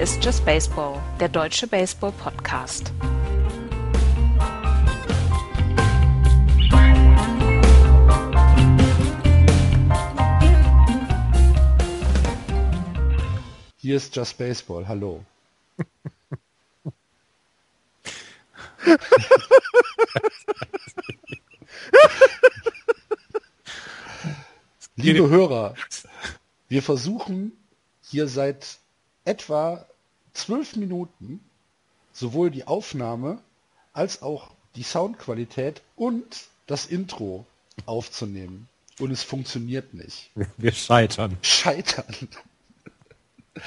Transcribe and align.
Hier 0.00 0.06
ist 0.06 0.24
Just 0.24 0.46
Baseball, 0.46 0.98
der 1.20 1.28
deutsche 1.28 1.66
Baseball-Podcast. 1.66 2.90
Hier 13.76 13.98
ist 13.98 14.16
Just 14.16 14.38
Baseball, 14.38 14.88
hallo. 14.88 15.22
Liebe 24.96 25.28
Hörer, 25.28 25.74
wir 26.70 26.82
versuchen 26.82 27.52
hier 28.00 28.28
seit 28.28 28.79
etwa 29.30 29.86
zwölf 30.32 30.74
Minuten 30.76 31.40
sowohl 32.12 32.50
die 32.50 32.66
Aufnahme 32.66 33.38
als 33.92 34.22
auch 34.22 34.50
die 34.74 34.82
Soundqualität 34.82 35.82
und 35.96 36.24
das 36.66 36.86
Intro 36.86 37.46
aufzunehmen. 37.86 38.68
Und 38.98 39.10
es 39.12 39.22
funktioniert 39.22 39.94
nicht. 39.94 40.30
Wir 40.58 40.72
scheitern. 40.72 41.36
Scheitern. 41.42 42.12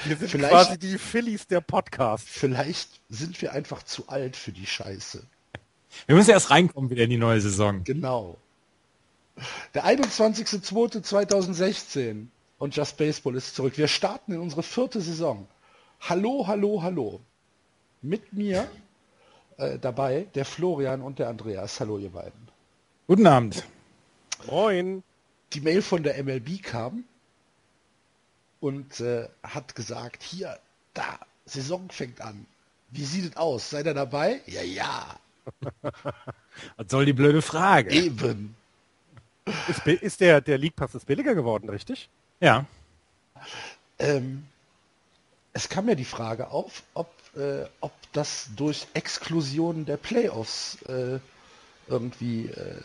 Wir 0.04 0.16
sind 0.16 0.30
Vielleicht- 0.30 0.52
quasi 0.52 0.78
die 0.78 0.98
Phillies 0.98 1.46
der 1.46 1.60
Podcast. 1.62 2.28
Vielleicht 2.28 2.88
sind 3.08 3.40
wir 3.42 3.52
einfach 3.52 3.82
zu 3.82 4.08
alt 4.08 4.36
für 4.36 4.52
die 4.52 4.66
Scheiße. 4.66 5.22
Wir 6.06 6.14
müssen 6.14 6.30
erst 6.30 6.50
reinkommen 6.50 6.90
wieder 6.90 7.02
in 7.04 7.10
die 7.10 7.16
neue 7.18 7.40
Saison. 7.40 7.82
Genau. 7.84 8.36
Der 9.74 9.84
21.02.2016 9.86 12.26
und 12.58 12.76
Just 12.76 12.96
Baseball 12.96 13.34
ist 13.36 13.54
zurück. 13.56 13.76
Wir 13.78 13.88
starten 13.88 14.32
in 14.32 14.38
unsere 14.40 14.62
vierte 14.62 15.00
Saison. 15.00 15.46
Hallo, 16.06 16.46
hallo, 16.46 16.82
hallo. 16.82 17.20
Mit 18.02 18.34
mir 18.34 18.68
äh, 19.56 19.78
dabei 19.78 20.26
der 20.34 20.44
Florian 20.44 21.00
und 21.00 21.18
der 21.18 21.28
Andreas. 21.28 21.80
Hallo, 21.80 21.96
ihr 21.96 22.10
beiden. 22.10 22.48
Guten 23.06 23.26
Abend. 23.26 23.66
Moin. 24.46 25.02
Die 25.54 25.62
Mail 25.62 25.80
von 25.80 26.02
der 26.02 26.22
MLB 26.22 26.62
kam 26.62 27.04
und 28.60 29.00
äh, 29.00 29.28
hat 29.42 29.74
gesagt, 29.74 30.22
hier, 30.22 30.58
da, 30.92 31.18
Saison 31.46 31.88
fängt 31.88 32.20
an. 32.20 32.44
Wie 32.90 33.04
sieht 33.04 33.30
es 33.30 33.36
aus? 33.38 33.70
Seid 33.70 33.86
ihr 33.86 33.94
dabei? 33.94 34.42
Ja, 34.44 34.60
ja, 34.60 35.18
Was 36.76 36.88
soll 36.88 37.06
die 37.06 37.14
blöde 37.14 37.40
Frage? 37.40 37.90
eben. 37.90 38.54
Ist, 39.68 39.86
ist 39.86 40.20
der, 40.20 40.42
der 40.42 40.58
League 40.58 40.76
Pass 40.76 40.94
ist 40.94 41.06
billiger 41.06 41.34
geworden, 41.34 41.70
richtig? 41.70 42.10
Ja. 42.40 42.66
Ähm, 43.98 44.44
es 45.54 45.68
kam 45.68 45.88
ja 45.88 45.94
die 45.94 46.04
Frage 46.04 46.50
auf, 46.50 46.82
ob, 46.94 47.08
äh, 47.36 47.64
ob 47.80 47.92
das 48.12 48.50
durch 48.56 48.86
Exklusion 48.92 49.86
der 49.86 49.96
Playoffs 49.96 50.82
äh, 50.82 51.20
irgendwie 51.86 52.46
äh, 52.46 52.80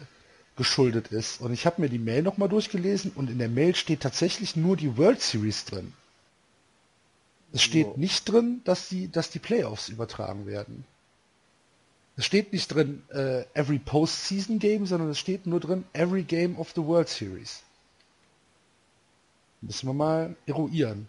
geschuldet 0.56 1.08
ist. 1.08 1.42
Und 1.42 1.52
ich 1.52 1.66
habe 1.66 1.82
mir 1.82 1.90
die 1.90 1.98
Mail 2.00 2.22
nochmal 2.22 2.48
durchgelesen 2.48 3.12
und 3.16 3.30
in 3.30 3.40
der 3.40 3.50
Mail 3.50 3.76
steht 3.76 4.02
tatsächlich 4.02 4.56
nur 4.56 4.78
die 4.78 4.98
World 4.98 5.22
Series 5.22 5.66
drin. 5.66 5.94
Es 7.52 7.64
steht 7.64 7.88
So. 7.88 7.94
nicht 7.98 8.26
drin, 8.30 8.62
dass 8.66 8.88
die, 8.90 9.12
dass 9.12 9.32
die 9.32 9.40
Playoffs 9.40 9.90
übertragen 9.90 10.46
werden. 10.46 10.86
Es 12.18 12.26
steht 12.26 12.54
nicht 12.54 12.68
drin 12.68 13.02
äh, 13.10 13.46
every 13.54 13.80
postseason 13.80 14.60
game, 14.60 14.86
sondern 14.86 15.10
es 15.10 15.18
steht 15.18 15.48
nur 15.48 15.60
drin 15.60 15.86
every 15.94 16.22
game 16.24 16.60
of 16.60 16.72
the 16.76 16.84
World 16.84 17.10
Series. 17.10 17.64
Müssen 19.62 19.88
wir 19.88 19.94
mal 19.94 20.36
eruieren. 20.46 21.08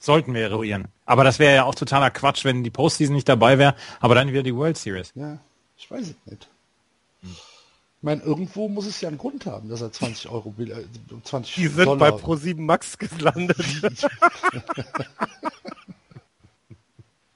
Sollten 0.00 0.32
wir 0.34 0.42
eruieren. 0.42 0.86
Aber 1.06 1.24
das 1.24 1.38
wäre 1.38 1.54
ja 1.56 1.64
auch 1.64 1.74
totaler 1.74 2.10
Quatsch, 2.10 2.44
wenn 2.44 2.62
die 2.62 2.70
Postseason 2.70 3.14
nicht 3.14 3.28
dabei 3.28 3.58
wäre, 3.58 3.74
aber 4.00 4.14
dann 4.14 4.28
wieder 4.28 4.42
die 4.44 4.54
World 4.54 4.76
Series. 4.78 5.12
Ja, 5.14 5.38
ich 5.76 5.90
weiß 5.90 6.02
es 6.08 6.14
nicht. 6.26 6.48
Ich 7.22 8.02
meine, 8.02 8.22
irgendwo 8.22 8.68
muss 8.68 8.86
es 8.86 9.00
ja 9.00 9.08
einen 9.08 9.18
Grund 9.18 9.44
haben, 9.46 9.68
dass 9.68 9.80
er 9.80 9.90
20 9.90 10.28
Euro, 10.30 10.54
äh, 10.58 10.84
20 11.24 11.54
Die 11.56 11.66
sind 11.66 11.84
Dollar. 11.86 12.12
bei 12.12 12.16
Pro7 12.16 12.60
Max 12.60 12.96
gelandet. 12.96 13.56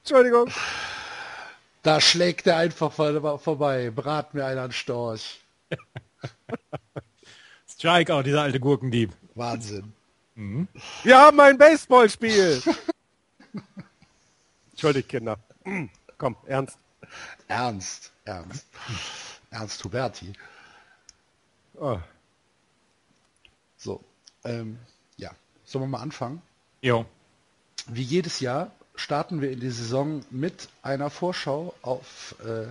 Entschuldigung. 0.03 0.49
Da 1.81 1.99
schlägt 1.99 2.47
er 2.47 2.57
einfach 2.57 2.91
vor- 2.93 3.39
vorbei. 3.39 3.91
Brat 3.93 4.33
mir 4.33 4.45
einer 4.45 4.63
einen 4.63 4.71
Storch. 4.71 5.41
Strikeout, 7.67 8.23
dieser 8.23 8.43
alte 8.43 8.59
Gurkendieb. 8.61 9.11
Wahnsinn. 9.35 9.91
Wir 10.35 11.19
haben 11.19 11.39
ein 11.39 11.57
Baseballspiel. 11.57 12.61
Entschuldigt, 14.71 15.09
Kinder. 15.09 15.37
Komm, 16.17 16.35
ernst. 16.47 16.77
Ernst, 17.47 18.11
ernst. 18.25 18.65
Ernst 19.51 19.83
Huberti. 19.83 20.33
Oh. 21.75 21.99
So, 23.77 24.03
ähm, 24.43 24.79
ja. 25.17 25.31
Sollen 25.65 25.83
wir 25.83 25.89
mal 25.89 26.01
anfangen? 26.01 26.41
Jo. 26.81 27.05
Wie 27.87 28.01
jedes 28.01 28.39
Jahr 28.39 28.71
starten 28.95 29.41
wir 29.41 29.51
in 29.51 29.59
die 29.59 29.69
Saison 29.69 30.25
mit 30.31 30.69
einer 30.81 31.09
Vorschau 31.09 31.75
auf 31.81 32.35
äh, 32.43 32.67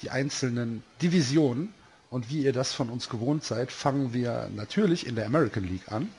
die 0.00 0.10
einzelnen 0.10 0.82
Divisionen. 1.02 1.74
Und 2.10 2.30
wie 2.30 2.42
ihr 2.42 2.54
das 2.54 2.72
von 2.72 2.88
uns 2.88 3.10
gewohnt 3.10 3.44
seid, 3.44 3.70
fangen 3.70 4.14
wir 4.14 4.48
natürlich 4.54 5.06
in 5.06 5.14
der 5.14 5.26
American 5.26 5.64
League 5.64 5.92
an 5.92 6.10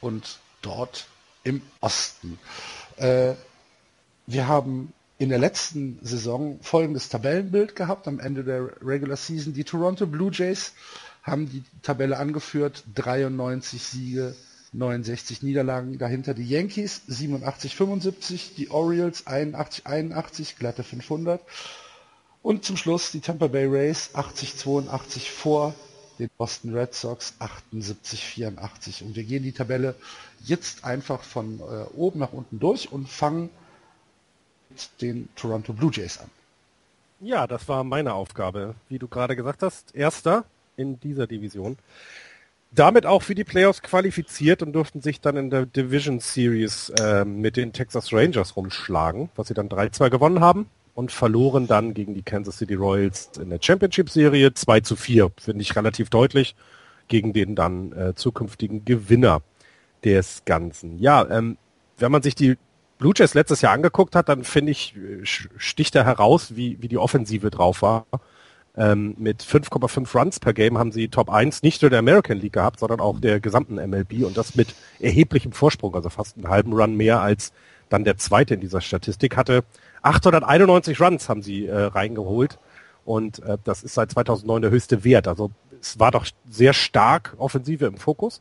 und 0.00 0.38
dort 0.62 1.06
im 1.44 1.62
Osten. 1.80 2.38
Äh, 2.96 3.34
wir 4.26 4.46
haben 4.46 4.92
in 5.18 5.28
der 5.28 5.38
letzten 5.38 5.98
Saison 6.02 6.58
folgendes 6.62 7.08
Tabellenbild 7.08 7.76
gehabt 7.76 8.08
am 8.08 8.20
Ende 8.20 8.44
der 8.44 8.70
Regular 8.82 9.16
Season. 9.16 9.52
Die 9.52 9.64
Toronto 9.64 10.06
Blue 10.06 10.30
Jays 10.32 10.72
haben 11.22 11.50
die 11.50 11.62
Tabelle 11.82 12.16
angeführt, 12.16 12.84
93 12.94 13.82
Siege, 13.82 14.34
69 14.72 15.42
Niederlagen. 15.42 15.98
Dahinter 15.98 16.32
die 16.32 16.48
Yankees 16.48 17.02
87, 17.06 17.76
75, 17.76 18.54
die 18.54 18.70
Orioles 18.70 19.26
81, 19.26 19.86
81, 19.86 20.56
glatte 20.56 20.84
500. 20.84 21.42
Und 22.42 22.64
zum 22.64 22.78
Schluss 22.78 23.10
die 23.10 23.20
Tampa 23.20 23.48
Bay 23.48 23.66
Rays 23.66 24.10
80, 24.14 24.56
82 24.56 25.30
vor 25.30 25.74
den 26.20 26.30
Boston 26.36 26.74
Red 26.74 26.94
Sox 26.94 27.34
78, 27.38 28.24
84. 28.24 29.02
Und 29.02 29.16
wir 29.16 29.24
gehen 29.24 29.42
die 29.42 29.52
Tabelle 29.52 29.94
jetzt 30.44 30.84
einfach 30.84 31.22
von 31.22 31.60
äh, 31.60 31.96
oben 31.96 32.20
nach 32.20 32.32
unten 32.32 32.60
durch 32.60 32.92
und 32.92 33.08
fangen 33.08 33.50
mit 34.68 34.88
den 35.00 35.28
Toronto 35.34 35.72
Blue 35.72 35.90
Jays 35.92 36.18
an. 36.18 36.30
Ja, 37.20 37.46
das 37.46 37.68
war 37.68 37.84
meine 37.84 38.14
Aufgabe. 38.14 38.74
Wie 38.88 38.98
du 38.98 39.08
gerade 39.08 39.36
gesagt 39.36 39.62
hast, 39.62 39.94
erster 39.94 40.44
in 40.76 41.00
dieser 41.00 41.26
Division. 41.26 41.76
Damit 42.72 43.04
auch 43.04 43.22
für 43.22 43.34
die 43.34 43.44
Playoffs 43.44 43.82
qualifiziert 43.82 44.62
und 44.62 44.72
durften 44.72 45.00
sich 45.00 45.20
dann 45.20 45.36
in 45.36 45.50
der 45.50 45.66
Division 45.66 46.20
Series 46.20 46.92
ähm, 47.00 47.40
mit 47.40 47.56
den 47.56 47.72
Texas 47.72 48.12
Rangers 48.12 48.54
rumschlagen, 48.56 49.28
was 49.34 49.48
sie 49.48 49.54
dann 49.54 49.68
3-2 49.68 50.08
gewonnen 50.08 50.40
haben 50.40 50.70
und 50.94 51.12
verloren 51.12 51.66
dann 51.66 51.94
gegen 51.94 52.14
die 52.14 52.22
Kansas 52.22 52.58
City 52.58 52.74
Royals 52.74 53.30
in 53.40 53.50
der 53.50 53.58
Championship 53.60 54.10
Serie 54.10 54.54
2 54.54 54.80
zu 54.80 54.96
4, 54.96 55.30
finde 55.38 55.62
ich 55.62 55.76
relativ 55.76 56.10
deutlich, 56.10 56.54
gegen 57.08 57.32
den 57.32 57.54
dann 57.54 57.92
äh, 57.92 58.14
zukünftigen 58.14 58.84
Gewinner 58.84 59.42
des 60.04 60.44
Ganzen. 60.44 60.98
Ja, 60.98 61.28
ähm, 61.28 61.58
wenn 61.98 62.12
man 62.12 62.22
sich 62.22 62.34
die 62.34 62.56
Blue 62.98 63.14
Jays 63.16 63.34
letztes 63.34 63.62
Jahr 63.62 63.72
angeguckt 63.72 64.14
hat, 64.14 64.28
dann 64.28 64.44
finde 64.44 64.72
ich, 64.72 64.94
äh, 64.96 65.24
sticht 65.24 65.94
da 65.94 66.04
heraus, 66.04 66.56
wie, 66.56 66.78
wie 66.80 66.88
die 66.88 66.98
Offensive 66.98 67.50
drauf 67.50 67.82
war. 67.82 68.06
Ähm, 68.76 69.14
mit 69.18 69.42
5,5 69.42 70.16
Runs 70.16 70.38
per 70.38 70.52
Game 70.52 70.78
haben 70.78 70.92
sie 70.92 71.08
Top 71.08 71.28
1 71.28 71.62
nicht 71.62 71.82
nur 71.82 71.90
der 71.90 71.98
American 71.98 72.38
League 72.38 72.52
gehabt, 72.52 72.78
sondern 72.78 73.00
auch 73.00 73.18
der 73.18 73.40
gesamten 73.40 73.74
MLB 73.74 74.24
und 74.24 74.36
das 74.36 74.54
mit 74.54 74.74
erheblichem 75.00 75.52
Vorsprung, 75.52 75.94
also 75.94 76.08
fast 76.08 76.36
einen 76.36 76.48
halben 76.48 76.72
Run 76.72 76.96
mehr 76.96 77.20
als 77.20 77.52
dann 77.90 78.04
der 78.04 78.16
zweite 78.16 78.54
in 78.54 78.60
dieser 78.60 78.80
Statistik 78.80 79.36
hatte. 79.36 79.64
891 80.02 80.98
Runs 81.00 81.28
haben 81.28 81.42
sie 81.42 81.66
äh, 81.66 81.76
reingeholt 81.76 82.58
und 83.04 83.40
äh, 83.42 83.58
das 83.64 83.82
ist 83.82 83.94
seit 83.94 84.10
2009 84.12 84.62
der 84.62 84.70
höchste 84.70 85.04
Wert. 85.04 85.28
Also 85.28 85.50
es 85.80 85.98
war 85.98 86.10
doch 86.10 86.26
sehr 86.48 86.72
stark 86.72 87.34
Offensive 87.36 87.84
im 87.84 87.98
Fokus. 87.98 88.40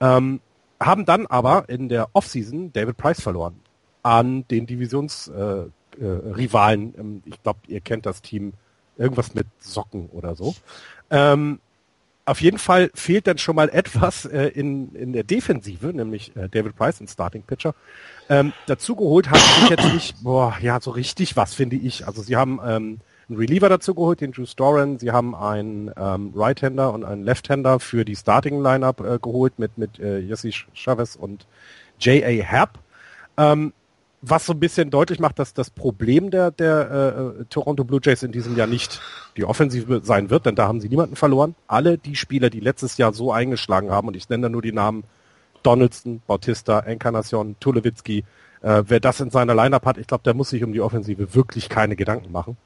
Ähm, 0.00 0.40
haben 0.80 1.04
dann 1.06 1.26
aber 1.26 1.68
in 1.68 1.88
der 1.88 2.08
Offseason 2.12 2.72
David 2.72 2.96
Price 2.96 3.20
verloren 3.20 3.60
an 4.02 4.46
den 4.48 4.66
Divisionsrivalen. 4.66 5.72
Äh, 5.98 6.04
äh, 6.04 6.32
Rivalen. 6.32 6.94
Ähm, 6.98 7.22
ich 7.24 7.42
glaube, 7.42 7.60
ihr 7.68 7.80
kennt 7.80 8.06
das 8.06 8.22
Team. 8.22 8.52
Irgendwas 8.98 9.34
mit 9.34 9.46
Socken 9.58 10.08
oder 10.08 10.34
so. 10.36 10.54
Ähm, 11.10 11.60
auf 12.26 12.40
jeden 12.40 12.58
Fall 12.58 12.90
fehlt 12.94 13.26
dann 13.28 13.38
schon 13.38 13.56
mal 13.56 13.68
etwas 13.68 14.24
äh, 14.24 14.48
in, 14.48 14.94
in 14.94 15.12
der 15.12 15.22
Defensive, 15.22 15.86
nämlich 15.86 16.36
äh, 16.36 16.48
David 16.48 16.74
Price, 16.74 17.00
ein 17.00 17.08
Starting 17.08 17.42
Pitcher. 17.42 17.74
Ähm, 18.28 18.52
dazu 18.66 18.96
geholt 18.96 19.30
haben 19.30 19.40
sie 19.40 19.70
jetzt 19.70 19.92
nicht, 19.94 20.22
boah, 20.24 20.56
ja, 20.60 20.80
so 20.80 20.90
richtig 20.90 21.36
was, 21.36 21.54
finde 21.54 21.76
ich. 21.76 22.06
Also 22.06 22.22
sie 22.22 22.34
haben 22.36 22.58
ähm, 22.64 22.98
einen 23.28 23.38
Reliever 23.38 23.68
dazu 23.68 23.94
geholt, 23.94 24.20
den 24.20 24.32
Drew 24.32 24.44
Storen. 24.44 24.98
Sie 24.98 25.12
haben 25.12 25.36
einen 25.36 25.92
ähm, 25.96 26.32
Right-Hander 26.34 26.92
und 26.92 27.04
einen 27.04 27.22
Left-Hander 27.22 27.78
für 27.78 28.04
die 28.04 28.16
Starting-Lineup 28.16 29.00
äh, 29.00 29.18
geholt 29.20 29.58
mit, 29.58 29.78
mit 29.78 30.00
äh, 30.00 30.18
Jesse 30.18 30.50
Chavez 30.74 31.14
und 31.14 31.46
J.A. 32.00 32.42
Herb. 32.42 32.78
Ähm, 33.36 33.72
was 34.28 34.46
so 34.46 34.52
ein 34.52 34.60
bisschen 34.60 34.90
deutlich 34.90 35.20
macht, 35.20 35.38
dass 35.38 35.54
das 35.54 35.70
Problem 35.70 36.30
der, 36.30 36.50
der 36.50 37.34
äh, 37.40 37.44
Toronto 37.46 37.84
Blue 37.84 38.00
Jays 38.02 38.22
in 38.22 38.32
diesem 38.32 38.56
Jahr 38.56 38.66
nicht 38.66 39.00
die 39.36 39.44
Offensive 39.44 40.00
sein 40.02 40.30
wird, 40.30 40.46
denn 40.46 40.54
da 40.54 40.66
haben 40.66 40.80
sie 40.80 40.88
niemanden 40.88 41.16
verloren. 41.16 41.54
Alle 41.68 41.98
die 41.98 42.16
Spieler, 42.16 42.50
die 42.50 42.60
letztes 42.60 42.96
Jahr 42.96 43.12
so 43.12 43.32
eingeschlagen 43.32 43.90
haben, 43.90 44.08
und 44.08 44.16
ich 44.16 44.28
nenne 44.28 44.44
da 44.44 44.48
nur 44.48 44.62
die 44.62 44.72
Namen 44.72 45.04
Donaldson, 45.62 46.22
Bautista, 46.26 46.80
Encarnacion, 46.80 47.56
Tulowitzki, 47.60 48.24
äh, 48.62 48.82
wer 48.86 49.00
das 49.00 49.20
in 49.20 49.30
seiner 49.30 49.54
Lineup 49.54 49.84
hat, 49.86 49.98
ich 49.98 50.06
glaube, 50.06 50.24
der 50.24 50.34
muss 50.34 50.50
sich 50.50 50.64
um 50.64 50.72
die 50.72 50.80
Offensive 50.80 51.34
wirklich 51.34 51.68
keine 51.68 51.96
Gedanken 51.96 52.32
machen. 52.32 52.56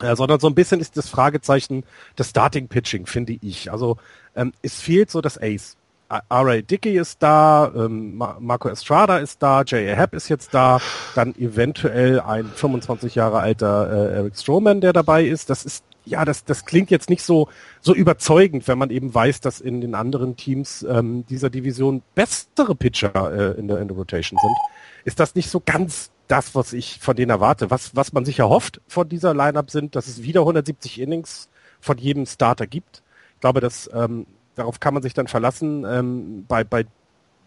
Äh, 0.00 0.14
sondern 0.14 0.38
so 0.38 0.46
ein 0.46 0.54
bisschen 0.54 0.80
ist 0.80 0.96
das 0.96 1.08
Fragezeichen 1.08 1.84
des 2.16 2.30
Starting 2.30 2.68
Pitching, 2.68 3.06
finde 3.06 3.36
ich. 3.40 3.72
Also 3.72 3.96
ähm, 4.36 4.52
es 4.62 4.80
fehlt 4.80 5.10
so 5.10 5.20
das 5.20 5.40
Ace. 5.40 5.76
R.A. 6.08 6.62
Dickey 6.62 6.96
ist 6.96 7.22
da, 7.22 7.70
ähm, 7.74 8.16
Marco 8.16 8.68
Estrada 8.68 9.18
ist 9.18 9.42
da, 9.42 9.62
J.A. 9.62 9.94
Happ 9.94 10.14
ist 10.14 10.28
jetzt 10.28 10.54
da, 10.54 10.80
dann 11.14 11.34
eventuell 11.36 12.20
ein 12.20 12.46
25 12.46 13.14
Jahre 13.14 13.40
alter 13.40 13.90
äh, 13.90 14.14
Eric 14.16 14.36
Stroman, 14.36 14.80
der 14.80 14.92
dabei 14.92 15.24
ist. 15.24 15.50
Das 15.50 15.64
ist 15.64 15.84
ja, 16.08 16.24
das, 16.24 16.44
das 16.44 16.64
klingt 16.64 16.90
jetzt 16.90 17.10
nicht 17.10 17.22
so, 17.22 17.48
so 17.80 17.94
überzeugend, 17.94 18.66
wenn 18.66 18.78
man 18.78 18.90
eben 18.90 19.14
weiß, 19.14 19.40
dass 19.40 19.60
in 19.60 19.82
den 19.82 19.94
anderen 19.94 20.36
Teams 20.36 20.82
ähm, 20.88 21.26
dieser 21.26 21.50
Division 21.50 22.02
bessere 22.14 22.74
Pitcher 22.74 23.54
äh, 23.54 23.60
in, 23.60 23.68
der, 23.68 23.78
in 23.78 23.88
der 23.88 23.96
Rotation 23.96 24.38
sind. 24.40 24.56
Ist 25.04 25.20
das 25.20 25.34
nicht 25.34 25.50
so 25.50 25.62
ganz 25.64 26.10
das, 26.26 26.54
was 26.54 26.72
ich 26.72 26.98
von 27.00 27.14
denen 27.14 27.30
erwarte? 27.30 27.70
Was, 27.70 27.94
was 27.94 28.12
man 28.12 28.24
sich 28.24 28.38
erhofft 28.38 28.80
von 28.88 29.08
dieser 29.08 29.34
Lineup 29.34 29.70
sind, 29.70 29.96
dass 29.96 30.08
es 30.08 30.22
wieder 30.22 30.40
170 30.40 31.00
Innings 31.00 31.48
von 31.80 31.98
jedem 31.98 32.26
Starter 32.26 32.66
gibt. 32.66 33.02
Ich 33.34 33.40
glaube, 33.40 33.60
dass 33.60 33.88
ähm, 33.92 34.26
darauf 34.58 34.80
kann 34.80 34.94
man 34.94 35.02
sich 35.02 35.14
dann 35.14 35.28
verlassen. 35.28 35.84
Ähm, 35.88 36.44
bei, 36.46 36.64
bei 36.64 36.86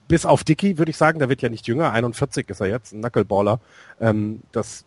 bis 0.08 0.26
auf 0.26 0.44
Dicky 0.44 0.78
würde 0.78 0.92
ich 0.92 0.98
sagen, 0.98 1.20
der 1.20 1.30
wird 1.30 1.42
ja 1.42 1.50
nicht 1.50 1.68
jünger, 1.68 1.92
41 1.92 2.50
ist 2.50 2.60
er 2.60 2.68
jetzt, 2.68 2.92
ein 2.92 3.02
Knuckleballer. 3.02 3.60
Ähm, 4.00 4.42
das, 4.52 4.84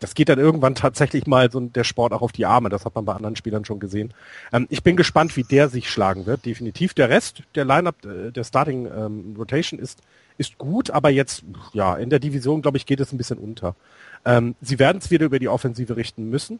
das 0.00 0.14
geht 0.14 0.28
dann 0.28 0.38
irgendwann 0.38 0.74
tatsächlich 0.74 1.26
mal 1.26 1.50
so 1.50 1.60
der 1.60 1.84
Sport 1.84 2.12
auch 2.12 2.22
auf 2.22 2.32
die 2.32 2.46
Arme. 2.46 2.70
Das 2.70 2.84
hat 2.84 2.94
man 2.94 3.04
bei 3.04 3.14
anderen 3.14 3.36
Spielern 3.36 3.64
schon 3.64 3.78
gesehen. 3.78 4.12
Ähm, 4.52 4.66
ich 4.70 4.82
bin 4.82 4.96
gespannt, 4.96 5.36
wie 5.36 5.44
der 5.44 5.68
sich 5.68 5.90
schlagen 5.90 6.26
wird. 6.26 6.44
Definitiv. 6.44 6.94
Der 6.94 7.08
Rest 7.08 7.42
der 7.54 7.64
Lineup, 7.64 8.04
äh, 8.04 8.32
der 8.32 8.44
Starting 8.44 8.86
ähm, 8.86 9.34
Rotation 9.38 9.78
ist 9.78 10.00
ist 10.36 10.58
gut, 10.58 10.90
aber 10.90 11.10
jetzt 11.10 11.44
ja 11.72 11.94
in 11.94 12.10
der 12.10 12.18
Division 12.18 12.62
glaube 12.62 12.76
ich 12.76 12.86
geht 12.86 13.00
es 13.00 13.12
ein 13.12 13.18
bisschen 13.18 13.38
unter. 13.38 13.76
Ähm, 14.24 14.56
sie 14.60 14.78
werden 14.78 14.98
es 14.98 15.10
wieder 15.10 15.26
über 15.26 15.38
die 15.38 15.48
Offensive 15.48 15.96
richten 15.96 16.28
müssen. 16.28 16.58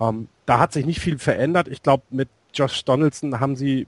Ähm, 0.00 0.28
da 0.46 0.58
hat 0.58 0.72
sich 0.72 0.86
nicht 0.86 1.00
viel 1.00 1.18
verändert. 1.18 1.68
Ich 1.68 1.82
glaube, 1.82 2.02
mit 2.10 2.28
Josh 2.52 2.84
Donaldson 2.84 3.38
haben 3.38 3.56
sie 3.56 3.86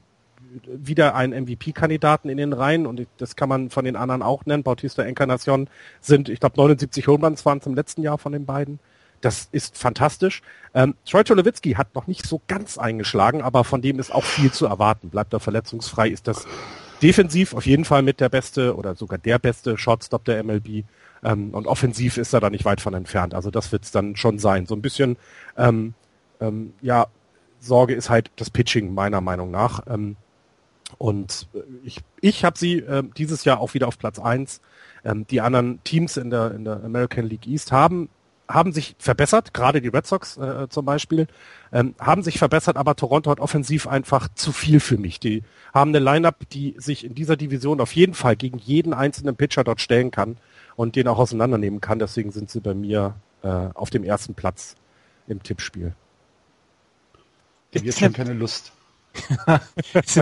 wieder 0.66 1.14
einen 1.14 1.44
MVP-Kandidaten 1.44 2.28
in 2.28 2.36
den 2.36 2.52
Reihen 2.52 2.86
und 2.86 3.06
das 3.18 3.36
kann 3.36 3.48
man 3.48 3.70
von 3.70 3.84
den 3.84 3.96
anderen 3.96 4.22
auch 4.22 4.46
nennen. 4.46 4.62
Bautista 4.62 5.02
Encarnacion 5.02 5.68
sind, 6.00 6.28
ich 6.28 6.40
glaube, 6.40 6.56
79 6.56 7.06
Homeruns 7.06 7.44
waren 7.44 7.58
es 7.58 7.66
im 7.66 7.74
letzten 7.74 8.02
Jahr 8.02 8.18
von 8.18 8.32
den 8.32 8.46
beiden. 8.46 8.78
Das 9.20 9.48
ist 9.52 9.78
fantastisch. 9.78 10.42
Ähm, 10.74 10.94
Troy 11.06 11.24
Tulowitzki 11.24 11.72
hat 11.72 11.94
noch 11.94 12.06
nicht 12.06 12.26
so 12.26 12.42
ganz 12.46 12.76
eingeschlagen, 12.76 13.40
aber 13.40 13.64
von 13.64 13.80
dem 13.80 13.98
ist 13.98 14.14
auch 14.14 14.24
viel 14.24 14.52
zu 14.52 14.66
erwarten. 14.66 15.08
Bleibt 15.08 15.32
er 15.32 15.40
verletzungsfrei, 15.40 16.08
ist 16.08 16.28
das 16.28 16.46
defensiv 17.00 17.54
auf 17.54 17.66
jeden 17.66 17.84
Fall 17.84 18.02
mit 18.02 18.20
der 18.20 18.28
beste 18.28 18.76
oder 18.76 18.94
sogar 18.94 19.18
der 19.18 19.38
beste 19.38 19.78
Shortstop 19.78 20.24
der 20.24 20.42
MLB. 20.44 20.84
Ähm, 21.22 21.54
und 21.54 21.66
offensiv 21.66 22.18
ist 22.18 22.34
er 22.34 22.40
da 22.40 22.50
nicht 22.50 22.64
weit 22.66 22.80
von 22.80 22.92
entfernt. 22.92 23.34
Also 23.34 23.50
das 23.50 23.72
wird 23.72 23.84
es 23.84 23.90
dann 23.90 24.14
schon 24.16 24.38
sein. 24.38 24.66
So 24.66 24.74
ein 24.74 24.82
bisschen, 24.82 25.16
ähm, 25.56 25.94
ähm, 26.40 26.74
ja, 26.82 27.06
Sorge 27.60 27.94
ist 27.94 28.10
halt 28.10 28.30
das 28.36 28.50
Pitching 28.50 28.92
meiner 28.92 29.22
Meinung 29.22 29.50
nach. 29.50 29.80
Ähm, 29.88 30.16
und 30.98 31.48
äh, 31.54 31.58
ich, 31.84 31.98
ich 32.20 32.44
habe 32.44 32.58
sie 32.58 32.78
äh, 32.78 33.02
dieses 33.16 33.44
Jahr 33.44 33.60
auch 33.60 33.74
wieder 33.74 33.88
auf 33.88 33.98
Platz 33.98 34.18
eins. 34.18 34.60
Ähm, 35.04 35.26
die 35.26 35.40
anderen 35.40 35.82
Teams 35.84 36.16
in 36.16 36.30
der, 36.30 36.52
in 36.52 36.64
der 36.64 36.82
American 36.84 37.26
League 37.26 37.46
East 37.46 37.72
haben 37.72 38.08
haben 38.48 38.72
sich 38.72 38.94
verbessert, 38.98 39.54
gerade 39.54 39.80
die 39.80 39.88
Red 39.88 40.06
Sox 40.06 40.36
äh, 40.36 40.68
zum 40.68 40.84
Beispiel, 40.84 41.26
ähm, 41.72 41.94
haben 41.98 42.22
sich 42.22 42.38
verbessert, 42.38 42.76
aber 42.76 42.94
Toronto 42.94 43.30
hat 43.30 43.40
offensiv 43.40 43.86
einfach 43.86 44.28
zu 44.34 44.52
viel 44.52 44.80
für 44.80 44.98
mich. 44.98 45.18
Die 45.18 45.42
haben 45.72 45.90
eine 45.90 45.98
Lineup, 45.98 46.48
die 46.50 46.74
sich 46.76 47.04
in 47.04 47.14
dieser 47.14 47.36
Division 47.36 47.80
auf 47.80 47.92
jeden 47.92 48.14
Fall 48.14 48.36
gegen 48.36 48.58
jeden 48.58 48.92
einzelnen 48.92 49.36
Pitcher 49.36 49.64
dort 49.64 49.80
stellen 49.80 50.10
kann 50.10 50.36
und 50.76 50.96
den 50.96 51.08
auch 51.08 51.18
auseinandernehmen 51.18 51.80
kann. 51.80 51.98
Deswegen 51.98 52.32
sind 52.32 52.50
sie 52.50 52.60
bei 52.60 52.74
mir 52.74 53.14
äh, 53.42 53.48
auf 53.48 53.88
dem 53.88 54.04
ersten 54.04 54.34
Platz 54.34 54.76
im 55.26 55.42
Tippspiel. 55.42 55.94
Ich 57.70 57.80
habe 57.80 57.86
jetzt 57.86 57.98
schon 57.98 58.12
keine 58.12 58.34
Lust. 58.34 58.73
Ist, 59.92 60.18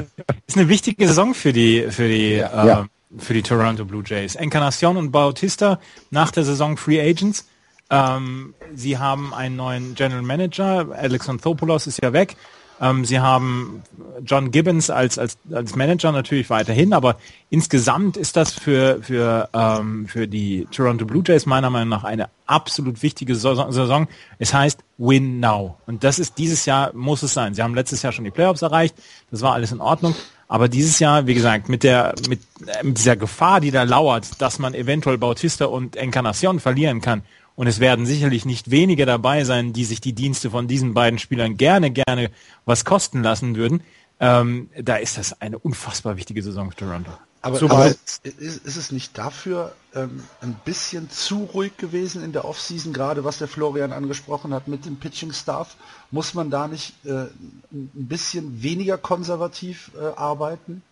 eine, 0.57 0.69
wichtige 0.69 1.07
Saison 1.07 1.35
für 1.35 1.53
die 1.53 1.87
für 1.91 2.09
die 2.09 2.37
ja. 2.37 2.65
Äh, 2.65 2.67
ja. 2.67 2.87
für 3.19 3.35
die 3.35 3.43
Toronto 3.43 3.85
Blue 3.85 4.03
Jays. 4.05 4.35
Encarnacion 4.35 4.97
und 4.97 5.11
Bautista 5.11 5.81
nach 6.11 6.31
der 6.31 6.45
Saison 6.45 6.77
Free 6.77 7.01
Agents. 7.01 7.47
Ähm, 7.91 8.55
sie 8.75 8.99
haben 8.99 9.35
einen 9.35 9.57
neuen 9.57 9.95
General 9.95 10.23
Manager. 10.23 10.89
Alex 10.93 11.29
Anthopoulos 11.29 11.87
ist 11.87 12.03
ja 12.03 12.13
weg. 12.13 12.37
Ähm, 12.83 13.05
sie 13.05 13.21
haben 13.21 13.83
John 14.25 14.51
Gibbons 14.51 14.91
als, 14.91 15.17
als, 15.17 15.39
als 15.53 15.77
Manager 15.77 16.11
natürlich 16.11 16.51
weiterhin, 16.51 16.93
aber 16.93 17.17
insgesamt 17.49 18.17
ist 18.17 18.37
das 18.37 18.53
für, 18.53 19.01
für, 19.03 19.49
ähm, 19.55 20.09
für 20.09 20.27
die 20.27 20.67
Toronto 20.73 21.07
Blue 21.07 21.23
Jays 21.25 21.47
meiner 21.47 21.71
Meinung 21.71 21.91
nach 21.91 22.03
eine 22.03 22.29
absolut 22.47 23.03
wichtige 23.05 23.37
Saison. 23.37 24.09
Es 24.41 24.53
heißt 24.53 24.81
Win 24.99 25.39
Now. 25.39 25.79
Und 25.87 26.03
das 26.03 26.19
ist 26.19 26.39
dieses 26.39 26.67
Jahr, 26.67 26.93
muss 26.93 27.23
es 27.23 27.33
sein. 27.33 27.55
Sie 27.55 27.63
haben 27.63 27.75
letztes 27.75 28.03
Jahr 28.03 28.13
schon 28.13 28.25
die 28.25 28.33
Playoffs 28.33 28.63
erreicht. 28.63 28.97
Das 29.31 29.43
war 29.43 29.53
alles 29.53 29.71
in 29.71 29.81
Ordnung. 29.81 30.17
Aber 30.49 30.69
dieses 30.69 30.99
Jahr, 30.99 31.27
wie 31.27 31.35
gesagt, 31.35 31.69
mit 31.69 31.85
der, 31.85 32.15
mit, 32.29 32.41
äh, 32.67 32.85
mit 32.85 32.99
dieser 32.99 33.17
Gefahr, 33.17 33.61
die 33.61 33.71
da 33.71 33.85
lauert, 33.85 34.43
dass 34.43 34.59
man 34.59 34.75
eventuell 34.75 35.19
Bautista 35.19 35.67
und 35.67 35.95
Encarnacion 35.95 36.59
verlieren 36.59 37.01
kann 37.01 37.23
und 37.55 37.67
es 37.67 37.81
werden 37.81 38.07
sicherlich 38.07 38.45
nicht 38.45 38.71
wenige 38.71 39.07
dabei 39.07 39.45
sein, 39.45 39.73
die 39.73 39.85
sich 39.85 40.01
die 40.01 40.15
Dienste 40.15 40.51
von 40.51 40.69
diesen 40.69 40.95
beiden 40.95 41.19
Spielern 41.19 41.57
gerne, 41.57 41.91
gerne 41.91 42.31
was 42.65 42.85
kosten 42.85 43.23
lassen 43.23 43.57
würden. 43.57 43.83
Ähm, 44.21 44.71
da 44.81 44.97
ist 44.97 45.19
das 45.19 45.41
eine 45.41 45.59
unfassbar 45.59 46.17
wichtige 46.17 46.43
Saison 46.43 46.71
für 46.71 46.77
Toronto. 46.77 47.11
Aber, 47.45 47.61
aber 47.61 47.89
ist, 47.89 48.25
ist, 48.25 48.77
es 48.77 48.93
nicht 48.93 49.19
dafür 49.19 49.73
ähm, 49.97 50.23
ein 50.41 50.55
bisschen 50.65 51.11
zu 51.11 51.43
ruhig 51.53 51.77
gewesen 51.77 52.23
in 52.23 52.33
der 52.33 52.45
Offseason, 52.45 52.93
gerade 52.93 53.25
was 53.25 53.39
der 53.39 53.49
Florian 53.49 53.93
angesprochen 53.93 54.55
hat 54.55 54.69
mit 54.69 54.87
dem 54.87 54.97
Pitching-Staff? 54.97 55.75
Muss 56.13 56.35
man 56.35 56.51
da 56.51 56.69
nicht 56.69 56.95
äh, 57.05 57.25
ein 57.73 57.91
bisschen 57.93 58.63
weniger 58.63 58.97
konservativ 58.97 59.91
äh, 60.01 60.17
arbeiten? 60.17 60.83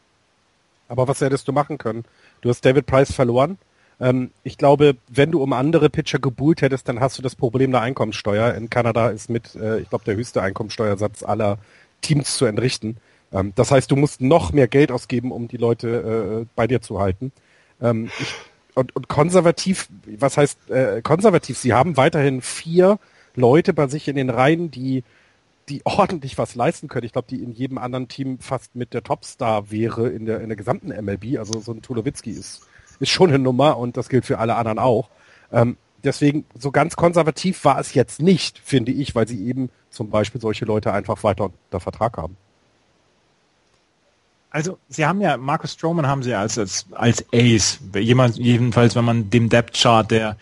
Aber 0.89 1.07
was 1.07 1.21
hättest 1.21 1.47
du 1.47 1.53
machen 1.53 1.79
können? 1.79 2.05
Du 2.41 2.49
hast 2.49 2.65
David 2.65 2.87
Price 2.87 3.13
verloren, 3.13 3.57
ähm, 4.01 4.31
ich 4.43 4.57
glaube, 4.57 4.97
wenn 5.09 5.31
du 5.31 5.43
um 5.43 5.53
andere 5.53 5.91
Pitcher 5.91 6.19
gebuhlt 6.19 6.63
hättest, 6.63 6.89
dann 6.89 7.01
hast 7.01 7.19
du 7.19 7.23
das 7.23 7.37
Problem 7.37 7.71
der 7.71 7.83
Einkommenssteuer. 7.83 8.55
In 8.55 8.71
Kanada 8.71 9.09
ist 9.11 9.29
mit, 9.29 9.55
äh, 9.55 9.81
ich 9.81 9.91
glaube, 9.91 10.05
der 10.05 10.17
höchste 10.17 10.43
Einkommenssteuersatz 10.43 11.23
aller 11.23 11.59
Teams 12.01 12.37
zu 12.37 12.47
entrichten. 12.47 12.97
Ähm, 13.33 13.53
das 13.57 13.71
heißt, 13.71 13.91
du 13.91 13.97
musst 13.97 14.23
noch 14.23 14.53
mehr 14.53 14.69
Geld 14.69 14.91
ausgeben, 14.91 15.33
um 15.33 15.49
die 15.49 15.59
Leute 15.59 16.43
äh, 16.43 16.47
bei 16.57 16.67
dir 16.67 16.81
zu 16.81 16.99
halten. 16.99 17.31
Ähm, 17.81 18.11
ich, 18.19 18.35
und, 18.75 18.97
und 18.97 19.09
konservativ, 19.09 19.89
was 20.19 20.37
heißt 20.37 20.71
äh, 20.71 21.03
konservativ? 21.03 21.59
Sie 21.59 21.75
haben 21.75 21.97
weiterhin 21.97 22.41
vier 22.41 22.99
Leute 23.35 23.75
bei 23.75 23.89
sich 23.89 24.09
in 24.09 24.17
den 24.17 24.31
Reihen, 24.31 24.71
die 24.71 25.05
die 25.69 25.83
ordentlich 25.85 26.39
was 26.39 26.55
leisten 26.55 26.89
können. 26.89 27.05
Ich 27.05 27.13
glaube, 27.13 27.29
die 27.29 27.43
in 27.43 27.53
jedem 27.53 27.77
anderen 27.77 28.09
Team 28.09 28.39
fast 28.39 28.75
mit 28.75 28.95
der 28.95 29.03
Topstar 29.03 29.71
wäre 29.71 30.09
in 30.09 30.25
der 30.25 30.41
in 30.41 30.49
der 30.49 30.57
gesamten 30.57 30.89
MLB. 30.89 31.39
Also 31.39 31.61
so 31.61 31.73
ein 31.73 31.83
Tulowitzki 31.83 32.31
ist 32.31 32.67
ist 33.01 33.11
schon 33.11 33.31
eine 33.31 33.39
Nummer 33.39 33.77
und 33.79 33.97
das 33.97 34.09
gilt 34.09 34.25
für 34.25 34.39
alle 34.39 34.55
anderen 34.57 34.79
auch. 34.79 35.09
Ähm, 35.53 35.77
deswegen, 36.05 36.45
so 36.59 36.71
ganz 36.71 36.97
konservativ 36.97 37.65
war 37.65 37.79
es 37.79 37.95
jetzt 37.95 38.23
nicht, 38.23 38.59
finde 38.59 38.93
ich, 38.93 39.15
weil 39.15 39.27
sie 39.27 39.45
eben 39.47 39.71
zum 39.91 40.11
Beispiel 40.11 40.41
solche 40.41 40.65
Leute 40.65 40.93
einfach 40.93 41.23
weiter 41.25 41.45
unter 41.45 41.81
Vertrag 41.81 42.17
haben. 42.17 42.37
Also, 44.51 44.79
sie 44.89 45.07
haben 45.07 45.21
ja, 45.21 45.37
Marcus 45.37 45.75
Stroman 45.75 46.07
haben 46.07 46.23
sie 46.23 46.35
als, 46.35 46.59
als, 46.59 46.87
als 46.93 47.25
Ace, 47.33 47.79
jemand, 47.95 48.37
jedenfalls, 48.37 48.97
wenn 48.97 49.05
man 49.05 49.31
dem 49.31 49.49
Depth 49.49 49.75
Chart 49.75 50.11
der 50.11 50.37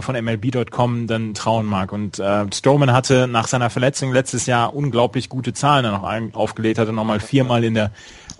von 0.00 0.16
MLB.com 0.16 1.06
dann 1.06 1.34
trauen 1.34 1.66
mag. 1.66 1.92
Und 1.92 2.18
äh, 2.18 2.46
Strowman 2.52 2.92
hatte 2.92 3.26
nach 3.26 3.46
seiner 3.46 3.68
Verletzung 3.68 4.12
letztes 4.12 4.46
Jahr 4.46 4.74
unglaublich 4.74 5.28
gute 5.28 5.52
Zahlen 5.52 5.84
dann 5.84 5.92
noch 5.92 6.34
aufgelegt, 6.34 6.78
hatte 6.78 6.94
nochmal 6.94 7.20
viermal 7.20 7.62
in 7.62 7.74
der 7.74 7.90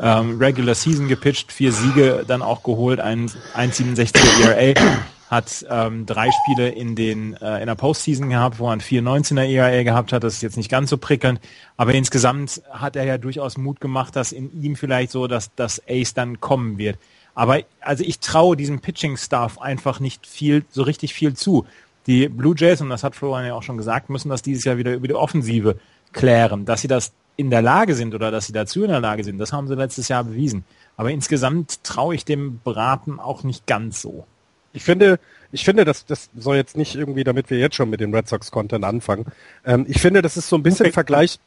ähm, 0.00 0.38
Regular 0.38 0.74
Season 0.74 1.08
gepitcht, 1.08 1.52
vier 1.52 1.72
Siege 1.72 2.24
dann 2.26 2.40
auch 2.40 2.62
geholt, 2.62 3.00
ein 3.00 3.28
1,67er 3.54 4.52
ERA, 4.54 4.98
hat 5.28 5.66
ähm, 5.68 6.06
drei 6.06 6.30
Spiele 6.30 6.70
in 6.70 6.96
den 6.96 7.34
äh, 7.34 7.60
in 7.60 7.66
der 7.66 7.74
Postseason 7.74 8.30
gehabt, 8.30 8.58
wo 8.58 8.68
er 8.68 8.72
ein 8.72 8.80
4,19er 8.80 9.44
ERA 9.44 9.82
gehabt 9.82 10.14
hat. 10.14 10.24
Das 10.24 10.34
ist 10.34 10.42
jetzt 10.42 10.56
nicht 10.56 10.70
ganz 10.70 10.88
so 10.88 10.96
prickelnd, 10.96 11.38
aber 11.76 11.92
insgesamt 11.92 12.62
hat 12.70 12.96
er 12.96 13.04
ja 13.04 13.18
durchaus 13.18 13.58
Mut 13.58 13.78
gemacht, 13.78 14.16
dass 14.16 14.32
in 14.32 14.62
ihm 14.62 14.74
vielleicht 14.74 15.10
so, 15.12 15.26
dass 15.26 15.54
das 15.54 15.82
Ace 15.86 16.14
dann 16.14 16.40
kommen 16.40 16.78
wird. 16.78 16.96
Aber 17.34 17.60
also 17.80 18.04
ich 18.04 18.20
traue 18.20 18.56
diesem 18.56 18.80
Pitching-Staff 18.80 19.58
einfach 19.58 20.00
nicht 20.00 20.26
viel, 20.26 20.64
so 20.70 20.82
richtig 20.82 21.14
viel 21.14 21.34
zu. 21.34 21.66
Die 22.06 22.28
Blue 22.28 22.54
Jays, 22.56 22.80
und 22.80 22.90
das 22.90 23.04
hat 23.04 23.14
Florian 23.14 23.46
ja 23.46 23.54
auch 23.54 23.62
schon 23.62 23.76
gesagt, 23.76 24.10
müssen 24.10 24.28
das 24.28 24.42
dieses 24.42 24.64
Jahr 24.64 24.76
wieder 24.76 24.92
über 24.94 25.08
die 25.08 25.14
Offensive 25.14 25.76
klären. 26.12 26.64
Dass 26.64 26.82
sie 26.82 26.88
das 26.88 27.12
in 27.36 27.50
der 27.50 27.62
Lage 27.62 27.94
sind 27.94 28.14
oder 28.14 28.30
dass 28.30 28.46
sie 28.46 28.52
dazu 28.52 28.82
in 28.82 28.90
der 28.90 29.00
Lage 29.00 29.24
sind, 29.24 29.38
das 29.38 29.52
haben 29.52 29.68
sie 29.68 29.74
letztes 29.74 30.08
Jahr 30.08 30.24
bewiesen. 30.24 30.64
Aber 30.96 31.10
insgesamt 31.10 31.82
traue 31.84 32.14
ich 32.14 32.24
dem 32.24 32.60
Beraten 32.62 33.18
auch 33.18 33.44
nicht 33.44 33.66
ganz 33.66 34.02
so. 34.02 34.26
Ich 34.74 34.84
finde, 34.84 35.18
ich 35.50 35.64
finde, 35.64 35.84
das, 35.84 36.06
das 36.06 36.30
soll 36.34 36.56
jetzt 36.56 36.76
nicht 36.76 36.94
irgendwie, 36.94 37.24
damit 37.24 37.50
wir 37.50 37.58
jetzt 37.58 37.76
schon 37.76 37.90
mit 37.90 38.00
dem 38.00 38.14
Red 38.14 38.28
Sox 38.28 38.50
Content 38.50 38.84
anfangen. 38.84 39.26
Ähm, 39.64 39.84
ich 39.88 40.00
finde, 40.00 40.22
das 40.22 40.36
ist 40.36 40.48
so 40.48 40.56
ein 40.56 40.62
bisschen 40.62 40.86
okay. 40.86 40.92
Vergleich. 40.92 41.38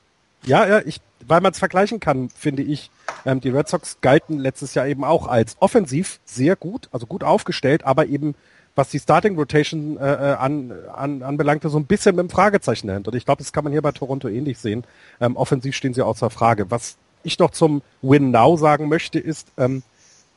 Ja, 0.45 0.67
ja, 0.67 0.81
ich, 0.85 1.01
weil 1.27 1.41
man 1.41 1.51
es 1.51 1.59
vergleichen 1.59 1.99
kann, 1.99 2.29
finde 2.29 2.63
ich. 2.63 2.91
Ähm, 3.25 3.41
die 3.41 3.49
Red 3.49 3.67
Sox 3.67 3.97
galten 4.01 4.37
letztes 4.37 4.75
Jahr 4.75 4.87
eben 4.87 5.03
auch 5.03 5.27
als 5.27 5.57
offensiv 5.59 6.19
sehr 6.25 6.55
gut, 6.55 6.87
also 6.91 7.07
gut 7.07 7.23
aufgestellt, 7.23 7.83
aber 7.83 8.05
eben 8.05 8.35
was 8.75 8.89
die 8.89 8.99
Starting 8.99 9.35
Rotation 9.37 9.97
äh, 9.97 10.01
äh 10.01 10.33
an, 10.33 10.73
an, 10.93 11.23
anbelangte, 11.23 11.69
so 11.69 11.79
ein 11.79 11.85
bisschen 11.85 12.15
mit 12.15 12.23
dem 12.23 12.29
Fragezeichen 12.29 12.87
dahinter. 12.87 13.11
Und 13.11 13.17
ich 13.17 13.25
glaube, 13.25 13.41
das 13.41 13.53
kann 13.53 13.63
man 13.63 13.71
hier 13.71 13.81
bei 13.81 13.93
Toronto 13.93 14.27
ähnlich 14.27 14.59
sehen. 14.59 14.83
Ähm, 15.21 15.37
offensiv 15.37 15.75
stehen 15.75 15.93
sie 15.93 16.01
außer 16.01 16.29
Frage. 16.29 16.69
Was 16.69 16.97
ich 17.23 17.39
noch 17.39 17.51
zum 17.51 17.81
Win 18.01 18.31
Now 18.31 18.57
sagen 18.57 18.89
möchte, 18.89 19.17
ist, 19.17 19.47
ähm, 19.57 19.81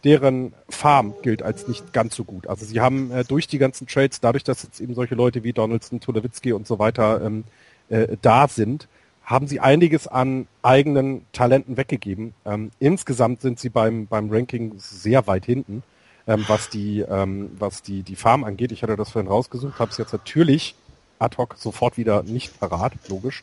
deren 0.05 0.53
Farm 0.69 1.15
gilt 1.23 1.43
als 1.43 1.67
nicht 1.67 1.93
ganz 1.93 2.15
so 2.15 2.23
gut. 2.25 2.47
Also 2.47 2.65
sie 2.65 2.81
haben 2.81 3.11
äh, 3.11 3.25
durch 3.25 3.49
die 3.49 3.59
ganzen 3.59 3.89
Trades, 3.89 4.21
dadurch, 4.21 4.45
dass 4.45 4.63
jetzt 4.63 4.81
eben 4.81 4.95
solche 4.95 5.17
Leute 5.17 5.43
wie 5.43 5.53
Donaldson, 5.53 6.01
Tulowitzki 6.01 6.53
und 6.53 6.67
so 6.67 6.79
weiter 6.79 7.21
ähm, 7.23 7.45
äh, 7.89 8.17
da 8.23 8.47
sind, 8.47 8.87
haben 9.29 9.47
sie 9.47 9.61
einiges 9.61 10.09
an 10.09 10.47
eigenen 10.63 11.25
Talenten 11.33 11.77
weggegeben. 11.77 12.35
Ähm, 12.45 12.71
insgesamt 12.81 13.43
sind 13.43 13.61
sie 13.61 13.69
beim, 13.69 14.07
beim 14.07 14.31
Ranking 14.31 14.75
sehr 14.79 15.27
weit 15.27 15.45
hinten 15.45 15.83
ähm, 16.29 16.45
was 16.47 16.69
die, 16.69 17.01
ähm, 17.01 17.51
was 17.59 17.83
die, 17.83 18.03
die 18.03 18.15
Farm 18.15 18.45
angeht. 18.45 18.71
Ich 18.71 18.83
hatte 18.83 18.97
das 18.97 19.11
vorhin 19.11 19.31
rausgesucht, 19.31 19.81
habe 19.81 19.91
es 19.91 19.97
jetzt 19.97 20.13
natürlich 20.13 20.77
ad 21.19 21.37
hoc 21.39 21.57
sofort 21.59 21.97
wieder 21.97 22.23
nicht 22.23 22.61
parat, 22.61 22.93
logisch. 23.09 23.43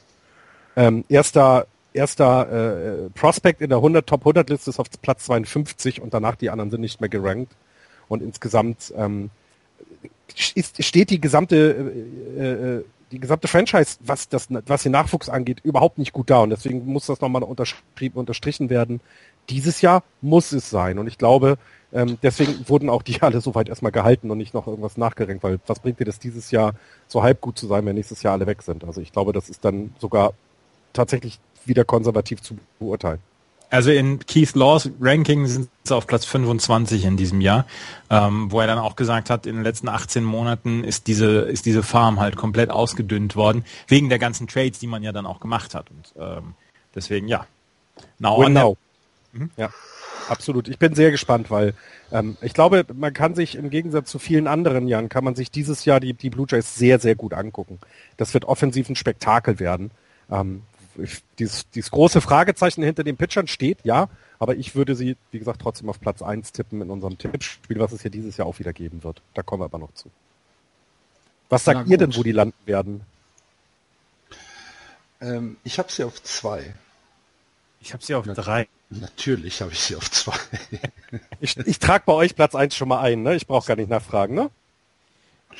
Ähm, 0.78 1.04
erster 1.10 1.68
erster 1.94 3.06
äh, 3.06 3.10
Prospect 3.10 3.62
in 3.62 3.70
der 3.70 3.78
100 3.78 4.06
Top 4.06 4.22
100 4.22 4.50
Liste 4.50 4.70
ist 4.70 4.80
auf 4.80 4.88
Platz 5.02 5.26
52 5.26 6.02
und 6.02 6.14
danach 6.14 6.36
die 6.36 6.50
anderen 6.50 6.70
sind 6.70 6.82
nicht 6.82 7.00
mehr 7.00 7.10
gerankt 7.10 7.54
und 8.10 8.22
insgesamt 8.22 8.94
ähm, 8.98 9.30
ist, 10.56 10.84
steht 10.84 11.10
die 11.10 11.22
gesamte 11.22 11.56
äh, 12.38 12.42
äh, 12.42 12.84
die 13.16 13.22
gesamte 13.22 13.48
Franchise, 13.48 13.98
was 14.02 14.30
das 14.30 14.48
was 14.50 14.84
den 14.84 14.92
Nachwuchs 14.92 15.30
angeht, 15.30 15.62
überhaupt 15.64 15.98
nicht 15.98 16.14
gut 16.14 16.30
da 16.30 16.40
und 16.40 16.52
deswegen 16.52 16.86
muss 16.86 17.08
das 17.08 17.22
nochmal 17.22 17.44
unterstrichen 17.44 18.70
werden. 18.70 19.02
Dieses 19.50 19.82
Jahr 19.82 20.04
muss 20.22 20.52
es 20.52 20.70
sein 20.70 21.00
und 21.00 21.08
ich 21.08 21.18
glaube, 21.18 21.58
ähm, 21.94 22.18
deswegen 22.22 22.68
wurden 22.68 22.90
auch 22.90 23.02
die 23.02 23.22
alle 23.22 23.42
soweit 23.42 23.70
erstmal 23.70 23.92
gehalten 23.92 24.30
und 24.30 24.38
nicht 24.38 24.54
noch 24.54 24.68
irgendwas 24.68 24.98
nachgerenkt, 24.98 25.44
weil 25.44 25.60
was 25.66 25.80
bringt 25.80 26.00
dir 26.00 26.06
das 26.06 26.20
dieses 26.20 26.52
Jahr 26.52 26.74
so 27.08 27.24
halb 27.24 27.42
gut 27.42 27.58
zu 27.58 27.68
sein, 27.68 27.86
wenn 27.86 27.96
nächstes 27.96 28.22
Jahr 28.22 28.34
alle 28.34 28.48
weg 28.48 28.62
sind? 28.62 28.84
Also 28.84 29.02
ich 29.02 29.12
glaube, 29.12 29.34
das 29.34 29.50
ist 29.50 29.66
dann 29.66 29.94
sogar 30.00 30.34
tatsächlich 30.94 31.40
wieder 31.66 31.84
konservativ 31.84 32.42
zu 32.42 32.58
beurteilen. 32.80 33.20
Also 33.70 33.92
in 33.92 34.20
Keith 34.20 34.56
Laws 34.56 34.90
Ranking 35.00 35.48
sind 35.48 35.70
sie 35.84 35.96
auf 35.96 36.08
Platz 36.08 36.26
25 36.26 37.06
in 37.06 37.18
diesem 37.18 37.42
Jahr, 37.42 37.66
ähm, 38.10 38.52
wo 38.52 38.62
er 38.62 38.68
dann 38.68 38.80
auch 38.80 38.96
gesagt 38.96 39.30
hat, 39.30 39.46
in 39.46 39.56
den 39.56 39.64
letzten 39.64 39.90
18 39.90 40.24
Monaten 40.24 40.84
ist 40.84 41.08
diese, 41.08 41.42
ist 41.42 41.66
diese 41.66 41.84
Farm 41.84 42.20
halt 42.20 42.36
komplett 42.36 42.70
ausgedünnt 42.70 43.36
worden, 43.36 43.66
wegen 43.88 44.10
der 44.10 44.20
ganzen 44.20 44.48
Trades, 44.48 44.80
die 44.80 44.88
man 44.88 45.04
ja 45.04 45.12
dann 45.12 45.26
auch 45.26 45.40
gemacht 45.40 45.76
hat. 45.76 45.88
Und 45.90 46.22
ähm, 46.22 46.54
deswegen 46.94 47.28
ja. 47.28 47.46
Now 48.20 48.40
genau. 48.40 48.78
Mhm. 49.34 49.52
Ja. 49.58 49.70
Absolut. 50.28 50.68
Ich 50.68 50.80
bin 50.80 50.96
sehr 50.96 51.12
gespannt, 51.12 51.52
weil 51.52 51.74
ähm, 52.12 52.38
ich 52.42 52.54
glaube, 52.54 52.86
man 52.94 53.14
kann 53.14 53.36
sich 53.36 53.56
im 53.56 53.70
Gegensatz 53.70 54.10
zu 54.10 54.20
vielen 54.20 54.48
anderen 54.48 54.88
Jahren, 54.88 55.10
kann 55.10 55.24
man 55.24 55.36
sich 55.36 55.52
dieses 55.52 55.86
Jahr 55.86 56.00
die, 56.00 56.14
die 56.14 56.30
Blue 56.30 56.48
Jays 56.50 56.76
sehr, 56.76 57.00
sehr 57.00 57.16
gut 57.16 57.34
angucken. 57.34 57.80
Das 58.18 58.34
wird 58.34 58.46
offensiv 58.46 58.90
ein 58.90 58.96
Spektakel 58.96 59.60
werden. 59.60 59.92
Ähm, 60.32 60.64
dieses, 61.40 61.70
dieses 61.72 61.92
große 61.92 62.22
Fragezeichen 62.22 62.84
hinter 62.84 63.04
den 63.04 63.18
Pitchern 63.18 63.48
steht, 63.48 63.80
ja, 63.84 64.10
aber 64.40 64.56
ich 64.56 64.76
würde 64.76 64.96
sie, 64.96 65.18
wie 65.32 65.40
gesagt, 65.40 65.62
trotzdem 65.62 65.90
auf 65.90 66.00
Platz 66.00 66.22
1 66.22 66.52
tippen 66.52 66.82
in 66.82 66.90
unserem 66.90 67.18
Tippspiel, 67.18 67.80
was 67.80 67.92
es 67.92 68.04
ja 68.04 68.10
dieses 68.10 68.38
Jahr 68.38 68.48
auch 68.48 68.60
wieder 68.60 68.74
geben 68.74 69.04
wird. 69.04 69.22
Da 69.34 69.44
kommen 69.44 69.62
wir 69.62 69.66
aber 69.66 69.80
noch 69.80 69.94
zu. 69.94 70.10
Was 71.50 71.64
sagt 71.64 71.88
ihr 71.88 71.98
denn, 71.98 72.16
wo 72.16 72.24
die 72.24 72.32
landen 72.32 72.58
werden? 72.66 73.02
Ähm, 75.22 75.58
ich 75.64 75.80
habe 75.80 75.92
sie 75.92 76.04
auf 76.04 76.22
zwei. 76.24 76.74
Ich 77.80 77.94
habe 77.94 78.04
sie 78.04 78.16
auf 78.16 78.26
drei. 78.26 78.68
Natürlich 78.90 79.62
habe 79.62 79.72
ich 79.72 79.80
sie 79.80 79.96
auf 79.96 80.10
zwei. 80.12 80.38
ich 81.40 81.58
ich 81.58 81.80
trage 81.80 82.04
bei 82.06 82.14
euch 82.14 82.36
Platz 82.36 82.56
1 82.56 82.76
schon 82.76 82.88
mal 82.88 83.02
ein, 83.02 83.24
ne? 83.24 83.36
Ich 83.36 83.48
brauche 83.48 83.68
gar 83.68 83.76
nicht 83.76 83.90
nachfragen, 83.90 84.36
ne? 84.36 84.50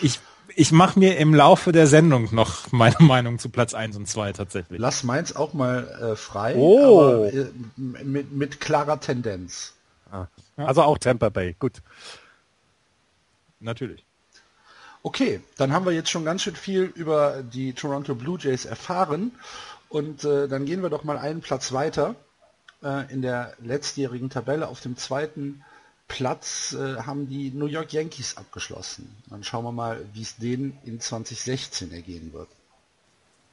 Ich, 0.02 0.20
ich 0.56 0.72
mache 0.72 0.98
mir 0.98 1.18
im 1.18 1.34
Laufe 1.34 1.72
der 1.72 1.88
Sendung 1.88 2.34
noch 2.34 2.72
meine 2.72 3.00
Meinung 3.00 3.40
zu 3.40 3.50
Platz 3.50 3.74
1 3.74 3.96
und 3.98 4.08
2 4.08 4.34
tatsächlich. 4.34 4.80
Lass 4.80 5.04
meins 5.04 5.36
auch 5.36 5.54
mal 5.54 5.88
äh, 6.14 6.16
frei, 6.16 6.56
oh. 6.56 7.04
aber 7.04 7.34
äh, 7.34 7.48
mit, 7.76 8.32
mit 8.32 8.62
klarer 8.62 9.00
Tendenz. 9.00 9.74
Ah. 10.12 10.28
Also 10.58 10.84
auch 10.84 10.98
Tampa 10.98 11.30
Bay, 11.30 11.56
gut. 11.60 11.82
Natürlich. 13.60 14.04
Okay, 15.04 15.42
dann 15.58 15.72
haben 15.72 15.86
wir 15.86 15.92
jetzt 15.92 16.10
schon 16.10 16.26
ganz 16.26 16.42
schön 16.42 16.56
viel 16.56 16.84
über 16.84 17.44
die 17.44 17.74
Toronto 17.74 18.16
Blue 18.16 18.40
Jays 18.40 18.66
erfahren 18.66 19.32
und 19.90 20.24
äh, 20.24 20.48
dann 20.48 20.66
gehen 20.66 20.82
wir 20.82 20.90
doch 20.90 21.04
mal 21.04 21.18
einen 21.18 21.42
Platz 21.42 21.74
weiter 21.74 22.16
äh, 22.84 23.12
in 23.14 23.22
der 23.22 23.54
letztjährigen 23.60 24.30
Tabelle 24.30 24.68
auf 24.68 24.82
dem 24.82 24.98
zweiten 24.98 25.64
Platz 26.08 26.74
äh, 26.74 27.02
haben 27.02 27.28
die 27.28 27.52
New 27.52 27.66
York 27.66 27.94
Yankees 27.94 28.38
abgeschlossen. 28.38 29.16
Dann 29.30 29.44
schauen 29.44 29.64
wir 29.64 29.72
mal, 29.72 30.06
wie 30.14 30.22
es 30.22 30.38
denen 30.38 30.78
in 30.86 31.00
2016 31.00 31.92
ergehen 31.92 32.32
wird. 32.34 32.48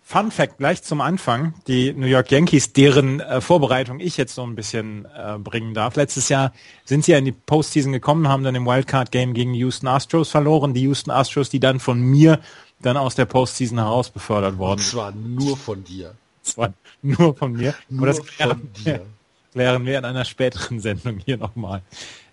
Fun 0.05 0.31
Fact 0.31 0.59
gleich 0.59 0.83
zum 0.83 1.01
Anfang. 1.01 1.55
Die 1.69 1.93
New 1.93 2.07
York 2.07 2.31
Yankees, 2.31 2.73
deren 2.73 3.21
äh, 3.21 3.41
Vorbereitung 3.41 4.01
ich 4.01 4.17
jetzt 4.17 4.35
so 4.35 4.43
ein 4.43 4.55
bisschen 4.55 5.07
äh, 5.07 5.39
bringen 5.39 5.75
darf. 5.75 5.97
Letztes 5.97 6.29
Jahr 6.29 6.53
sind 6.85 7.05
sie 7.05 7.13
ja 7.13 7.19
in 7.19 7.25
die 7.25 7.33
Postseason 7.33 7.93
gekommen, 7.93 8.29
haben 8.29 8.43
dann 8.43 8.55
im 8.55 8.67
Wildcard 8.67 9.11
Game 9.13 9.33
gegen 9.33 9.55
Houston 9.55 9.87
Astros 9.87 10.29
verloren. 10.29 10.75
Die 10.75 10.83
Houston 10.83 11.11
Astros, 11.11 11.51
die 11.51 11.61
dann 11.61 11.81
von 11.81 12.01
mir 12.01 12.41
dann 12.81 12.97
aus 12.97 13.15
der 13.15 13.27
Postseason 13.27 13.79
heraus 13.79 14.11
befördert 14.11 14.59
worden. 14.59 14.81
Und 14.81 14.87
zwar 14.87 15.13
nur 15.13 15.57
von 15.57 15.85
dir. 15.85 16.15
Zwar 16.43 16.75
nur 17.03 17.37
von 17.37 17.53
mir. 17.53 17.73
Nur 17.89 18.13
von 18.13 18.73
dir 18.85 19.07
klären 19.53 19.87
wir 19.87 19.99
in 19.99 20.05
einer 20.05 20.25
späteren 20.25 20.81
Sendung 20.81 21.21
hier 21.25 21.37
nochmal. 21.37 21.83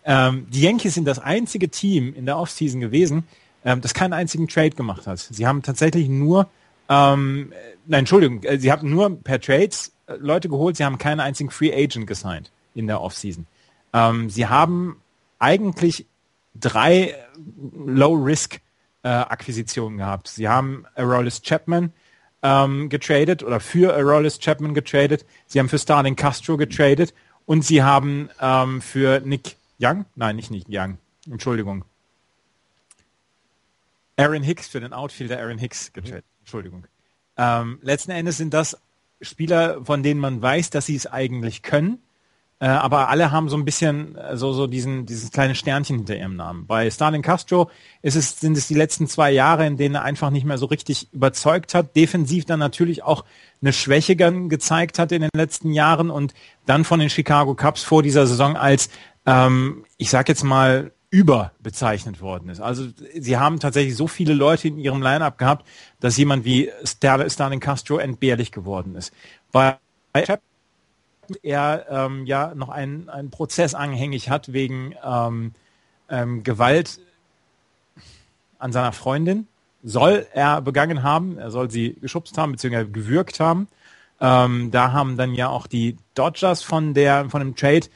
Ähm, 0.10 0.46
die 0.50 0.62
Yankees 0.62 0.96
sind 0.96 1.06
das 1.06 1.20
einzige 1.20 1.70
Team 1.70 2.14
in 2.16 2.26
der 2.26 2.40
Offseason 2.40 2.82
gewesen, 2.82 3.26
ähm, 3.64 3.80
das 3.82 3.94
keinen 3.94 4.14
einzigen 4.14 4.48
Trade 4.48 4.72
gemacht 4.72 5.06
hat. 5.06 5.20
Sie 5.20 5.46
haben 5.46 5.62
tatsächlich 5.62 6.10
nur, 6.10 6.50
ähm, 6.90 7.54
nein, 7.86 8.00
Entschuldigung, 8.00 8.42
äh, 8.42 8.58
sie 8.58 8.72
haben 8.72 8.90
nur 8.90 9.24
per 9.24 9.40
Trades 9.40 9.92
äh, 10.08 10.16
Leute 10.16 10.50
geholt, 10.50 10.78
sie 10.78 10.84
haben 10.84 10.98
keinen 10.98 11.20
einzigen 11.20 11.52
Free 11.52 11.72
Agent 11.72 12.08
gesigned 12.08 12.52
in 12.74 12.88
der 12.88 13.02
Offseason. 13.02 13.46
Ähm, 13.94 14.32
sie 14.32 14.48
haben 14.48 15.00
eigentlich 15.38 16.08
drei 16.56 17.14
Low-Risk-Akquisitionen 17.86 20.00
äh, 20.00 20.02
gehabt. 20.02 20.28
Sie 20.28 20.50
haben 20.50 20.86
Aroldis 20.96 21.44
Chapman, 21.44 21.94
ähm, 22.42 22.90
getradet 22.90 23.44
oder 23.44 23.60
für 23.60 23.94
Aroldis 23.94 24.40
Chapman 24.40 24.74
getradet. 24.74 25.24
Sie 25.46 25.60
haben 25.60 25.70
für 25.70 25.78
Starling 25.78 26.16
Castro 26.16 26.58
getradet 26.58 27.14
und 27.46 27.64
sie 27.64 27.84
haben 27.84 28.32
ähm, 28.42 28.82
für 28.82 29.22
Nick 29.24 29.59
Young, 29.80 30.06
nein, 30.16 30.36
nicht 30.36 30.52
Nick 30.52 30.66
Young, 30.68 30.98
Entschuldigung. 31.30 31.86
Aaron 34.18 34.44
Hicks 34.44 34.68
für 34.68 34.82
den 34.82 34.92
Outfielder 34.92 35.40
Aaron 35.40 35.58
Hicks 35.58 35.94
getradet. 35.94 36.26
Entschuldigung. 36.40 36.86
Ähm, 37.38 37.80
letzten 37.82 38.12
Endes 38.12 38.38
sind 38.38 38.54
das 38.54 38.78
Spieler, 39.22 39.84
von 39.86 40.04
denen 40.04 40.20
man 40.20 40.42
weiß, 40.42 40.72
dass 40.72 40.86
sie 40.86 40.96
es 40.96 41.08
eigentlich 41.08 41.62
können 41.62 42.02
äh, 42.62 42.68
aber 42.68 43.08
alle 43.08 43.32
haben 43.32 43.48
so 43.48 43.56
ein 43.56 43.64
bisschen 43.64 44.18
äh, 44.18 44.36
so, 44.36 44.52
so 44.52 44.68
diesen, 44.68 45.06
dieses 45.06 45.32
kleine 45.32 45.56
Sternchen 45.56 46.00
hinter 46.00 46.18
ihrem 46.18 46.36
Namen. 46.36 46.68
Bei 46.68 46.92
Stalin 46.92 47.22
Castro 47.22 47.72
ist 48.02 48.16
es, 48.16 48.42
sind 48.42 48.58
es 48.58 48.68
die 48.68 48.74
letzten 48.74 49.08
zwei 49.08 49.32
Jahre, 49.32 49.66
in 49.66 49.78
denen 49.78 49.96
er 49.96 50.04
einfach 50.04 50.30
nicht 50.30 50.44
mehr 50.44 50.58
so 50.58 50.66
richtig 50.66 51.08
überzeugt 51.14 51.74
hat. 51.74 51.96
Defensiv 51.96 52.44
dann 52.44 52.60
natürlich 52.60 53.02
auch 53.02 53.24
eine 53.62 53.72
Schwäche 53.72 54.18
gezeigt 54.18 55.00
hat 55.00 55.14
in 55.14 55.22
den 55.22 55.30
letzten 55.34 55.72
Jahren 55.72 56.10
und 56.10 56.34
dann 56.66 56.84
von 56.84 57.00
den 57.00 57.10
Chicago 57.10 57.56
Cubs 57.56 57.82
vor 57.82 58.04
dieser 58.04 58.28
Saison 58.28 58.58
als, 58.58 58.90
ähm, 59.26 59.86
ich 59.98 60.10
sag 60.10 60.30
jetzt 60.30 60.44
mal, 60.44 60.92
über 61.12 61.52
bezeichnet 61.60 62.22
worden 62.22 62.50
ist. 62.50 62.60
Also 62.60 62.88
sie 63.18 63.38
haben 63.38 63.60
tatsächlich 63.60 63.96
so 63.96 64.08
viele 64.08 64.34
Leute 64.34 64.68
in 64.68 64.78
ihrem 64.78 65.02
Lineup 65.02 65.38
gehabt, 65.40 65.68
dass 66.00 66.18
jemand 66.18 66.46
wie 66.46 66.72
Stalin 66.84 67.60
Castro 67.60 67.98
entbehrlich 67.98 68.52
geworden 68.52 68.96
ist. 68.96 69.12
Bei 69.52 69.78
er 71.44 71.86
ähm, 71.90 72.26
ja 72.26 72.54
noch 72.56 72.70
einen, 72.70 73.10
einen 73.10 73.30
Prozess 73.30 73.76
anhängig 73.76 74.30
hat 74.30 74.54
wegen 74.54 74.96
ähm, 75.04 75.54
ähm, 76.10 76.44
Gewalt 76.44 77.00
an 78.58 78.72
seiner 78.72 78.94
Freundin. 78.94 79.48
Soll 79.84 80.28
er 80.34 80.62
begangen 80.62 81.04
haben, 81.04 81.38
er 81.38 81.52
soll 81.52 81.72
sie 81.72 81.96
geschubst 82.02 82.38
haben 82.38 82.52
bzw. 82.52 82.86
gewürgt 82.86 83.40
haben. 83.40 83.68
Ähm, 84.20 84.72
da 84.72 84.92
haben 84.92 85.18
dann 85.18 85.34
ja 85.34 85.48
auch 85.48 85.68
die 85.68 85.98
Dodgers 86.14 86.62
von 86.62 86.94
der 86.94 87.30
von 87.30 87.40
dem 87.40 87.56
Trade 87.56 87.88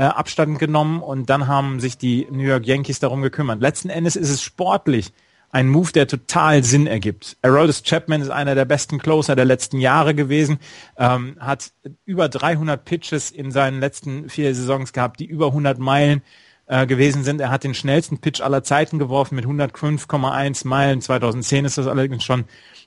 äh, 0.00 0.04
Abstand 0.04 0.58
genommen 0.58 1.02
und 1.02 1.28
dann 1.28 1.46
haben 1.46 1.78
sich 1.78 1.98
die 1.98 2.26
New 2.30 2.44
York 2.44 2.66
Yankees 2.66 3.00
darum 3.00 3.20
gekümmert. 3.20 3.60
Letzten 3.60 3.90
Endes 3.90 4.16
ist 4.16 4.30
es 4.30 4.42
sportlich 4.42 5.12
ein 5.50 5.68
Move, 5.68 5.92
der 5.92 6.06
total 6.06 6.64
Sinn 6.64 6.86
ergibt. 6.86 7.36
Aroldis 7.42 7.82
Chapman 7.82 8.22
ist 8.22 8.30
einer 8.30 8.54
der 8.54 8.64
besten 8.64 8.98
Closer 8.98 9.36
der 9.36 9.44
letzten 9.44 9.78
Jahre 9.78 10.14
gewesen, 10.14 10.58
ähm, 10.96 11.36
hat 11.38 11.72
über 12.06 12.30
300 12.30 12.82
Pitches 12.82 13.30
in 13.30 13.50
seinen 13.50 13.80
letzten 13.80 14.30
vier 14.30 14.54
Saisons 14.54 14.94
gehabt, 14.94 15.20
die 15.20 15.26
über 15.26 15.48
100 15.48 15.78
Meilen 15.78 16.22
äh, 16.66 16.86
gewesen 16.86 17.22
sind. 17.22 17.42
Er 17.42 17.50
hat 17.50 17.64
den 17.64 17.74
schnellsten 17.74 18.20
Pitch 18.22 18.40
aller 18.40 18.64
Zeiten 18.64 18.98
geworfen 18.98 19.34
mit 19.34 19.44
105,1 19.44 20.66
Meilen. 20.66 21.02
2010 21.02 21.66
ist 21.66 21.76
das 21.76 21.86
allerdings 21.86 22.24
schon 22.24 22.44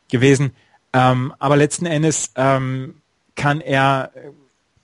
gewesen. 0.09 0.53
Ähm, 0.93 1.31
aber 1.37 1.57
letzten 1.57 1.85
Endes 1.85 2.31
ähm, 2.37 2.95
kann 3.35 3.61
er 3.61 4.11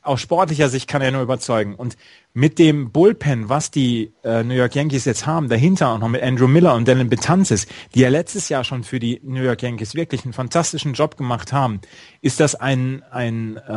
aus 0.09 0.21
sportlicher 0.21 0.69
Sicht 0.69 0.89
kann 0.89 1.03
er 1.03 1.11
nur 1.11 1.21
überzeugen. 1.21 1.75
Und 1.75 1.95
mit 2.33 2.57
dem 2.57 2.91
Bullpen, 2.91 3.47
was 3.47 3.69
die 3.69 4.11
äh, 4.23 4.43
New 4.43 4.55
York 4.55 4.73
Yankees 4.73 5.05
jetzt 5.05 5.27
haben, 5.27 5.49
dahinter 5.49 5.89
auch 5.89 5.99
noch 5.99 6.09
mit 6.09 6.23
Andrew 6.23 6.47
Miller 6.47 6.73
und 6.73 6.87
Dylan 6.87 7.09
Betances, 7.09 7.67
die 7.93 7.99
ja 7.99 8.09
letztes 8.09 8.49
Jahr 8.49 8.63
schon 8.63 8.83
für 8.83 8.99
die 8.99 9.21
New 9.23 9.43
York 9.43 9.61
Yankees 9.61 9.93
wirklich 9.93 10.23
einen 10.23 10.33
fantastischen 10.33 10.93
Job 10.93 11.15
gemacht 11.15 11.53
haben, 11.53 11.79
ist 12.21 12.39
das 12.39 12.55
ein, 12.55 13.03
ein, 13.11 13.57
äh, 13.57 13.71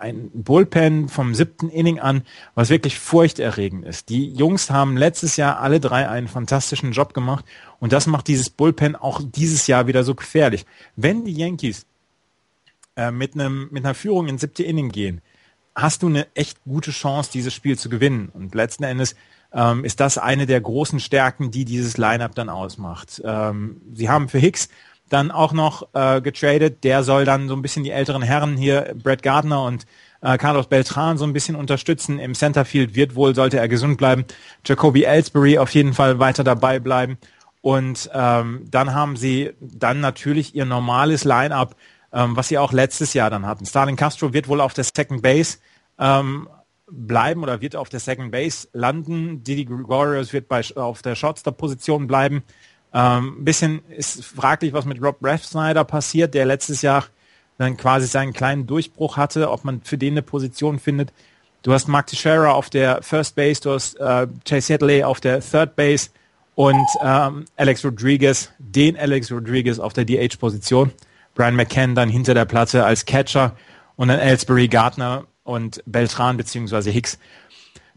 ein 0.00 0.30
Bullpen 0.34 1.08
vom 1.08 1.36
siebten 1.36 1.68
Inning 1.68 2.00
an, 2.00 2.22
was 2.56 2.68
wirklich 2.68 2.98
furchterregend 2.98 3.84
ist. 3.84 4.08
Die 4.08 4.32
Jungs 4.32 4.70
haben 4.70 4.96
letztes 4.96 5.36
Jahr 5.36 5.60
alle 5.60 5.78
drei 5.78 6.08
einen 6.08 6.26
fantastischen 6.26 6.90
Job 6.90 7.14
gemacht 7.14 7.44
und 7.78 7.92
das 7.92 8.08
macht 8.08 8.26
dieses 8.26 8.50
Bullpen 8.50 8.96
auch 8.96 9.20
dieses 9.24 9.68
Jahr 9.68 9.86
wieder 9.86 10.02
so 10.02 10.16
gefährlich. 10.16 10.66
Wenn 10.96 11.24
die 11.24 11.32
Yankees 11.32 11.86
äh, 12.96 13.12
mit, 13.12 13.34
einem, 13.34 13.68
mit 13.70 13.84
einer 13.84 13.94
Führung 13.94 14.26
in 14.26 14.38
siebte 14.38 14.64
Inning 14.64 14.90
gehen, 14.90 15.20
hast 15.74 16.02
du 16.02 16.08
eine 16.08 16.26
echt 16.34 16.62
gute 16.64 16.90
Chance, 16.90 17.30
dieses 17.32 17.54
Spiel 17.54 17.78
zu 17.78 17.88
gewinnen. 17.88 18.30
Und 18.32 18.54
letzten 18.54 18.84
Endes 18.84 19.14
ähm, 19.52 19.84
ist 19.84 20.00
das 20.00 20.18
eine 20.18 20.46
der 20.46 20.60
großen 20.60 21.00
Stärken, 21.00 21.50
die 21.50 21.64
dieses 21.64 21.96
Lineup 21.96 22.34
dann 22.34 22.48
ausmacht. 22.48 23.20
Ähm, 23.24 23.80
sie 23.92 24.08
haben 24.08 24.28
für 24.28 24.38
Hicks 24.38 24.68
dann 25.08 25.30
auch 25.30 25.52
noch 25.52 25.88
äh, 25.92 26.20
getradet. 26.20 26.84
Der 26.84 27.02
soll 27.02 27.24
dann 27.24 27.48
so 27.48 27.54
ein 27.54 27.62
bisschen 27.62 27.84
die 27.84 27.90
älteren 27.90 28.22
Herren 28.22 28.56
hier, 28.56 28.94
Brett 29.02 29.22
Gardner 29.22 29.64
und 29.64 29.86
äh, 30.22 30.38
Carlos 30.38 30.68
Beltran 30.68 31.18
so 31.18 31.24
ein 31.24 31.32
bisschen 31.32 31.56
unterstützen. 31.56 32.18
Im 32.18 32.34
Centerfield 32.34 32.94
wird 32.94 33.14
wohl, 33.14 33.34
sollte 33.34 33.58
er 33.58 33.68
gesund 33.68 33.98
bleiben, 33.98 34.24
Jacoby 34.64 35.02
Ellsbury 35.02 35.58
auf 35.58 35.74
jeden 35.74 35.94
Fall 35.94 36.18
weiter 36.18 36.44
dabei 36.44 36.78
bleiben. 36.78 37.18
Und 37.60 38.08
ähm, 38.14 38.66
dann 38.70 38.94
haben 38.94 39.16
sie 39.16 39.50
dann 39.60 40.00
natürlich 40.00 40.54
ihr 40.54 40.64
normales 40.64 41.24
Line-up 41.24 41.76
ähm, 42.12 42.36
was 42.36 42.48
sie 42.48 42.58
auch 42.58 42.72
letztes 42.72 43.14
Jahr 43.14 43.30
dann 43.30 43.46
hatten. 43.46 43.66
Starling 43.66 43.96
Castro 43.96 44.32
wird 44.32 44.48
wohl 44.48 44.60
auf 44.60 44.74
der 44.74 44.84
Second 44.84 45.22
Base 45.22 45.58
ähm, 45.98 46.48
bleiben 46.90 47.42
oder 47.42 47.60
wird 47.60 47.76
auf 47.76 47.88
der 47.88 48.00
Second 48.00 48.32
Base 48.32 48.68
landen. 48.72 49.44
Didi 49.44 49.64
Gregorius 49.64 50.32
wird 50.32 50.48
bei, 50.48 50.62
auf 50.74 51.02
der 51.02 51.14
Shortstop-Position 51.14 52.06
bleiben. 52.06 52.42
Ähm, 52.92 53.44
bisschen 53.44 53.84
ist 53.88 54.24
fraglich, 54.24 54.72
was 54.72 54.84
mit 54.84 55.00
Rob 55.02 55.18
Snyder 55.42 55.84
passiert, 55.84 56.34
der 56.34 56.46
letztes 56.46 56.82
Jahr 56.82 57.04
dann 57.58 57.76
quasi 57.76 58.06
seinen 58.06 58.32
kleinen 58.32 58.66
Durchbruch 58.66 59.16
hatte, 59.16 59.50
ob 59.50 59.64
man 59.64 59.82
für 59.82 59.98
den 59.98 60.14
eine 60.14 60.22
Position 60.22 60.78
findet. 60.78 61.12
Du 61.62 61.72
hast 61.72 61.88
Mark 61.88 62.06
Teixeira 62.06 62.52
auf 62.52 62.70
der 62.70 63.02
First 63.02 63.36
Base, 63.36 63.60
du 63.60 63.72
hast 63.72 64.00
äh, 64.00 64.26
Chase 64.48 64.72
Headley 64.72 65.04
auf 65.04 65.20
der 65.20 65.40
Third 65.40 65.76
Base 65.76 66.08
und 66.54 66.86
ähm, 67.02 67.44
Alex 67.56 67.84
Rodriguez, 67.84 68.50
den 68.58 68.98
Alex 68.98 69.30
Rodriguez 69.30 69.78
auf 69.78 69.92
der 69.92 70.06
DH-Position. 70.06 70.90
Brian 71.40 71.56
McCann 71.56 71.94
dann 71.94 72.10
hinter 72.10 72.34
der 72.34 72.44
Platte 72.44 72.84
als 72.84 73.06
Catcher 73.06 73.56
und 73.96 74.08
dann 74.08 74.18
Ellsbury, 74.18 74.68
Gardner 74.68 75.24
und 75.42 75.82
Beltran 75.86 76.36
beziehungsweise 76.36 76.90
Hicks 76.90 77.18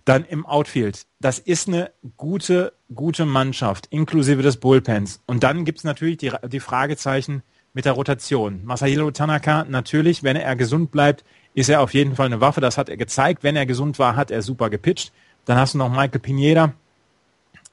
dann 0.06 0.24
im 0.24 0.46
Outfield. 0.46 1.02
Das 1.20 1.40
ist 1.40 1.68
eine 1.68 1.92
gute, 2.16 2.72
gute 2.96 3.26
Mannschaft, 3.26 3.88
inklusive 3.88 4.42
des 4.44 4.56
Bullpens. 4.56 5.20
Und 5.26 5.44
dann 5.44 5.66
gibt 5.66 5.80
es 5.80 5.84
natürlich 5.84 6.20
die, 6.20 6.32
die 6.48 6.62
Fragezeichen 6.62 7.44
mit 7.74 7.84
der 7.84 7.92
Rotation. 7.92 8.62
Masahiro 8.64 9.12
Tanaka, 9.12 9.66
natürlich, 9.68 10.24
wenn 10.24 10.38
er 10.38 10.56
gesund 10.56 10.92
bleibt, 10.92 11.26
ist 11.54 11.68
er 11.68 11.82
auf 11.82 11.94
jeden 11.94 12.16
Fall 12.16 12.28
eine 12.28 12.40
Waffe. 12.40 12.62
Das 12.62 12.78
hat 12.78 12.88
er 12.88 12.96
gezeigt. 12.96 13.44
Wenn 13.44 13.58
er 13.58 13.66
gesund 13.66 14.00
war, 14.00 14.16
hat 14.16 14.32
er 14.32 14.42
super 14.42 14.70
gepitcht. 14.70 15.12
Dann 15.44 15.58
hast 15.58 15.74
du 15.74 15.80
noch 15.80 15.90
Michael 15.90 16.22
Pineda. 16.22 16.72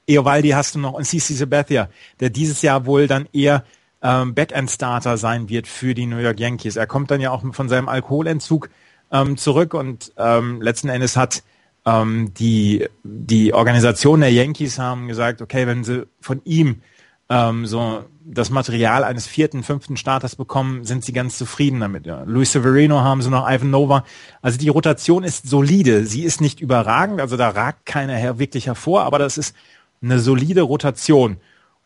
Eovaldi 0.09 0.49
hast 0.49 0.75
du 0.75 0.81
noch 0.81 0.95
und 0.95 1.05
CC 1.05 1.35
Sabathia, 1.35 1.89
der 2.19 2.31
dieses 2.31 2.61
Jahr 2.63 2.87
wohl 2.87 3.07
dann 3.07 3.29
eher 3.33 3.63
ähm, 4.03 4.35
Backend-Starter 4.35 5.17
sein 5.17 5.49
wird 5.49 5.67
für 5.67 5.95
die 5.95 6.07
New 6.07 6.19
York 6.19 6.41
Yankees. 6.41 6.77
Er 6.77 6.87
kommt 6.87 7.11
dann 7.11 7.21
ja 7.21 7.31
auch 7.31 7.43
von 7.53 7.69
seinem 7.69 7.89
Alkoholentzug 7.89 8.71
ähm, 9.13 9.37
zurück 9.37 9.75
und 9.75 10.13
ähm, 10.17 10.63
letzten 10.63 10.89
Endes 10.89 11.17
hat 11.17 11.43
ähm, 11.87 12.33
die, 12.35 12.87
die 13.03 13.55
Organisation 13.55 14.21
der 14.21 14.33
Yankees 14.33 14.79
haben 14.79 15.09
gesagt, 15.09 15.43
okay, 15.43 15.67
wenn 15.67 15.85
sie 15.85 16.07
von 16.21 16.41
ihm 16.45 16.83
ähm, 17.29 17.67
so 17.67 18.05
das 18.23 18.51
Material 18.51 19.03
eines 19.03 19.27
vierten, 19.27 19.63
fünften 19.63 19.97
Starters 19.97 20.37
bekommen, 20.37 20.85
sind 20.85 21.05
sie 21.05 21.13
ganz 21.13 21.39
zufrieden 21.39 21.81
damit. 21.81 22.07
Ja. 22.07 22.23
Luis 22.25 22.53
Severino 22.53 23.01
haben 23.01 23.23
sie 23.23 23.31
noch, 23.31 23.49
Ivan 23.49 23.71
Nova. 23.71 24.05
Also 24.43 24.59
die 24.59 24.69
Rotation 24.69 25.25
ist 25.25 25.49
solide. 25.49 26.07
Sie 26.07 26.23
ist 26.23 26.41
nicht 26.41 26.61
überragend, 26.61 27.21
also 27.21 27.37
da 27.37 27.49
ragt 27.49 27.87
keiner 27.87 28.15
her 28.15 28.39
wirklich 28.39 28.67
hervor, 28.67 29.03
aber 29.03 29.19
das 29.19 29.39
ist 29.39 29.55
eine 30.03 30.19
solide 30.19 30.63
Rotation. 30.63 31.39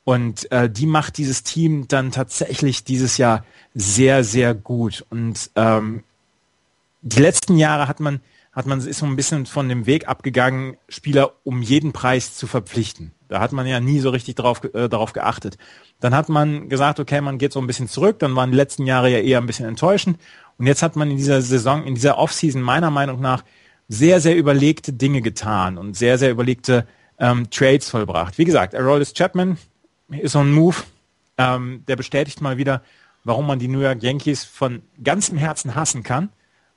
Und 0.04 0.50
äh, 0.52 0.68
die 0.68 0.86
macht 0.86 1.16
dieses 1.16 1.42
Team 1.42 1.88
dann 1.88 2.12
tatsächlich 2.12 2.84
dieses 2.84 3.16
Jahr 3.16 3.44
sehr, 3.74 4.22
sehr 4.22 4.54
gut. 4.54 5.04
Und 5.10 5.50
ähm, 5.56 6.04
die 7.00 7.20
letzten 7.20 7.56
Jahre 7.56 7.88
hat 7.88 8.00
man, 8.00 8.20
hat 8.52 8.66
man 8.66 8.80
ist 8.80 8.98
so 8.98 9.06
ein 9.06 9.16
bisschen 9.16 9.46
von 9.46 9.68
dem 9.68 9.86
Weg 9.86 10.06
abgegangen, 10.06 10.76
Spieler 10.88 11.32
um 11.42 11.62
jeden 11.62 11.92
Preis 11.92 12.34
zu 12.34 12.46
verpflichten. 12.46 13.12
Da 13.28 13.40
hat 13.40 13.52
man 13.52 13.66
ja 13.66 13.80
nie 13.80 13.98
so 14.00 14.10
richtig 14.10 14.34
darauf, 14.36 14.62
äh, 14.74 14.88
darauf 14.88 15.14
geachtet. 15.14 15.56
Dann 16.00 16.14
hat 16.14 16.28
man 16.28 16.68
gesagt, 16.68 17.00
okay, 17.00 17.22
man 17.22 17.38
geht 17.38 17.52
so 17.52 17.60
ein 17.60 17.66
bisschen 17.66 17.88
zurück. 17.88 18.18
Dann 18.18 18.36
waren 18.36 18.50
die 18.50 18.56
letzten 18.56 18.86
Jahre 18.86 19.10
ja 19.10 19.18
eher 19.18 19.38
ein 19.38 19.46
bisschen 19.46 19.66
enttäuschend. 19.66 20.18
Und 20.58 20.66
jetzt 20.66 20.82
hat 20.82 20.96
man 20.96 21.10
in 21.10 21.16
dieser 21.16 21.40
Saison, 21.40 21.84
in 21.84 21.94
dieser 21.94 22.18
Offseason 22.18 22.60
meiner 22.60 22.90
Meinung 22.90 23.20
nach 23.20 23.42
sehr, 23.88 24.20
sehr 24.20 24.36
überlegte 24.36 24.92
Dinge 24.92 25.22
getan 25.22 25.78
und 25.78 25.96
sehr, 25.96 26.18
sehr 26.18 26.30
überlegte 26.30 26.86
ähm, 27.18 27.50
Trades 27.50 27.88
vollbracht. 27.88 28.38
Wie 28.38 28.44
gesagt, 28.44 28.74
Aroldis 28.74 29.14
Chapman 29.14 29.56
ist 30.08 30.32
so 30.32 30.40
ein 30.40 30.52
Move, 30.52 30.76
ähm, 31.38 31.84
der 31.88 31.96
bestätigt 31.96 32.40
mal 32.40 32.56
wieder, 32.56 32.82
warum 33.24 33.46
man 33.46 33.58
die 33.58 33.68
New 33.68 33.80
York 33.80 34.02
Yankees 34.02 34.44
von 34.44 34.82
ganzem 35.02 35.38
Herzen 35.38 35.74
hassen 35.74 36.02
kann. 36.02 36.30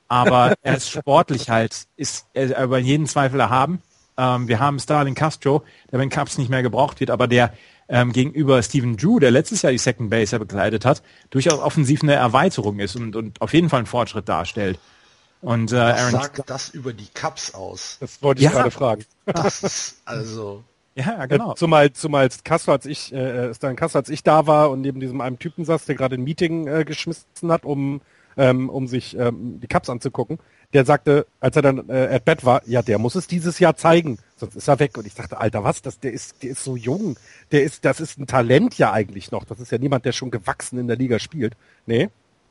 Aber 0.08 0.54
er 0.62 0.76
ist 0.76 0.90
sportlich 0.90 1.50
halt, 1.50 1.86
ist 1.96 2.26
er 2.32 2.62
über 2.62 2.78
jeden 2.78 3.06
Zweifel 3.06 3.40
erhaben. 3.40 3.82
Ähm, 4.16 4.48
wir 4.48 4.58
haben 4.58 4.78
Starling 4.80 5.14
Castro, 5.14 5.64
der 5.92 5.98
wenn 5.98 6.08
Cups 6.08 6.38
nicht 6.38 6.48
mehr 6.48 6.62
gebraucht 6.62 7.00
wird, 7.00 7.10
aber 7.10 7.28
der 7.28 7.52
ähm, 7.88 8.12
gegenüber 8.12 8.62
Stephen 8.62 8.96
Drew, 8.96 9.18
der 9.18 9.30
letztes 9.30 9.62
Jahr 9.62 9.72
die 9.72 9.78
Second 9.78 10.10
Base 10.10 10.38
bekleidet 10.38 10.84
hat, 10.84 11.02
durchaus 11.30 11.58
offensiv 11.58 12.02
eine 12.02 12.14
Erweiterung 12.14 12.80
ist 12.80 12.96
und, 12.96 13.16
und 13.16 13.40
auf 13.40 13.54
jeden 13.54 13.68
Fall 13.68 13.78
einen 13.78 13.86
Fortschritt 13.86 14.28
darstellt. 14.28 14.78
Und 15.40 15.72
äh, 15.72 15.76
Aaron 15.76 16.10
sagt 16.10 16.50
das 16.50 16.70
über 16.70 16.92
die 16.92 17.06
Cups 17.14 17.54
aus? 17.54 17.96
Das 18.00 18.20
wollte 18.22 18.40
ich 18.40 18.46
ja, 18.46 18.50
gerade 18.50 18.70
fragen. 18.70 19.04
Das 19.24 19.62
ist 19.62 20.02
also 20.04 20.64
ja, 20.98 21.26
genau. 21.26 21.52
Äh, 21.52 21.54
zumal, 21.54 21.92
zumal 21.92 22.28
Castro, 22.44 22.72
als 22.72 22.86
ich, 22.86 23.12
äh, 23.12 23.54
Stan 23.54 23.76
Castro, 23.76 23.98
als 23.98 24.08
ich 24.08 24.22
da 24.22 24.46
war 24.46 24.70
und 24.70 24.80
neben 24.80 25.00
diesem 25.00 25.20
einem 25.20 25.38
Typen 25.38 25.64
saß, 25.64 25.84
der 25.84 25.94
gerade 25.94 26.16
ein 26.16 26.24
Meeting 26.24 26.66
äh, 26.66 26.84
geschmissen 26.84 27.52
hat, 27.52 27.64
um, 27.64 28.00
ähm, 28.36 28.68
um 28.68 28.88
sich 28.88 29.16
ähm, 29.16 29.60
die 29.60 29.68
Cups 29.68 29.88
anzugucken, 29.90 30.38
der 30.72 30.84
sagte, 30.84 31.26
als 31.40 31.56
er 31.56 31.62
dann 31.62 31.88
äh, 31.88 32.08
at 32.12 32.24
Bett 32.24 32.44
war, 32.44 32.62
ja, 32.66 32.82
der 32.82 32.98
muss 32.98 33.14
es 33.14 33.26
dieses 33.26 33.58
Jahr 33.58 33.76
zeigen, 33.76 34.18
sonst 34.36 34.56
ist 34.56 34.68
er 34.68 34.78
weg. 34.80 34.98
Und 34.98 35.06
ich 35.06 35.14
dachte, 35.14 35.40
Alter, 35.40 35.64
was? 35.64 35.82
Das, 35.82 35.98
der 35.98 36.12
ist, 36.12 36.42
der 36.42 36.50
ist 36.50 36.62
so 36.62 36.76
jung. 36.76 37.16
Der 37.52 37.62
ist, 37.62 37.84
das 37.84 38.00
ist 38.00 38.18
ein 38.18 38.26
Talent 38.26 38.76
ja 38.76 38.92
eigentlich 38.92 39.30
noch. 39.30 39.44
Das 39.44 39.60
ist 39.60 39.72
ja 39.72 39.78
niemand, 39.78 40.04
der 40.04 40.12
schon 40.12 40.30
gewachsen 40.30 40.78
in 40.78 40.86
der 40.86 40.96
Liga 40.96 41.18
spielt. 41.18 41.56
Nee, 41.86 42.10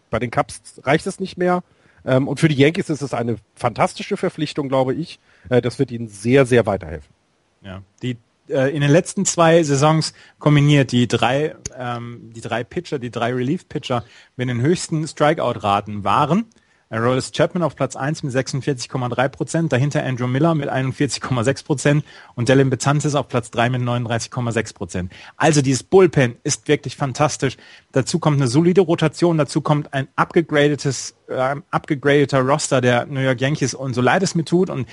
bei 0.10 0.20
den 0.20 0.32
Cups 0.32 0.62
reicht 0.84 1.06
es 1.06 1.20
nicht 1.20 1.38
mehr. 1.38 1.64
Ähm, 2.06 2.28
und 2.28 2.40
für 2.40 2.48
die 2.48 2.56
Yankees 2.56 2.90
ist 2.90 3.02
es 3.02 3.14
eine 3.14 3.36
fantastische 3.56 4.18
Verpflichtung, 4.18 4.68
glaube 4.70 4.96
ich. 4.96 5.20
Äh, 5.50 5.62
das 5.62 5.78
wird 5.78 5.92
ihnen 5.92 6.08
sehr, 6.08 6.46
sehr 6.46 6.66
weiterhelfen. 6.66 7.14
Ja, 7.62 7.82
die 8.02 8.18
äh, 8.50 8.74
in 8.74 8.82
den 8.82 8.92
letzten 8.92 9.26
zwei 9.26 9.62
Saisons 9.64 10.14
kombiniert 10.40 10.92
die 10.92 11.08
drei, 11.08 11.56
ähm, 11.78 12.32
die 12.34 12.42
drei 12.42 12.64
Pitcher, 12.64 13.00
die 13.00 13.12
drei 13.12 13.34
Relief-Pitcher 13.34 14.04
mit 14.36 14.50
den 14.50 14.62
höchsten 14.62 15.08
Strikeout-Raten 15.08 16.04
waren. 16.04 16.46
Aroldis 16.90 17.32
Chapman 17.34 17.64
auf 17.64 17.76
Platz 17.76 17.98
1 17.98 18.24
mit 18.24 18.34
46,3 18.34 19.28
Prozent, 19.28 19.74
dahinter 19.74 20.04
Andrew 20.04 20.28
Miller 20.28 20.56
mit 20.56 20.70
41,6 20.70 21.66
Prozent 21.66 22.06
und 22.36 22.48
Dylan 22.48 22.70
Bezantis 22.70 23.14
auf 23.14 23.28
Platz 23.28 23.52
3 23.52 23.70
mit 23.72 23.82
39,6 23.82 24.74
Prozent. 24.74 25.12
Also 25.36 25.62
dieses 25.62 25.84
Bullpen 25.84 26.38
ist 26.44 26.68
wirklich 26.70 26.96
fantastisch. 26.96 27.58
Dazu 27.92 28.20
kommt 28.20 28.38
eine 28.38 28.48
solide 28.48 28.82
Rotation, 28.82 29.38
dazu 29.38 29.60
kommt 29.60 29.94
ein 29.94 30.08
abgegradetes, 30.16 31.16
äh, 31.28 31.56
abgegradeter 31.72 32.40
Roster 32.40 32.80
der 32.80 33.06
New 33.06 33.20
York 33.20 33.42
Yankees 33.42 33.74
und 33.74 33.94
so 33.94 34.02
leid 34.02 34.24
es 34.24 34.34
mir 34.36 34.46
tut 34.46 34.70
und 34.70 34.88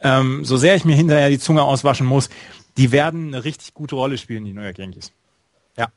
ähm, 0.00 0.44
so 0.44 0.56
sehr 0.56 0.76
ich 0.76 0.84
mir 0.84 0.94
hinterher 0.94 1.30
die 1.30 1.38
Zunge 1.38 1.62
auswaschen 1.62 2.06
muss, 2.06 2.28
die 2.78 2.92
werden 2.92 3.34
eine 3.34 3.44
richtig 3.44 3.74
gute 3.74 3.96
Rolle 3.96 4.16
spielen, 4.18 4.44
die 4.44 4.52
New 4.52 4.62
York 4.62 4.78
Yankees. 4.78 5.12
Ja. 5.76 5.88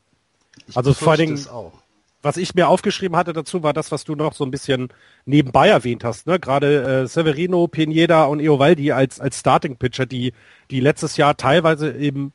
Ich 0.66 0.76
also 0.76 0.92
vor 0.92 1.12
allen 1.12 1.20
Dingen, 1.20 1.46
was 2.22 2.36
ich 2.36 2.54
mir 2.54 2.68
aufgeschrieben 2.68 3.16
hatte 3.16 3.32
dazu, 3.32 3.62
war 3.62 3.72
das, 3.72 3.90
was 3.92 4.04
du 4.04 4.14
noch 4.14 4.34
so 4.34 4.44
ein 4.44 4.50
bisschen 4.50 4.88
nebenbei 5.24 5.68
erwähnt 5.68 6.04
hast. 6.04 6.26
Ne? 6.26 6.38
Gerade 6.38 7.02
äh, 7.02 7.06
Severino, 7.06 7.66
Pineda 7.68 8.24
und 8.24 8.40
Eovaldi 8.40 8.92
als, 8.92 9.20
als 9.20 9.38
Starting-Pitcher, 9.40 10.06
die, 10.06 10.32
die 10.70 10.80
letztes 10.80 11.16
Jahr 11.16 11.36
teilweise 11.36 11.92
eben 11.92 12.32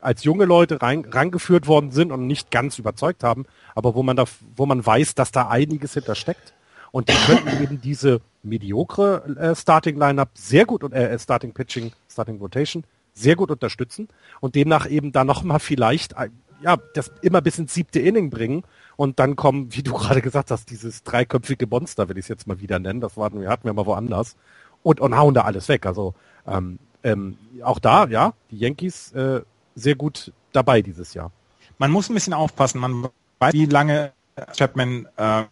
als 0.00 0.24
junge 0.24 0.46
Leute 0.46 0.80
rein, 0.80 1.04
rangeführt 1.10 1.66
worden 1.66 1.90
sind 1.90 2.10
und 2.10 2.26
nicht 2.26 2.50
ganz 2.50 2.78
überzeugt 2.78 3.22
haben, 3.22 3.44
aber 3.74 3.94
wo 3.94 4.02
man 4.02 4.16
da, 4.16 4.24
wo 4.56 4.64
man 4.64 4.84
weiß, 4.84 5.14
dass 5.14 5.30
da 5.30 5.48
einiges 5.48 5.94
hintersteckt. 5.94 6.54
Und 6.90 7.08
die 7.08 7.14
könnten 7.14 7.62
eben 7.62 7.80
diese 7.80 8.20
mediokre 8.42 9.36
äh, 9.38 9.54
Starting 9.54 9.98
Lineup 9.98 10.30
sehr 10.34 10.64
gut 10.64 10.82
und 10.82 10.92
äh, 10.92 11.16
Starting 11.18 11.52
Pitching, 11.52 11.92
Starting 12.08 12.38
Rotation 12.38 12.82
sehr 13.14 13.36
gut 13.36 13.50
unterstützen 13.50 14.08
und 14.40 14.54
demnach 14.54 14.88
eben 14.88 15.12
da 15.12 15.24
nochmal 15.24 15.60
vielleicht 15.60 16.14
ja, 16.62 16.76
das 16.94 17.10
immer 17.22 17.40
bis 17.40 17.58
ins 17.58 17.74
siebte 17.74 18.00
Inning 18.00 18.30
bringen 18.30 18.64
und 18.96 19.18
dann 19.18 19.36
kommen, 19.36 19.74
wie 19.74 19.82
du 19.82 19.92
gerade 19.96 20.22
gesagt 20.22 20.50
hast, 20.50 20.70
dieses 20.70 21.02
dreiköpfige 21.02 21.66
Monster, 21.66 22.08
will 22.08 22.18
ich 22.18 22.24
es 22.24 22.28
jetzt 22.28 22.46
mal 22.46 22.60
wieder 22.60 22.78
nennen, 22.78 23.00
das 23.00 23.16
hatten 23.16 23.40
wir, 23.40 23.48
hatten 23.48 23.64
wir 23.64 23.72
mal 23.72 23.86
woanders 23.86 24.36
und, 24.82 25.00
und 25.00 25.16
hauen 25.16 25.34
da 25.34 25.42
alles 25.42 25.68
weg. 25.68 25.86
Also 25.86 26.14
ähm, 26.46 26.78
ähm, 27.02 27.38
auch 27.62 27.78
da, 27.78 28.06
ja, 28.06 28.34
die 28.50 28.58
Yankees 28.58 29.12
äh, 29.12 29.40
sehr 29.74 29.94
gut 29.94 30.32
dabei 30.52 30.82
dieses 30.82 31.14
Jahr. 31.14 31.30
Man 31.78 31.90
muss 31.90 32.10
ein 32.10 32.14
bisschen 32.14 32.34
aufpassen, 32.34 32.80
man 32.80 33.08
weiß, 33.38 33.54
wie 33.54 33.66
lange 33.66 34.12
Chapman 34.54 35.08
äh, 35.16 35.44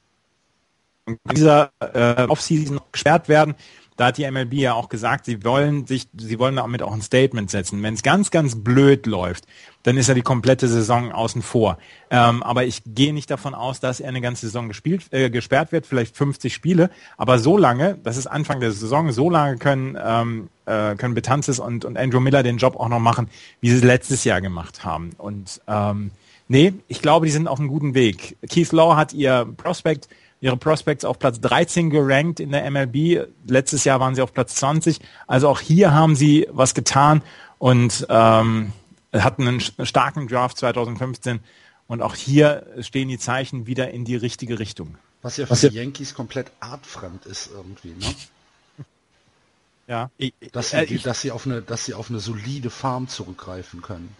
in 1.06 1.18
dieser 1.34 1.70
äh, 1.80 2.26
Offseason 2.28 2.80
gesperrt 2.92 3.28
werden. 3.28 3.54
Da 3.98 4.06
hat 4.06 4.16
die 4.16 4.30
MLB 4.30 4.54
ja 4.54 4.74
auch 4.74 4.88
gesagt, 4.88 5.24
sie 5.24 5.44
wollen 5.44 5.84
sich, 5.88 6.06
sie 6.16 6.38
wollen 6.38 6.54
damit 6.54 6.82
auch 6.82 6.92
ein 6.92 7.02
Statement 7.02 7.50
setzen. 7.50 7.82
Wenn 7.82 7.94
es 7.94 8.04
ganz, 8.04 8.30
ganz 8.30 8.62
blöd 8.62 9.06
läuft, 9.06 9.44
dann 9.82 9.96
ist 9.96 10.08
er 10.08 10.14
die 10.14 10.22
komplette 10.22 10.68
Saison 10.68 11.10
außen 11.10 11.42
vor. 11.42 11.78
Ähm, 12.08 12.44
aber 12.44 12.64
ich 12.64 12.82
gehe 12.86 13.12
nicht 13.12 13.28
davon 13.28 13.54
aus, 13.54 13.80
dass 13.80 13.98
er 13.98 14.08
eine 14.08 14.20
ganze 14.20 14.46
Saison 14.46 14.68
gespielt, 14.68 15.06
äh, 15.10 15.30
gesperrt 15.30 15.72
wird, 15.72 15.84
vielleicht 15.84 16.16
50 16.16 16.54
Spiele. 16.54 16.90
Aber 17.16 17.40
so 17.40 17.58
lange, 17.58 17.98
das 18.04 18.16
ist 18.16 18.28
Anfang 18.28 18.60
der 18.60 18.70
Saison, 18.70 19.10
so 19.10 19.30
lange 19.30 19.56
können, 19.56 19.98
ähm, 20.00 20.48
äh, 20.66 20.94
können 20.94 21.14
Betanzis 21.14 21.58
und, 21.58 21.84
und 21.84 21.98
Andrew 21.98 22.20
Miller 22.20 22.44
den 22.44 22.58
Job 22.58 22.76
auch 22.76 22.88
noch 22.88 23.00
machen, 23.00 23.28
wie 23.60 23.70
sie 23.70 23.78
es 23.78 23.82
letztes 23.82 24.22
Jahr 24.22 24.40
gemacht 24.40 24.84
haben. 24.84 25.10
Und 25.18 25.60
ähm, 25.66 26.12
nee, 26.46 26.72
ich 26.86 27.02
glaube, 27.02 27.26
die 27.26 27.32
sind 27.32 27.48
auf 27.48 27.58
einem 27.58 27.68
guten 27.68 27.94
Weg. 27.94 28.36
Keith 28.48 28.70
Law 28.70 28.94
hat 28.94 29.12
ihr 29.12 29.44
Prospect 29.56 30.08
ihre 30.40 30.56
Prospects 30.56 31.04
auf 31.04 31.18
Platz 31.18 31.40
13 31.40 31.90
gerankt 31.90 32.40
in 32.40 32.52
der 32.52 32.70
MLB. 32.70 33.28
Letztes 33.46 33.84
Jahr 33.84 34.00
waren 34.00 34.14
sie 34.14 34.22
auf 34.22 34.32
Platz 34.32 34.54
20. 34.56 35.00
Also 35.26 35.48
auch 35.48 35.60
hier 35.60 35.92
haben 35.92 36.16
sie 36.16 36.46
was 36.50 36.74
getan 36.74 37.22
und 37.58 38.06
ähm, 38.08 38.72
hatten 39.12 39.48
einen 39.48 39.60
starken 39.60 40.28
Draft 40.28 40.58
2015. 40.58 41.40
Und 41.86 42.02
auch 42.02 42.14
hier 42.14 42.66
stehen 42.80 43.08
die 43.08 43.18
Zeichen 43.18 43.66
wieder 43.66 43.90
in 43.90 44.04
die 44.04 44.16
richtige 44.16 44.58
Richtung. 44.58 44.96
Was 45.22 45.36
ja 45.36 45.46
für 45.46 45.52
was 45.52 45.60
die 45.60 45.68
ja 45.68 45.82
Yankees 45.82 46.14
komplett 46.14 46.52
artfremd 46.60 47.26
ist 47.26 47.50
irgendwie, 47.52 47.88
ne? 47.88 48.14
Ja. 49.88 50.10
Dass 50.52 50.70
sie, 50.70 50.76
äh, 50.76 50.84
ich, 50.84 51.02
dass 51.02 51.22
sie 51.22 51.32
auf 51.32 51.46
eine, 51.46 51.62
dass 51.62 51.86
sie 51.86 51.94
auf 51.94 52.10
eine 52.10 52.20
solide 52.20 52.68
Farm 52.68 53.08
zurückgreifen 53.08 53.80
können 53.80 54.14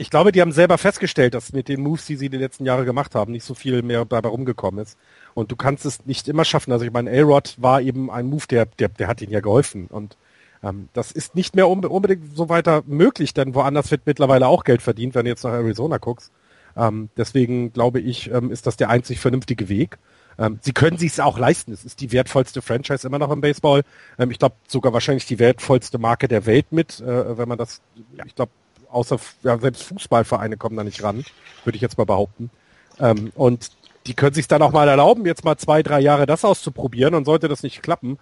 ich 0.00 0.08
glaube, 0.08 0.32
die 0.32 0.40
haben 0.40 0.52
selber 0.52 0.78
festgestellt, 0.78 1.34
dass 1.34 1.52
mit 1.52 1.68
den 1.68 1.82
Moves, 1.82 2.06
die 2.06 2.16
sie 2.16 2.30
die 2.30 2.38
letzten 2.38 2.64
Jahre 2.64 2.86
gemacht 2.86 3.14
haben, 3.14 3.32
nicht 3.32 3.44
so 3.44 3.52
viel 3.52 3.82
mehr 3.82 4.06
dabei 4.06 4.30
rumgekommen 4.30 4.82
ist. 4.82 4.96
Und 5.34 5.52
du 5.52 5.56
kannst 5.56 5.84
es 5.84 6.06
nicht 6.06 6.26
immer 6.26 6.46
schaffen. 6.46 6.72
Also 6.72 6.86
ich 6.86 6.90
meine, 6.90 7.10
A-Rod 7.10 7.56
war 7.58 7.82
eben 7.82 8.10
ein 8.10 8.26
Move, 8.26 8.46
der, 8.48 8.64
der, 8.64 8.88
der 8.88 9.08
hat 9.08 9.20
ihnen 9.20 9.32
ja 9.32 9.40
geholfen. 9.40 9.88
Und 9.88 10.16
ähm, 10.62 10.88
das 10.94 11.12
ist 11.12 11.34
nicht 11.34 11.54
mehr 11.54 11.68
unbedingt 11.68 12.34
so 12.34 12.48
weiter 12.48 12.82
möglich, 12.86 13.34
denn 13.34 13.54
woanders 13.54 13.90
wird 13.90 14.06
mittlerweile 14.06 14.46
auch 14.46 14.64
Geld 14.64 14.80
verdient, 14.80 15.14
wenn 15.14 15.26
du 15.26 15.32
jetzt 15.32 15.44
nach 15.44 15.52
Arizona 15.52 15.98
guckst. 15.98 16.32
Ähm, 16.78 17.10
deswegen 17.18 17.74
glaube 17.74 18.00
ich, 18.00 18.30
ähm, 18.30 18.50
ist 18.50 18.66
das 18.66 18.78
der 18.78 18.88
einzig 18.88 19.20
vernünftige 19.20 19.68
Weg. 19.68 19.98
Ähm, 20.38 20.60
sie 20.62 20.72
können 20.72 20.96
sich 20.96 21.12
es 21.12 21.20
auch 21.20 21.38
leisten. 21.38 21.74
Es 21.74 21.84
ist 21.84 22.00
die 22.00 22.10
wertvollste 22.10 22.62
Franchise 22.62 23.06
immer 23.06 23.18
noch 23.18 23.30
im 23.30 23.42
Baseball. 23.42 23.82
Ähm, 24.18 24.30
ich 24.30 24.38
glaube 24.38 24.54
sogar 24.66 24.94
wahrscheinlich 24.94 25.26
die 25.26 25.38
wertvollste 25.38 25.98
Marke 25.98 26.26
der 26.26 26.46
Welt 26.46 26.72
mit, 26.72 27.00
äh, 27.00 27.36
wenn 27.36 27.48
man 27.48 27.58
das, 27.58 27.82
ich 28.24 28.34
glaube, 28.34 28.52
außer 28.90 29.18
ja, 29.42 29.58
selbst 29.58 29.82
Fußballvereine 29.84 30.56
kommen 30.56 30.76
da 30.76 30.84
nicht 30.84 31.02
ran, 31.02 31.24
würde 31.64 31.76
ich 31.76 31.82
jetzt 31.82 31.98
mal 31.98 32.04
behaupten. 32.04 32.50
Ähm, 32.98 33.32
und 33.34 33.70
die 34.06 34.14
können 34.14 34.34
sich 34.34 34.48
dann 34.48 34.62
auch 34.62 34.72
mal 34.72 34.88
erlauben, 34.88 35.26
jetzt 35.26 35.44
mal 35.44 35.56
zwei, 35.56 35.82
drei 35.82 36.00
Jahre 36.00 36.26
das 36.26 36.44
auszuprobieren 36.44 37.14
und 37.14 37.24
sollte 37.24 37.48
das 37.48 37.62
nicht 37.62 37.82
klappen, 37.82 38.18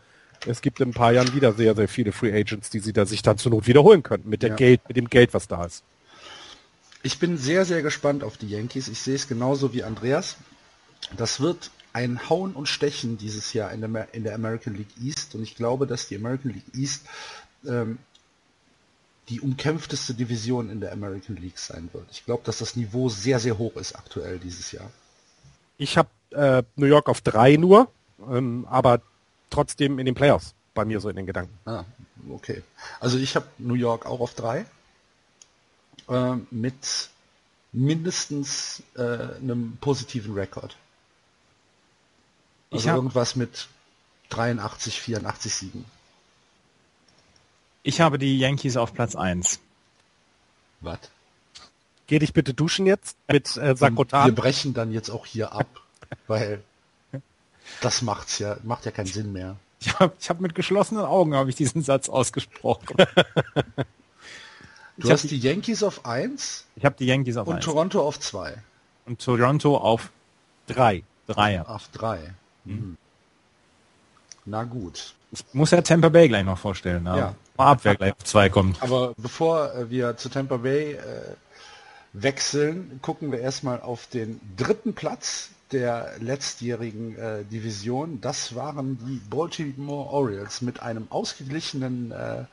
es 0.47 0.61
gibt 0.61 0.81
in 0.81 0.91
ein 0.91 0.95
paar 0.95 1.13
Jahren 1.13 1.35
wieder 1.35 1.53
sehr, 1.53 1.75
sehr 1.75 1.89
viele 1.89 2.13
Free 2.13 2.33
Agents, 2.33 2.71
die 2.71 2.79
sie 2.79 2.93
da 2.93 3.07
sich 3.07 3.23
dann 3.23 3.39
zur 3.39 3.51
Not 3.51 3.67
wiederholen 3.67 4.03
könnten 4.03 4.29
mit, 4.29 4.43
der 4.43 4.51
ja. 4.51 4.57
Geld, 4.57 4.81
mit 4.89 4.97
dem 4.97 5.09
Geld, 5.09 5.35
was 5.35 5.49
da 5.49 5.65
ist. 5.65 5.83
Ich 7.03 7.19
bin 7.19 7.39
sehr, 7.39 7.65
sehr 7.65 7.83
gespannt 7.83 8.25
auf 8.25 8.37
die 8.37 8.49
Yankees. 8.49 8.89
Ich 8.89 9.01
sehe 9.01 9.15
es 9.15 9.29
genauso 9.29 9.73
wie 9.73 9.85
Andreas. 9.85 10.37
Das 11.17 11.41
wird 11.41 11.71
ein 11.93 12.29
Hauen 12.29 12.53
und 12.53 12.69
Stechen 12.69 13.19
dieses 13.19 13.53
Jahr 13.53 13.73
in 13.73 13.81
der, 13.81 14.09
in 14.13 14.25
der 14.25 14.35
American 14.35 14.75
League 14.75 14.95
East 15.03 15.35
und 15.35 15.43
ich 15.43 15.57
glaube, 15.57 15.87
dass 15.87 16.09
die 16.09 16.17
American 16.17 16.53
League 16.53 16.75
East 16.75 17.07
ähm, 17.67 17.99
die 19.29 19.41
umkämpfteste 19.41 20.15
Division 20.15 20.71
in 20.71 20.81
der 20.81 20.93
American 20.93 21.37
League 21.37 21.59
sein 21.59 21.91
wird. 21.93 22.07
Ich 22.11 22.25
glaube, 22.25 22.43
dass 22.45 22.59
das 22.59 22.77
Niveau 22.77 23.09
sehr, 23.09 23.39
sehr 23.39 23.59
hoch 23.59 23.77
ist 23.77 23.95
aktuell 23.95 24.39
dieses 24.39 24.73
Jahr. 24.73 24.91
Ich 25.77 25.99
habe 25.99 26.09
äh, 26.31 26.63
New 26.77 26.87
York 26.87 27.09
auf 27.09 27.21
drei 27.21 27.57
nur, 27.57 27.91
ähm, 28.31 28.67
aber 28.69 29.03
trotzdem 29.51 29.99
in 29.99 30.07
den 30.07 30.15
Playoffs 30.15 30.55
bei 30.75 30.85
mir 30.85 31.01
so 31.01 31.09
in 31.09 31.17
den 31.17 31.27
Gedanken. 31.27 31.59
Ah, 31.67 31.85
okay. 32.31 32.63
Also 33.01 33.19
ich 33.19 33.37
habe 33.37 33.47
New 33.59 33.75
York 33.75 34.07
auch 34.07 34.21
auf 34.21 34.35
drei 34.35 34.65
äh, 36.09 36.37
mit 36.51 37.11
mindestens 37.73 38.83
äh, 38.97 39.03
einem 39.03 39.77
positiven 39.81 40.35
Rekord. 40.35 40.77
Also 42.71 42.91
irgendwas 42.91 43.37
mit 43.37 43.69
83, 44.31 45.01
84 45.01 45.55
Siegen. 45.55 45.85
Ich 47.89 48.03
habe 48.03 48.19
die 48.19 48.39
Yankees 48.39 48.77
auf 48.77 48.93
Platz 48.93 49.17
1. 49.17 49.61
Was? 50.83 50.99
Geh 52.07 52.19
dich 52.19 52.35
bitte 52.35 52.53
duschen 52.53 52.85
jetzt 52.85 53.17
mit 53.33 53.57
äh, 53.57 53.75
Sakrotan. 53.75 54.27
Wir 54.27 54.35
brechen 54.35 54.75
dann 54.75 54.93
jetzt 54.93 55.09
auch 55.09 55.25
hier 55.25 55.55
ab, 55.55 55.67
weil 56.27 56.63
das 57.81 58.03
macht's 58.03 58.41
ja, 58.41 58.59
macht 58.63 58.85
ja 58.85 58.91
keinen 58.91 59.07
Sinn 59.07 59.33
mehr. 59.33 59.57
Ich 59.81 59.99
habe 59.99 60.13
ich 60.21 60.29
hab 60.29 60.39
mit 60.41 60.55
geschlossenen 60.55 61.03
Augen 61.03 61.35
habe 61.35 61.49
ich 61.49 61.57
diesen 61.57 61.81
Satz 61.81 62.11
ausgesprochen. 62.11 62.95
du 64.99 65.07
ich 65.07 65.11
hast 65.11 65.31
die 65.31 65.39
Yankees 65.39 65.83
auf 65.83 66.05
1? 66.05 66.67
Ich 66.77 66.85
habe 66.85 66.97
die 66.99 67.07
Yankees 67.07 67.39
auf 67.39 67.49
1. 67.49 67.55
Und 67.57 67.65
Toronto 67.65 68.07
auf 68.07 68.21
2. 68.21 68.55
Und 69.07 69.19
Toronto 69.19 69.79
auf 69.79 70.11
3. 70.67 71.05
3. 71.29 71.63
Auf 71.63 71.89
3. 71.93 72.35
Mhm. 72.67 72.71
Hm. 72.71 72.97
Na 74.45 74.65
gut. 74.65 75.15
Ich 75.31 75.45
muss 75.53 75.71
ja 75.71 75.83
Tampa 75.83 76.09
Bay 76.09 76.29
gleich 76.29 76.45
noch 76.45 76.59
vorstellen. 76.59 77.05
Ja. 77.07 77.35
Mal 77.57 77.73
ab, 77.73 77.81
wer 77.83 77.97
gleich 77.97 78.13
auf 78.13 78.25
2 78.25 78.49
kommt. 78.49 78.83
Aber 78.83 79.13
bevor 79.17 79.75
äh, 79.75 79.91
wir 79.91 80.17
zu 80.17 80.29
Tampa 80.29 80.59
Bay 80.59 80.93
äh, 80.93 80.99
wechseln, 82.13 83.01
gucken 83.03 83.33
wir 83.33 83.41
erstmal 83.41 83.81
auf 83.81 84.07
den 84.07 84.41
dritten 84.57 84.95
Platz 84.95 85.51
der 85.73 86.13
letztjährigen 86.21 87.19
äh, 87.19 87.45
Division. 87.45 88.21
Das 88.21 88.55
waren 88.55 88.99
die 89.07 89.21
Baltimore 89.29 90.11
Orioles 90.11 90.63
mit 90.63 90.81
einem 90.81 91.07
ausgeglichenen 91.11 92.11
äh, 92.13 92.41
äh, 92.41 92.47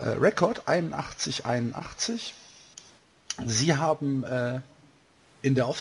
Rekord 0.00 0.66
81-81. 0.66 2.32
Sie 3.46 3.76
haben 3.76 4.24
äh, 4.24 4.60
in 5.42 5.54
der 5.54 5.68
Off 5.68 5.80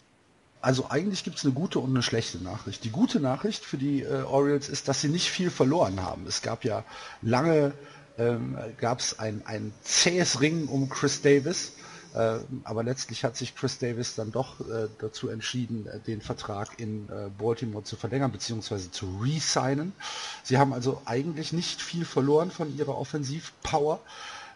also 0.64 0.90
eigentlich 0.90 1.24
gibt 1.24 1.38
es 1.38 1.46
eine 1.46 1.54
gute 1.54 1.80
und 1.80 1.90
eine 1.92 2.02
schlechte 2.02 2.38
Nachricht. 2.40 2.84
Die 2.84 2.90
gute 2.90 3.20
Nachricht 3.20 3.64
für 3.66 3.78
die 3.78 4.02
äh, 4.02 4.24
Orioles 4.24 4.70
ist, 4.70 4.88
dass 4.88 5.02
sie 5.02 5.10
nicht 5.10 5.30
viel 5.30 5.50
verloren 5.50 6.02
haben. 6.02 6.26
Es 6.26 6.42
gab 6.42 6.64
ja 6.64 6.84
lange 7.22 7.74
ähm, 8.18 8.58
gab 8.78 9.00
es 9.00 9.20
ein, 9.20 9.42
ein 9.46 9.74
zähes 9.84 10.40
Ring 10.40 10.68
um 10.68 10.88
Chris 10.90 11.22
Davis 11.22 11.74
äh, 12.14 12.40
aber 12.64 12.84
letztlich 12.84 13.24
hat 13.24 13.36
sich 13.36 13.56
Chris 13.56 13.80
Davis 13.80 14.14
dann 14.16 14.32
doch 14.32 14.60
äh, 14.62 14.88
dazu 15.00 15.30
entschieden, 15.30 15.88
äh, 15.88 16.00
den 16.00 16.22
Vertrag 16.22 16.80
in 16.80 17.08
Baltimore 17.38 17.84
zu 17.84 17.96
verlängern 17.96 18.32
bzw. 18.32 18.92
zu 18.92 19.20
re-signen. 19.22 19.94
Sie 20.44 20.58
haben 20.58 20.74
also 20.74 21.02
eigentlich 21.06 21.54
nicht 21.54 21.82
viel 21.82 22.06
verloren 22.06 22.52
von 22.52 22.76
ihrer 22.78 22.98
Offensivpower. 22.98 24.00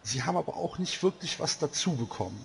Sie 0.04 0.24
haben 0.24 0.38
aber 0.38 0.56
auch 0.56 0.78
nicht 0.78 1.02
wirklich 1.02 1.40
was 1.40 1.58
dazu 1.58 1.94
bekommen. 1.96 2.40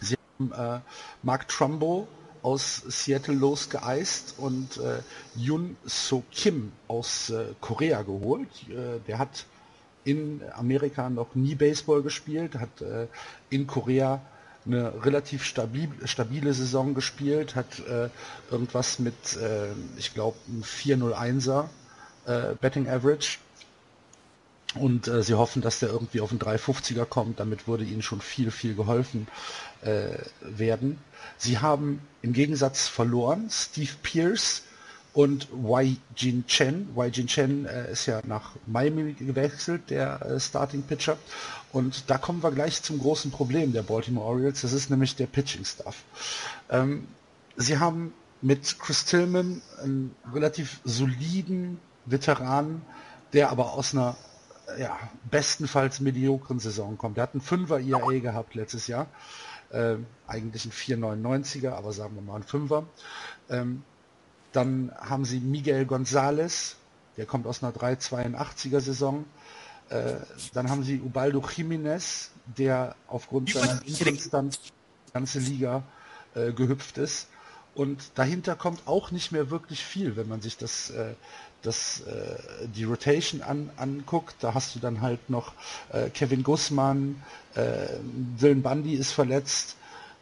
Sie 0.00 0.16
haben 0.38 0.52
äh, 0.52 0.80
Mark 1.22 1.48
Trumbo 1.48 2.08
aus 2.46 2.84
Seattle 2.86 3.34
losgeeist 3.34 4.34
und 4.38 4.76
äh, 4.76 5.02
Yun 5.34 5.76
So 5.84 6.22
Kim 6.30 6.70
aus 6.86 7.30
äh, 7.30 7.46
Korea 7.60 8.02
geholt. 8.02 8.48
Äh, 8.68 9.00
der 9.08 9.18
hat 9.18 9.46
in 10.04 10.40
Amerika 10.52 11.10
noch 11.10 11.34
nie 11.34 11.56
Baseball 11.56 12.02
gespielt, 12.02 12.54
hat 12.54 12.80
äh, 12.82 13.08
in 13.50 13.66
Korea 13.66 14.20
eine 14.64 15.04
relativ 15.04 15.42
stabil, 15.42 15.88
stabile 16.04 16.54
Saison 16.54 16.94
gespielt, 16.94 17.56
hat 17.56 17.80
äh, 17.80 18.10
irgendwas 18.48 19.00
mit, 19.00 19.36
äh, 19.38 19.72
ich 19.96 20.14
glaube, 20.14 20.36
ein 20.46 20.62
401er 20.62 21.64
äh, 22.26 22.54
Betting 22.60 22.88
Average. 22.88 23.38
Und 24.78 25.08
äh, 25.08 25.22
sie 25.22 25.34
hoffen, 25.34 25.62
dass 25.62 25.78
der 25.78 25.90
irgendwie 25.90 26.20
auf 26.20 26.30
einen 26.30 26.40
350er 26.40 27.04
kommt. 27.04 27.40
Damit 27.40 27.66
würde 27.66 27.84
ihnen 27.84 28.02
schon 28.02 28.20
viel, 28.20 28.50
viel 28.50 28.74
geholfen 28.74 29.26
äh, 29.82 30.08
werden. 30.40 30.98
Sie 31.38 31.58
haben 31.58 32.00
im 32.22 32.32
Gegensatz 32.32 32.88
verloren. 32.88 33.48
Steve 33.50 33.92
Pierce 34.02 34.62
und 35.12 35.48
Wai 35.50 35.96
Jin 36.14 36.46
Chen. 36.46 36.88
Wai 36.94 37.08
Jin 37.08 37.26
Chen 37.26 37.64
äh, 37.64 37.90
ist 37.90 38.06
ja 38.06 38.20
nach 38.26 38.50
Miami 38.66 39.14
gewechselt, 39.14 39.88
der 39.88 40.20
äh, 40.20 40.38
Starting 40.38 40.82
Pitcher. 40.82 41.16
Und 41.72 42.10
da 42.10 42.18
kommen 42.18 42.42
wir 42.42 42.50
gleich 42.52 42.82
zum 42.82 42.98
großen 42.98 43.30
Problem 43.30 43.72
der 43.72 43.82
Baltimore 43.82 44.26
Orioles. 44.26 44.60
Das 44.60 44.72
ist 44.72 44.90
nämlich 44.90 45.16
der 45.16 45.26
Pitching 45.26 45.64
Stuff. 45.64 45.96
Ähm, 46.70 47.08
sie 47.56 47.78
haben 47.78 48.12
mit 48.42 48.78
Chris 48.78 49.04
Tillman 49.06 49.62
einen 49.82 50.14
relativ 50.34 50.80
soliden 50.84 51.80
Veteran, 52.04 52.82
der 53.32 53.50
aber 53.50 53.72
aus 53.72 53.94
einer 53.94 54.16
ja, 54.78 54.98
bestenfalls 55.30 56.00
mediokren 56.00 56.58
Saison 56.58 56.98
kommt. 56.98 57.18
Er 57.18 57.24
hat 57.24 57.34
einen 57.34 57.42
5er 57.42 57.80
ERA 57.80 58.18
gehabt 58.20 58.54
letztes 58.54 58.86
Jahr. 58.86 59.06
Ähm, 59.72 60.06
eigentlich 60.26 60.64
ein 60.64 60.72
4,99er, 60.72 61.70
aber 61.70 61.92
sagen 61.92 62.14
wir 62.14 62.22
mal 62.22 62.36
ein 62.36 62.44
5er. 62.44 62.84
Ähm, 63.50 63.82
dann 64.52 64.92
haben 64.98 65.24
sie 65.24 65.40
Miguel 65.40 65.84
González, 65.84 66.76
der 67.16 67.26
kommt 67.26 67.46
aus 67.46 67.62
einer 67.62 67.72
3,82er 67.72 68.80
Saison. 68.80 69.24
Äh, 69.88 70.14
dann 70.54 70.70
haben 70.70 70.82
sie 70.82 71.00
Ubaldo 71.00 71.40
Jiménez, 71.40 72.30
der 72.46 72.94
aufgrund 73.08 73.50
seiner 73.50 73.80
Inkonstanz 73.84 74.60
die 74.60 75.12
ganze 75.12 75.38
Liga 75.40 75.82
äh, 76.34 76.52
gehüpft 76.52 76.98
ist. 76.98 77.28
Und 77.74 78.12
dahinter 78.14 78.56
kommt 78.56 78.86
auch 78.86 79.10
nicht 79.10 79.32
mehr 79.32 79.50
wirklich 79.50 79.84
viel, 79.84 80.16
wenn 80.16 80.28
man 80.28 80.40
sich 80.40 80.56
das, 80.56 80.90
äh, 80.90 81.14
das 81.66 82.00
äh, 82.00 82.68
die 82.68 82.84
Rotation 82.84 83.42
an, 83.42 83.70
anguckt. 83.76 84.36
Da 84.40 84.54
hast 84.54 84.74
du 84.74 84.78
dann 84.78 85.00
halt 85.00 85.28
noch 85.28 85.52
äh, 85.92 86.10
Kevin 86.10 86.42
Gussmann, 86.42 87.22
äh, 87.54 87.88
Dylan 88.40 88.62
Bundy 88.62 88.94
ist 88.94 89.12
verletzt, 89.12 89.76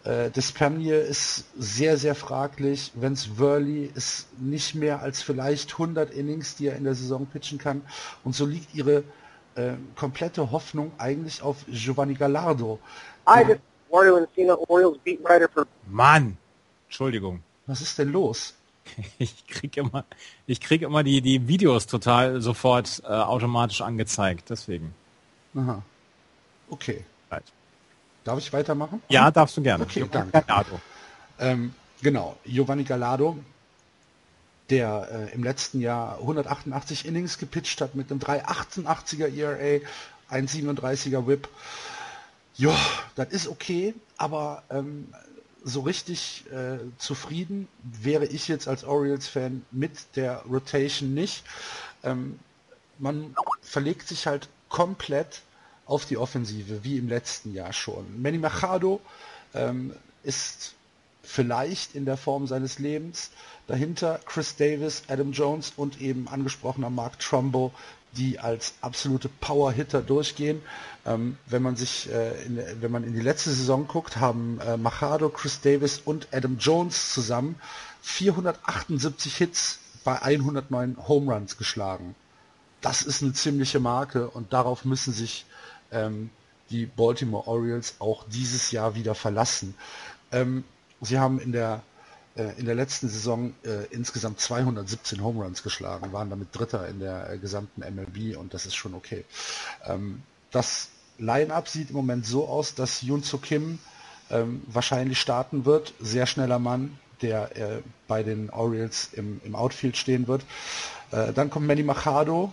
äh, 0.04 0.30
Despanier 0.30 1.02
ist 1.02 1.44
sehr, 1.58 1.96
sehr 1.96 2.14
fraglich. 2.14 2.92
Vince 2.94 3.38
Worley 3.38 3.90
ist 3.94 4.26
nicht 4.40 4.74
mehr 4.74 5.00
als 5.00 5.22
vielleicht 5.22 5.72
100 5.72 6.10
Innings, 6.10 6.56
die 6.56 6.68
er 6.68 6.76
in 6.76 6.84
der 6.84 6.94
Saison 6.94 7.26
pitchen 7.26 7.58
kann. 7.58 7.82
Und 8.22 8.34
so 8.34 8.44
liegt 8.44 8.74
ihre 8.74 9.04
äh, 9.54 9.74
komplette 9.96 10.50
Hoffnung 10.50 10.92
eigentlich 10.98 11.42
auf 11.42 11.64
Giovanni 11.68 12.14
Gallardo. 12.14 12.78
Mann! 15.86 16.36
Entschuldigung. 16.86 17.42
Was 17.66 17.80
ist 17.80 17.98
denn 17.98 18.12
los? 18.12 18.54
Ich 19.18 19.46
krieg 19.46 19.76
immer, 19.76 20.04
ich 20.46 20.60
krieg 20.60 20.82
immer 20.82 21.02
die, 21.02 21.20
die 21.20 21.48
Videos 21.48 21.86
total 21.86 22.40
sofort 22.40 23.02
äh, 23.04 23.08
automatisch 23.08 23.80
angezeigt, 23.80 24.50
deswegen. 24.50 24.94
Aha. 25.54 25.82
Okay. 26.68 27.04
Right. 27.30 27.44
Darf 28.24 28.38
ich 28.38 28.52
weitermachen? 28.52 29.02
Ja, 29.08 29.30
darfst 29.30 29.56
du 29.56 29.62
gerne. 29.62 29.84
Okay, 29.84 30.06
danke. 30.10 30.42
Gallardo. 30.46 30.80
Ähm, 31.38 31.74
genau, 32.02 32.36
Giovanni 32.44 32.84
Gallardo, 32.84 33.38
der 34.70 35.08
äh, 35.30 35.34
im 35.34 35.44
letzten 35.44 35.80
Jahr 35.80 36.18
188 36.20 37.06
Innings 37.06 37.38
gepitcht 37.38 37.80
hat 37.80 37.94
mit 37.94 38.10
einem 38.10 38.20
388er 38.20 39.28
ERA, 39.28 39.84
1,37er 40.30 41.26
Whip. 41.26 41.48
Ja, 42.56 42.74
das 43.16 43.28
ist 43.28 43.48
okay, 43.48 43.94
aber 44.16 44.62
ähm, 44.70 45.12
so 45.64 45.80
richtig 45.80 46.44
äh, 46.52 46.78
zufrieden 46.98 47.68
wäre 47.82 48.26
ich 48.26 48.48
jetzt 48.48 48.68
als 48.68 48.84
Orioles-Fan 48.84 49.64
mit 49.70 49.92
der 50.14 50.42
Rotation 50.42 51.14
nicht. 51.14 51.42
Ähm, 52.02 52.38
man 52.98 53.34
verlegt 53.62 54.06
sich 54.06 54.26
halt 54.26 54.48
komplett 54.68 55.42
auf 55.86 56.04
die 56.04 56.16
Offensive, 56.16 56.84
wie 56.84 56.98
im 56.98 57.08
letzten 57.08 57.54
Jahr 57.54 57.72
schon. 57.72 58.20
Manny 58.20 58.38
Machado 58.38 59.00
ähm, 59.54 59.94
ist 60.22 60.74
vielleicht 61.22 61.94
in 61.94 62.04
der 62.04 62.16
Form 62.16 62.46
seines 62.46 62.78
Lebens. 62.78 63.30
Dahinter 63.66 64.20
Chris 64.26 64.56
Davis, 64.56 65.04
Adam 65.08 65.32
Jones 65.32 65.72
und 65.76 66.00
eben 66.00 66.28
angesprochener 66.28 66.90
Mark 66.90 67.18
Trumbo, 67.18 67.72
die 68.12 68.38
als 68.38 68.74
absolute 68.82 69.28
Power-Hitter 69.28 70.02
durchgehen. 70.02 70.62
Ähm, 71.06 71.36
wenn 71.46 71.62
man 71.62 71.76
sich, 71.76 72.10
äh, 72.10 72.44
in, 72.44 72.58
wenn 72.80 72.90
man 72.90 73.04
in 73.04 73.14
die 73.14 73.20
letzte 73.20 73.50
Saison 73.50 73.86
guckt, 73.86 74.16
haben 74.16 74.58
äh, 74.60 74.76
Machado, 74.76 75.28
Chris 75.28 75.60
Davis 75.60 76.00
und 76.04 76.28
Adam 76.32 76.56
Jones 76.58 77.12
zusammen 77.12 77.56
478 78.02 79.36
Hits 79.36 79.78
bei 80.02 80.20
109 80.20 80.96
Home 81.08 81.32
Runs 81.32 81.56
geschlagen. 81.58 82.14
Das 82.80 83.02
ist 83.02 83.22
eine 83.22 83.32
ziemliche 83.32 83.80
Marke 83.80 84.28
und 84.30 84.52
darauf 84.52 84.84
müssen 84.84 85.12
sich 85.12 85.46
ähm, 85.90 86.30
die 86.70 86.86
Baltimore 86.86 87.46
Orioles 87.46 87.96
auch 87.98 88.24
dieses 88.28 88.70
Jahr 88.70 88.94
wieder 88.94 89.14
verlassen. 89.14 89.74
Ähm, 90.32 90.64
sie 91.00 91.18
haben 91.18 91.38
in 91.38 91.52
der 91.52 91.82
äh, 92.36 92.58
in 92.58 92.66
der 92.66 92.74
letzten 92.74 93.08
Saison 93.08 93.54
äh, 93.64 93.84
insgesamt 93.90 94.40
217 94.40 95.22
Home 95.22 95.44
Runs 95.44 95.62
geschlagen, 95.62 96.12
waren 96.12 96.30
damit 96.30 96.48
Dritter 96.52 96.88
in 96.88 96.98
der 96.98 97.30
äh, 97.30 97.38
gesamten 97.38 97.80
MLB 97.80 98.36
und 98.36 98.54
das 98.54 98.66
ist 98.66 98.74
schon 98.74 98.94
okay. 98.94 99.24
Ähm, 99.84 100.22
das 100.50 100.88
Line-Up 101.18 101.68
sieht 101.68 101.90
im 101.90 101.96
Moment 101.96 102.26
so 102.26 102.48
aus, 102.48 102.74
dass 102.74 103.02
Yun 103.02 103.22
Soo 103.22 103.38
Kim 103.38 103.78
ähm, 104.30 104.62
wahrscheinlich 104.66 105.20
starten 105.20 105.64
wird. 105.64 105.94
Sehr 106.00 106.26
schneller 106.26 106.58
Mann, 106.58 106.98
der 107.22 107.56
äh, 107.56 107.82
bei 108.08 108.22
den 108.22 108.50
Orioles 108.50 109.10
im, 109.12 109.40
im 109.44 109.54
Outfield 109.54 109.96
stehen 109.96 110.26
wird. 110.26 110.44
Äh, 111.10 111.32
dann 111.32 111.50
kommt 111.50 111.66
Manny 111.66 111.82
Machado, 111.82 112.52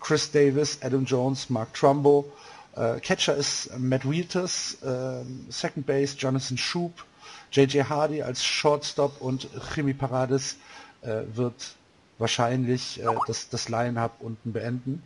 Chris 0.00 0.30
Davis, 0.30 0.78
Adam 0.82 1.04
Jones, 1.04 1.50
Mark 1.50 1.74
Trumbo. 1.74 2.30
Äh, 2.76 3.00
Catcher 3.00 3.36
ist 3.36 3.76
Matt 3.78 4.08
Wheaters, 4.08 4.78
ähm, 4.84 5.46
Second 5.48 5.86
Base 5.86 6.16
Jonathan 6.16 6.56
Schub, 6.56 7.04
JJ 7.52 7.82
Hardy 7.82 8.22
als 8.22 8.44
Shortstop 8.44 9.20
und 9.20 9.48
Jimmy 9.74 9.94
Parades 9.94 10.56
äh, 11.02 11.22
wird 11.34 11.74
wahrscheinlich 12.18 13.02
äh, 13.02 13.06
das, 13.26 13.48
das 13.48 13.68
Line-Up 13.68 14.16
unten 14.20 14.52
beenden. 14.52 15.02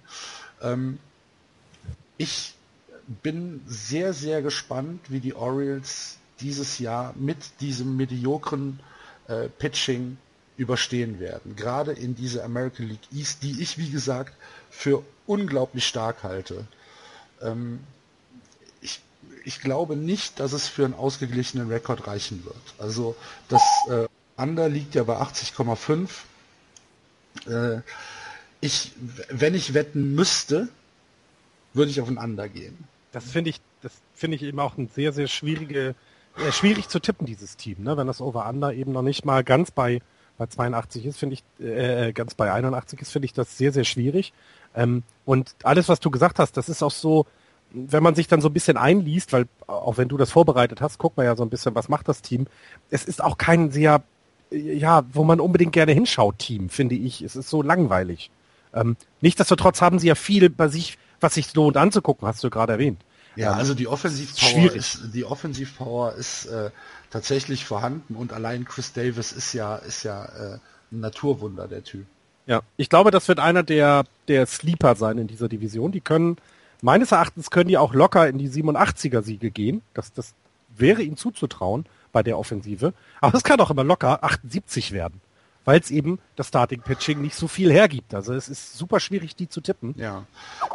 Ähm, 0.62 0.98
ich 2.18 2.54
bin 3.22 3.62
sehr, 3.66 4.12
sehr 4.12 4.42
gespannt, 4.42 5.00
wie 5.10 5.20
die 5.20 5.34
Orioles 5.34 6.18
dieses 6.40 6.78
Jahr 6.78 7.14
mit 7.16 7.60
diesem 7.60 7.96
mediokren 7.96 8.80
äh, 9.28 9.48
Pitching 9.48 10.16
überstehen 10.56 11.18
werden. 11.20 11.56
Gerade 11.56 11.92
in 11.92 12.14
dieser 12.14 12.44
American 12.44 12.88
League 12.88 13.12
East, 13.12 13.42
die 13.42 13.60
ich, 13.62 13.78
wie 13.78 13.90
gesagt, 13.90 14.34
für 14.70 15.02
unglaublich 15.26 15.86
stark 15.86 16.22
halte. 16.22 16.66
Ähm, 17.40 17.80
ich, 18.80 19.00
ich 19.44 19.60
glaube 19.60 19.96
nicht, 19.96 20.40
dass 20.40 20.52
es 20.52 20.68
für 20.68 20.84
einen 20.84 20.94
ausgeglichenen 20.94 21.68
Rekord 21.68 22.06
reichen 22.06 22.44
wird. 22.44 22.56
Also 22.78 23.16
das 23.48 23.62
äh, 23.88 24.06
Under 24.36 24.68
liegt 24.68 24.94
ja 24.94 25.04
bei 25.04 25.16
80,5. 25.20 26.08
Äh, 27.46 27.80
ich, 28.60 28.92
wenn 29.28 29.54
ich 29.54 29.74
wetten 29.74 30.14
müsste, 30.14 30.68
würde 31.72 31.90
ich 31.90 32.00
auf 32.00 32.08
ein 32.08 32.18
Under 32.18 32.48
gehen. 32.48 32.86
Das 33.14 33.24
finde 33.24 33.50
ich, 33.50 33.60
das 33.80 33.92
finde 34.12 34.36
ich 34.36 34.42
eben 34.42 34.58
auch 34.58 34.76
ein 34.76 34.88
sehr, 34.88 35.12
sehr 35.12 35.28
schwierige, 35.28 35.94
äh, 36.36 36.52
schwierig 36.52 36.88
zu 36.88 36.98
tippen, 36.98 37.26
dieses 37.26 37.56
Team, 37.56 37.82
ne? 37.82 37.96
Wenn 37.96 38.06
das 38.06 38.20
Over-Under 38.20 38.74
eben 38.74 38.92
noch 38.92 39.02
nicht 39.02 39.24
mal 39.24 39.44
ganz 39.44 39.70
bei, 39.70 40.00
bei 40.36 40.46
82 40.46 41.06
ist, 41.06 41.18
finde 41.18 41.34
ich, 41.34 41.64
äh, 41.64 42.12
ganz 42.12 42.34
bei 42.34 42.52
81 42.52 43.00
ist, 43.00 43.12
finde 43.12 43.26
ich 43.26 43.32
das 43.32 43.56
sehr, 43.56 43.72
sehr 43.72 43.84
schwierig. 43.84 44.32
Ähm, 44.74 45.04
und 45.24 45.54
alles, 45.62 45.88
was 45.88 46.00
du 46.00 46.10
gesagt 46.10 46.40
hast, 46.40 46.56
das 46.56 46.68
ist 46.68 46.82
auch 46.82 46.90
so, 46.90 47.26
wenn 47.70 48.02
man 48.02 48.16
sich 48.16 48.26
dann 48.26 48.40
so 48.40 48.48
ein 48.48 48.52
bisschen 48.52 48.76
einliest, 48.76 49.32
weil 49.32 49.46
auch 49.66 49.96
wenn 49.96 50.08
du 50.08 50.16
das 50.16 50.32
vorbereitet 50.32 50.80
hast, 50.80 50.98
guck 50.98 51.16
mal 51.16 51.24
ja 51.24 51.36
so 51.36 51.44
ein 51.44 51.50
bisschen, 51.50 51.74
was 51.74 51.88
macht 51.88 52.08
das 52.08 52.20
Team. 52.20 52.46
Es 52.90 53.04
ist 53.04 53.22
auch 53.22 53.38
kein 53.38 53.70
sehr, 53.70 54.02
ja, 54.50 55.04
wo 55.12 55.22
man 55.22 55.38
unbedingt 55.38 55.72
gerne 55.72 55.92
hinschaut, 55.92 56.38
Team, 56.38 56.68
finde 56.68 56.96
ich. 56.96 57.22
Es 57.22 57.36
ist 57.36 57.48
so 57.48 57.62
langweilig. 57.62 58.30
Ähm, 58.72 58.96
nichtsdestotrotz 59.20 59.80
haben 59.80 60.00
sie 60.00 60.08
ja 60.08 60.14
viel 60.16 60.50
bei 60.50 60.66
sich, 60.66 60.98
was 61.24 61.34
sich 61.34 61.52
lohnt 61.54 61.76
anzugucken, 61.76 62.28
hast 62.28 62.44
du 62.44 62.50
gerade 62.50 62.74
erwähnt. 62.74 63.00
Ja, 63.34 63.52
ähm, 63.52 63.58
also 63.58 63.74
die 63.74 63.88
Offensivpower 63.88 64.72
ist, 64.72 65.00
die 65.12 65.24
Offensivpower 65.24 66.12
ist 66.14 66.46
äh, 66.46 66.70
tatsächlich 67.10 67.64
vorhanden 67.64 68.14
und 68.14 68.32
allein 68.32 68.64
Chris 68.64 68.92
Davis 68.92 69.32
ist 69.32 69.52
ja, 69.52 69.76
ist 69.76 70.04
ja 70.04 70.24
äh, 70.24 70.58
ein 70.92 71.00
Naturwunder, 71.00 71.66
der 71.66 71.82
Typ. 71.82 72.06
Ja, 72.46 72.60
ich 72.76 72.88
glaube, 72.88 73.10
das 73.10 73.26
wird 73.26 73.40
einer 73.40 73.62
der, 73.62 74.04
der 74.28 74.46
Sleeper 74.46 74.94
sein 74.96 75.18
in 75.18 75.26
dieser 75.26 75.48
Division. 75.48 75.92
Die 75.92 76.02
können, 76.02 76.36
meines 76.82 77.10
Erachtens 77.10 77.50
können 77.50 77.68
die 77.68 77.78
auch 77.78 77.94
locker 77.94 78.28
in 78.28 78.38
die 78.38 78.50
87er 78.50 79.22
Siege 79.22 79.50
gehen. 79.50 79.80
Das, 79.94 80.12
das 80.12 80.34
wäre 80.76 81.02
ihnen 81.02 81.16
zuzutrauen 81.16 81.86
bei 82.12 82.22
der 82.22 82.38
Offensive. 82.38 82.92
Aber 83.22 83.36
es 83.36 83.44
kann 83.44 83.60
auch 83.60 83.70
immer 83.70 83.82
locker 83.82 84.22
78 84.22 84.92
werden. 84.92 85.22
Weil 85.64 85.80
es 85.80 85.90
eben 85.90 86.18
das 86.36 86.48
Starting 86.48 86.82
Pitching 86.82 87.22
nicht 87.22 87.36
so 87.36 87.48
viel 87.48 87.72
hergibt. 87.72 88.14
Also 88.14 88.34
es 88.34 88.48
ist 88.48 88.76
super 88.76 89.00
schwierig, 89.00 89.34
die 89.36 89.48
zu 89.48 89.60
tippen. 89.60 89.94
Ja. 89.96 90.26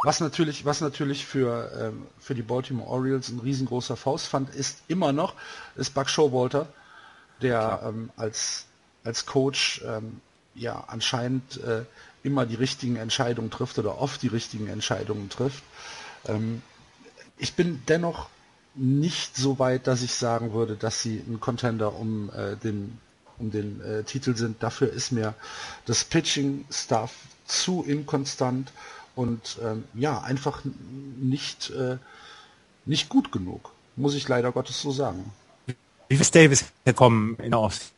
Was 0.02 0.20
natürlich, 0.20 0.64
was 0.64 0.80
natürlich 0.80 1.26
für, 1.26 1.70
ähm, 1.78 2.06
für 2.18 2.34
die 2.34 2.42
Baltimore 2.42 2.88
Orioles 2.88 3.28
ein 3.28 3.38
riesengroßer 3.38 3.96
Faustpfand 3.96 4.54
ist 4.54 4.82
immer 4.88 5.12
noch, 5.12 5.34
ist 5.76 5.94
Buck 5.94 6.08
Showalter, 6.08 6.66
der 7.40 7.82
ähm, 7.86 8.10
als, 8.16 8.66
als 9.04 9.26
Coach 9.26 9.82
ähm, 9.86 10.20
ja 10.54 10.84
anscheinend 10.88 11.62
äh, 11.62 11.84
immer 12.22 12.46
die 12.46 12.56
richtigen 12.56 12.96
Entscheidungen 12.96 13.50
trifft 13.50 13.78
oder 13.78 13.98
oft 13.98 14.22
die 14.22 14.28
richtigen 14.28 14.66
Entscheidungen 14.66 15.28
trifft. 15.28 15.62
Ähm, 16.26 16.62
ich 17.38 17.54
bin 17.54 17.82
dennoch 17.88 18.28
nicht 18.74 19.36
so 19.36 19.58
weit, 19.58 19.86
dass 19.86 20.02
ich 20.02 20.14
sagen 20.14 20.52
würde, 20.52 20.76
dass 20.76 21.02
sie 21.02 21.22
ein 21.26 21.40
Contender 21.40 21.94
um 21.94 22.30
äh, 22.30 22.56
den 22.56 22.98
um 23.40 23.50
den 23.50 23.80
äh, 23.80 24.04
Titel 24.04 24.36
sind. 24.36 24.62
Dafür 24.62 24.92
ist 24.92 25.10
mir 25.10 25.34
das 25.86 26.04
Pitching-Staff 26.04 27.12
zu 27.46 27.82
inkonstant 27.86 28.72
und 29.16 29.58
ähm, 29.62 29.84
ja 29.94 30.20
einfach 30.20 30.62
nicht 31.18 31.70
äh, 31.70 31.96
nicht 32.86 33.08
gut 33.08 33.32
genug, 33.32 33.72
muss 33.96 34.14
ich 34.14 34.28
leider 34.28 34.52
Gottes 34.52 34.80
so 34.80 34.92
sagen. 34.92 35.32
Wie 36.08 36.14
ist 36.14 36.34
Davis 36.34 36.64
kommen 36.94 37.36
in 37.36 37.50
der 37.50 37.60
Off 37.60 37.92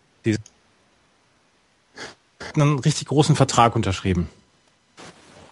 einen 2.54 2.78
richtig 2.78 3.08
großen 3.08 3.36
Vertrag 3.36 3.76
unterschrieben. 3.76 4.28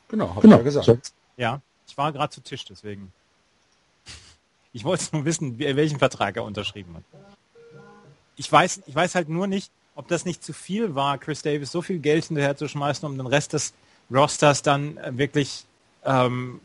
Genau, 0.09 0.31
habe 0.31 0.42
genau. 0.42 0.57
ich 0.57 0.61
ja 0.61 0.81
gesagt. 0.81 1.12
Ja, 1.37 1.61
ich 1.87 1.96
war 1.96 2.12
gerade 2.12 2.33
zu 2.33 2.40
Tisch, 2.40 2.64
deswegen. 2.64 3.12
Ich 4.72 4.85
wollte 4.85 5.05
nur 5.12 5.24
wissen, 5.24 5.59
welchen 5.59 5.98
Vertrag 5.98 6.37
er 6.37 6.44
unterschrieben 6.44 6.96
hat. 6.96 7.03
Ich 8.37 8.50
weiß, 8.50 8.83
ich 8.87 8.94
weiß 8.94 9.14
halt 9.14 9.29
nur 9.29 9.46
nicht, 9.46 9.70
ob 10.00 10.08
das 10.08 10.24
nicht 10.24 10.42
zu 10.42 10.54
viel 10.54 10.94
war, 10.94 11.18
Chris 11.18 11.42
Davis 11.42 11.70
so 11.70 11.82
viel 11.82 11.98
Geld 11.98 12.24
hinterher 12.24 12.56
zu 12.56 12.68
schmeißen, 12.68 13.06
um 13.06 13.18
den 13.18 13.26
Rest 13.26 13.52
des 13.52 13.74
Rosters 14.10 14.62
dann 14.62 14.96
äh, 14.96 15.18
wirklich 15.18 15.66
ähm, 16.04 16.58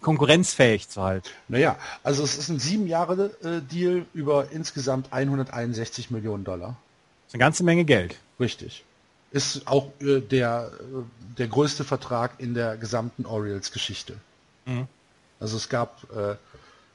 konkurrenzfähig 0.00 0.88
zu 0.88 1.00
halten. 1.00 1.28
Naja, 1.46 1.78
also 2.02 2.24
es 2.24 2.36
ist 2.36 2.48
ein 2.48 2.58
sieben 2.58 2.88
Jahre 2.88 3.30
äh, 3.42 3.60
Deal 3.62 4.04
über 4.14 4.50
insgesamt 4.50 5.12
161 5.12 6.10
Millionen 6.10 6.42
Dollar. 6.42 6.70
Das 6.70 7.28
ist 7.28 7.34
eine 7.34 7.40
ganze 7.40 7.62
Menge 7.62 7.84
Geld. 7.84 8.16
Richtig. 8.40 8.84
Ist 9.30 9.68
auch 9.68 9.92
äh, 10.00 10.20
der, 10.20 10.72
äh, 10.72 11.36
der 11.38 11.46
größte 11.46 11.84
Vertrag 11.84 12.32
in 12.38 12.54
der 12.54 12.76
gesamten 12.76 13.26
Orioles-Geschichte. 13.26 14.16
Mhm. 14.64 14.88
Also 15.38 15.56
es 15.56 15.68
gab 15.68 16.02
äh, 16.12 16.34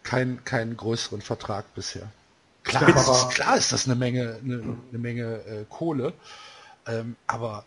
keinen 0.04 0.44
keinen 0.44 0.76
größeren 0.76 1.22
Vertrag 1.22 1.74
bisher. 1.76 2.12
Klar, 2.64 2.88
ist, 2.90 3.30
klar 3.32 3.58
ist 3.58 3.72
das 3.72 3.86
eine 3.86 3.96
Menge, 3.96 4.40
eine, 4.44 4.78
eine 4.90 5.00
Menge 5.00 5.44
äh, 5.46 5.66
Kohle, 5.70 6.14
ähm, 6.86 7.16
aber 7.28 7.66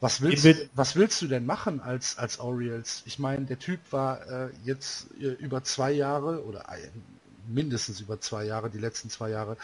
was 0.00 0.20
willst, 0.20 0.46
was 0.74 0.94
willst 0.94 1.22
du 1.22 1.26
denn 1.26 1.46
machen 1.46 1.80
als, 1.80 2.18
als 2.18 2.38
Orioles? 2.38 3.02
Ich 3.06 3.18
meine, 3.18 3.46
der 3.46 3.58
Typ 3.58 3.80
war 3.90 4.26
äh, 4.28 4.50
jetzt 4.64 5.06
äh, 5.18 5.28
über 5.28 5.64
zwei 5.64 5.90
Jahre 5.90 6.44
oder 6.44 6.60
äh, 6.68 6.90
mindestens 7.48 8.00
über 8.00 8.20
zwei 8.20 8.44
Jahre, 8.44 8.70
die 8.70 8.78
letzten 8.78 9.08
zwei 9.10 9.30
Jahre, 9.30 9.56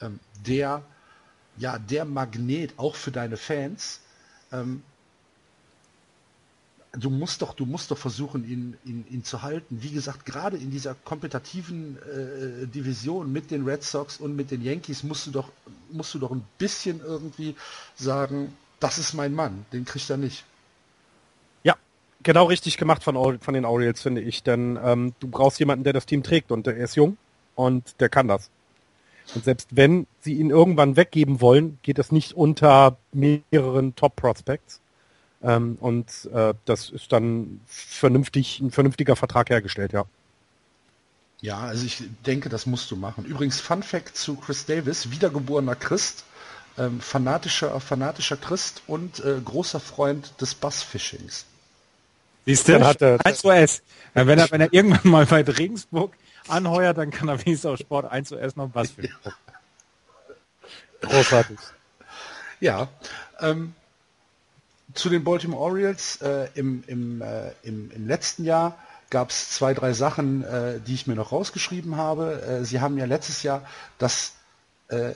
ähm, 0.00 0.20
der, 0.46 0.82
ja, 1.56 1.78
der 1.78 2.04
Magnet 2.04 2.74
auch 2.78 2.94
für 2.94 3.10
deine 3.10 3.36
Fans. 3.36 4.00
Ähm, 4.52 4.82
du 6.92 7.10
musst 7.10 7.42
doch, 7.42 7.54
du 7.54 7.64
musst 7.64 7.90
doch 7.90 7.98
versuchen, 7.98 8.48
ihn, 8.48 8.76
ihn, 8.84 9.04
ihn 9.10 9.24
zu 9.24 9.42
halten. 9.42 9.78
Wie 9.80 9.90
gesagt, 9.90 10.26
gerade 10.26 10.56
in 10.56 10.70
dieser 10.70 10.94
kompetitiven 10.94 11.96
äh, 11.96 12.66
Division 12.66 13.32
mit 13.32 13.50
den 13.50 13.64
Red 13.64 13.82
Sox 13.82 14.18
und 14.18 14.36
mit 14.36 14.50
den 14.50 14.62
Yankees 14.62 15.02
musst 15.02 15.26
du 15.26 15.30
doch, 15.30 15.50
musst 15.90 16.14
du 16.14 16.18
doch 16.18 16.30
ein 16.30 16.44
bisschen 16.58 17.00
irgendwie 17.00 17.56
sagen, 17.96 18.54
das 18.78 18.98
ist 18.98 19.14
mein 19.14 19.34
Mann, 19.34 19.64
den 19.72 19.84
kriegt 19.84 20.10
er 20.10 20.18
nicht. 20.18 20.44
Ja, 21.62 21.76
genau 22.22 22.46
richtig 22.46 22.76
gemacht 22.76 23.02
von, 23.02 23.38
von 23.40 23.54
den 23.54 23.64
Orioles, 23.64 24.02
finde 24.02 24.20
ich. 24.20 24.42
Denn 24.42 24.78
ähm, 24.82 25.14
du 25.20 25.28
brauchst 25.28 25.58
jemanden, 25.60 25.84
der 25.84 25.94
das 25.94 26.04
Team 26.04 26.22
trägt 26.22 26.52
und 26.52 26.66
der 26.66 26.76
ist 26.76 26.96
jung 26.96 27.16
und 27.54 28.00
der 28.00 28.10
kann 28.10 28.28
das. 28.28 28.50
Und 29.34 29.44
selbst 29.44 29.68
wenn 29.70 30.06
sie 30.20 30.34
ihn 30.34 30.50
irgendwann 30.50 30.96
weggeben 30.96 31.40
wollen, 31.40 31.78
geht 31.82 31.98
das 31.98 32.12
nicht 32.12 32.34
unter 32.34 32.98
mehreren 33.12 33.94
Top-Prospects. 33.94 34.80
Ähm, 35.42 35.76
und 35.80 36.06
äh, 36.32 36.54
das 36.64 36.90
ist 36.90 37.12
dann 37.12 37.60
vernünftig, 37.66 38.60
ein 38.60 38.70
vernünftiger 38.70 39.16
Vertrag 39.16 39.50
hergestellt, 39.50 39.92
ja. 39.92 40.04
Ja, 41.40 41.58
also 41.58 41.84
ich 41.84 42.04
denke, 42.24 42.48
das 42.48 42.66
musst 42.66 42.90
du 42.92 42.96
machen. 42.96 43.24
Übrigens, 43.24 43.60
Fun 43.60 43.82
Fact 43.82 44.16
zu 44.16 44.36
Chris 44.36 44.64
Davis, 44.64 45.10
wiedergeborener 45.10 45.74
Christ, 45.74 46.24
ähm, 46.78 47.00
fanatischer, 47.00 47.78
fanatischer 47.80 48.36
Christ 48.36 48.82
und 48.86 49.18
äh, 49.24 49.40
großer 49.44 49.80
Freund 49.80 50.40
des 50.40 50.54
Bassfishings. 50.54 51.44
Siehst 52.46 52.68
du, 52.68 52.80
hat 52.80 53.02
er, 53.02 53.24
1 53.24 53.44
US. 53.44 53.82
Ja, 54.14 54.26
wenn, 54.26 54.38
er, 54.38 54.50
wenn 54.50 54.60
er 54.60 54.72
irgendwann 54.72 55.10
mal 55.10 55.26
bei 55.26 55.42
Regensburg 55.42 56.14
anheuert, 56.48 56.98
dann 56.98 57.10
kann 57.10 57.28
er 57.28 57.40
wenigstens 57.40 57.66
auf 57.66 57.78
Sport 57.78 58.10
1 58.10 58.32
US 58.32 58.56
noch 58.56 58.68
Bassfishing 58.68 59.12
ja. 59.24 59.32
Großartig. 61.02 61.58
Ja, 62.60 62.88
ähm, 63.40 63.74
zu 64.94 65.08
den 65.08 65.24
Baltimore 65.24 65.60
Orioles 65.60 66.20
äh, 66.22 66.48
im, 66.54 66.84
im, 66.86 67.22
äh, 67.22 67.52
im, 67.62 67.90
im, 67.90 68.06
letzten 68.06 68.44
Jahr 68.44 68.78
gab 69.10 69.30
es 69.30 69.50
zwei, 69.50 69.74
drei 69.74 69.92
Sachen, 69.92 70.42
äh, 70.44 70.80
die 70.80 70.94
ich 70.94 71.06
mir 71.06 71.14
noch 71.14 71.32
rausgeschrieben 71.32 71.96
habe. 71.96 72.42
Äh, 72.42 72.64
sie 72.64 72.80
haben 72.80 72.98
ja 72.98 73.04
letztes 73.04 73.42
Jahr 73.42 73.66
das 73.98 74.32
äh, 74.88 75.14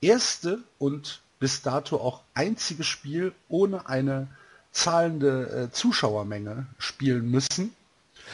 erste 0.00 0.58
und 0.78 1.22
bis 1.40 1.62
dato 1.62 1.96
auch 1.96 2.22
einzige 2.34 2.84
Spiel 2.84 3.32
ohne 3.48 3.88
eine 3.88 4.28
zahlende 4.72 5.68
äh, 5.68 5.72
Zuschauermenge 5.72 6.66
spielen 6.78 7.30
müssen. 7.30 7.74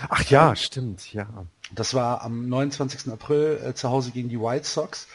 Ach 0.09 0.23
ja, 0.25 0.55
stimmt, 0.57 1.12
ja. 1.12 1.27
Das 1.73 1.95
war 1.95 2.23
am 2.23 2.49
29. 2.49 3.12
April 3.12 3.73
zu 3.75 3.90
Hause 3.90 4.11
gegen 4.11 4.29
die 4.29 4.40
White 4.40 4.66
Sox 4.66 5.07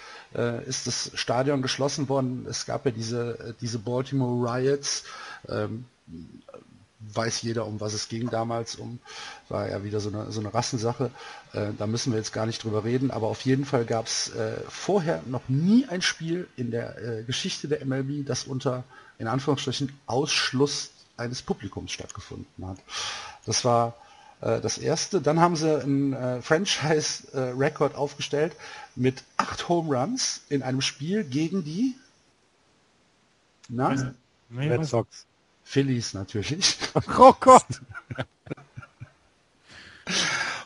ist 0.67 0.87
das 0.87 1.11
Stadion 1.15 1.61
geschlossen 1.61 2.09
worden. 2.09 2.45
Es 2.49 2.65
gab 2.65 2.85
ja 2.85 2.91
diese, 2.91 3.55
diese 3.61 3.79
Baltimore 3.79 4.51
Riots, 4.57 5.03
ähm, 5.47 5.85
weiß 7.13 7.41
jeder, 7.43 7.65
um 7.67 7.79
was 7.79 7.93
es 7.93 8.09
ging 8.09 8.29
damals, 8.29 8.75
um 8.75 8.99
war 9.49 9.69
ja 9.69 9.83
wieder 9.83 9.99
so 9.99 10.09
eine, 10.09 10.31
so 10.31 10.39
eine 10.39 10.53
Rassensache. 10.53 11.11
Äh, 11.53 11.67
da 11.77 11.87
müssen 11.87 12.11
wir 12.11 12.17
jetzt 12.17 12.33
gar 12.33 12.45
nicht 12.45 12.63
drüber 12.63 12.83
reden, 12.83 13.11
aber 13.11 13.27
auf 13.27 13.41
jeden 13.41 13.65
Fall 13.65 13.85
gab 13.85 14.07
es 14.07 14.29
äh, 14.35 14.57
vorher 14.67 15.21
noch 15.25 15.47
nie 15.47 15.85
ein 15.87 16.01
Spiel 16.01 16.47
in 16.57 16.71
der 16.71 16.97
äh, 16.97 17.23
Geschichte 17.23 17.67
der 17.67 17.85
MLB, 17.85 18.25
das 18.25 18.45
unter 18.45 18.83
in 19.17 19.27
Anführungsstrichen 19.27 19.97
Ausschluss 20.07 20.91
eines 21.17 21.41
Publikums 21.41 21.91
stattgefunden 21.91 22.67
hat. 22.67 22.77
Das 23.45 23.63
war 23.63 23.89
äh, 23.89 24.04
das 24.41 24.77
erste. 24.77 25.21
Dann 25.21 25.39
haben 25.39 25.55
sie 25.55 25.81
einen 25.81 26.13
äh, 26.13 26.41
Franchise-Rekord 26.41 27.95
aufgestellt 27.95 28.55
mit 28.95 29.23
acht 29.37 29.69
Home 29.69 29.95
Runs 29.95 30.41
in 30.49 30.61
einem 30.61 30.81
Spiel 30.81 31.23
gegen 31.23 31.63
die 31.63 31.95
na? 33.69 34.13
Red 34.55 34.85
Sox. 34.85 35.25
Phillies 35.63 36.13
natürlich. 36.13 36.77
Oh 37.17 37.33
Gott! 37.39 37.65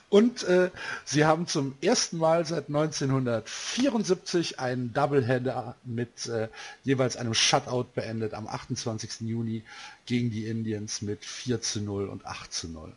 Und 0.09 0.43
äh, 0.43 0.71
sie 1.05 1.25
haben 1.25 1.47
zum 1.47 1.75
ersten 1.81 2.17
Mal 2.17 2.45
seit 2.45 2.67
1974 2.67 4.59
einen 4.59 4.91
Doubleheader 4.91 5.75
mit 5.83 6.25
äh, 6.27 6.49
jeweils 6.83 7.15
einem 7.15 7.35
Shutout 7.35 7.89
beendet 7.93 8.33
am 8.33 8.47
28. 8.47 9.21
Juni 9.21 9.63
gegen 10.07 10.31
die 10.31 10.47
Indians 10.47 11.03
mit 11.03 11.23
4 11.23 11.61
zu 11.61 11.81
0 11.81 12.07
und 12.07 12.25
8 12.25 12.51
zu 12.51 12.69
0. 12.69 12.91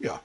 Ja. 0.00 0.20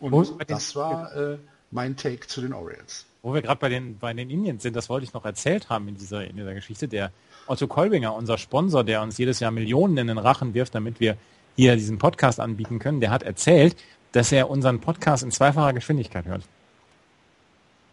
Und, 0.00 0.12
und 0.12 0.50
das 0.50 0.74
war 0.74 1.14
äh, 1.14 1.38
mein 1.70 1.96
Take 1.96 2.26
zu 2.26 2.40
den 2.40 2.52
Orioles. 2.52 3.06
Wo 3.22 3.34
wir 3.34 3.42
gerade 3.42 3.60
bei 3.60 3.68
den, 3.68 3.98
bei 3.98 4.12
den 4.12 4.30
Indians 4.30 4.62
sind, 4.62 4.74
das 4.74 4.88
wollte 4.88 5.04
ich 5.04 5.14
noch 5.14 5.24
erzählt 5.24 5.68
haben 5.68 5.86
in 5.88 5.96
dieser, 5.96 6.26
in 6.26 6.36
dieser 6.36 6.54
Geschichte. 6.54 6.88
Der 6.88 7.12
Otto 7.46 7.68
Kolbinger, 7.68 8.14
unser 8.14 8.36
Sponsor, 8.36 8.82
der 8.82 9.00
uns 9.02 9.16
jedes 9.18 9.38
Jahr 9.40 9.52
Millionen 9.52 9.96
in 9.96 10.08
den 10.08 10.18
Rachen 10.18 10.54
wirft, 10.54 10.74
damit 10.74 10.98
wir 10.98 11.16
hier 11.54 11.76
diesen 11.76 11.98
Podcast 11.98 12.40
anbieten 12.40 12.78
können, 12.78 13.00
der 13.00 13.10
hat 13.10 13.22
erzählt, 13.22 13.76
dass 14.12 14.32
er 14.32 14.50
unseren 14.50 14.80
Podcast 14.80 15.22
in 15.22 15.30
zweifacher 15.30 15.72
Geschwindigkeit 15.72 16.26
hört. 16.26 16.42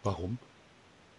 Warum? 0.02 0.38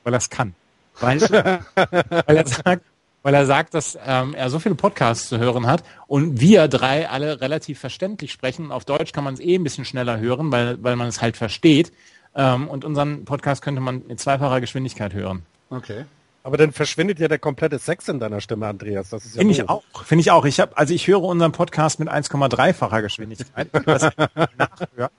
Weil 0.03 0.13
er 0.13 0.17
es 0.17 0.29
kann. 0.29 0.55
Weil, 0.99 1.21
weil, 1.21 2.37
er 2.37 2.47
sagt, 2.47 2.83
weil 3.23 3.33
er 3.33 3.45
sagt, 3.45 3.73
dass 3.73 3.97
ähm, 4.05 4.33
er 4.33 4.49
so 4.49 4.59
viele 4.59 4.75
Podcasts 4.75 5.29
zu 5.29 5.37
hören 5.37 5.67
hat 5.67 5.83
und 6.07 6.39
wir 6.39 6.67
drei 6.67 7.09
alle 7.09 7.41
relativ 7.41 7.79
verständlich 7.79 8.31
sprechen. 8.31 8.71
Auf 8.71 8.85
Deutsch 8.85 9.11
kann 9.11 9.23
man 9.23 9.35
es 9.35 9.39
eh 9.39 9.55
ein 9.55 9.63
bisschen 9.63 9.85
schneller 9.85 10.19
hören, 10.19 10.51
weil, 10.51 10.81
weil 10.83 10.95
man 10.95 11.07
es 11.07 11.21
halt 11.21 11.37
versteht. 11.37 11.91
Ähm, 12.33 12.67
und 12.67 12.85
unseren 12.85 13.25
Podcast 13.25 13.61
könnte 13.61 13.81
man 13.81 14.03
in 14.07 14.17
zweifacher 14.17 14.61
Geschwindigkeit 14.61 15.13
hören. 15.13 15.43
Okay. 15.69 16.05
Aber 16.43 16.57
dann 16.57 16.71
verschwindet 16.71 17.19
ja 17.19 17.27
der 17.27 17.37
komplette 17.37 17.77
Sex 17.77 18.07
in 18.07 18.19
deiner 18.19 18.41
Stimme, 18.41 18.67
Andreas. 18.67 19.09
Das 19.09 19.25
ist 19.25 19.35
ja 19.35 19.41
Finde 19.41 19.53
ich 19.53 19.69
auch. 19.69 19.83
Finde 20.03 20.21
ich 20.21 20.31
auch. 20.31 20.45
Ich 20.45 20.59
habe, 20.59 20.75
also 20.75 20.93
ich 20.93 21.07
höre 21.07 21.21
unseren 21.21 21.51
Podcast 21.51 21.99
mit 21.99 22.09
1,3-facher 22.09 23.01
Geschwindigkeit. 23.03 23.67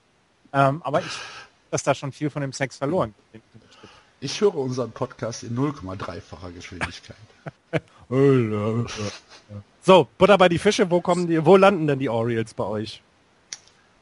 ähm, 0.53 0.81
aber 0.83 0.99
ich, 0.99 1.19
dass 1.71 1.83
da 1.83 1.95
schon 1.95 2.11
viel 2.11 2.29
von 2.29 2.41
dem 2.41 2.51
Sex 2.51 2.77
verloren. 2.77 3.13
Ich 4.23 4.39
höre 4.39 4.55
unseren 4.55 4.91
Podcast 4.93 5.43
in 5.43 5.53
0,3-facher 5.57 6.51
Geschwindigkeit. 6.51 7.17
so, 9.81 10.07
Butter 10.17 10.37
bei 10.37 10.47
die 10.47 10.59
Fische. 10.59 10.89
Wo 10.89 11.01
kommen 11.01 11.27
die? 11.27 11.45
Wo 11.45 11.57
landen 11.57 11.87
denn 11.87 11.99
die 11.99 12.07
Orioles 12.07 12.53
bei 12.53 12.63
euch? 12.63 13.01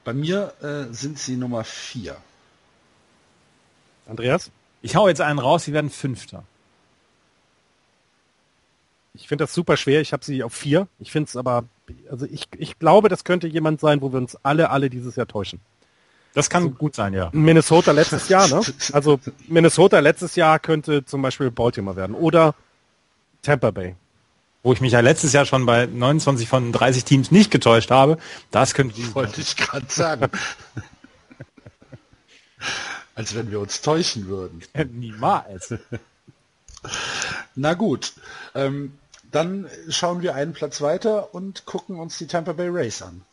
Bei 0.04 0.14
mir 0.14 0.54
äh, 0.62 0.94
sind 0.94 1.18
sie 1.18 1.38
Nummer 1.38 1.64
4. 1.64 2.16
Andreas? 4.06 4.52
Ich 4.84 4.96
hau 4.96 5.08
jetzt 5.08 5.22
einen 5.22 5.40
raus. 5.40 5.64
Sie 5.64 5.74
werden 5.74 5.90
Fünfter. 5.90 6.44
Ich 9.16 9.28
finde 9.28 9.46
das 9.46 9.56
super 9.56 9.76
schwer. 9.76 10.02
Ich 10.02 10.14
habe 10.14 10.24
sie 10.24 10.44
auf 10.44 10.54
vier. 10.54 10.88
Ich 11.00 11.12
finde 11.12 11.30
es 11.30 11.36
aber, 11.36 11.64
also 12.12 12.28
ich, 12.28 12.48
ich 12.60 12.78
glaube, 12.78 13.10
das 13.10 13.24
könnte 13.24 13.48
jemand 13.48 13.80
sein, 13.80 14.02
wo 14.04 14.12
wir 14.12 14.20
uns 14.20 14.38
alle, 14.44 14.70
alle 14.70 14.92
dieses 14.92 15.16
Jahr 15.16 15.28
täuschen. 15.28 15.62
Das 16.34 16.50
kann 16.50 16.64
also, 16.64 16.76
gut 16.76 16.96
sein, 16.96 17.14
ja. 17.14 17.30
Minnesota 17.34 17.92
letztes 17.92 18.30
Jahr, 18.30 18.48
ne? 18.48 18.62
Also 18.94 19.20
Minnesota 19.48 20.00
letztes 20.00 20.36
Jahr 20.36 20.60
könnte 20.60 21.06
zum 21.06 21.22
Beispiel 21.22 21.52
Baltimore 21.52 21.96
werden 21.98 22.16
oder 22.16 22.56
Tampa 23.42 23.72
Bay. 23.72 23.96
Wo 24.64 24.72
ich 24.74 24.82
mich 24.82 24.94
ja 24.94 25.00
letztes 25.00 25.34
Jahr 25.34 25.46
schon 25.46 25.66
bei 25.66 25.88
29 25.88 26.48
von 26.48 26.72
30 26.72 27.04
Teams 27.04 27.32
nicht 27.32 27.50
getäuscht 27.52 27.90
habe, 27.90 28.18
das 28.52 28.74
könnte 28.74 28.96
die 28.96 29.14
Wollte 29.16 29.42
ich 29.42 29.58
gerade 29.58 29.88
sagen. 29.90 30.30
Als 33.16 33.36
wenn 33.36 33.52
wir 33.52 33.60
uns 33.60 33.82
täuschen 33.82 34.28
würden. 34.28 34.62
Niemals. 34.94 35.74
Na 37.56 37.74
gut. 37.74 38.14
Ähm, 38.56 38.98
dann 39.32 39.68
schauen 39.90 40.22
wir 40.22 40.36
einen 40.36 40.54
Platz 40.54 40.82
weiter 40.82 41.34
und 41.34 41.66
gucken 41.66 42.00
uns 42.00 42.18
die 42.18 42.28
Tampa 42.28 42.54
Bay 42.54 42.70
Race 42.70 43.02
an. 43.02 43.24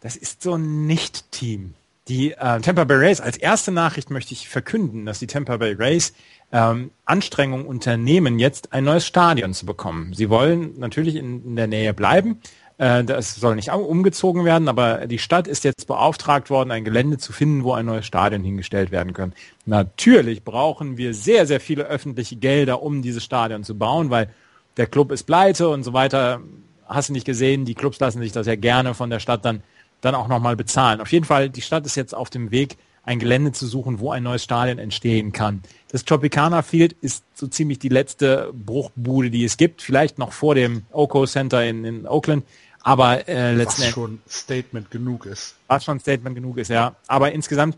das 0.00 0.16
ist 0.16 0.42
so 0.42 0.54
ein 0.54 0.86
Nicht-Team. 0.86 1.74
Die 2.08 2.32
äh, 2.32 2.60
Tampa 2.60 2.84
Bay 2.84 2.98
Rays, 2.98 3.20
als 3.20 3.36
erste 3.36 3.72
Nachricht 3.72 4.10
möchte 4.10 4.32
ich 4.32 4.48
verkünden, 4.48 5.06
dass 5.06 5.18
die 5.18 5.26
Tampa 5.26 5.56
Bay 5.56 5.72
Rays 5.72 6.12
ähm, 6.52 6.92
Anstrengungen 7.04 7.66
unternehmen, 7.66 8.38
jetzt 8.38 8.72
ein 8.72 8.84
neues 8.84 9.04
Stadion 9.04 9.54
zu 9.54 9.66
bekommen. 9.66 10.12
Sie 10.14 10.30
wollen 10.30 10.78
natürlich 10.78 11.16
in, 11.16 11.44
in 11.44 11.56
der 11.56 11.66
Nähe 11.66 11.92
bleiben. 11.92 12.40
Äh, 12.78 13.02
das 13.02 13.34
soll 13.34 13.56
nicht 13.56 13.70
umgezogen 13.72 14.44
werden, 14.44 14.68
aber 14.68 15.08
die 15.08 15.18
Stadt 15.18 15.48
ist 15.48 15.64
jetzt 15.64 15.88
beauftragt 15.88 16.48
worden, 16.48 16.70
ein 16.70 16.84
Gelände 16.84 17.18
zu 17.18 17.32
finden, 17.32 17.64
wo 17.64 17.72
ein 17.72 17.86
neues 17.86 18.06
Stadion 18.06 18.44
hingestellt 18.44 18.92
werden 18.92 19.12
kann. 19.12 19.32
Natürlich 19.64 20.44
brauchen 20.44 20.96
wir 20.98 21.12
sehr, 21.12 21.44
sehr 21.46 21.58
viele 21.58 21.86
öffentliche 21.86 22.36
Gelder, 22.36 22.82
um 22.82 23.02
dieses 23.02 23.24
Stadion 23.24 23.64
zu 23.64 23.76
bauen, 23.76 24.10
weil 24.10 24.30
der 24.76 24.86
Club 24.86 25.10
ist 25.10 25.24
pleite 25.24 25.68
und 25.70 25.82
so 25.82 25.92
weiter. 25.92 26.40
Hast 26.86 27.08
du 27.08 27.14
nicht 27.14 27.26
gesehen, 27.26 27.64
die 27.64 27.74
Clubs 27.74 27.98
lassen 27.98 28.20
sich 28.20 28.30
das 28.30 28.46
ja 28.46 28.54
gerne 28.54 28.94
von 28.94 29.10
der 29.10 29.18
Stadt 29.18 29.44
dann, 29.44 29.64
dann 30.06 30.14
auch 30.14 30.28
nochmal 30.28 30.56
bezahlen. 30.56 31.00
Auf 31.00 31.12
jeden 31.12 31.24
Fall, 31.24 31.50
die 31.50 31.62
Stadt 31.62 31.84
ist 31.84 31.96
jetzt 31.96 32.14
auf 32.14 32.30
dem 32.30 32.50
Weg, 32.50 32.76
ein 33.04 33.18
Gelände 33.18 33.52
zu 33.52 33.66
suchen, 33.66 34.00
wo 34.00 34.10
ein 34.10 34.22
neues 34.22 34.42
Stadion 34.42 34.78
entstehen 34.78 35.32
kann. 35.32 35.62
Das 35.92 36.04
Tropicana 36.04 36.62
Field 36.62 36.92
ist 37.00 37.24
so 37.34 37.46
ziemlich 37.46 37.78
die 37.78 37.88
letzte 37.88 38.52
Bruchbude, 38.52 39.30
die 39.30 39.44
es 39.44 39.56
gibt, 39.56 39.80
vielleicht 39.80 40.18
noch 40.18 40.32
vor 40.32 40.54
dem 40.54 40.84
Oco 40.90 41.24
Center 41.26 41.64
in, 41.64 41.84
in 41.84 42.06
Oakland, 42.06 42.44
aber 42.82 43.28
äh, 43.28 43.54
letzten 43.54 43.82
Was 43.82 43.90
schon 43.90 44.18
Statement 44.28 44.90
genug 44.90 45.26
ist. 45.26 45.54
Was 45.68 45.84
schon 45.84 46.00
Statement 46.00 46.34
genug 46.34 46.58
ist, 46.58 46.68
ja. 46.68 46.96
Aber 47.06 47.32
insgesamt 47.32 47.76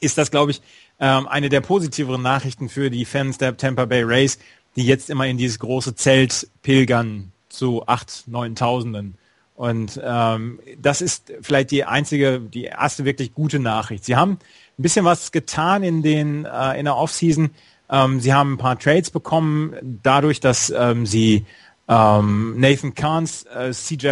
ist 0.00 0.18
das, 0.18 0.30
glaube 0.30 0.50
ich, 0.50 0.60
ähm, 1.00 1.26
eine 1.28 1.48
der 1.48 1.60
positiveren 1.62 2.22
Nachrichten 2.22 2.68
für 2.68 2.90
die 2.90 3.04
Fans 3.04 3.38
der 3.38 3.56
Tampa 3.56 3.86
Bay 3.86 4.02
Rays, 4.02 4.38
die 4.76 4.84
jetzt 4.84 5.08
immer 5.08 5.26
in 5.26 5.38
dieses 5.38 5.58
große 5.58 5.94
Zelt 5.94 6.48
pilgern 6.62 7.32
zu 7.48 7.86
acht, 7.86 8.24
neuntausenden. 8.26 9.16
Und 9.56 9.98
ähm, 10.04 10.60
das 10.78 11.00
ist 11.00 11.32
vielleicht 11.40 11.70
die 11.70 11.84
einzige, 11.84 12.40
die 12.40 12.64
erste 12.64 13.06
wirklich 13.06 13.32
gute 13.32 13.58
Nachricht. 13.58 14.04
Sie 14.04 14.14
haben 14.14 14.32
ein 14.32 14.82
bisschen 14.82 15.06
was 15.06 15.32
getan 15.32 15.82
in 15.82 16.02
den 16.02 16.44
äh, 16.44 16.78
in 16.78 16.84
der 16.84 16.96
Offseason. 16.96 17.50
Ähm, 17.88 18.20
sie 18.20 18.34
haben 18.34 18.54
ein 18.54 18.58
paar 18.58 18.78
Trades 18.78 19.10
bekommen, 19.10 19.74
dadurch, 20.02 20.40
dass 20.40 20.70
ähm, 20.70 21.06
sie 21.06 21.46
ähm, 21.88 22.54
Nathan 22.58 22.94
Kahns, 22.94 23.44
äh, 23.44 23.72
CJ 23.72 24.08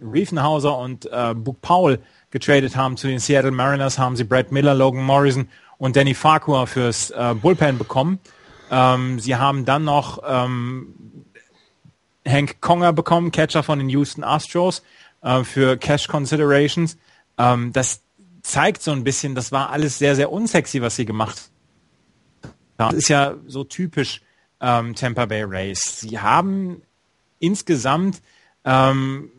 Riefenhauser 0.00 0.78
und 0.78 1.10
äh, 1.12 1.34
Book 1.34 1.60
Powell 1.60 1.98
getradet 2.30 2.76
haben 2.76 2.96
zu 2.96 3.06
den 3.06 3.18
Seattle 3.18 3.50
Mariners, 3.50 3.98
haben 3.98 4.16
sie 4.16 4.24
Brad 4.24 4.50
Miller, 4.50 4.74
Logan 4.74 5.02
Morrison 5.02 5.48
und 5.76 5.96
Danny 5.96 6.14
Farquhar 6.14 6.66
fürs 6.66 7.10
äh, 7.10 7.34
Bullpen 7.34 7.76
bekommen. 7.76 8.18
Ähm, 8.70 9.18
sie 9.20 9.36
haben 9.36 9.64
dann 9.64 9.84
noch 9.84 10.22
ähm, 10.26 10.94
Hank 12.26 12.60
Conger 12.60 12.92
bekommen, 12.92 13.30
Catcher 13.30 13.62
von 13.62 13.78
den 13.78 13.88
Houston 13.88 14.24
Astros, 14.24 14.82
äh, 15.22 15.44
für 15.44 15.76
Cash 15.76 16.08
Considerations. 16.08 16.96
Ähm, 17.38 17.72
das 17.72 18.02
zeigt 18.42 18.82
so 18.82 18.92
ein 18.92 19.04
bisschen, 19.04 19.34
das 19.34 19.52
war 19.52 19.70
alles 19.70 19.98
sehr, 19.98 20.14
sehr 20.16 20.30
unsexy, 20.30 20.80
was 20.82 20.96
sie 20.96 21.04
gemacht 21.04 21.50
haben. 22.78 22.94
Das 22.94 22.94
ist 22.94 23.08
ja 23.08 23.34
so 23.46 23.64
typisch 23.64 24.22
ähm, 24.60 24.94
Tampa 24.94 25.26
Bay 25.26 25.42
Rays. 25.42 26.00
Sie 26.00 26.18
haben 26.18 26.82
insgesamt 27.38 28.22
ähm, 28.64 29.30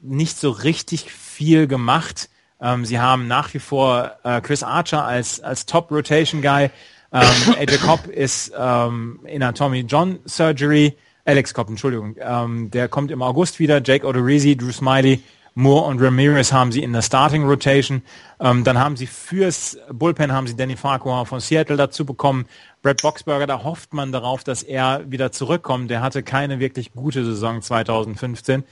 nicht 0.00 0.38
so 0.38 0.50
richtig 0.50 1.10
viel 1.12 1.66
gemacht. 1.66 2.28
Ähm, 2.60 2.84
sie 2.84 2.98
haben 2.98 3.26
nach 3.26 3.52
wie 3.54 3.58
vor 3.58 4.12
äh, 4.22 4.40
Chris 4.40 4.62
Archer 4.62 5.04
als, 5.04 5.40
als 5.40 5.66
Top 5.66 5.90
Rotation 5.90 6.42
Guy. 6.42 6.70
Ähm, 7.12 7.54
AJ 7.58 7.78
Cobb 7.78 8.06
ist 8.06 8.52
ähm, 8.56 9.20
in 9.24 9.42
einer 9.42 9.54
Tommy 9.54 9.80
John 9.80 10.20
Surgery. 10.26 10.96
Alex 11.24 11.54
Cobb, 11.54 11.68
Entschuldigung, 11.68 12.16
ähm, 12.20 12.70
der 12.70 12.88
kommt 12.88 13.10
im 13.10 13.22
August 13.22 13.58
wieder. 13.58 13.82
Jake 13.82 14.06
Odorizzi, 14.06 14.56
Drew 14.56 14.72
Smiley, 14.72 15.22
Moore 15.54 15.86
und 15.86 16.00
Ramirez 16.00 16.52
haben 16.52 16.72
sie 16.72 16.82
in 16.82 16.92
der 16.92 17.02
Starting 17.02 17.44
Rotation. 17.44 18.02
Ähm, 18.40 18.64
dann 18.64 18.78
haben 18.78 18.96
sie 18.96 19.06
fürs 19.06 19.78
Bullpen 19.92 20.32
haben 20.32 20.46
sie 20.46 20.56
Danny 20.56 20.76
Farquhar 20.76 21.26
von 21.26 21.40
Seattle 21.40 21.76
dazu 21.76 22.04
bekommen. 22.04 22.46
Brad 22.82 23.02
Boxberger, 23.02 23.46
da 23.46 23.62
hofft 23.62 23.92
man 23.92 24.12
darauf, 24.12 24.44
dass 24.44 24.62
er 24.62 25.10
wieder 25.10 25.32
zurückkommt. 25.32 25.90
Der 25.90 26.02
hatte 26.02 26.22
keine 26.22 26.60
wirklich 26.60 26.92
gute 26.92 27.24
Saison 27.24 27.60
2015. 27.60 28.64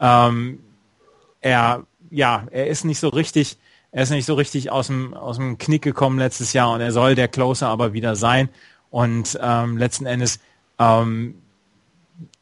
Ähm, 0.00 0.60
er, 1.40 1.84
ja, 2.10 2.46
er 2.50 2.66
ist 2.68 2.84
nicht 2.84 3.00
so 3.00 3.08
richtig, 3.08 3.58
er 3.90 4.02
ist 4.02 4.10
nicht 4.10 4.26
so 4.26 4.34
richtig 4.34 4.70
aus 4.70 4.88
dem, 4.88 5.14
aus 5.14 5.36
dem 5.36 5.58
Knick 5.58 5.82
gekommen 5.82 6.18
letztes 6.18 6.52
Jahr 6.52 6.72
und 6.72 6.80
er 6.80 6.92
soll 6.92 7.14
der 7.14 7.28
Closer 7.28 7.68
aber 7.68 7.92
wieder 7.92 8.14
sein. 8.14 8.48
Und 8.90 9.38
ähm, 9.42 9.78
letzten 9.78 10.06
Endes 10.06 10.38
ähm, 10.78 11.34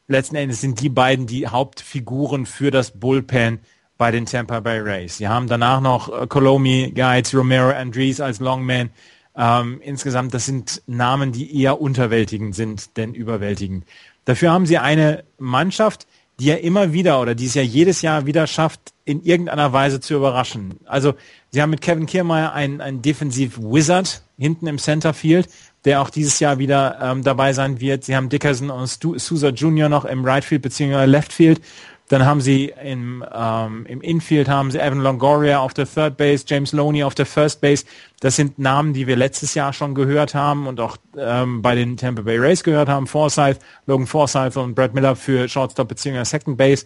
letzten 0.07 0.35
Endes 0.35 0.61
sind 0.61 0.81
die 0.81 0.89
beiden 0.89 1.27
die 1.27 1.47
Hauptfiguren 1.47 2.45
für 2.45 2.71
das 2.71 2.91
Bullpen 2.91 3.59
bei 3.97 4.11
den 4.11 4.25
Tampa 4.25 4.59
Bay 4.59 4.79
Rays. 4.79 5.17
Sie 5.17 5.27
haben 5.27 5.47
danach 5.47 5.81
noch 5.81 6.09
äh, 6.09 6.27
Colomi, 6.27 6.91
Guides, 6.93 7.33
Romero, 7.33 7.69
Andrees 7.69 8.19
als 8.19 8.39
Longman. 8.39 8.89
Ähm, 9.37 9.79
insgesamt, 9.81 10.33
das 10.33 10.45
sind 10.45 10.81
Namen, 10.87 11.31
die 11.31 11.61
eher 11.61 11.81
unterwältigend 11.81 12.55
sind 12.55 12.97
denn 12.97 13.13
überwältigend. 13.13 13.85
Dafür 14.25 14.51
haben 14.51 14.65
sie 14.65 14.77
eine 14.77 15.23
Mannschaft, 15.37 16.07
die 16.39 16.45
ja 16.45 16.55
immer 16.55 16.91
wieder 16.91 17.21
oder 17.21 17.35
die 17.35 17.45
es 17.45 17.53
ja 17.53 17.61
jedes 17.61 18.01
Jahr 18.01 18.25
wieder 18.25 18.47
schafft, 18.47 18.93
in 19.05 19.23
irgendeiner 19.23 19.71
Weise 19.71 19.99
zu 19.99 20.15
überraschen. 20.15 20.79
Also 20.85 21.13
sie 21.51 21.61
haben 21.61 21.69
mit 21.69 21.81
Kevin 21.81 22.07
Kiermeier 22.07 22.53
einen, 22.53 22.81
einen 22.81 23.01
Defensiv-Wizard 23.01 24.23
hinten 24.37 24.67
im 24.67 24.77
Centerfield, 24.77 25.47
der 25.85 26.01
auch 26.01 26.09
dieses 26.09 26.39
Jahr 26.39 26.57
wieder 26.57 26.99
ähm, 27.01 27.23
dabei 27.23 27.53
sein 27.53 27.79
wird. 27.79 28.03
Sie 28.03 28.15
haben 28.15 28.29
Dickerson 28.29 28.69
und 28.69 28.87
Stu 28.87 29.17
Sousa 29.17 29.49
Jr. 29.49 29.87
noch 29.87 30.05
im 30.05 30.25
Right 30.25 30.43
Field 30.43 30.63
bzw. 30.63 31.05
Left 31.05 31.31
Field. 31.31 31.61
Dann 32.07 32.23
haben 32.23 32.39
sie 32.39 32.71
im, 32.83 33.25
ähm, 33.33 33.85
im 33.87 34.01
Infield 34.01 34.47
haben 34.47 34.69
sie 34.69 34.79
Evan 34.79 34.99
Longoria 34.99 35.59
auf 35.59 35.73
der 35.73 35.87
Third 35.91 36.17
Base, 36.17 36.45
James 36.47 36.71
Loney 36.71 37.03
auf 37.03 37.15
der 37.15 37.25
First 37.25 37.61
Base. 37.61 37.83
Das 38.19 38.35
sind 38.35 38.59
Namen, 38.59 38.93
die 38.93 39.07
wir 39.07 39.15
letztes 39.15 39.55
Jahr 39.55 39.73
schon 39.73 39.95
gehört 39.95 40.35
haben 40.35 40.67
und 40.67 40.79
auch 40.79 40.97
ähm, 41.17 41.63
bei 41.63 41.73
den 41.73 41.97
Tampa 41.97 42.21
Bay 42.21 42.37
Rays 42.37 42.63
gehört 42.63 42.89
haben. 42.89 43.07
Forsyth, 43.07 43.57
Logan 43.87 44.05
Forsyth 44.05 44.55
und 44.55 44.75
Brad 44.75 44.93
Miller 44.93 45.15
für 45.15 45.47
Shortstop 45.47 45.87
bzw. 45.87 46.23
Second 46.25 46.57
Base. 46.57 46.85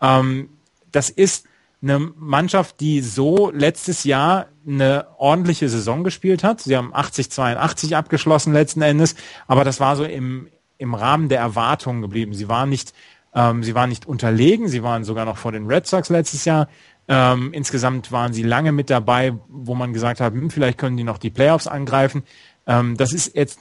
Ähm, 0.00 0.50
das 0.92 1.10
ist 1.10 1.46
eine 1.82 1.98
Mannschaft, 1.98 2.78
die 2.78 3.00
so 3.00 3.50
letztes 3.50 4.04
Jahr 4.04 4.46
eine 4.74 5.06
ordentliche 5.18 5.68
Saison 5.68 6.04
gespielt 6.04 6.44
hat. 6.44 6.60
Sie 6.60 6.76
haben 6.76 6.94
80-82 6.94 7.94
abgeschlossen 7.94 8.52
letzten 8.52 8.82
Endes, 8.82 9.14
aber 9.46 9.64
das 9.64 9.80
war 9.80 9.96
so 9.96 10.04
im, 10.04 10.48
im 10.78 10.94
Rahmen 10.94 11.28
der 11.28 11.40
Erwartungen 11.40 12.02
geblieben. 12.02 12.34
Sie 12.34 12.48
waren 12.48 12.68
nicht, 12.68 12.92
ähm, 13.34 13.62
sie 13.62 13.74
waren 13.74 13.88
nicht 13.88 14.06
unterlegen, 14.06 14.68
sie 14.68 14.82
waren 14.82 15.04
sogar 15.04 15.24
noch 15.24 15.38
vor 15.38 15.52
den 15.52 15.66
Red 15.66 15.86
Sox 15.86 16.08
letztes 16.08 16.44
Jahr. 16.44 16.68
Ähm, 17.08 17.52
insgesamt 17.52 18.12
waren 18.12 18.32
sie 18.32 18.42
lange 18.42 18.72
mit 18.72 18.88
dabei, 18.88 19.32
wo 19.48 19.74
man 19.74 19.92
gesagt 19.92 20.20
hat, 20.20 20.32
hm, 20.32 20.50
vielleicht 20.50 20.78
können 20.78 20.96
die 20.96 21.04
noch 21.04 21.18
die 21.18 21.30
Playoffs 21.30 21.66
angreifen. 21.66 22.22
Ähm, 22.66 22.96
das 22.96 23.12
ist 23.12 23.34
jetzt, 23.34 23.60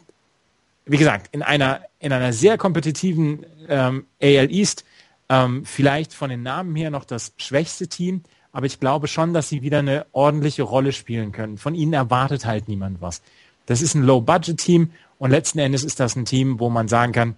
wie 0.86 0.98
gesagt, 0.98 1.30
in 1.32 1.42
einer, 1.42 1.82
in 2.00 2.14
einer 2.14 2.32
sehr 2.32 2.58
kompetitiven 2.58 3.46
ähm, 3.68 4.06
AL 4.22 4.52
East 4.52 4.86
ähm, 5.30 5.64
vielleicht 5.66 6.14
von 6.14 6.30
den 6.30 6.44
Namen 6.44 6.76
her 6.76 6.90
noch 6.90 7.06
das 7.06 7.34
schwächste 7.38 7.88
Team, 7.88 8.24
aber 8.52 8.66
ich 8.66 8.80
glaube 8.80 9.08
schon, 9.08 9.34
dass 9.34 9.50
sie 9.50 9.62
wieder 9.62 9.80
eine 9.80 10.06
ordentliche 10.12 10.64
Rolle 10.64 10.92
spielen 10.92 11.32
können. 11.32 11.58
Von 11.58 11.76
ihnen 11.76 11.94
erwartet 11.94 12.46
halt 12.46 12.68
niemand 12.68 13.02
was. 13.02 13.22
Das 13.66 13.82
ist 13.82 13.94
ein 13.94 14.04
Low-Budget-Team 14.04 14.92
und 15.20 15.32
letzten 15.32 15.60
Endes 15.60 15.84
ist 15.84 16.00
das 16.00 16.16
ein 16.16 16.26
Team, 16.26 16.60
wo 16.60 16.70
man 16.70 16.88
sagen 16.88 17.12
kann, 17.12 17.36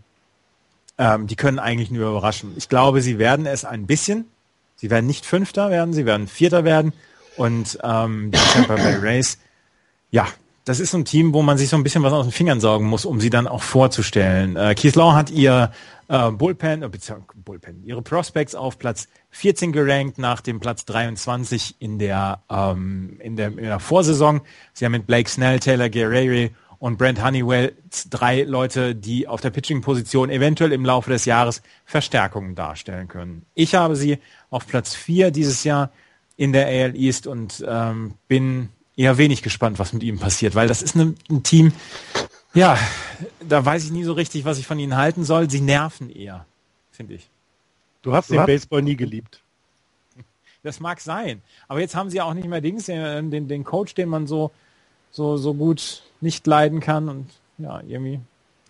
ähm, 0.98 1.28
die 1.28 1.36
können 1.36 1.60
eigentlich 1.60 1.92
nur 1.92 2.10
überraschen. 2.10 2.54
Ich 2.56 2.70
glaube, 2.70 3.02
sie 3.02 3.18
werden 3.18 3.46
es 3.46 3.66
ein 3.66 3.88
bisschen. 3.88 4.26
Sie 4.76 4.90
werden 4.90 5.06
nicht 5.06 5.26
Fünfter 5.26 5.70
werden, 5.70 5.94
sie 5.94 6.06
werden 6.06 6.28
Vierter 6.28 6.64
werden 6.64 6.94
und 7.38 7.78
ähm, 7.84 8.32
die 8.32 8.40
Tampa 8.54 8.76
Bay 8.76 8.96
Rays, 8.96 9.38
ja, 10.10 10.28
das 10.66 10.80
ist 10.80 10.92
so 10.92 10.98
ein 10.98 11.06
Team, 11.06 11.34
wo 11.34 11.42
man 11.42 11.58
sich 11.58 11.70
so 11.70 11.76
ein 11.76 11.84
bisschen 11.84 12.04
was 12.04 12.14
aus 12.14 12.26
den 12.26 12.32
Fingern 12.32 12.60
saugen 12.60 12.88
muss, 12.88 13.06
um 13.06 13.20
sie 13.20 13.30
dann 13.30 13.48
auch 13.48 13.64
vorzustellen. 13.64 14.56
Äh, 14.56 14.76
Keith 14.76 14.96
Law 14.96 15.14
hat 15.14 15.32
ihr 15.32 15.72
äh, 16.08 16.32
Bullpen, 16.32 16.84
äh, 16.84 16.90
Bullpen, 17.36 17.84
ihre 17.84 18.02
Prospects 18.02 18.54
auf 18.54 18.78
Platz 18.78 19.08
14 19.32 19.72
gerankt 19.72 20.18
nach 20.18 20.42
dem 20.42 20.60
Platz 20.60 20.86
23 20.86 21.78
in 21.80 21.98
der, 21.98 22.44
ähm, 22.50 23.18
in 23.20 23.36
der, 23.36 23.48
in 23.48 23.64
der 23.64 23.80
Vorsaison. 23.80 24.42
Sie 24.74 24.86
haben 24.86 24.92
mit 24.92 25.08
Blake 25.08 25.30
Snell, 25.30 25.60
Taylor 25.60 25.90
Guerrero 25.90 26.50
und 26.78 26.98
Brent 26.98 27.24
Honeywell 27.24 27.74
drei 28.10 28.44
Leute, 28.44 28.96
die 28.96 29.28
auf 29.28 29.40
der 29.40 29.52
Pitching-Position 29.52 30.30
eventuell 30.30 30.72
im 30.74 30.84
Laufe 30.84 31.12
des 31.12 31.26
Jahres 31.26 31.62
Verstärkungen 31.86 32.56
darstellen 32.56 33.08
können. 33.08 33.46
Ich 33.54 33.76
habe 33.76 33.96
sie 33.96 34.18
auf 34.50 34.68
Platz 34.68 34.96
4 34.96 35.32
dieses 35.32 35.64
Jahr 35.64 35.92
in 36.38 36.54
der 36.54 36.66
AL 36.66 36.96
East 36.96 37.28
und 37.28 37.64
ähm, 37.68 38.16
bin 38.28 38.70
eher 39.02 39.18
wenig 39.18 39.42
gespannt, 39.42 39.80
was 39.80 39.94
mit 39.94 40.04
ihm 40.04 40.20
passiert, 40.20 40.54
weil 40.54 40.68
das 40.68 40.82
ist 40.82 40.96
eine, 40.96 41.16
ein 41.30 41.42
Team, 41.42 41.74
ja, 42.54 42.78
da 43.48 43.66
weiß 43.66 43.86
ich 43.86 43.92
nie 43.92 44.04
so 44.04 44.14
richtig, 44.14 44.46
was 44.46 44.60
ich 44.60 44.68
von 44.68 44.78
ihnen 44.78 44.96
halten 44.96 45.24
soll. 45.24 45.50
Sie 45.50 45.62
nerven 45.62 46.10
eher, 46.10 46.46
finde 46.92 47.16
ich. 47.16 47.30
Du 48.02 48.14
hast 48.14 48.30
du 48.30 48.34
den 48.34 48.42
hast... 48.42 48.48
Baseball 48.48 48.82
nie 48.82 48.96
geliebt. 48.96 49.42
Das 50.64 50.80
mag 50.80 51.00
sein. 51.00 51.42
Aber 51.68 51.80
jetzt 51.80 51.96
haben 51.96 52.12
sie 52.12 52.22
auch 52.22 52.36
nicht 52.36 52.48
mehr 52.48 52.62
Dings, 52.62 52.86
den, 52.86 53.32
den, 53.32 53.48
den 53.48 53.64
Coach, 53.64 53.96
den 53.96 54.10
man 54.10 54.28
so, 54.28 54.52
so, 55.10 55.38
so 55.38 55.56
gut 55.56 56.04
nicht 56.20 56.46
leiden 56.46 56.82
kann. 56.82 57.10
Und 57.10 57.30
ja, 57.58 57.82
irgendwie, 57.88 58.20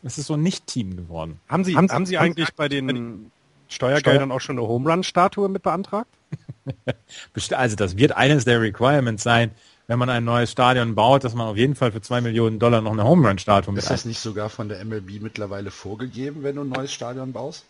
es 0.03 0.17
ist 0.17 0.27
so 0.27 0.35
ein 0.35 0.43
Nicht-Team 0.43 0.95
geworden. 0.95 1.41
Haben 1.49 1.65
Sie, 1.65 1.75
haben, 1.75 1.89
haben 1.89 2.05
Sie 2.05 2.17
eigentlich 2.17 2.53
bei 2.53 2.69
den 2.69 3.31
Steuergeldern 3.67 4.31
auch 4.31 4.39
schon 4.39 4.57
eine 4.57 4.67
Home 4.67 4.89
Run-Statue 4.89 5.49
mit 5.49 5.63
beantragt? 5.63 6.09
also 7.51 7.75
das 7.75 7.97
wird 7.97 8.13
eines 8.13 8.45
der 8.45 8.61
Requirements 8.61 9.23
sein, 9.23 9.51
wenn 9.91 9.99
man 9.99 10.09
ein 10.09 10.23
neues 10.23 10.49
Stadion 10.49 10.95
baut, 10.95 11.25
dass 11.25 11.35
man 11.35 11.47
auf 11.47 11.57
jeden 11.57 11.75
Fall 11.75 11.91
für 11.91 11.99
zwei 11.99 12.21
Millionen 12.21 12.59
Dollar 12.59 12.79
noch 12.79 12.93
eine 12.93 13.03
Home 13.03 13.27
Run 13.27 13.37
Statue 13.37 13.73
mit 13.73 13.83
Ist 13.83 13.91
das 13.91 14.05
nicht 14.05 14.21
sogar 14.21 14.49
von 14.49 14.69
der 14.69 14.85
MLB 14.85 15.19
mittlerweile 15.19 15.69
vorgegeben, 15.69 16.43
wenn 16.43 16.55
du 16.55 16.61
ein 16.61 16.69
neues 16.69 16.93
Stadion 16.93 17.33
baust? 17.33 17.65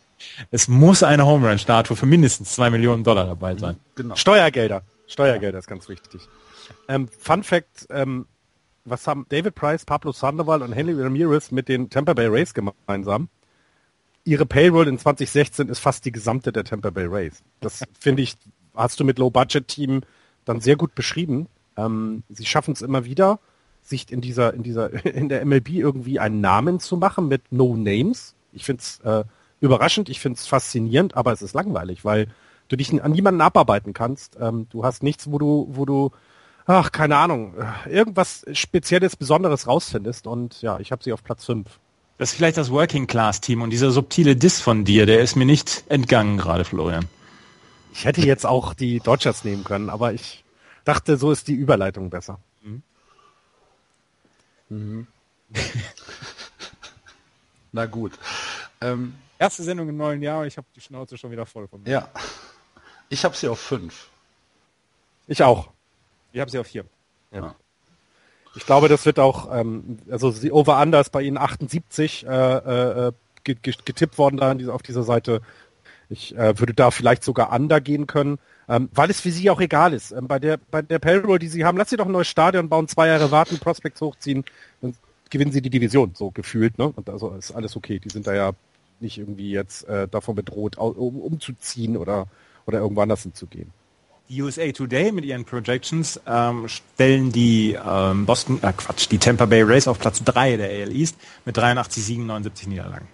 Es 0.52 0.68
muss 0.68 1.02
eine 1.02 1.26
Home 1.26 1.50
Run 1.50 1.58
Statue 1.58 1.98
für 1.98 2.06
mindestens 2.06 2.54
zwei 2.54 2.70
Millionen 2.70 3.04
Dollar 3.04 3.26
dabei 3.26 3.56
sein. 3.56 3.78
Genau. 3.96 4.14
Steuergelder. 4.14 4.84
Steuergelder 5.08 5.58
ist 5.58 5.66
ganz 5.66 5.90
wichtig. 5.90 6.22
Ähm, 6.88 7.08
Fun 7.08 7.42
Fact, 7.42 7.88
ähm, 7.90 8.28
was 8.86 9.08
haben 9.08 9.26
David 9.30 9.56
Price, 9.56 9.84
Pablo 9.84 10.12
Sandoval 10.12 10.62
und 10.62 10.74
Henry 10.74 10.94
Ramirez 11.02 11.50
mit 11.50 11.70
den 11.70 11.90
Tampa 11.90 12.14
Bay 12.14 12.28
Rays 12.28 12.54
gemeinsam? 12.54 13.30
Ihre 14.26 14.46
Payroll 14.46 14.88
in 14.88 15.00
2016 15.00 15.70
ist 15.70 15.80
fast 15.80 16.06
die 16.06 16.12
gesamte 16.12 16.52
der 16.52 16.66
Tampa 16.66 16.92
Bay 16.92 17.08
Rays. 17.08 17.42
Das 17.62 17.82
finde 18.00 18.22
ich, 18.22 18.38
hast 18.76 19.00
du 19.00 19.06
mit 19.06 19.18
Low 19.18 19.32
Budget 19.32 19.68
Team 19.68 20.02
dann 20.46 20.62
sehr 20.62 20.76
gut 20.76 20.94
beschrieben. 20.94 21.48
Ähm, 21.78 22.24
sie 22.30 22.46
schaffen 22.46 22.74
es 22.74 22.82
immer 22.82 23.06
wieder, 23.06 23.40
sich 23.82 24.12
in 24.12 24.22
dieser, 24.22 24.54
in 24.54 24.64
dieser, 24.64 25.06
in 25.06 25.30
der 25.30 25.46
MLB 25.46 25.70
irgendwie 25.70 26.20
einen 26.20 26.42
Namen 26.42 26.80
zu 26.80 26.98
machen 26.98 27.28
mit 27.28 27.52
No 27.52 27.76
Names. 27.76 28.36
Ich 28.54 28.66
finde 28.66 28.82
es 28.82 29.00
äh, 29.04 29.24
überraschend, 29.60 30.10
ich 30.10 30.20
finde 30.20 30.38
es 30.38 30.48
faszinierend, 30.48 31.16
aber 31.16 31.32
es 31.32 31.42
ist 31.42 31.54
langweilig, 31.54 32.04
weil 32.04 32.28
du 32.68 32.76
dich 32.76 33.02
an 33.02 33.12
niemanden 33.12 33.42
abarbeiten 33.42 33.94
kannst. 33.94 34.38
Ähm, 34.40 34.68
du 34.70 34.84
hast 34.84 35.04
nichts, 35.04 35.32
wo 35.32 35.38
du, 35.38 35.68
wo 35.72 35.86
du, 35.86 36.12
ach, 36.66 36.92
keine 36.92 37.18
Ahnung, 37.18 37.56
irgendwas 37.90 38.46
Spezielles, 38.54 39.16
Besonderes 39.16 39.68
rausfindest. 39.68 40.28
Und 40.28 40.62
ja, 40.62 40.80
ich 40.80 40.92
habe 40.92 41.04
sie 41.04 41.14
auf 41.14 41.24
Platz 41.24 41.46
5. 41.46 41.68
Das 42.18 42.32
ist 42.32 42.36
vielleicht 42.36 42.58
das 42.58 42.72
Working 42.72 43.08
Class 43.08 43.42
Team 43.42 43.62
und 43.62 43.72
dieser 43.72 43.92
subtile 43.92 44.36
Diss 44.36 44.62
von 44.62 44.86
dir, 44.86 45.06
der 45.06 45.22
ist 45.22 45.36
mir 45.36 45.46
nicht 45.46 45.86
entgangen 45.90 46.38
gerade, 46.38 46.66
Florian. 46.66 47.06
Ich 47.94 48.06
hätte 48.06 48.22
jetzt 48.22 48.46
auch 48.46 48.74
die 48.74 49.00
Dodgers 49.00 49.44
nehmen 49.44 49.64
können, 49.64 49.90
aber 49.90 50.14
ich 50.14 50.41
dachte, 50.84 51.18
so 51.18 51.32
ist 51.32 51.48
die 51.48 51.54
Überleitung 51.54 52.10
besser. 52.10 52.40
Mhm. 52.62 52.84
Mhm. 54.70 55.08
Na 57.72 57.86
gut. 57.86 58.14
Ähm, 58.82 59.16
Erste 59.40 59.64
Sendung 59.64 59.90
im 59.90 59.98
neuen 59.98 60.22
Jahr 60.22 60.42
und 60.42 60.48
ich 60.48 60.58
habe 60.58 60.68
die 60.76 60.82
Schnauze 60.82 61.18
schon 61.18 61.32
wieder 61.32 61.46
voll 61.46 61.68
von 61.68 61.82
mir. 61.84 61.90
Ja. 61.90 62.10
Ich 63.10 63.26
habe 63.26 63.36
sie 63.36 63.48
auf 63.48 63.60
fünf. 63.60 64.10
Ich 65.28 65.44
auch. 65.44 65.70
Ich 66.32 66.40
habe 66.40 66.52
sie 66.52 66.60
auf 66.60 66.68
vier. 66.68 66.86
Ja. 67.32 67.56
Ich 68.56 68.66
glaube, 68.66 68.90
das 68.90 69.06
wird 69.06 69.20
auch, 69.20 69.54
ähm, 69.54 70.00
also 70.10 70.32
die 70.32 70.52
Over-Under 70.52 71.00
ist 71.00 71.12
bei 71.12 71.22
Ihnen 71.22 71.38
78 71.38 72.26
äh, 72.26 73.08
äh, 73.08 73.12
getippt 73.44 74.18
worden 74.18 74.38
da 74.38 74.74
auf 74.74 74.84
dieser 74.84 75.04
Seite. 75.04 75.42
Ich 76.10 76.36
äh, 76.36 76.60
würde 76.60 76.74
da 76.74 76.92
vielleicht 76.92 77.24
sogar 77.24 77.54
Under 77.54 77.80
gehen 77.80 78.08
können, 78.08 78.40
ähm, 78.70 78.90
weil 78.94 79.10
es 79.10 79.20
für 79.22 79.32
Sie 79.32 79.50
auch 79.50 79.60
egal 79.62 79.94
ist. 79.94 80.12
Ähm, 80.12 80.28
bei 80.28 80.40
der 80.40 80.58
bei 80.58 80.82
der 80.82 81.00
Payroll, 81.00 81.40
die 81.40 81.48
Sie 81.48 81.66
haben, 81.66 81.78
lass 81.78 81.90
Sie 81.90 81.98
doch 81.98 82.06
ein 82.06 82.12
neues 82.12 82.28
Stadion 82.28 82.70
bauen, 82.70 82.88
zwei 82.88 83.08
Jahre 83.08 83.32
warten, 83.32 83.60
Prospects 83.60 84.02
hochziehen, 84.02 84.46
dann 84.82 84.96
gewinnen 85.30 85.52
Sie 85.52 85.62
die 85.62 85.70
Division, 85.70 86.14
so 86.16 86.32
gefühlt. 86.32 86.78
Ne? 86.78 86.88
Und 86.88 87.10
also 87.10 87.32
ist 87.32 87.52
alles 87.52 87.76
okay. 87.76 88.00
Die 88.00 88.10
sind 88.10 88.28
da 88.28 88.34
ja 88.34 88.52
nicht 89.00 89.18
irgendwie 89.18 89.52
jetzt 89.52 89.88
äh, 89.88 90.08
davon 90.08 90.36
bedroht, 90.36 90.78
um, 90.78 91.20
umzuziehen 91.20 91.98
oder, 91.98 92.28
oder 92.66 92.80
irgendwo 92.80 93.02
anders 93.02 93.24
hinzugehen. 93.24 93.72
Die 94.30 94.42
USA 94.42 94.72
Today 94.72 95.12
mit 95.12 95.26
ihren 95.26 95.44
Projections 95.44 96.20
ähm, 96.26 96.68
stellen 96.70 97.34
die 97.34 97.78
ähm, 97.84 98.26
Boston, 98.26 98.60
äh 98.62 98.72
Quatsch, 98.72 99.10
die 99.12 99.18
Tampa 99.18 99.46
Bay 99.46 99.62
Rays 99.62 99.90
auf 99.90 100.00
Platz 100.00 100.24
3 100.24 100.56
der 100.56 100.70
AL 100.70 100.96
East 100.96 101.18
mit 101.44 101.58
83 101.58 102.02
Siegen, 102.02 102.28
79 102.28 102.68
Niederlagen. 102.68 103.08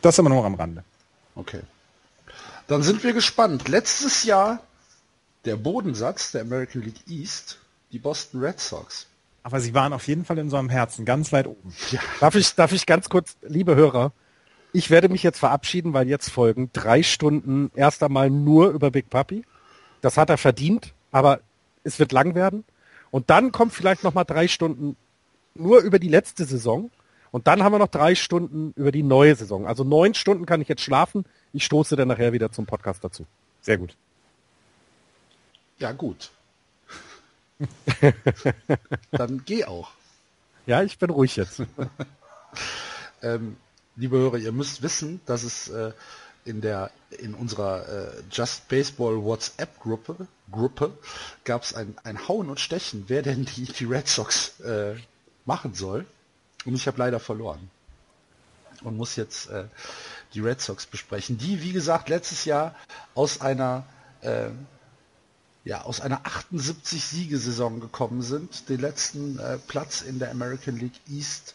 Das 0.00 0.18
aber 0.18 0.30
nur 0.30 0.44
am 0.44 0.54
Rande. 0.54 0.82
Okay. 1.34 1.60
Dann 2.66 2.82
sind 2.82 3.04
wir 3.04 3.12
gespannt. 3.12 3.68
Letztes 3.68 4.24
Jahr 4.24 4.60
der 5.44 5.56
Bodensatz 5.56 6.32
der 6.32 6.42
American 6.42 6.82
League 6.82 7.06
East, 7.08 7.58
die 7.92 7.98
Boston 7.98 8.40
Red 8.40 8.60
Sox. 8.60 9.06
Aber 9.42 9.60
sie 9.60 9.74
waren 9.74 9.92
auf 9.92 10.08
jeden 10.08 10.24
Fall 10.24 10.38
in 10.38 10.48
so 10.48 10.56
einem 10.56 10.70
Herzen 10.70 11.04
ganz 11.04 11.30
weit 11.32 11.46
oben. 11.46 11.74
Ja. 11.90 12.00
Darf 12.20 12.34
ich, 12.34 12.54
darf 12.54 12.72
ich 12.72 12.86
ganz 12.86 13.10
kurz, 13.10 13.36
liebe 13.42 13.74
Hörer, 13.76 14.12
ich 14.72 14.90
werde 14.90 15.10
mich 15.10 15.22
jetzt 15.22 15.38
verabschieden, 15.38 15.92
weil 15.92 16.08
jetzt 16.08 16.30
folgen 16.30 16.70
drei 16.72 17.02
Stunden 17.02 17.70
erst 17.74 18.02
einmal 18.02 18.30
nur 18.30 18.70
über 18.70 18.90
Big 18.90 19.10
Papi. 19.10 19.44
Das 20.00 20.16
hat 20.16 20.30
er 20.30 20.38
verdient, 20.38 20.94
aber 21.12 21.40
es 21.84 21.98
wird 21.98 22.12
lang 22.12 22.34
werden. 22.34 22.64
Und 23.10 23.30
dann 23.30 23.52
kommt 23.52 23.74
vielleicht 23.74 24.02
noch 24.02 24.14
mal 24.14 24.24
drei 24.24 24.48
Stunden 24.48 24.96
nur 25.54 25.80
über 25.82 25.98
die 25.98 26.08
letzte 26.08 26.44
Saison. 26.46 26.90
Und 27.30 27.46
dann 27.46 27.62
haben 27.62 27.72
wir 27.72 27.78
noch 27.78 27.88
drei 27.88 28.14
Stunden 28.14 28.72
über 28.76 28.90
die 28.90 29.02
neue 29.02 29.36
Saison. 29.36 29.66
Also 29.66 29.84
neun 29.84 30.14
Stunden 30.14 30.46
kann 30.46 30.60
ich 30.60 30.68
jetzt 30.68 30.82
schlafen. 30.82 31.24
Ich 31.54 31.64
stoße 31.64 31.94
dann 31.94 32.08
nachher 32.08 32.32
wieder 32.32 32.50
zum 32.50 32.66
Podcast 32.66 33.04
dazu. 33.04 33.24
Sehr 33.62 33.78
gut. 33.78 33.96
Ja, 35.78 35.92
gut. 35.92 36.32
dann 39.12 39.44
geh 39.44 39.64
auch. 39.64 39.92
Ja, 40.66 40.82
ich 40.82 40.98
bin 40.98 41.10
ruhig 41.10 41.36
jetzt. 41.36 41.62
ähm, 43.22 43.56
liebe 43.94 44.16
Hörer, 44.16 44.38
ihr 44.38 44.50
müsst 44.50 44.82
wissen, 44.82 45.20
dass 45.26 45.44
es 45.44 45.68
äh, 45.68 45.92
in 46.44 46.60
der 46.60 46.90
in 47.10 47.34
unserer 47.34 47.88
äh, 47.88 48.22
Just 48.32 48.66
Baseball 48.68 49.22
WhatsApp 49.22 49.78
Gruppe 49.78 50.26
Gruppe 50.50 50.98
gab 51.44 51.62
es 51.62 51.72
ein, 51.72 51.94
ein 52.02 52.26
Hauen 52.26 52.50
und 52.50 52.58
Stechen, 52.58 53.04
wer 53.06 53.22
denn 53.22 53.44
die, 53.44 53.64
die 53.64 53.84
Red 53.84 54.08
Sox 54.08 54.58
äh, 54.60 54.96
machen 55.44 55.72
soll. 55.74 56.04
Und 56.64 56.74
ich 56.74 56.88
habe 56.88 56.98
leider 56.98 57.20
verloren 57.20 57.70
und 58.82 58.96
muss 58.96 59.14
jetzt 59.16 59.50
äh, 59.50 59.64
die 60.34 60.40
Red 60.40 60.60
Sox 60.60 60.86
besprechen, 60.86 61.38
die 61.38 61.62
wie 61.62 61.72
gesagt 61.72 62.08
letztes 62.08 62.44
Jahr 62.44 62.74
aus 63.14 63.40
einer 63.40 63.84
äh, 64.20 64.50
ja, 65.64 65.82
aus 65.82 66.00
einer 66.00 66.20
78 66.26 67.02
Siegesaison 67.02 67.80
gekommen 67.80 68.20
sind, 68.20 68.68
den 68.68 68.80
letzten 68.80 69.38
äh, 69.38 69.56
Platz 69.66 70.02
in 70.02 70.18
der 70.18 70.30
American 70.30 70.76
League 70.76 71.00
East 71.10 71.54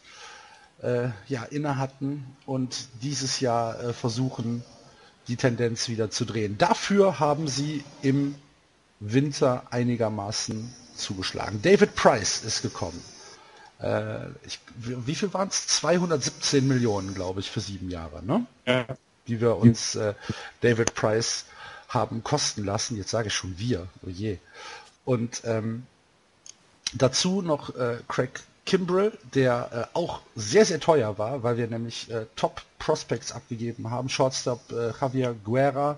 äh, 0.81 1.09
ja, 1.27 1.43
inne 1.43 1.77
hatten 1.77 2.25
und 2.45 2.87
dieses 3.01 3.39
Jahr 3.39 3.79
äh, 3.79 3.93
versuchen, 3.93 4.63
die 5.27 5.35
Tendenz 5.35 5.89
wieder 5.89 6.09
zu 6.09 6.25
drehen. 6.25 6.57
Dafür 6.57 7.19
haben 7.19 7.47
sie 7.47 7.83
im 8.01 8.33
Winter 8.99 9.63
einigermaßen 9.69 10.73
zugeschlagen. 10.95 11.61
David 11.61 11.95
Price 11.95 12.43
ist 12.43 12.63
gekommen. 12.63 12.99
Äh, 13.81 14.27
ich, 14.45 14.59
wie 14.75 15.15
viel 15.15 15.33
waren 15.33 15.47
es? 15.47 15.67
217 15.67 16.67
Millionen, 16.67 17.13
glaube 17.13 17.39
ich, 17.39 17.49
für 17.49 17.61
sieben 17.61 17.89
Jahre, 17.89 18.23
ne? 18.23 18.45
Ja. 18.65 18.85
Die 19.27 19.39
wir 19.39 19.57
uns 19.57 19.95
äh, 19.95 20.13
David 20.61 20.95
Price 20.95 21.45
haben 21.87 22.23
kosten 22.23 22.65
lassen. 22.65 22.97
Jetzt 22.97 23.11
sage 23.11 23.27
ich 23.27 23.33
schon 23.33 23.57
wir, 23.57 23.87
oh 24.05 24.09
je. 24.09 24.37
Und 25.05 25.41
ähm, 25.45 25.85
dazu 26.93 27.41
noch 27.41 27.75
äh, 27.75 27.97
Craig 28.07 28.41
Kimbrell, 28.65 29.17
der 29.33 29.89
äh, 29.93 29.97
auch 29.97 30.21
sehr, 30.35 30.65
sehr 30.65 30.79
teuer 30.79 31.17
war, 31.17 31.41
weil 31.41 31.57
wir 31.57 31.67
nämlich 31.67 32.11
äh, 32.11 32.25
Top 32.35 32.61
Prospects 32.77 33.31
abgegeben 33.31 33.89
haben. 33.89 34.09
Shortstop 34.09 34.71
äh, 34.71 34.91
Javier 34.99 35.35
Guerra, 35.43 35.97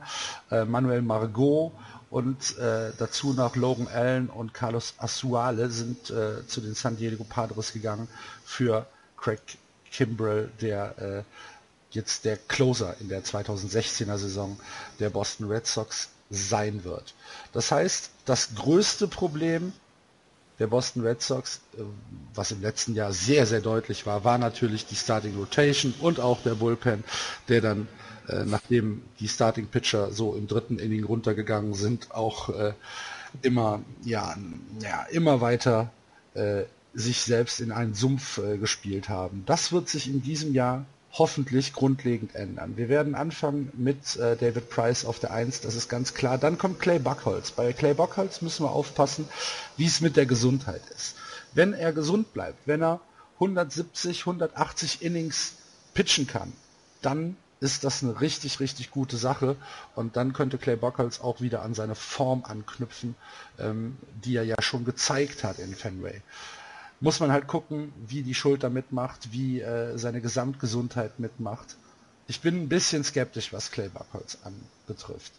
äh, 0.50 0.64
Manuel 0.64 1.02
Margot 1.02 1.74
und 2.12 2.58
äh, 2.60 2.92
dazu 3.00 3.34
noch 3.34 3.56
Logan 3.56 3.88
Allen 3.88 4.30
und 4.30 4.54
Carlos 4.54 4.94
Asuale 5.00 5.72
sind 5.72 6.12
äh, 6.12 6.46
zu 6.46 6.62
den 6.62 6.76
San 6.76 6.98
Diego 6.98 7.24
Padres 7.24 7.74
gegangen 7.74 8.08
für 8.46 8.86
Craig 9.18 9.42
Kimbrell, 9.92 10.50
der 10.62 11.26
jetzt 11.92 12.24
der 12.24 12.38
Closer 12.38 12.96
in 13.02 13.10
der 13.10 13.24
2016er 13.24 14.18
Saison 14.18 14.58
der 15.00 15.10
Boston 15.10 15.50
Red 15.52 15.68
Sox 15.68 16.10
sein 16.30 16.84
wird. 16.86 17.14
Das 17.52 17.72
heißt, 17.72 18.10
das 18.26 18.56
größte 18.56 19.08
Problem 19.08 19.74
der 20.60 20.68
Boston 20.68 21.02
Red 21.04 21.22
Sox, 21.24 21.60
äh, 21.76 21.82
was 22.36 22.52
im 22.52 22.62
letzten 22.62 22.94
Jahr 22.94 23.14
sehr, 23.14 23.46
sehr 23.48 23.62
deutlich 23.62 24.06
war, 24.06 24.24
war 24.24 24.38
natürlich 24.38 24.86
die 24.86 24.96
Starting 24.96 25.36
Rotation 25.36 25.94
und 26.00 26.20
auch 26.20 26.42
der 26.44 26.54
Bullpen, 26.54 27.04
der 27.48 27.62
dann, 27.62 27.88
äh, 28.32 28.46
nachdem 28.46 29.02
die 29.20 29.28
Starting 29.28 29.68
Pitcher 29.68 30.12
so 30.12 30.36
im 30.36 30.48
dritten 30.48 30.80
Inning 30.80 31.04
runtergegangen 31.04 31.74
sind, 31.74 32.12
auch 32.12 32.50
äh, 32.50 32.74
immer, 33.42 33.82
ja, 34.04 34.36
ja, 34.82 35.04
immer 35.12 35.42
weiter 35.42 35.92
äh, 36.34 36.64
sich 36.94 37.22
selbst 37.22 37.62
in 37.62 37.72
einen 37.72 37.94
Sumpf 37.94 38.38
äh, 38.38 38.58
gespielt 38.58 39.10
haben. 39.10 39.44
Das 39.46 39.72
wird 39.72 39.90
sich 39.90 40.08
in 40.08 40.22
diesem 40.22 40.54
Jahr 40.54 40.86
hoffentlich 41.14 41.74
grundlegend 41.74 42.36
ändern. 42.36 42.78
Wir 42.78 42.88
werden 42.88 43.16
anfangen 43.16 43.72
mit 43.74 44.16
äh, 44.16 44.38
David 44.38 44.70
Price 44.70 45.04
auf 45.06 45.20
der 45.20 45.32
1, 45.32 45.62
das 45.62 45.76
ist 45.76 45.90
ganz 45.90 46.14
klar. 46.14 46.38
Dann 46.38 46.58
kommt 46.58 46.80
Clay 46.80 47.00
Buckholz. 47.00 47.52
Bei 47.52 47.74
Clay 47.74 47.94
Buckholz 47.94 48.42
müssen 48.42 48.66
wir 48.66 48.72
aufpassen, 48.72 49.28
wie 49.78 49.86
es 49.86 50.00
mit 50.00 50.16
der 50.16 50.26
Gesundheit 50.26 50.82
ist. 50.96 51.16
Wenn 51.54 51.74
er 51.74 51.92
gesund 51.92 52.34
bleibt, 52.34 52.66
wenn 52.66 52.82
er 52.82 53.02
170, 53.36 54.22
180 54.22 55.02
Innings 55.02 55.56
pitchen 55.94 56.28
kann, 56.28 56.54
dann 57.02 57.36
ist 57.62 57.86
das 57.86 58.04
eine 58.04 58.20
richtig, 58.20 58.60
richtig 58.60 58.92
gute 58.92 59.16
Sache 59.16 59.56
und 59.96 60.18
dann 60.18 60.34
könnte 60.34 60.58
Clay 60.58 60.76
Buckholz 60.76 61.22
auch 61.22 61.40
wieder 61.40 61.62
an 61.62 61.74
seine 61.74 61.96
Form 61.96 62.44
anknüpfen, 62.44 63.16
ähm, 63.60 63.98
die 64.26 64.36
er 64.36 64.44
ja 64.44 64.56
schon 64.60 64.84
gezeigt 64.84 65.46
hat 65.46 65.60
in 65.60 65.74
Fenway 65.74 66.22
muss 67.02 67.20
man 67.20 67.32
halt 67.32 67.48
gucken, 67.48 67.92
wie 68.08 68.22
die 68.22 68.36
Schulter 68.36 68.70
mitmacht, 68.70 69.34
wie 69.34 69.60
äh, 69.60 69.98
seine 69.98 70.22
Gesamtgesundheit 70.22 71.20
mitmacht. 71.20 71.76
Ich 72.28 72.42
bin 72.42 72.56
ein 72.56 72.70
bisschen 72.70 73.04
skeptisch, 73.04 73.52
was 73.52 73.72
Clay 73.72 73.90
Buckholz 73.90 74.38
anbetrifft. 74.44 75.34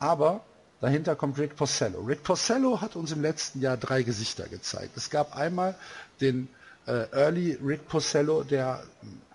Aber 0.00 0.44
dahinter 0.80 1.14
kommt 1.14 1.38
Rick 1.38 1.56
Porcello. 1.56 2.00
Rick 2.00 2.24
Porcello 2.24 2.80
hat 2.80 2.96
uns 2.96 3.12
im 3.12 3.22
letzten 3.22 3.60
Jahr 3.60 3.76
drei 3.76 4.02
Gesichter 4.02 4.48
gezeigt. 4.48 4.96
Es 4.96 5.08
gab 5.08 5.36
einmal 5.36 5.76
den 6.20 6.48
äh, 6.86 7.06
Early 7.12 7.58
Rick 7.64 7.88
Porcello, 7.88 8.42
der 8.42 8.82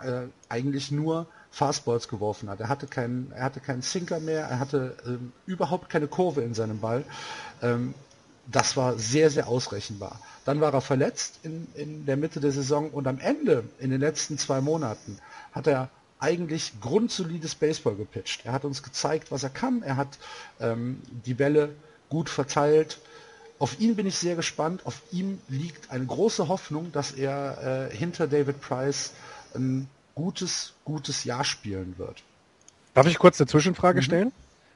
äh, 0.02 0.24
eigentlich 0.50 0.92
nur 0.92 1.28
Fastballs 1.52 2.08
geworfen 2.08 2.50
hat. 2.50 2.60
Er 2.60 2.70
hatte 2.70 2.88
keinen, 2.88 3.32
er 3.32 3.44
hatte 3.44 3.60
keinen 3.60 3.82
Sinker 3.82 4.20
mehr, 4.20 4.46
er 4.46 4.60
hatte 4.60 4.96
ähm, 5.06 5.34
überhaupt 5.46 5.90
keine 5.90 6.08
Kurve 6.08 6.42
in 6.42 6.54
seinem 6.54 6.80
Ball. 6.80 7.04
Ähm, 7.62 7.94
das 8.52 8.78
war 8.78 8.98
sehr, 8.98 9.30
sehr 9.30 9.48
ausrechenbar. 9.48 10.20
Dann 10.46 10.62
war 10.62 10.74
er 10.74 10.82
verletzt 10.82 11.40
in, 11.44 11.68
in 11.76 12.06
der 12.06 12.18
Mitte 12.18 12.40
der 12.40 12.52
Saison 12.52 12.90
und 12.90 13.08
am 13.08 13.20
Ende, 13.20 13.64
in 13.80 13.92
den 13.92 14.00
letzten 14.00 14.38
zwei 14.38 14.62
Monaten, 14.62 15.20
hat 15.52 15.68
er 15.68 15.90
eigentlich 16.20 16.74
grundsolides 16.82 17.56
Baseball 17.56 17.96
gepitcht. 17.96 18.46
Er 18.46 18.52
hat 18.52 18.66
uns 18.66 18.84
gezeigt, 18.84 19.32
was 19.32 19.44
er 19.44 19.50
kann. 19.50 19.84
Er 19.84 19.98
hat 19.98 20.20
ähm, 20.60 21.02
die 21.26 21.34
Bälle 21.34 21.76
gut 22.10 22.30
verteilt. 22.30 23.00
Auf 23.58 23.80
ihn 23.80 23.96
bin 23.96 24.06
ich 24.06 24.18
sehr 24.18 24.36
gespannt. 24.36 24.86
Auf 24.86 25.02
ihm 25.12 25.40
liegt 25.48 25.92
eine 25.92 26.06
große 26.06 26.48
Hoffnung, 26.48 26.92
dass 26.92 27.12
er 27.12 27.90
äh, 27.92 27.96
hinter 27.96 28.28
David 28.28 28.62
Price 28.62 29.14
ein 29.56 29.88
gutes, 30.20 30.74
gutes 30.84 31.24
Jahr 31.24 31.46
spielen 31.46 31.98
wird. 31.98 32.24
Darf 32.94 33.08
ich 33.08 33.18
kurz 33.18 33.40
eine 33.40 33.48
Zwischenfrage 33.48 34.00
mhm. 34.00 34.04
stellen? 34.04 34.32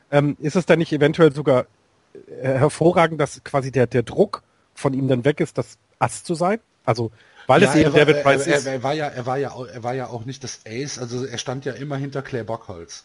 Ähm, 0.10 0.38
ist 0.40 0.56
es 0.56 0.66
dann 0.66 0.80
nicht 0.80 0.94
eventuell 0.94 1.34
sogar 1.34 1.66
äh, 2.14 2.44
hervorragend, 2.44 3.20
dass 3.20 3.44
quasi 3.44 3.70
der, 3.70 3.86
der 3.88 4.04
Druck 4.04 4.42
von 4.74 4.94
ihm 4.94 5.10
dann 5.10 5.26
weg 5.26 5.42
ist, 5.42 5.58
das 5.58 5.78
Ass 6.00 6.24
zu 6.24 6.34
sein? 6.34 6.62
Also 6.86 7.12
weil 7.46 7.62
ja, 7.62 7.70
es 7.70 7.76
eben 7.76 7.94
David 7.94 8.24
Price 8.24 8.48
er, 8.48 8.58
ist. 8.58 8.66
Er, 8.66 8.74
er, 8.74 8.84
war 8.84 8.94
ja, 8.94 9.08
er 9.08 9.26
war 9.26 9.38
ja, 9.38 9.54
er 9.66 9.84
war 9.84 9.94
ja 9.94 10.08
auch 10.08 10.24
nicht 10.24 10.46
das 10.46 10.62
Ace. 10.66 10.98
Also 10.98 11.26
er 11.26 11.38
stand 11.38 11.66
ja 11.66 11.74
immer 11.74 11.98
hinter 11.98 12.22
Claire 12.22 12.46
Bockholz. 12.46 13.04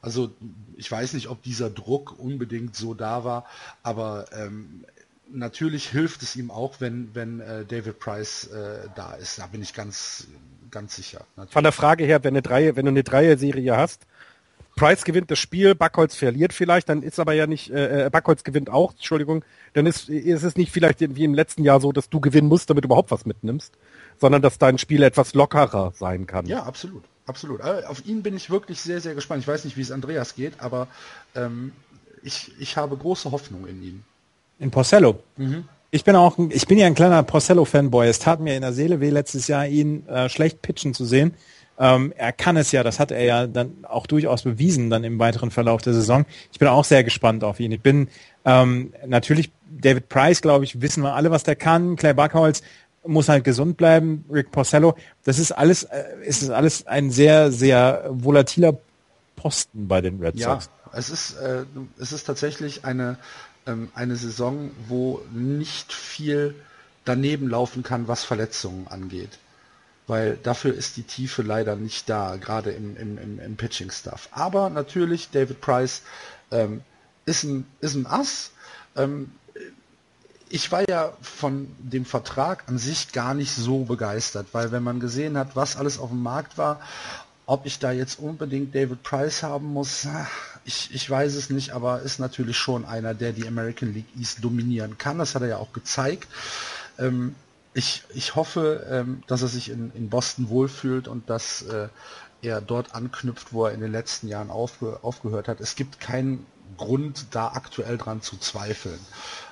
Also 0.00 0.32
ich 0.76 0.90
weiß 0.90 1.12
nicht, 1.12 1.28
ob 1.28 1.42
dieser 1.42 1.68
Druck 1.68 2.18
unbedingt 2.18 2.76
so 2.76 2.94
da 2.94 3.24
war, 3.24 3.44
aber 3.82 4.24
ähm, 4.32 4.86
natürlich 5.30 5.90
hilft 5.90 6.22
es 6.22 6.34
ihm 6.34 6.50
auch, 6.50 6.80
wenn 6.80 7.14
wenn 7.14 7.40
äh, 7.40 7.66
David 7.66 7.98
Price 7.98 8.44
äh, 8.44 8.88
da 8.94 9.12
ist. 9.14 9.38
Da 9.38 9.48
bin 9.48 9.60
ich 9.60 9.74
ganz 9.74 10.28
ganz 10.70 10.96
sicher. 10.96 11.24
Natürlich. 11.36 11.52
Von 11.52 11.62
der 11.64 11.72
Frage 11.72 12.04
her, 12.04 12.22
wenn, 12.24 12.34
eine 12.34 12.42
Dreier, 12.42 12.76
wenn 12.76 12.84
du 12.84 12.90
eine 12.90 13.04
Dreier-Serie 13.04 13.76
hast, 13.76 14.06
Price 14.78 15.04
gewinnt 15.04 15.30
das 15.30 15.38
Spiel, 15.38 15.74
Backholz 15.74 16.14
verliert 16.14 16.52
vielleicht, 16.52 16.88
dann 16.88 17.02
ist 17.02 17.18
aber 17.18 17.32
ja 17.32 17.46
nicht, 17.46 17.70
äh, 17.70 18.06
äh, 18.06 18.10
Backholz 18.10 18.44
gewinnt 18.44 18.70
auch, 18.70 18.92
Entschuldigung, 18.92 19.44
dann 19.72 19.86
ist, 19.86 20.08
ist 20.08 20.44
es 20.44 20.56
nicht 20.56 20.70
vielleicht 20.70 21.00
wie 21.00 21.24
im 21.24 21.34
letzten 21.34 21.64
Jahr 21.64 21.80
so, 21.80 21.90
dass 21.90 22.08
du 22.08 22.20
gewinnen 22.20 22.48
musst, 22.48 22.70
damit 22.70 22.84
du 22.84 22.86
überhaupt 22.86 23.10
was 23.10 23.26
mitnimmst, 23.26 23.74
sondern 24.18 24.40
dass 24.40 24.58
dein 24.58 24.78
Spiel 24.78 25.02
etwas 25.02 25.34
lockerer 25.34 25.92
sein 25.96 26.26
kann. 26.26 26.46
Ja, 26.46 26.62
absolut, 26.62 27.02
absolut. 27.26 27.60
Äh, 27.60 27.84
auf 27.86 28.06
ihn 28.06 28.22
bin 28.22 28.36
ich 28.36 28.50
wirklich 28.50 28.80
sehr, 28.80 29.00
sehr 29.00 29.14
gespannt. 29.14 29.42
Ich 29.42 29.48
weiß 29.48 29.64
nicht, 29.64 29.76
wie 29.76 29.82
es 29.82 29.90
Andreas 29.90 30.36
geht, 30.36 30.60
aber 30.60 30.86
ähm, 31.34 31.72
ich, 32.22 32.52
ich 32.60 32.76
habe 32.76 32.96
große 32.96 33.32
Hoffnung 33.32 33.66
in 33.66 33.82
ihn. 33.82 34.04
In 34.60 34.70
Porcello? 34.70 35.22
Mhm. 35.36 35.68
Ich 35.90 36.04
bin 36.04 36.16
auch, 36.16 36.38
ich 36.50 36.66
bin 36.66 36.78
ja 36.78 36.86
ein 36.86 36.94
kleiner 36.94 37.22
Porcello-Fanboy. 37.22 38.08
Es 38.08 38.18
tat 38.18 38.40
mir 38.40 38.54
in 38.54 38.62
der 38.62 38.74
Seele 38.74 39.00
weh, 39.00 39.08
letztes 39.08 39.48
Jahr 39.48 39.66
ihn 39.66 40.06
äh, 40.06 40.28
schlecht 40.28 40.60
pitchen 40.60 40.92
zu 40.92 41.06
sehen. 41.06 41.34
Ähm, 41.78 42.12
er 42.16 42.32
kann 42.32 42.56
es 42.56 42.72
ja, 42.72 42.82
das 42.82 42.98
hat 42.98 43.10
er 43.10 43.22
ja 43.24 43.46
dann 43.46 43.84
auch 43.84 44.06
durchaus 44.06 44.42
bewiesen 44.42 44.90
dann 44.90 45.04
im 45.04 45.18
weiteren 45.18 45.50
Verlauf 45.50 45.80
der 45.80 45.94
Saison. 45.94 46.26
Ich 46.52 46.58
bin 46.58 46.68
auch 46.68 46.84
sehr 46.84 47.04
gespannt 47.04 47.42
auf 47.44 47.60
ihn. 47.60 47.72
Ich 47.72 47.80
bin 47.80 48.08
ähm, 48.44 48.92
natürlich 49.06 49.50
David 49.70 50.08
Price, 50.08 50.42
glaube 50.42 50.64
ich, 50.64 50.82
wissen 50.82 51.02
wir 51.02 51.14
alle, 51.14 51.30
was 51.30 51.44
der 51.44 51.56
kann. 51.56 51.96
Clay 51.96 52.12
Buckholz 52.12 52.62
muss 53.06 53.28
halt 53.28 53.44
gesund 53.44 53.76
bleiben. 53.76 54.24
Rick 54.30 54.50
Porcello, 54.50 54.94
das 55.24 55.38
ist 55.38 55.52
alles, 55.52 55.84
äh, 55.84 56.04
ist 56.22 56.50
alles 56.50 56.86
ein 56.86 57.10
sehr, 57.10 57.50
sehr 57.50 58.06
volatiler 58.10 58.76
Posten 59.36 59.88
bei 59.88 60.00
den 60.00 60.20
Red 60.20 60.38
Sox. 60.38 60.68
Ja, 60.92 60.98
es 60.98 61.10
ist, 61.10 61.36
äh, 61.38 61.64
es 61.98 62.12
ist 62.12 62.24
tatsächlich 62.24 62.84
eine, 62.84 63.18
ähm, 63.68 63.90
eine 63.94 64.16
Saison, 64.16 64.72
wo 64.88 65.22
nicht 65.32 65.92
viel 65.92 66.56
daneben 67.04 67.48
laufen 67.48 67.82
kann, 67.84 68.08
was 68.08 68.24
Verletzungen 68.24 68.88
angeht 68.88 69.38
weil 70.08 70.38
dafür 70.42 70.74
ist 70.74 70.96
die 70.96 71.02
Tiefe 71.02 71.42
leider 71.42 71.76
nicht 71.76 72.08
da, 72.08 72.36
gerade 72.36 72.70
im, 72.70 72.96
im, 72.96 73.18
im, 73.18 73.38
im 73.38 73.56
Pitching-Stuff. 73.56 74.30
Aber 74.32 74.70
natürlich, 74.70 75.30
David 75.30 75.60
Price 75.60 76.02
ähm, 76.50 76.80
ist, 77.26 77.44
ein, 77.44 77.66
ist 77.80 77.94
ein 77.94 78.06
Ass. 78.06 78.50
Ähm, 78.96 79.30
ich 80.48 80.72
war 80.72 80.88
ja 80.88 81.12
von 81.20 81.68
dem 81.78 82.06
Vertrag 82.06 82.64
an 82.68 82.78
sich 82.78 83.12
gar 83.12 83.34
nicht 83.34 83.54
so 83.54 83.84
begeistert, 83.84 84.46
weil 84.52 84.72
wenn 84.72 84.82
man 84.82 84.98
gesehen 84.98 85.36
hat, 85.36 85.54
was 85.56 85.76
alles 85.76 85.98
auf 85.98 86.08
dem 86.08 86.22
Markt 86.22 86.56
war, 86.56 86.80
ob 87.44 87.66
ich 87.66 87.78
da 87.78 87.92
jetzt 87.92 88.18
unbedingt 88.18 88.74
David 88.74 89.02
Price 89.02 89.42
haben 89.42 89.66
muss, 89.74 90.08
ich, 90.68 90.90
ich 90.92 91.08
weiß 91.08 91.34
es 91.34 91.48
nicht, 91.48 91.70
aber 91.70 92.02
ist 92.02 92.20
natürlich 92.20 92.58
schon 92.58 92.84
einer, 92.84 93.14
der 93.14 93.32
die 93.32 93.48
American 93.48 93.94
League 93.94 94.14
East 94.18 94.44
dominieren 94.44 94.98
kann. 94.98 95.18
Das 95.18 95.34
hat 95.34 95.40
er 95.40 95.48
ja 95.48 95.56
auch 95.56 95.72
gezeigt. 95.72 96.28
Ähm, 96.98 97.34
ich, 97.72 98.02
ich 98.14 98.34
hoffe, 98.34 98.86
ähm, 98.90 99.22
dass 99.26 99.40
er 99.40 99.48
sich 99.48 99.70
in, 99.70 99.90
in 99.94 100.10
Boston 100.10 100.50
wohlfühlt 100.50 101.08
und 101.08 101.30
dass 101.30 101.62
äh, 101.62 101.88
er 102.42 102.60
dort 102.60 102.94
anknüpft, 102.94 103.52
wo 103.54 103.64
er 103.64 103.72
in 103.72 103.80
den 103.80 103.90
letzten 103.90 104.28
Jahren 104.28 104.50
aufge, 104.50 104.98
aufgehört 105.02 105.48
hat. 105.48 105.60
Es 105.60 105.74
gibt 105.74 106.00
keinen 106.00 106.46
Grund, 106.76 107.26
da 107.30 107.48
aktuell 107.48 107.96
dran 107.96 108.20
zu 108.20 108.36
zweifeln. 108.36 108.98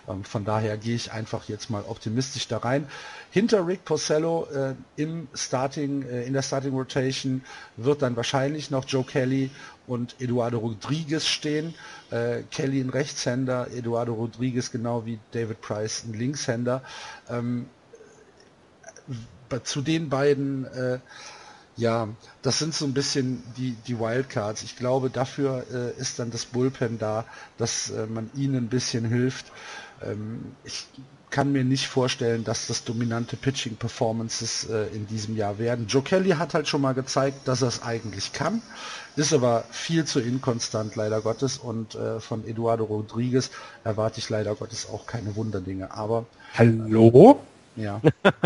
Ähm, 0.08 0.22
von 0.22 0.44
daher 0.44 0.76
gehe 0.76 0.94
ich 0.94 1.12
einfach 1.12 1.48
jetzt 1.48 1.70
mal 1.70 1.84
optimistisch 1.88 2.46
da 2.46 2.58
rein. 2.58 2.88
Hinter 3.30 3.66
Rick 3.66 3.84
Porcello 3.86 4.46
äh, 4.52 4.74
im 4.96 5.28
Starting, 5.34 6.02
äh, 6.02 6.24
in 6.24 6.34
der 6.34 6.42
Starting 6.42 6.74
Rotation 6.74 7.42
wird 7.76 8.02
dann 8.02 8.16
wahrscheinlich 8.16 8.70
noch 8.70 8.84
Joe 8.86 9.04
Kelly 9.04 9.50
und 9.86 10.16
Eduardo 10.20 10.58
Rodriguez 10.58 11.26
stehen. 11.26 11.74
Äh, 12.10 12.42
Kelly 12.50 12.80
ein 12.80 12.90
Rechtshänder, 12.90 13.68
Eduardo 13.72 14.14
Rodriguez 14.14 14.70
genau 14.70 15.04
wie 15.06 15.18
David 15.32 15.60
Price 15.60 16.04
ein 16.04 16.12
Linkshänder. 16.14 16.82
Ähm, 17.28 17.66
zu 19.62 19.80
den 19.82 20.08
beiden, 20.08 20.64
äh, 20.66 20.98
ja, 21.76 22.08
das 22.42 22.58
sind 22.58 22.74
so 22.74 22.84
ein 22.84 22.94
bisschen 22.94 23.42
die, 23.56 23.72
die 23.86 23.98
Wildcards. 24.00 24.62
Ich 24.62 24.76
glaube, 24.76 25.10
dafür 25.10 25.64
äh, 25.72 26.00
ist 26.00 26.18
dann 26.18 26.30
das 26.30 26.46
Bullpen 26.46 26.98
da, 26.98 27.24
dass 27.58 27.90
äh, 27.90 28.06
man 28.06 28.30
ihnen 28.34 28.56
ein 28.64 28.68
bisschen 28.68 29.04
hilft. 29.04 29.52
Ähm, 30.02 30.56
ich 30.64 30.86
kann 31.36 31.52
mir 31.52 31.64
nicht 31.64 31.86
vorstellen, 31.86 32.44
dass 32.44 32.66
das 32.66 32.84
dominante 32.84 33.36
Pitching-Performances 33.36 34.70
äh, 34.70 34.86
in 34.96 35.06
diesem 35.06 35.36
Jahr 35.36 35.58
werden. 35.58 35.86
Joe 35.86 36.00
Kelly 36.00 36.30
hat 36.30 36.54
halt 36.54 36.66
schon 36.66 36.80
mal 36.80 36.94
gezeigt, 36.94 37.46
dass 37.46 37.60
er 37.60 37.68
es 37.68 37.82
eigentlich 37.82 38.32
kann, 38.32 38.62
ist 39.16 39.34
aber 39.34 39.64
viel 39.70 40.06
zu 40.06 40.20
inkonstant 40.20 40.96
leider 40.96 41.20
Gottes 41.20 41.58
und 41.58 41.94
äh, 41.94 42.20
von 42.20 42.48
Eduardo 42.48 42.84
Rodriguez 42.84 43.50
erwarte 43.84 44.18
ich 44.18 44.30
leider 44.30 44.54
Gottes 44.54 44.88
auch 44.88 45.04
keine 45.04 45.36
Wunderdinge. 45.36 45.92
Aber 45.92 46.24
Hallo? 46.54 47.42
Ja, 47.76 48.00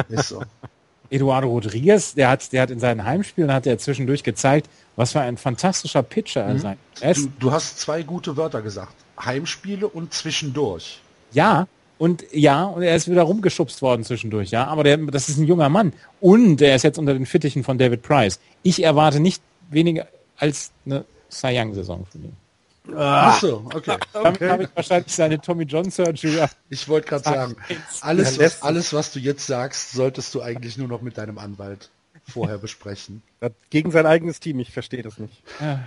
ist 0.08 0.30
so. 0.30 0.42
Eduardo 1.10 1.46
Rodriguez, 1.46 2.14
der 2.14 2.28
hat, 2.28 2.52
der 2.52 2.62
hat 2.62 2.70
in 2.72 2.80
seinen 2.80 3.04
Heimspielen 3.04 3.52
hat 3.52 3.68
er 3.68 3.78
zwischendurch 3.78 4.24
gezeigt, 4.24 4.68
was 4.96 5.12
für 5.12 5.20
ein 5.20 5.36
fantastischer 5.36 6.02
Pitcher 6.02 6.42
er 6.42 6.54
mhm. 6.54 6.58
sein. 6.58 6.76
Du, 7.00 7.28
du 7.38 7.52
hast 7.52 7.78
zwei 7.78 8.02
gute 8.02 8.36
Wörter 8.36 8.62
gesagt. 8.62 8.96
Heimspiele 9.24 9.86
und 9.86 10.12
zwischendurch. 10.12 11.00
Ja, 11.30 11.68
und 12.00 12.24
ja, 12.32 12.64
und 12.64 12.82
er 12.82 12.96
ist 12.96 13.10
wieder 13.10 13.24
rumgeschubst 13.24 13.82
worden 13.82 14.04
zwischendurch, 14.04 14.50
ja. 14.50 14.64
Aber 14.68 14.84
der, 14.84 14.96
das 14.96 15.28
ist 15.28 15.36
ein 15.36 15.44
junger 15.44 15.68
Mann. 15.68 15.92
Und 16.18 16.62
er 16.62 16.74
ist 16.74 16.82
jetzt 16.82 16.98
unter 16.98 17.12
den 17.12 17.26
Fittichen 17.26 17.62
von 17.62 17.76
David 17.76 18.00
Price. 18.00 18.40
Ich 18.62 18.82
erwarte 18.82 19.20
nicht 19.20 19.42
weniger 19.68 20.08
als 20.38 20.72
eine 20.86 21.04
Cy 21.30 21.58
Young-Saison 21.58 22.06
von 22.10 22.24
ihm. 22.24 22.96
Ah, 22.96 23.28
Ach 23.28 23.40
so, 23.42 23.66
okay. 23.74 23.98
Damit 24.14 24.40
habe 24.40 24.62
ich 24.62 24.70
wahrscheinlich 24.74 25.14
seine 25.14 25.38
Tommy 25.42 25.64
John 25.64 25.90
Surgery. 25.90 26.46
Ich 26.70 26.88
wollte 26.88 27.08
gerade 27.10 27.24
sagen, 27.24 27.56
alles, 28.00 28.38
was, 28.38 28.62
alles, 28.62 28.94
was 28.94 29.12
du 29.12 29.18
jetzt 29.18 29.46
sagst, 29.46 29.92
solltest 29.92 30.34
du 30.34 30.40
eigentlich 30.40 30.78
nur 30.78 30.88
noch 30.88 31.02
mit 31.02 31.18
deinem 31.18 31.36
Anwalt 31.36 31.90
vorher 32.26 32.56
besprechen. 32.58 33.20
Gegen 33.68 33.90
sein 33.90 34.06
eigenes 34.06 34.40
Team, 34.40 34.58
ich 34.58 34.72
verstehe 34.72 35.02
das 35.02 35.18
nicht. 35.18 35.42
Ja. 35.60 35.80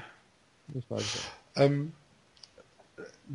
Ich 0.76 0.88
weiß 0.92 1.00
nicht. 1.00 1.32
Ähm, 1.56 1.94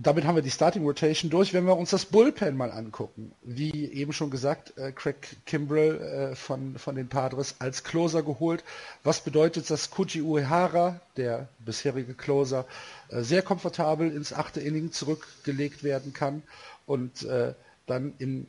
damit 0.00 0.24
haben 0.24 0.36
wir 0.36 0.42
die 0.42 0.50
Starting 0.50 0.84
Rotation 0.84 1.28
durch. 1.30 1.52
Wenn 1.52 1.64
wir 1.66 1.76
uns 1.76 1.90
das 1.90 2.04
Bullpen 2.06 2.56
mal 2.56 2.70
angucken, 2.70 3.32
wie 3.42 3.86
eben 3.92 4.12
schon 4.12 4.30
gesagt, 4.30 4.78
äh, 4.78 4.92
Craig 4.92 5.16
Kimbrell 5.44 6.00
äh, 6.00 6.36
von, 6.36 6.78
von 6.78 6.94
den 6.94 7.08
Padres 7.08 7.56
als 7.58 7.82
Closer 7.82 8.22
geholt. 8.22 8.62
Was 9.02 9.20
bedeutet, 9.20 9.68
dass 9.70 9.90
Kuji 9.90 10.22
Uehara, 10.22 11.00
der 11.16 11.48
bisherige 11.58 12.14
Closer, 12.14 12.64
äh, 13.08 13.22
sehr 13.22 13.42
komfortabel 13.42 14.14
ins 14.14 14.32
achte 14.32 14.60
Inning 14.60 14.92
zurückgelegt 14.92 15.82
werden 15.82 16.12
kann 16.12 16.42
und 16.86 17.24
äh, 17.24 17.54
dann 17.86 18.14
im 18.18 18.46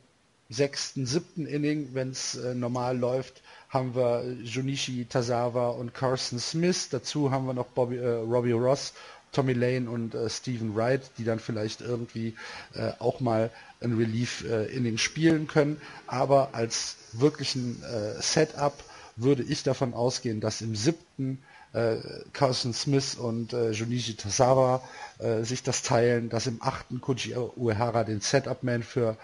sechsten, 0.50 1.04
siebten 1.06 1.46
Inning, 1.46 1.90
wenn 1.94 2.10
es 2.10 2.36
äh, 2.36 2.54
normal 2.54 2.96
läuft, 2.96 3.42
haben 3.70 3.94
wir 3.96 4.24
Junichi 4.42 5.04
Tazawa 5.04 5.70
und 5.70 5.94
Carson 5.94 6.38
Smith. 6.38 6.88
Dazu 6.90 7.30
haben 7.32 7.46
wir 7.46 7.54
noch 7.54 7.66
Bobby, 7.68 7.96
äh, 7.96 8.06
Robbie 8.08 8.52
Ross 8.52 8.92
Tommy 9.32 9.52
Lane 9.52 9.88
und 9.90 10.14
äh, 10.14 10.28
Stephen 10.28 10.74
Wright, 10.74 11.10
die 11.18 11.24
dann 11.24 11.38
vielleicht 11.38 11.80
irgendwie 11.80 12.34
äh, 12.74 12.92
auch 12.98 13.20
mal 13.20 13.50
ein 13.80 13.96
Relief-Inning 13.96 14.94
äh, 14.94 14.98
spielen 14.98 15.46
können. 15.46 15.80
Aber 16.06 16.50
als 16.52 16.96
wirklichen 17.12 17.82
äh, 17.82 18.20
Setup 18.20 18.74
würde 19.16 19.42
ich 19.42 19.62
davon 19.62 19.94
ausgehen, 19.94 20.40
dass 20.40 20.60
im 20.60 20.74
siebten 20.76 21.42
äh, 21.72 21.96
Carson 22.32 22.72
Smith 22.74 23.14
und 23.16 23.52
äh, 23.52 23.70
Junichi 23.70 24.14
Tasawa 24.14 24.82
äh, 25.18 25.42
sich 25.44 25.62
das 25.62 25.82
teilen, 25.82 26.28
dass 26.28 26.46
im 26.46 26.58
achten 26.60 27.00
Koji 27.00 27.34
Uehara 27.56 28.04
den 28.04 28.20
Setup-Man 28.20 28.82
für 28.82 29.16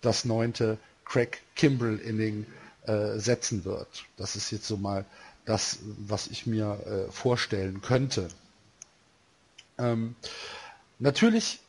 das 0.00 0.24
neunte 0.24 0.78
Craig 1.04 1.40
Kimbrell 1.54 1.98
Inning 1.98 2.46
äh, 2.86 3.18
setzen 3.18 3.64
wird. 3.64 4.04
Das 4.16 4.36
ist 4.36 4.50
jetzt 4.50 4.66
so 4.66 4.76
mal 4.76 5.04
das, 5.44 5.78
was 5.98 6.26
ich 6.26 6.46
mir 6.46 6.78
äh, 7.08 7.12
vorstellen 7.12 7.80
könnte. 7.82 8.28
Ähm, 9.78 10.14
natürlich 10.98 11.60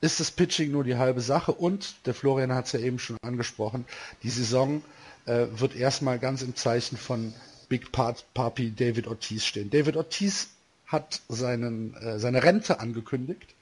ist 0.00 0.20
das 0.20 0.30
Pitching 0.30 0.72
nur 0.72 0.84
die 0.84 0.96
halbe 0.96 1.20
Sache 1.20 1.52
und 1.52 1.94
der 2.06 2.14
Florian 2.14 2.52
hat 2.52 2.66
es 2.66 2.72
ja 2.72 2.80
eben 2.80 2.98
schon 2.98 3.16
angesprochen, 3.22 3.84
die 4.22 4.30
Saison 4.30 4.82
äh, 5.26 5.46
wird 5.52 5.76
erstmal 5.76 6.18
ganz 6.18 6.42
im 6.42 6.56
Zeichen 6.56 6.96
von 6.96 7.32
Big 7.68 7.92
Part 7.92 8.26
Papi 8.34 8.72
David 8.72 9.06
Ortiz 9.06 9.44
stehen. 9.44 9.70
David 9.70 9.96
Ortiz 9.96 10.50
hat 10.86 11.22
seinen, 11.28 11.94
äh, 11.94 12.18
seine 12.18 12.42
Rente 12.42 12.80
angekündigt. 12.80 13.54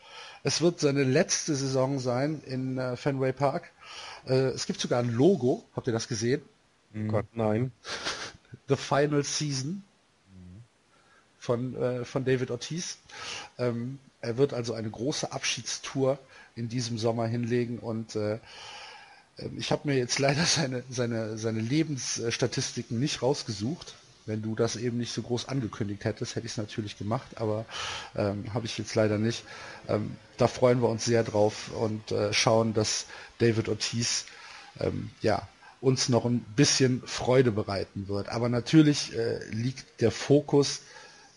Es 0.43 0.63
wird 0.63 0.81
seine 0.81 1.05
letzte 1.05 1.55
Saison 1.55 1.99
sein 1.99 2.43
in 2.47 2.79
äh, 2.79 2.97
Fenway 2.97 3.33
Park. 3.33 3.71
Äh, 4.27 4.49
es 4.49 4.67
gibt 4.67 4.81
sogar 4.81 5.01
ein 5.01 5.11
Logo. 5.11 5.65
Habt 5.77 5.87
ihr 5.87 5.93
das 5.93 6.09
gesehen? 6.09 6.43
Oh 6.95 7.07
Gott, 7.07 7.27
nein. 7.35 7.73
The 8.69 8.77
Final 8.77 9.23
Season 9.23 9.85
von, 11.51 11.75
äh, 11.75 12.05
von 12.05 12.25
David 12.25 12.53
Ortiz. 12.53 12.99
Ähm, 13.59 13.99
er 14.21 14.37
wird 14.37 14.55
also 14.55 14.73
eine 14.73 14.89
große 14.89 15.33
Abschiedstour 15.33 16.17
in 16.55 16.69
diesem 16.69 16.97
Sommer 16.97 17.27
hinlegen 17.27 17.81
und 17.81 18.15
äh, 18.15 18.35
ähm, 19.39 19.59
ich 19.59 19.73
habe 19.73 19.89
mir 19.89 19.97
jetzt 19.97 20.21
leider 20.21 20.45
seine, 20.45 20.85
seine, 20.91 21.39
seine 21.39 21.61
Lebensstatistiken 21.61 23.01
nicht 23.01 23.23
rausgesucht. 23.23 23.95
Wenn 24.27 24.43
du 24.43 24.55
das 24.55 24.77
eben 24.77 24.99
nicht 24.99 25.13
so 25.13 25.23
groß 25.23 25.49
angekündigt 25.49 26.05
hättest, 26.05 26.37
hätte 26.37 26.47
ich 26.47 26.53
es 26.53 26.59
natürlich 26.59 26.97
gemacht, 26.97 27.27
aber 27.35 27.65
ähm, 28.15 28.55
habe 28.55 28.67
ich 28.67 28.79
jetzt 28.79 28.95
leider 28.95 29.19
nicht. 29.19 29.43
Ähm, 29.89 30.15
da 30.37 30.47
freuen 30.47 30.83
wir 30.83 30.89
uns 30.89 31.05
sehr 31.05 31.25
drauf 31.25 31.73
und 31.73 32.13
äh, 32.13 32.33
schauen, 32.33 32.75
dass 32.75 33.07
David 33.39 33.69
Ortiz 33.69 34.27
ähm, 34.79 35.11
ja, 35.21 35.49
uns 35.81 36.09
noch 36.11 36.27
ein 36.27 36.41
bisschen 36.55 37.03
Freude 37.07 37.51
bereiten 37.51 38.07
wird. 38.07 38.29
Aber 38.29 38.49
natürlich 38.49 39.17
äh, 39.17 39.45
liegt 39.51 40.01
der 40.01 40.13
Fokus 40.13 40.83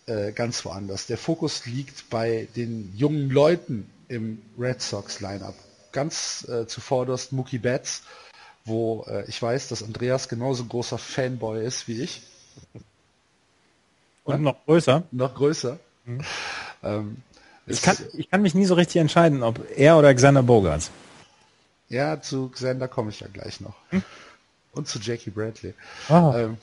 äh, 0.05 0.31
ganz 0.31 0.65
woanders. 0.65 1.07
Der 1.07 1.17
Fokus 1.17 1.65
liegt 1.65 2.09
bei 2.09 2.47
den 2.55 2.93
jungen 2.95 3.29
Leuten 3.29 3.89
im 4.07 4.41
Red 4.57 4.81
Sox 4.81 5.21
Lineup. 5.21 5.55
Ganz 5.91 6.47
äh, 6.49 6.67
zuvorderst 6.67 7.31
Mookie 7.31 7.59
Betts, 7.59 8.03
wo 8.65 9.05
äh, 9.07 9.25
ich 9.27 9.41
weiß, 9.41 9.69
dass 9.69 9.83
Andreas 9.83 10.29
genauso 10.29 10.65
großer 10.65 10.97
Fanboy 10.97 11.65
ist 11.65 11.87
wie 11.87 12.01
ich. 12.01 12.21
Und 14.23 14.41
noch 14.41 14.65
größer. 14.65 15.03
Noch 15.11 15.35
größer. 15.35 15.79
Mhm. 16.05 16.21
Ähm, 16.83 17.17
ich, 17.65 17.81
kann, 17.81 17.97
ich 18.13 18.29
kann 18.29 18.41
mich 18.41 18.55
nie 18.55 18.65
so 18.65 18.73
richtig 18.73 18.99
entscheiden, 18.99 19.43
ob 19.43 19.59
er 19.75 19.97
oder 19.97 20.13
Xander 20.13 20.43
Bogarts. 20.43 20.91
Ja, 21.89 22.21
zu 22.21 22.49
Xander 22.49 22.87
komme 22.87 23.09
ich 23.11 23.19
ja 23.19 23.27
gleich 23.27 23.61
noch. 23.61 23.75
Hm? 23.89 24.03
Und 24.71 24.87
zu 24.87 24.99
Jackie 24.99 25.29
Bradley. 25.29 25.73
Oh. 26.09 26.33
Ähm, 26.35 26.57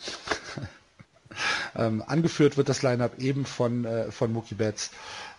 ähm, 1.77 2.03
angeführt 2.07 2.57
wird 2.57 2.69
das 2.69 2.83
Lineup 2.83 3.19
eben 3.19 3.45
von, 3.45 3.85
äh, 3.85 4.11
von 4.11 4.33
Mookie 4.33 4.55
Betts, 4.55 4.91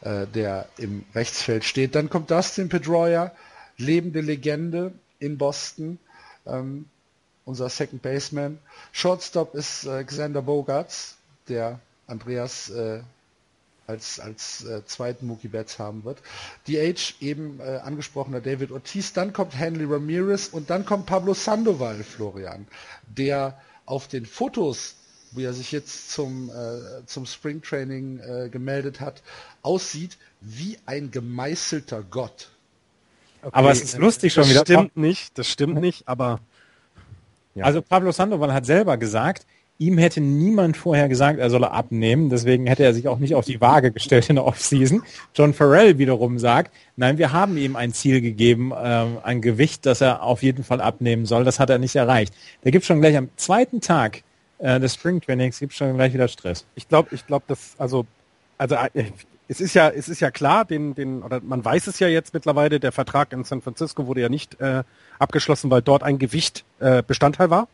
äh, 0.02 0.26
der 0.28 0.68
im 0.78 1.04
Rechtsfeld 1.16 1.64
steht. 1.64 1.96
Dann 1.96 2.10
kommt 2.10 2.32
Dustin 2.32 2.70
Pedroia, 2.70 3.32
lebende 3.78 4.22
Legende 4.22 4.94
in 5.20 5.38
Boston, 5.38 6.00
ähm, 6.46 6.86
unser 7.46 7.70
Second 7.70 8.02
Baseman. 8.02 8.58
Shortstop 8.92 9.56
ist 9.56 9.86
äh, 9.86 10.04
Xander 10.04 10.42
Bogarts, 10.42 11.16
der 11.48 11.80
Andreas 12.08 12.70
äh, 12.70 13.02
als, 13.88 14.20
als 14.20 14.64
äh, 14.66 14.86
zweiten 14.86 15.28
Mookie 15.28 15.48
Betts 15.50 15.78
haben 15.80 16.04
wird. 16.04 16.20
DH 16.68 17.16
eben 17.20 17.60
äh, 17.60 17.78
angesprochener 17.84 18.40
David 18.42 18.72
Ortiz, 18.72 19.14
dann 19.14 19.34
kommt 19.34 19.58
Henry 19.58 19.86
Ramirez 19.86 20.48
und 20.48 20.70
dann 20.70 20.86
kommt 20.86 21.06
Pablo 21.08 21.34
Sandoval, 21.34 22.04
Florian, 22.04 22.68
der 23.08 23.60
auf 23.86 24.08
den 24.08 24.26
Fotos, 24.26 24.96
wie 25.32 25.44
er 25.44 25.54
sich 25.54 25.72
jetzt 25.72 26.12
zum, 26.12 26.50
äh, 26.50 27.06
zum 27.06 27.26
Springtraining 27.26 28.20
äh, 28.20 28.50
gemeldet 28.50 29.00
hat, 29.00 29.22
aussieht 29.62 30.18
wie 30.42 30.78
ein 30.86 31.12
gemeißelter 31.12 32.04
Gott. 32.04 32.50
Okay. 33.42 33.50
Aber 33.54 33.72
es 33.72 33.82
ist 33.82 33.98
lustig 33.98 34.34
schon 34.34 34.44
das 34.44 34.52
wieder. 34.52 34.64
Das 34.64 34.74
stimmt 34.74 34.98
nicht, 34.98 35.38
das 35.38 35.48
stimmt 35.48 35.82
nicht, 35.82 36.08
aber 36.08 36.40
ja. 37.56 37.66
Also 37.66 37.82
Pablo 37.82 38.12
Sandoval 38.12 38.54
hat 38.54 38.66
selber 38.66 38.98
gesagt, 38.98 39.46
Ihm 39.82 39.98
hätte 39.98 40.22
niemand 40.22 40.78
vorher 40.78 41.10
gesagt, 41.10 41.40
er 41.40 41.50
solle 41.50 41.72
abnehmen. 41.72 42.30
Deswegen 42.30 42.68
hätte 42.68 42.84
er 42.84 42.94
sich 42.94 43.08
auch 43.08 43.18
nicht 43.18 43.34
auf 43.34 43.46
die 43.46 43.60
Waage 43.62 43.92
gestellt 43.92 44.30
in 44.30 44.36
der 44.36 44.46
Offseason. 44.46 45.02
John 45.34 45.56
Farrell 45.56 45.98
wiederum 45.98 46.38
sagt, 46.38 46.72
nein, 46.98 47.18
wir 47.18 47.34
haben 47.34 47.58
ihm 47.58 47.76
ein 47.76 47.92
Ziel 47.92 48.22
gegeben, 48.22 48.72
äh, 48.74 49.06
ein 49.24 49.42
Gewicht, 49.42 49.88
das 49.88 50.02
er 50.02 50.22
auf 50.22 50.44
jeden 50.44 50.64
Fall 50.64 50.82
abnehmen 50.82 51.26
soll. 51.26 51.46
Das 51.46 51.60
hat 51.60 51.72
er 51.72 51.80
nicht 51.80 51.96
erreicht. 51.96 52.32
Da 52.64 52.70
gibt 52.70 52.86
schon 52.86 53.02
gleich 53.02 53.18
am 53.18 53.30
zweiten 53.38 53.82
Tag 53.82 54.22
äh, 54.62 54.80
des 54.80 54.96
Springtrainings 54.96 55.60
gibt 55.60 55.74
schon 55.74 55.96
gleich 55.96 56.14
wieder 56.14 56.28
Stress. 56.28 56.66
Ich 56.76 56.88
glaube, 56.88 57.10
ich 57.14 57.28
glaube, 57.28 57.46
dass 57.48 57.76
also 57.78 58.06
also 58.58 58.76
äh, 58.76 59.06
es 59.48 59.60
ist 59.60 59.74
ja, 59.74 59.90
es 59.90 60.08
ist 60.08 60.22
ja 60.22 60.32
klar, 60.32 60.64
den, 60.66 60.96
den, 60.96 61.24
oder 61.24 61.42
man 61.42 61.66
weiß 61.66 61.88
es 61.88 62.00
ja 62.00 62.08
jetzt 62.08 62.34
mittlerweile, 62.34 62.80
der 62.80 62.92
Vertrag 62.92 63.34
in 63.34 63.44
San 63.44 63.62
Francisco 63.62 64.08
wurde 64.08 64.22
ja 64.22 64.30
nicht 64.30 64.62
äh, 64.62 64.84
abgeschlossen, 65.20 65.70
weil 65.72 65.82
dort 65.82 66.04
ein 66.04 66.20
Gewicht 66.20 66.64
äh, 66.80 67.04
Bestandteil 67.06 67.50
war. 67.50 67.68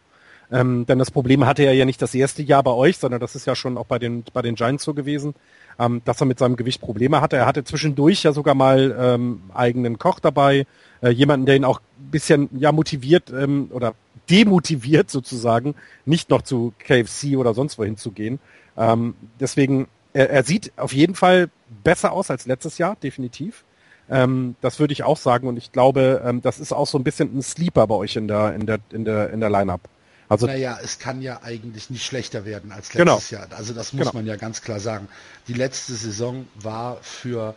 Ähm, 0.50 0.86
denn 0.86 0.98
das 0.98 1.12
Problem 1.12 1.46
hatte 1.46 1.64
er 1.64 1.74
ja 1.74 1.84
nicht 1.84 2.02
das 2.02 2.16
erste 2.16 2.42
Jahr 2.42 2.64
bei 2.64 2.72
euch, 2.72 2.98
sondern 2.98 3.20
das 3.20 3.36
ist 3.36 3.46
ja 3.46 3.54
schon 3.54 3.78
auch 3.78 3.86
bei 3.86 4.00
den, 4.00 4.24
bei 4.34 4.42
den 4.42 4.56
Giants 4.56 4.86
so 4.86 4.94
gewesen, 4.94 5.36
ähm, 5.78 6.02
dass 6.06 6.22
er 6.22 6.26
mit 6.26 6.40
seinem 6.40 6.56
Gewicht 6.56 6.80
Probleme 6.80 7.20
hatte. 7.20 7.36
Er 7.36 7.46
hatte 7.46 7.66
zwischendurch 7.66 8.24
ja 8.24 8.32
sogar 8.32 8.56
mal 8.56 8.96
ähm, 8.98 9.42
eigenen 9.54 10.00
Koch 10.00 10.20
dabei, 10.20 10.66
äh, 11.02 11.10
jemanden, 11.10 11.46
der 11.46 11.58
ihn 11.58 11.66
auch 11.66 11.82
ein 12.00 12.12
bisschen 12.12 12.50
ja 12.58 12.72
motiviert 12.72 13.30
ähm, 13.30 13.70
oder 13.74 13.94
demotiviert 14.30 15.10
sozusagen, 15.10 15.76
nicht 16.06 16.30
noch 16.30 16.42
zu 16.42 16.74
KFC 16.80 17.38
oder 17.38 17.54
sonst 17.54 17.78
wohin 17.78 17.98
zu 17.98 18.12
gehen. 18.12 18.40
Ähm, 18.78 19.16
deswegen, 19.40 19.88
er, 20.14 20.30
er 20.30 20.44
sieht 20.44 20.72
auf 20.78 20.94
jeden 20.94 21.16
Fall 21.16 21.50
besser 21.84 22.12
aus 22.12 22.30
als 22.30 22.46
letztes 22.46 22.78
Jahr, 22.78 22.96
definitiv. 23.02 23.64
Ähm, 24.10 24.56
das 24.62 24.80
würde 24.80 24.94
ich 24.94 25.04
auch 25.04 25.18
sagen 25.18 25.48
und 25.48 25.58
ich 25.58 25.72
glaube, 25.72 26.22
ähm, 26.26 26.42
das 26.42 26.60
ist 26.60 26.72
auch 26.72 26.88
so 26.88 26.98
ein 26.98 27.04
bisschen 27.04 27.38
ein 27.38 27.42
Sleeper 27.42 27.88
bei 27.88 27.96
euch 27.96 28.16
in 28.16 28.28
der 28.28 28.54
in 28.54 28.66
der 28.66 28.80
in 28.92 29.04
der 29.04 29.32
in 29.32 29.40
der 29.42 29.50
Lineup. 29.50 29.82
Also 30.30 30.46
naja, 30.46 30.78
es 30.82 31.00
kann 31.00 31.22
ja 31.22 31.42
eigentlich 31.44 31.90
nicht 31.90 32.06
schlechter 32.06 32.46
werden 32.46 32.72
als 32.72 32.94
letztes 32.94 33.30
genau. 33.30 33.42
Jahr. 33.42 33.58
Also 33.58 33.74
das 33.74 33.94
muss 33.94 34.08
genau. 34.08 34.14
man 34.14 34.26
ja 34.26 34.36
ganz 34.36 34.62
klar 34.62 34.80
sagen. 34.80 35.08
Die 35.48 35.54
letzte 35.54 35.94
Saison 35.94 36.48
war 36.56 36.98
für 37.02 37.56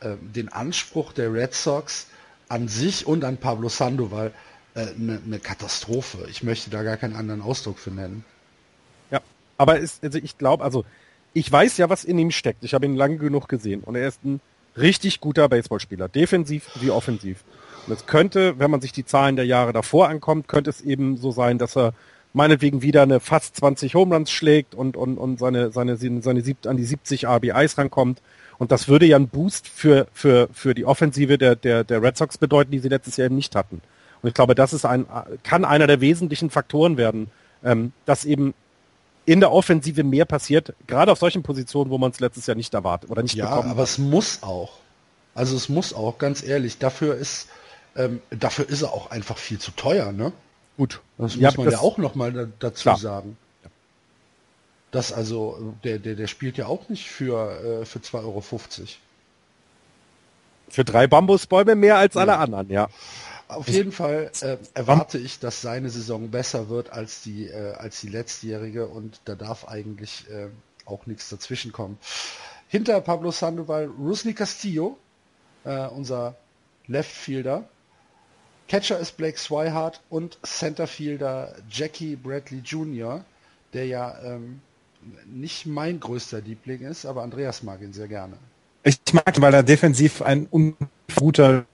äh, 0.00 0.10
den 0.20 0.48
Anspruch 0.48 1.12
der 1.12 1.32
Red 1.32 1.54
Sox 1.54 2.06
an 2.48 2.68
sich 2.68 3.06
und 3.06 3.24
an 3.24 3.36
Pablo 3.36 3.68
Sandoval 3.68 4.32
eine 4.78 4.90
äh, 4.90 4.94
ne, 4.96 5.20
ne 5.24 5.38
Katastrophe. 5.38 6.26
Ich 6.30 6.42
möchte 6.42 6.70
da 6.70 6.82
gar 6.82 6.96
keinen 6.96 7.16
anderen 7.16 7.42
Ausdruck 7.42 7.78
für 7.78 7.90
nennen. 7.90 8.24
Ja, 9.10 9.20
aber 9.56 9.78
ist, 9.78 10.02
also 10.02 10.18
ich 10.18 10.38
glaube, 10.38 10.64
also 10.64 10.84
ich 11.32 11.50
weiß 11.50 11.76
ja, 11.76 11.90
was 11.90 12.04
in 12.04 12.18
ihm 12.18 12.30
steckt. 12.30 12.64
Ich 12.64 12.74
habe 12.74 12.86
ihn 12.86 12.96
lange 12.96 13.18
genug 13.18 13.48
gesehen 13.48 13.82
und 13.82 13.96
er 13.96 14.08
ist 14.08 14.24
ein 14.24 14.40
richtig 14.76 15.20
guter 15.20 15.48
Baseballspieler, 15.48 16.08
defensiv 16.08 16.70
wie 16.80 16.90
offensiv. 16.90 17.44
Und 17.86 17.92
es 17.92 18.06
könnte, 18.06 18.58
wenn 18.58 18.70
man 18.70 18.80
sich 18.80 18.92
die 18.92 19.04
Zahlen 19.04 19.36
der 19.36 19.46
Jahre 19.46 19.72
davor 19.72 20.08
ankommt, 20.08 20.48
könnte 20.48 20.70
es 20.70 20.80
eben 20.80 21.16
so 21.16 21.30
sein, 21.30 21.58
dass 21.58 21.76
er 21.76 21.94
meinetwegen 22.32 22.82
wieder 22.82 23.02
eine 23.02 23.20
fast 23.20 23.56
20 23.56 23.94
Homeruns 23.94 24.30
schlägt 24.30 24.74
und, 24.74 24.96
und, 24.96 25.16
und 25.18 25.38
seine, 25.38 25.72
seine, 25.72 25.96
seine, 25.96 26.22
seine 26.22 26.42
an 26.66 26.76
die 26.76 26.84
70 26.84 27.26
RBIs 27.26 27.78
rankommt. 27.78 28.20
Und 28.58 28.72
das 28.72 28.88
würde 28.88 29.06
ja 29.06 29.16
einen 29.16 29.28
Boost 29.28 29.68
für, 29.68 30.08
für, 30.12 30.48
für 30.52 30.74
die 30.74 30.84
Offensive 30.84 31.38
der, 31.38 31.56
der, 31.56 31.84
der 31.84 32.02
Red 32.02 32.16
Sox 32.16 32.38
bedeuten, 32.38 32.72
die 32.72 32.80
sie 32.80 32.88
letztes 32.88 33.16
Jahr 33.16 33.26
eben 33.26 33.36
nicht 33.36 33.54
hatten. 33.54 33.80
Und 34.22 34.28
ich 34.28 34.34
glaube, 34.34 34.54
das 34.54 34.72
ist 34.72 34.84
ein, 34.84 35.06
kann 35.42 35.64
einer 35.64 35.86
der 35.86 36.00
wesentlichen 36.00 36.50
Faktoren 36.50 36.96
werden, 36.96 37.30
ähm, 37.64 37.92
dass 38.04 38.24
eben 38.24 38.54
in 39.26 39.40
der 39.40 39.52
Offensive 39.52 40.04
mehr 40.04 40.24
passiert, 40.24 40.74
gerade 40.86 41.12
auf 41.12 41.18
solchen 41.18 41.42
Positionen, 41.42 41.90
wo 41.90 41.98
man 41.98 42.10
es 42.10 42.20
letztes 42.20 42.46
Jahr 42.46 42.56
nicht 42.56 42.72
erwartet 42.72 43.10
oder 43.10 43.22
nicht 43.22 43.34
ja, 43.34 43.48
bekommen 43.48 43.70
aber 43.70 43.82
hat. 43.82 43.88
es 43.88 43.98
muss 43.98 44.42
auch. 44.42 44.78
Also 45.34 45.54
es 45.54 45.68
muss 45.68 45.92
auch, 45.92 46.18
ganz 46.18 46.42
ehrlich, 46.42 46.78
dafür 46.78 47.14
ist 47.14 47.48
ähm, 47.98 48.22
dafür 48.30 48.68
ist 48.68 48.82
er 48.82 48.92
auch 48.92 49.10
einfach 49.10 49.36
viel 49.36 49.58
zu 49.58 49.72
teuer, 49.72 50.12
ne? 50.12 50.32
Gut. 50.76 51.00
Das 51.18 51.36
muss 51.36 51.56
man 51.56 51.66
das 51.66 51.74
ja 51.74 51.80
auch 51.80 51.98
nochmal 51.98 52.32
da, 52.32 52.46
dazu 52.60 52.82
klar. 52.82 52.96
sagen. 52.96 53.36
Das 54.92 55.12
also, 55.12 55.74
der, 55.84 55.98
der, 55.98 56.14
der 56.14 56.28
spielt 56.28 56.56
ja 56.56 56.66
auch 56.66 56.88
nicht 56.88 57.10
für, 57.10 57.82
äh, 57.82 57.84
für 57.84 57.98
2,50 57.98 58.14
Euro. 58.24 58.42
Für 60.70 60.84
drei 60.84 61.06
Bambusbäume 61.06 61.74
mehr 61.74 61.98
als 61.98 62.14
ja. 62.14 62.22
alle 62.22 62.38
anderen, 62.38 62.70
ja. 62.70 62.88
Auf 63.48 63.66
jeden 63.68 63.92
Fall 63.92 64.30
äh, 64.42 64.58
erwarte 64.74 65.18
ich, 65.18 65.38
dass 65.38 65.62
seine 65.62 65.88
Saison 65.88 66.30
besser 66.30 66.68
wird 66.68 66.90
als 66.90 67.22
die, 67.22 67.46
äh, 67.46 67.72
als 67.72 68.00
die 68.00 68.08
letztjährige 68.08 68.86
und 68.86 69.20
da 69.24 69.34
darf 69.34 69.66
eigentlich 69.66 70.26
äh, 70.30 70.48
auch 70.84 71.06
nichts 71.06 71.30
dazwischen 71.30 71.72
kommen. 71.72 71.98
Hinter 72.68 73.00
Pablo 73.00 73.30
Sandoval, 73.30 73.86
Rusney 73.86 74.34
Castillo, 74.34 74.98
äh, 75.64 75.86
unser 75.86 76.36
Leftfielder, 76.86 77.66
Catcher 78.68 78.98
ist 78.98 79.16
Blake 79.16 79.38
Swihart 79.38 80.02
und 80.10 80.38
Centerfielder 80.42 81.54
Jackie 81.70 82.16
Bradley 82.16 82.60
Jr., 82.60 83.24
der 83.72 83.86
ja 83.86 84.18
ähm, 84.22 84.60
nicht 85.26 85.64
mein 85.64 86.00
größter 86.00 86.42
Liebling 86.42 86.82
ist, 86.82 87.06
aber 87.06 87.22
Andreas 87.22 87.62
mag 87.62 87.80
ihn 87.80 87.94
sehr 87.94 88.08
gerne. 88.08 88.36
Ich 88.82 88.98
mag 89.12 89.34
ihn, 89.34 89.42
weil 89.42 89.54
er 89.54 89.62
defensiv 89.62 90.20
ein 90.20 90.48
guter 91.16 91.64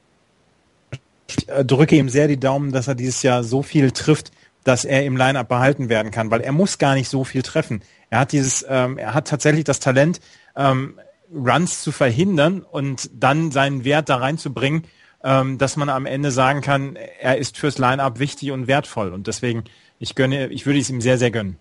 ich 1.28 1.48
äh, 1.48 1.64
drücke 1.64 1.96
ihm 1.96 2.08
sehr 2.08 2.28
die 2.28 2.38
Daumen, 2.38 2.72
dass 2.72 2.88
er 2.88 2.94
dieses 2.94 3.22
Jahr 3.22 3.44
so 3.44 3.62
viel 3.62 3.90
trifft, 3.90 4.30
dass 4.64 4.84
er 4.84 5.04
im 5.04 5.16
Line-Up 5.16 5.48
behalten 5.48 5.88
werden 5.88 6.10
kann, 6.10 6.30
weil 6.30 6.40
er 6.40 6.52
muss 6.52 6.78
gar 6.78 6.94
nicht 6.94 7.08
so 7.08 7.24
viel 7.24 7.42
treffen. 7.42 7.82
Er 8.10 8.20
hat 8.20 8.32
dieses, 8.32 8.64
ähm, 8.68 8.98
er 8.98 9.14
hat 9.14 9.28
tatsächlich 9.28 9.64
das 9.64 9.80
Talent, 9.80 10.20
ähm, 10.56 10.98
Runs 11.32 11.82
zu 11.82 11.92
verhindern 11.92 12.62
und 12.62 13.10
dann 13.12 13.50
seinen 13.50 13.84
Wert 13.84 14.08
da 14.08 14.16
reinzubringen, 14.16 14.84
ähm, 15.22 15.58
dass 15.58 15.76
man 15.76 15.88
am 15.88 16.06
Ende 16.06 16.30
sagen 16.30 16.60
kann, 16.60 16.96
er 16.96 17.38
ist 17.38 17.58
fürs 17.58 17.78
Line-Up 17.78 18.18
wichtig 18.18 18.50
und 18.52 18.66
wertvoll. 18.66 19.12
Und 19.12 19.26
deswegen, 19.26 19.64
ich 19.98 20.14
gönne, 20.14 20.48
ich 20.48 20.66
würde 20.66 20.78
es 20.78 20.90
ihm 20.90 21.00
sehr, 21.00 21.18
sehr 21.18 21.30
gönnen. 21.30 21.58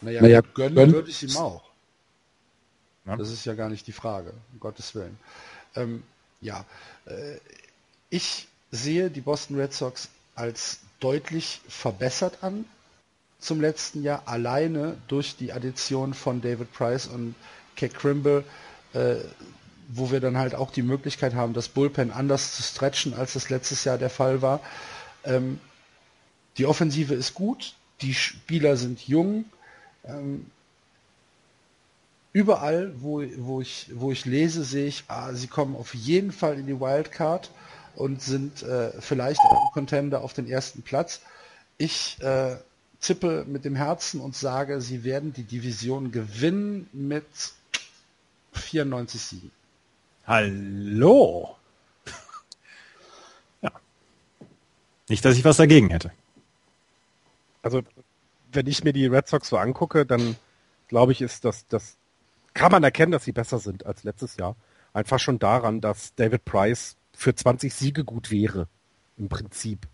Naja, 0.00 0.22
naja 0.22 0.40
gönnen, 0.54 0.74
gönnen 0.74 0.94
würde 0.94 1.10
ich 1.10 1.22
ihm 1.22 1.36
auch. 1.36 1.64
Ja. 3.06 3.16
Das 3.16 3.30
ist 3.30 3.44
ja 3.46 3.54
gar 3.54 3.70
nicht 3.70 3.86
die 3.86 3.92
Frage, 3.92 4.34
um 4.52 4.60
Gottes 4.60 4.94
Willen. 4.94 5.18
Ähm, 5.74 6.02
ja, 6.40 6.64
äh, 7.06 7.38
ich 8.10 8.48
sehe 8.70 9.10
die 9.10 9.20
Boston 9.20 9.56
Red 9.58 9.72
Sox 9.72 10.08
als 10.34 10.80
deutlich 11.00 11.60
verbessert 11.68 12.38
an 12.42 12.64
zum 13.40 13.60
letzten 13.60 14.02
Jahr, 14.02 14.22
alleine 14.26 14.96
durch 15.06 15.36
die 15.36 15.52
Addition 15.52 16.12
von 16.14 16.40
David 16.40 16.72
Price 16.72 17.06
und 17.06 17.34
Keck 17.76 17.94
Crimble, 17.94 18.44
äh, 18.94 19.16
wo 19.88 20.10
wir 20.10 20.20
dann 20.20 20.36
halt 20.36 20.54
auch 20.54 20.70
die 20.70 20.82
Möglichkeit 20.82 21.34
haben, 21.34 21.54
das 21.54 21.68
Bullpen 21.68 22.10
anders 22.10 22.56
zu 22.56 22.62
stretchen, 22.62 23.14
als 23.14 23.34
das 23.34 23.48
letztes 23.48 23.84
Jahr 23.84 23.96
der 23.96 24.10
Fall 24.10 24.42
war. 24.42 24.60
Ähm, 25.24 25.60
die 26.56 26.66
Offensive 26.66 27.14
ist 27.14 27.34
gut, 27.34 27.74
die 28.00 28.14
Spieler 28.14 28.76
sind 28.76 29.06
jung. 29.06 29.44
Ähm, 30.04 30.50
überall, 32.32 32.92
wo, 33.00 33.22
wo, 33.36 33.60
ich, 33.60 33.90
wo 33.94 34.10
ich 34.10 34.24
lese, 34.24 34.64
sehe 34.64 34.86
ich, 34.86 35.04
ah, 35.06 35.32
sie 35.32 35.46
kommen 35.46 35.76
auf 35.76 35.94
jeden 35.94 36.32
Fall 36.32 36.58
in 36.58 36.66
die 36.66 36.80
Wildcard 36.80 37.50
und 37.98 38.22
sind 38.22 38.62
äh, 38.62 38.92
vielleicht 39.00 39.40
ein 39.40 39.56
Contender 39.72 40.22
auf 40.22 40.32
den 40.32 40.48
ersten 40.48 40.82
Platz. 40.82 41.20
Ich 41.78 42.16
äh, 42.22 42.56
tippe 43.00 43.44
mit 43.44 43.64
dem 43.64 43.74
Herzen 43.74 44.20
und 44.20 44.36
sage, 44.36 44.80
sie 44.80 45.02
werden 45.02 45.32
die 45.32 45.42
Division 45.42 46.12
gewinnen 46.12 46.88
mit 46.92 47.26
94 48.52 49.20
Siegen. 49.20 49.50
Hallo. 50.28 51.56
ja. 53.62 53.72
Nicht, 55.08 55.24
dass 55.24 55.36
ich 55.36 55.44
was 55.44 55.56
dagegen 55.56 55.90
hätte. 55.90 56.12
Also, 57.62 57.82
wenn 58.52 58.68
ich 58.68 58.84
mir 58.84 58.92
die 58.92 59.06
Red 59.06 59.26
Sox 59.26 59.48
so 59.48 59.56
angucke, 59.56 60.06
dann 60.06 60.36
glaube 60.86 61.10
ich, 61.10 61.20
ist 61.20 61.44
das, 61.44 61.66
das 61.66 61.96
kann 62.54 62.70
man 62.70 62.84
erkennen, 62.84 63.10
dass 63.10 63.24
sie 63.24 63.32
besser 63.32 63.58
sind 63.58 63.86
als 63.86 64.04
letztes 64.04 64.36
Jahr. 64.36 64.54
Einfach 64.92 65.18
schon 65.18 65.40
daran, 65.40 65.80
dass 65.80 66.14
David 66.14 66.44
Price 66.44 66.96
für 67.18 67.34
20 67.34 67.74
Siege 67.74 68.04
gut 68.04 68.30
wäre. 68.30 68.68
Im 69.16 69.28
Prinzip. 69.28 69.88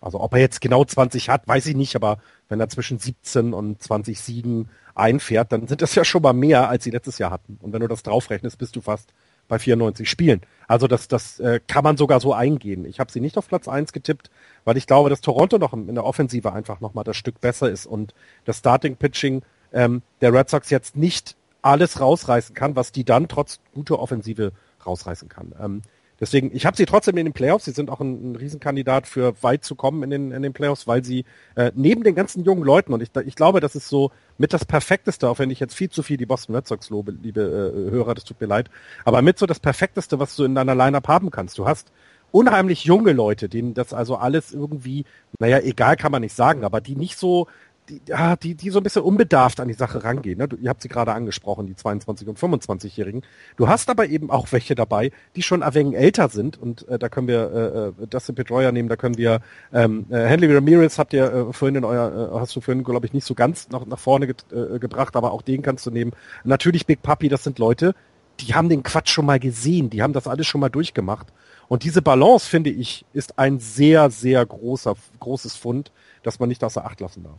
Also 0.00 0.20
ob 0.20 0.32
er 0.34 0.40
jetzt 0.40 0.60
genau 0.60 0.84
20 0.84 1.28
hat, 1.28 1.46
weiß 1.48 1.66
ich 1.66 1.74
nicht, 1.74 1.96
aber 1.96 2.18
wenn 2.48 2.60
er 2.60 2.68
zwischen 2.68 2.98
17 2.98 3.52
und 3.52 3.82
20 3.82 4.20
Siegen 4.20 4.68
einfährt, 4.94 5.50
dann 5.50 5.66
sind 5.66 5.82
das 5.82 5.96
ja 5.96 6.04
schon 6.04 6.22
mal 6.22 6.32
mehr, 6.32 6.68
als 6.68 6.84
sie 6.84 6.90
letztes 6.90 7.18
Jahr 7.18 7.32
hatten. 7.32 7.58
Und 7.60 7.72
wenn 7.72 7.80
du 7.80 7.88
das 7.88 8.04
draufrechnest, 8.04 8.58
bist 8.58 8.76
du 8.76 8.80
fast 8.80 9.12
bei 9.48 9.58
94 9.58 10.08
Spielen. 10.08 10.40
Also 10.68 10.86
das, 10.86 11.08
das 11.08 11.40
äh, 11.40 11.58
kann 11.66 11.82
man 11.82 11.96
sogar 11.96 12.20
so 12.20 12.32
eingehen. 12.32 12.84
Ich 12.84 13.00
habe 13.00 13.10
sie 13.10 13.20
nicht 13.20 13.36
auf 13.36 13.48
Platz 13.48 13.66
1 13.66 13.92
getippt, 13.92 14.30
weil 14.64 14.76
ich 14.76 14.86
glaube, 14.86 15.10
dass 15.10 15.20
Toronto 15.20 15.58
noch 15.58 15.72
in 15.72 15.94
der 15.94 16.04
Offensive 16.04 16.52
einfach 16.52 16.80
nochmal 16.80 17.04
das 17.04 17.16
Stück 17.16 17.40
besser 17.40 17.70
ist 17.70 17.86
und 17.86 18.14
das 18.44 18.58
Starting 18.58 18.96
Pitching 18.96 19.42
ähm, 19.72 20.02
der 20.20 20.32
Red 20.32 20.48
Sox 20.48 20.70
jetzt 20.70 20.96
nicht 20.96 21.34
alles 21.60 22.00
rausreißen 22.00 22.54
kann, 22.54 22.76
was 22.76 22.92
die 22.92 23.04
dann 23.04 23.26
trotz 23.26 23.58
guter 23.74 23.98
Offensive 23.98 24.52
rausreißen 24.86 25.28
kann. 25.28 25.54
Ähm, 25.60 25.82
Deswegen, 26.22 26.54
ich 26.54 26.66
habe 26.66 26.76
sie 26.76 26.86
trotzdem 26.86 27.16
in 27.18 27.26
den 27.26 27.32
Playoffs. 27.32 27.64
Sie 27.64 27.72
sind 27.72 27.90
auch 27.90 28.00
ein, 28.00 28.30
ein 28.30 28.36
Riesenkandidat 28.36 29.08
für 29.08 29.34
weit 29.42 29.64
zu 29.64 29.74
kommen 29.74 30.04
in 30.04 30.10
den, 30.10 30.30
in 30.30 30.40
den 30.40 30.52
Playoffs, 30.52 30.86
weil 30.86 31.02
sie 31.02 31.24
äh, 31.56 31.72
neben 31.74 32.04
den 32.04 32.14
ganzen 32.14 32.44
jungen 32.44 32.62
Leuten, 32.62 32.92
und 32.92 33.02
ich, 33.02 33.10
ich 33.26 33.34
glaube, 33.34 33.58
das 33.58 33.74
ist 33.74 33.88
so 33.88 34.12
mit 34.38 34.52
das 34.52 34.64
Perfekteste, 34.64 35.28
auch 35.28 35.40
wenn 35.40 35.50
ich 35.50 35.58
jetzt 35.58 35.74
viel 35.74 35.90
zu 35.90 36.04
viel 36.04 36.18
die 36.18 36.24
Boston 36.24 36.54
Red 36.54 36.68
Sox 36.68 36.90
lobe, 36.90 37.10
liebe 37.10 37.40
äh, 37.40 37.90
Hörer, 37.90 38.14
das 38.14 38.22
tut 38.22 38.40
mir 38.40 38.46
leid, 38.46 38.70
aber 39.04 39.20
mit 39.20 39.36
so 39.36 39.46
das 39.46 39.58
Perfekteste, 39.58 40.20
was 40.20 40.36
du 40.36 40.44
in 40.44 40.54
deiner 40.54 40.76
Lineup 40.76 41.08
haben 41.08 41.32
kannst. 41.32 41.58
Du 41.58 41.66
hast 41.66 41.90
unheimlich 42.30 42.84
junge 42.84 43.12
Leute, 43.12 43.48
denen 43.48 43.74
das 43.74 43.92
also 43.92 44.14
alles 44.14 44.52
irgendwie, 44.52 45.04
naja, 45.40 45.58
egal 45.58 45.96
kann 45.96 46.12
man 46.12 46.22
nicht 46.22 46.36
sagen, 46.36 46.64
aber 46.64 46.80
die 46.80 46.94
nicht 46.94 47.18
so 47.18 47.48
die, 47.88 48.00
ja, 48.06 48.36
die, 48.36 48.54
die 48.54 48.70
so 48.70 48.78
ein 48.78 48.82
bisschen 48.82 49.02
unbedarft 49.02 49.60
an 49.60 49.68
die 49.68 49.74
Sache 49.74 50.04
rangehen. 50.04 50.38
Ne? 50.38 50.48
Du, 50.48 50.56
ihr 50.56 50.70
habt 50.70 50.82
sie 50.82 50.88
gerade 50.88 51.12
angesprochen, 51.12 51.66
die 51.66 51.74
22- 51.74 52.26
und 52.26 52.38
25-Jährigen. 52.38 53.22
Du 53.56 53.68
hast 53.68 53.90
aber 53.90 54.06
eben 54.06 54.30
auch 54.30 54.46
welche 54.52 54.74
dabei, 54.74 55.10
die 55.36 55.42
schon 55.42 55.62
wenig 55.62 55.96
älter 55.96 56.28
sind 56.28 56.60
und 56.60 56.86
äh, 56.88 56.98
da 56.98 57.08
können 57.08 57.28
wir 57.28 57.94
äh, 57.98 58.02
äh 58.04 58.06
Dustin 58.06 58.34
Pedroia 58.34 58.72
nehmen, 58.72 58.88
da 58.88 58.96
können 58.96 59.16
wir 59.16 59.40
ähm, 59.72 60.06
äh, 60.10 60.26
Henry 60.26 60.52
Ramirez 60.52 60.98
habt 60.98 61.12
ihr 61.12 61.32
äh, 61.32 61.52
vorhin 61.52 61.76
in 61.76 61.84
euer, 61.84 62.32
äh, 62.34 62.38
hast 62.40 62.54
du 62.54 62.60
vorhin, 62.60 62.84
glaube 62.84 63.06
ich, 63.06 63.12
nicht 63.12 63.26
so 63.26 63.34
ganz 63.34 63.68
noch 63.70 63.86
nach 63.86 63.98
vorne 63.98 64.26
get, 64.26 64.44
äh, 64.52 64.78
gebracht, 64.78 65.16
aber 65.16 65.32
auch 65.32 65.42
den 65.42 65.62
kannst 65.62 65.86
du 65.86 65.90
nehmen. 65.90 66.12
Natürlich 66.44 66.86
Big 66.86 67.02
Puppy, 67.02 67.28
das 67.28 67.44
sind 67.44 67.58
Leute, 67.58 67.94
die 68.40 68.54
haben 68.54 68.68
den 68.68 68.82
Quatsch 68.82 69.10
schon 69.10 69.26
mal 69.26 69.38
gesehen, 69.38 69.90
die 69.90 70.02
haben 70.02 70.12
das 70.12 70.26
alles 70.26 70.46
schon 70.46 70.60
mal 70.60 70.70
durchgemacht. 70.70 71.28
Und 71.68 71.84
diese 71.84 72.02
Balance, 72.02 72.48
finde 72.48 72.70
ich, 72.70 73.04
ist 73.12 73.38
ein 73.38 73.60
sehr, 73.60 74.10
sehr 74.10 74.44
großer, 74.44 74.94
großes 75.20 75.56
Fund, 75.56 75.92
das 76.22 76.38
man 76.38 76.48
nicht 76.48 76.62
außer 76.62 76.84
Acht 76.84 77.00
lassen 77.00 77.22
darf. 77.24 77.38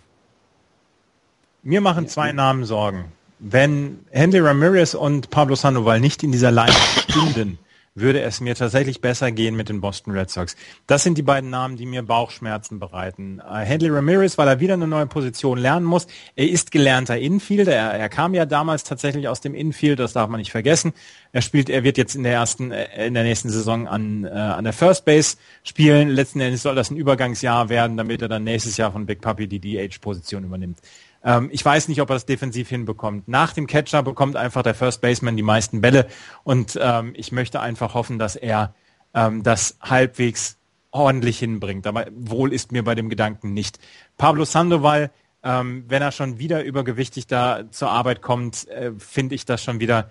Mir 1.66 1.80
machen 1.80 2.10
zwei 2.10 2.34
Namen 2.34 2.66
Sorgen. 2.66 3.06
Wenn 3.40 4.00
Henry 4.12 4.40
Ramirez 4.40 4.96
und 4.96 5.30
Pablo 5.30 5.56
Sandoval 5.56 6.02
nicht 6.02 6.22
in 6.22 6.34
dieser 6.34 6.52
Line 6.52 6.74
stünden, 7.08 7.58
würde 7.96 8.22
es 8.22 8.42
mir 8.42 8.54
tatsächlich 8.54 9.00
besser 9.00 9.32
gehen 9.32 9.56
mit 9.56 9.70
den 9.70 9.80
Boston 9.80 10.12
Red 10.12 10.30
Sox. 10.30 10.58
Das 10.88 11.04
sind 11.04 11.18
die 11.18 11.22
beiden 11.22 11.50
Namen, 11.50 11.78
die 11.78 11.86
mir 11.86 12.04
Bauchschmerzen 12.04 12.80
bereiten. 12.80 13.40
Uh, 13.40 13.58
Henry 13.60 13.88
Ramirez, 13.88 14.38
weil 14.38 14.50
er 14.50 14.60
wieder 14.60 14.74
eine 14.74 14.88
neue 14.88 15.06
Position 15.06 15.58
lernen 15.58 15.86
muss. 15.86 16.08
Er 16.36 16.50
ist 16.50 16.72
gelernter 16.72 17.18
Infielder. 17.18 17.74
Er, 17.74 17.92
er 17.92 18.10
kam 18.10 18.34
ja 18.34 18.46
damals 18.46 18.84
tatsächlich 18.84 19.30
aus 19.30 19.40
dem 19.40 19.56
Infield, 19.56 20.00
das 20.00 20.12
darf 20.12 20.28
man 20.28 20.40
nicht 20.40 20.52
vergessen. 20.52 20.92
Er 21.32 21.42
spielt, 21.42 21.70
er 21.70 21.86
wird 21.86 21.98
jetzt 21.98 22.16
in 22.16 22.24
der 22.24 22.34
ersten, 22.34 22.72
äh, 22.72 23.08
in 23.08 23.14
der 23.14 23.24
nächsten 23.24 23.50
Saison 23.50 23.88
an, 23.88 24.26
äh, 24.26 24.32
an 24.32 24.66
der 24.66 24.74
First 24.74 25.06
Base 25.06 25.38
spielen. 25.64 26.10
Letzten 26.10 26.42
Endes 26.42 26.64
soll 26.64 26.76
das 26.76 26.92
ein 26.92 26.98
Übergangsjahr 26.98 27.70
werden, 27.70 27.96
damit 27.96 28.22
er 28.22 28.28
dann 28.28 28.44
nächstes 28.44 28.76
Jahr 28.76 28.92
von 28.92 29.06
Big 29.06 29.22
Puppy 29.22 29.48
die 29.48 29.60
DH-Position 29.60 30.44
übernimmt. 30.44 30.80
Ähm, 31.24 31.50
ich 31.52 31.64
weiß 31.64 31.88
nicht, 31.88 32.02
ob 32.02 32.10
er 32.10 32.16
das 32.16 32.26
defensiv 32.26 32.70
hinbekommt. 32.70 33.28
Nach 33.28 33.54
dem 33.54 33.68
Catcher 33.68 34.04
bekommt 34.04 34.36
einfach 34.36 34.64
der 34.64 34.76
First 34.76 35.02
Baseman 35.02 35.38
die 35.38 35.44
meisten 35.44 35.82
Bälle 35.82 36.08
und 36.44 36.78
ähm, 36.82 37.14
ich 37.16 37.32
möchte 37.32 37.60
einfach 37.60 37.94
hoffen, 37.94 38.20
dass 38.20 38.36
er 38.36 38.76
ähm, 39.14 39.44
das 39.44 39.78
halbwegs 39.82 40.58
ordentlich 40.92 41.40
hinbringt. 41.40 41.88
Aber 41.88 42.06
wohl 42.16 42.54
ist 42.54 42.72
mir 42.72 42.84
bei 42.84 42.96
dem 42.96 43.10
Gedanken 43.10 43.54
nicht. 43.54 43.80
Pablo 44.18 44.46
Sandoval, 44.46 45.12
ähm, 45.44 45.86
wenn 45.88 46.02
er 46.02 46.12
schon 46.12 46.40
wieder 46.40 46.64
übergewichtig 46.64 47.28
da 47.28 47.70
zur 47.72 47.90
Arbeit 47.90 48.22
kommt, 48.22 48.68
äh, 48.68 48.92
finde 48.98 49.36
ich 49.36 49.46
das 49.46 49.64
schon 49.64 49.80
wieder 49.80 50.10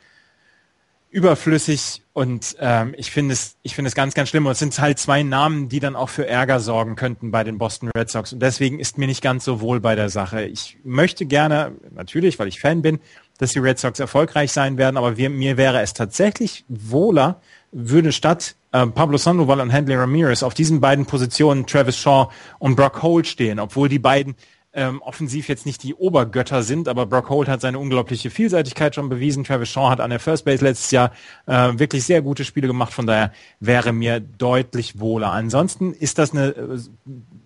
überflüssig 1.13 2.03
und 2.15 2.57
ähm, 2.59 2.95
ich 2.97 3.11
finde 3.11 3.35
es, 3.35 3.57
ich 3.63 3.75
finde 3.75 3.89
es 3.89 3.95
ganz, 3.95 4.15
ganz 4.15 4.31
schlimm. 4.31 4.47
Und 4.47 4.53
es 4.53 4.59
sind 4.59 4.79
halt 4.79 4.99
zwei 4.99 5.23
Namen, 5.23 5.69
die 5.69 5.79
dann 5.79 5.95
auch 5.95 6.09
für 6.09 6.27
Ärger 6.27 6.59
sorgen 6.59 6.97
könnten 6.97 7.31
bei 7.31 7.45
den 7.45 7.59
Boston 7.59 7.91
Red 7.95 8.11
Sox. 8.11 8.33
Und 8.33 8.41
deswegen 8.41 8.81
ist 8.81 8.99
mir 8.99 9.07
nicht 9.07 9.23
ganz 9.23 9.45
so 9.45 9.61
wohl 9.61 9.79
bei 9.79 9.95
der 9.95 10.09
Sache. 10.09 10.43
Ich 10.45 10.79
möchte 10.85 11.27
gerne, 11.27 11.73
natürlich, 11.95 12.39
weil 12.39 12.49
ich 12.49 12.61
Fan 12.61 12.81
bin, 12.83 12.99
dass 13.39 13.53
die 13.53 13.59
Red 13.59 13.79
Sox 13.79 14.01
erfolgreich 14.01 14.53
sein 14.53 14.79
werden, 14.79 14.97
aber 14.97 15.17
wir, 15.17 15.29
mir 15.29 15.57
wäre 15.57 15.81
es 15.83 15.93
tatsächlich 15.93 16.65
wohler, 16.69 17.41
würde 17.73 18.13
statt 18.13 18.57
äh, 18.73 18.87
Pablo 18.87 19.19
Sandoval 19.19 19.61
und 19.61 19.73
Handley 19.73 19.97
Ramirez 19.97 20.43
auf 20.43 20.55
diesen 20.55 20.81
beiden 20.81 21.07
Positionen 21.07 21.67
Travis 21.67 21.99
Shaw 21.99 22.29
und 22.59 22.77
Brock 22.77 23.03
Holt 23.03 23.27
stehen, 23.27 23.59
obwohl 23.59 23.89
die 23.89 23.99
beiden 23.99 24.35
ähm, 24.75 25.03
offensiv 25.03 25.49
jetzt 25.49 25.67
nicht 25.67 25.83
die 25.83 25.95
Obergötter 25.95 26.63
sind, 26.63 26.89
aber 26.89 27.07
Brock 27.07 27.29
Holt 27.29 27.49
hat 27.49 27.61
seine 27.61 27.79
unglaubliche 27.79 28.31
Vielseitigkeit 28.31 28.95
schon 28.95 29.09
bewiesen. 29.09 29.45
Travis 29.45 29.69
Shaw 29.69 29.91
hat 29.91 30.01
an 30.01 30.11
der 30.11 30.21
First 30.21 30.45
Base 30.45 30.65
letztes 30.65 30.91
Jahr 30.91 31.13
äh, 31.47 31.73
wirklich 31.75 32.05
sehr 32.05 32.23
gute 32.23 32.45
Spiele 32.45 32.69
gemacht, 32.69 32.93
von 32.93 33.07
daher 33.07 33.33
wäre 33.61 33.93
mir 33.93 34.21
deutlich 34.21 34.99
wohler. 34.99 35.33
Ansonsten 35.33 35.93
ist 35.93 36.19
das 36.19 36.33
eine, 36.33 36.49
äh, 36.49 36.79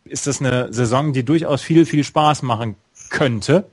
ist 0.05 0.27
das 0.27 0.41
eine 0.41 0.73
Saison, 0.73 1.13
die 1.13 1.25
durchaus 1.25 1.63
viel, 1.63 1.85
viel 1.85 2.05
Spaß 2.05 2.43
machen 2.43 2.77
könnte. 3.11 3.67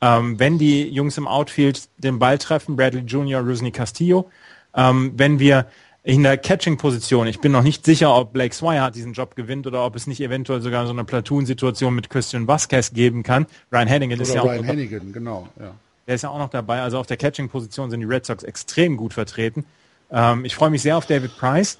Ähm, 0.00 0.38
wenn 0.38 0.58
die 0.58 0.88
Jungs 0.88 1.18
im 1.18 1.28
Outfield 1.28 1.88
den 1.98 2.18
Ball 2.18 2.38
treffen, 2.38 2.76
Bradley 2.76 3.02
Jr., 3.02 3.40
Rusney 3.40 3.70
Castillo, 3.70 4.30
ähm, 4.74 5.12
wenn 5.16 5.38
wir 5.38 5.66
in 6.04 6.22
der 6.22 6.36
Catching-Position. 6.36 7.26
Ich 7.26 7.40
bin 7.40 7.50
noch 7.50 7.62
nicht 7.62 7.84
sicher, 7.86 8.14
ob 8.14 8.34
Blake 8.34 8.54
Swire 8.54 8.92
diesen 8.92 9.14
Job 9.14 9.34
gewinnt 9.34 9.66
oder 9.66 9.84
ob 9.84 9.96
es 9.96 10.06
nicht 10.06 10.20
eventuell 10.20 10.60
sogar 10.60 10.86
so 10.86 10.92
eine 10.92 11.04
Platoon-Situation 11.04 11.94
mit 11.94 12.10
Christian 12.10 12.46
Vasquez 12.46 12.92
geben 12.92 13.22
kann. 13.22 13.46
Ryan 13.72 13.88
Hennigan 13.88 14.20
ist 14.20 14.34
ja 14.34 14.42
auch 14.42 14.46
Ryan 14.46 14.64
Hennigan, 14.64 15.12
genau. 15.12 15.48
Ja. 15.58 15.74
Der 16.06 16.14
ist 16.14 16.22
ja 16.22 16.28
auch 16.28 16.38
noch 16.38 16.50
dabei. 16.50 16.82
Also 16.82 16.98
auf 16.98 17.06
der 17.06 17.16
Catching-Position 17.16 17.90
sind 17.90 18.00
die 18.00 18.06
Red 18.06 18.26
Sox 18.26 18.44
extrem 18.44 18.98
gut 18.98 19.14
vertreten. 19.14 19.64
Ähm, 20.10 20.44
ich 20.44 20.54
freue 20.54 20.68
mich 20.68 20.82
sehr 20.82 20.98
auf 20.98 21.06
David 21.06 21.38
Price. 21.38 21.78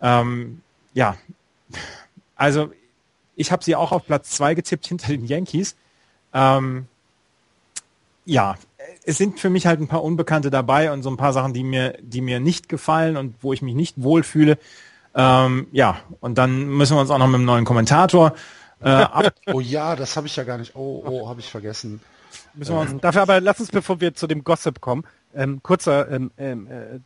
Ähm, 0.00 0.62
ja, 0.94 1.18
also 2.36 2.72
ich 3.36 3.52
habe 3.52 3.62
sie 3.62 3.76
auch 3.76 3.92
auf 3.92 4.06
Platz 4.06 4.30
zwei 4.30 4.54
getippt 4.54 4.86
hinter 4.86 5.08
den 5.08 5.26
Yankees. 5.26 5.76
Ähm, 6.32 6.86
ja, 8.24 8.56
es 9.04 9.18
sind 9.18 9.40
für 9.40 9.50
mich 9.50 9.66
halt 9.66 9.80
ein 9.80 9.88
paar 9.88 10.02
Unbekannte 10.02 10.50
dabei 10.50 10.92
und 10.92 11.02
so 11.02 11.10
ein 11.10 11.16
paar 11.16 11.32
Sachen, 11.32 11.54
die 11.54 11.64
mir, 11.64 11.96
die 12.00 12.20
mir 12.20 12.40
nicht 12.40 12.68
gefallen 12.68 13.16
und 13.16 13.36
wo 13.40 13.52
ich 13.52 13.62
mich 13.62 13.74
nicht 13.74 14.02
wohlfühle. 14.02 14.58
Ähm, 15.14 15.68
ja, 15.72 15.98
und 16.20 16.38
dann 16.38 16.68
müssen 16.68 16.96
wir 16.96 17.00
uns 17.00 17.10
auch 17.10 17.18
noch 17.18 17.26
mit 17.26 17.36
einem 17.36 17.44
neuen 17.44 17.64
Kommentator 17.64 18.34
äh, 18.80 18.88
ab 18.88 19.34
Oh 19.52 19.60
ja, 19.60 19.96
das 19.96 20.16
habe 20.16 20.26
ich 20.26 20.36
ja 20.36 20.44
gar 20.44 20.58
nicht. 20.58 20.76
Oh, 20.76 21.02
oh, 21.04 21.28
habe 21.28 21.40
ich 21.40 21.50
vergessen. 21.50 22.00
Müssen 22.54 22.74
wir 22.74 22.80
uns, 22.80 22.92
ähm. 22.92 23.00
dafür 23.00 23.22
aber 23.22 23.40
lass 23.40 23.60
uns, 23.60 23.70
bevor 23.70 24.00
wir 24.00 24.14
zu 24.14 24.26
dem 24.26 24.44
Gossip 24.44 24.80
kommen, 24.80 25.04
ähm, 25.34 25.62
kurzer 25.62 26.10
ähm, 26.10 26.30
ähm 26.36 26.66
äh, 26.66 27.00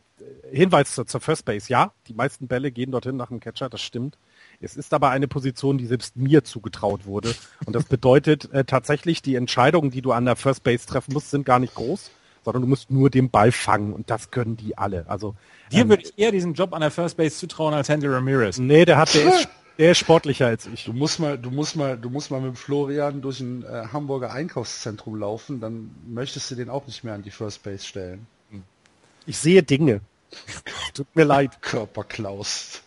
Hinweis 0.51 0.93
zur, 0.93 1.05
zur 1.05 1.19
First 1.19 1.45
Base. 1.45 1.69
Ja, 1.69 1.91
die 2.07 2.13
meisten 2.13 2.47
Bälle 2.47 2.71
gehen 2.71 2.91
dorthin 2.91 3.17
nach 3.17 3.27
dem 3.27 3.39
Catcher, 3.39 3.69
das 3.69 3.81
stimmt. 3.81 4.17
Es 4.63 4.77
ist 4.77 4.93
aber 4.93 5.09
eine 5.09 5.27
Position, 5.27 5.77
die 5.77 5.85
selbst 5.85 6.15
mir 6.15 6.43
zugetraut 6.43 7.05
wurde. 7.05 7.35
Und 7.65 7.75
das 7.75 7.85
bedeutet 7.85 8.51
äh, 8.53 8.63
tatsächlich, 8.63 9.21
die 9.21 9.35
Entscheidungen, 9.35 9.91
die 9.91 10.01
du 10.01 10.11
an 10.11 10.25
der 10.25 10.35
First 10.35 10.63
Base 10.63 10.87
treffen 10.87 11.13
musst, 11.13 11.31
sind 11.31 11.45
gar 11.45 11.59
nicht 11.59 11.75
groß, 11.75 12.11
sondern 12.45 12.61
du 12.61 12.67
musst 12.67 12.89
nur 12.89 13.09
den 13.09 13.29
Ball 13.29 13.51
fangen. 13.51 13.93
Und 13.93 14.09
das 14.09 14.31
können 14.31 14.57
die 14.57 14.77
alle. 14.77 15.05
Also 15.07 15.35
Dir 15.71 15.81
ähm, 15.81 15.89
würde 15.89 16.03
ich 16.03 16.17
eher 16.17 16.31
diesen 16.31 16.53
Job 16.53 16.73
an 16.73 16.81
der 16.81 16.91
First 16.91 17.17
Base 17.17 17.37
zutrauen 17.37 17.73
als 17.73 17.89
Andy 17.89 18.07
Ramirez. 18.07 18.57
Nee, 18.57 18.85
der 18.85 18.97
hat, 18.97 19.13
der 19.13 19.25
ist, 19.27 19.47
der 19.77 19.91
ist 19.91 19.97
sportlicher 19.97 20.47
als 20.47 20.65
ich. 20.67 20.85
Du 20.85 20.93
musst 20.93 21.19
mal, 21.19 21.37
du 21.37 21.51
musst 21.51 21.75
mal, 21.75 21.97
du 21.97 22.09
musst 22.09 22.31
mal 22.31 22.41
mit 22.41 22.57
Florian 22.57 23.21
durch 23.21 23.39
ein 23.41 23.63
äh, 23.63 23.87
Hamburger 23.91 24.31
Einkaufszentrum 24.31 25.15
laufen, 25.15 25.59
dann 25.59 25.91
möchtest 26.07 26.49
du 26.51 26.55
den 26.55 26.69
auch 26.69 26.87
nicht 26.87 27.03
mehr 27.03 27.13
an 27.13 27.23
die 27.23 27.31
First 27.31 27.63
Base 27.63 27.85
stellen. 27.85 28.27
Ich 29.25 29.37
sehe 29.37 29.63
Dinge. 29.63 30.01
Tut 30.93 31.07
mir 31.15 31.23
leid. 31.23 31.61
Körperklaus. 31.61 32.81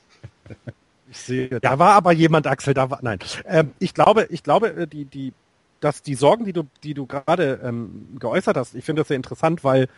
Ich 1.11 1.19
sehe, 1.19 1.61
da 1.61 1.79
war 1.79 1.95
aber 1.95 2.13
jemand, 2.13 2.47
Axel, 2.47 2.75
da 2.75 2.91
war, 2.91 2.99
nein. 3.03 3.19
Ähm, 3.47 3.73
ich 3.79 3.95
glaube, 3.95 4.27
ich 4.31 4.43
glaube, 4.43 4.75
äh, 4.75 4.87
die, 4.87 5.05
die, 5.05 5.33
dass 5.81 6.03
die 6.03 6.15
Sorgen, 6.15 6.45
die 6.45 6.53
du, 6.53 6.65
die 6.83 6.95
du 6.95 7.07
gerade 7.07 7.61
ähm, 7.63 8.17
geäußert 8.19 8.57
hast, 8.57 8.75
ich 8.75 8.85
finde 8.85 9.03
das 9.03 9.09
sehr 9.09 9.17
interessant, 9.17 9.63
weil 9.63 9.89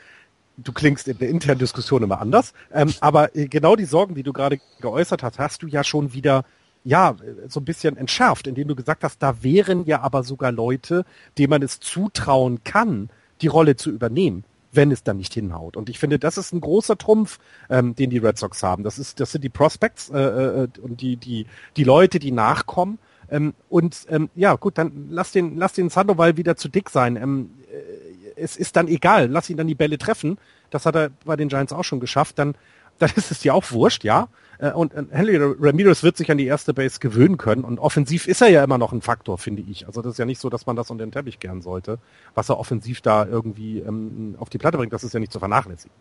du 0.58 0.72
klingst 0.72 1.08
in 1.08 1.18
der 1.18 1.28
internen 1.28 1.58
Diskussion 1.58 2.02
immer 2.02 2.20
anders. 2.20 2.52
Ähm, 2.72 2.92
aber 3.00 3.34
äh, 3.34 3.46
genau 3.46 3.76
die 3.76 3.84
Sorgen, 3.84 4.14
die 4.14 4.22
du 4.22 4.32
gerade 4.32 4.58
geäußert 4.80 5.22
hast, 5.22 5.38
hast 5.38 5.62
du 5.62 5.66
ja 5.66 5.82
schon 5.84 6.12
wieder 6.12 6.44
ja, 6.84 7.16
so 7.48 7.60
ein 7.60 7.64
bisschen 7.64 7.96
entschärft, 7.96 8.46
indem 8.46 8.68
du 8.68 8.74
gesagt 8.74 9.04
hast, 9.04 9.22
da 9.22 9.42
wären 9.42 9.84
ja 9.84 10.00
aber 10.00 10.22
sogar 10.22 10.52
Leute, 10.52 11.04
denen 11.36 11.50
man 11.50 11.62
es 11.62 11.80
zutrauen 11.80 12.62
kann, 12.64 13.10
die 13.40 13.48
Rolle 13.48 13.76
zu 13.76 13.90
übernehmen 13.90 14.44
wenn 14.72 14.90
es 14.90 15.02
dann 15.02 15.16
nicht 15.16 15.34
hinhaut. 15.34 15.76
Und 15.76 15.88
ich 15.88 15.98
finde, 15.98 16.18
das 16.18 16.38
ist 16.38 16.52
ein 16.52 16.60
großer 16.60 16.98
Trumpf, 16.98 17.38
ähm, 17.70 17.94
den 17.94 18.10
die 18.10 18.18
Red 18.18 18.38
Sox 18.38 18.62
haben. 18.62 18.84
Das 18.84 18.98
ist, 18.98 19.20
das 19.20 19.32
sind 19.32 19.42
die 19.42 19.48
Prospects 19.48 20.10
äh, 20.10 20.18
äh, 20.18 20.68
und 20.80 21.00
die, 21.00 21.16
die, 21.16 21.46
die 21.76 21.84
Leute, 21.84 22.18
die 22.18 22.32
nachkommen. 22.32 22.98
Ähm, 23.30 23.54
und 23.68 24.06
ähm, 24.08 24.30
ja, 24.34 24.54
gut, 24.54 24.78
dann 24.78 25.08
lass 25.10 25.32
den, 25.32 25.56
lass 25.56 25.72
den 25.72 25.88
Sandoval 25.88 26.36
wieder 26.36 26.56
zu 26.56 26.68
dick 26.68 26.90
sein. 26.90 27.16
Ähm, 27.16 27.50
äh, 27.70 28.40
es 28.40 28.56
ist 28.56 28.76
dann 28.76 28.88
egal, 28.88 29.28
lass 29.28 29.50
ihn 29.50 29.56
dann 29.56 29.66
die 29.66 29.74
Bälle 29.74 29.98
treffen. 29.98 30.38
Das 30.70 30.86
hat 30.86 30.94
er 30.94 31.10
bei 31.24 31.36
den 31.36 31.48
Giants 31.48 31.72
auch 31.72 31.84
schon 31.84 32.00
geschafft. 32.00 32.38
Dann, 32.38 32.54
dann 32.98 33.10
ist 33.16 33.30
es 33.30 33.40
dir 33.40 33.54
auch 33.54 33.70
wurscht, 33.70 34.04
ja. 34.04 34.28
Äh, 34.58 34.72
und 34.72 34.94
äh, 34.94 35.04
Henry 35.10 35.36
Ramirez 35.36 36.02
wird 36.02 36.16
sich 36.16 36.30
an 36.30 36.38
die 36.38 36.46
erste 36.46 36.74
Base 36.74 37.00
gewöhnen 37.00 37.36
können. 37.36 37.64
Und 37.64 37.78
offensiv 37.78 38.26
ist 38.26 38.40
er 38.40 38.48
ja 38.48 38.62
immer 38.62 38.78
noch 38.78 38.92
ein 38.92 39.02
Faktor, 39.02 39.38
finde 39.38 39.62
ich. 39.62 39.86
Also 39.86 40.02
das 40.02 40.12
ist 40.12 40.18
ja 40.18 40.24
nicht 40.24 40.40
so, 40.40 40.50
dass 40.50 40.66
man 40.66 40.76
das 40.76 40.90
unter 40.90 41.04
den 41.04 41.12
Teppich 41.12 41.40
gern 41.40 41.62
sollte, 41.62 41.98
was 42.34 42.48
er 42.48 42.58
offensiv 42.58 43.00
da 43.00 43.26
irgendwie 43.26 43.80
ähm, 43.80 44.36
auf 44.38 44.50
die 44.50 44.58
Platte 44.58 44.78
bringt. 44.78 44.92
Das 44.92 45.04
ist 45.04 45.14
ja 45.14 45.20
nicht 45.20 45.32
zu 45.32 45.38
vernachlässigen. 45.38 45.94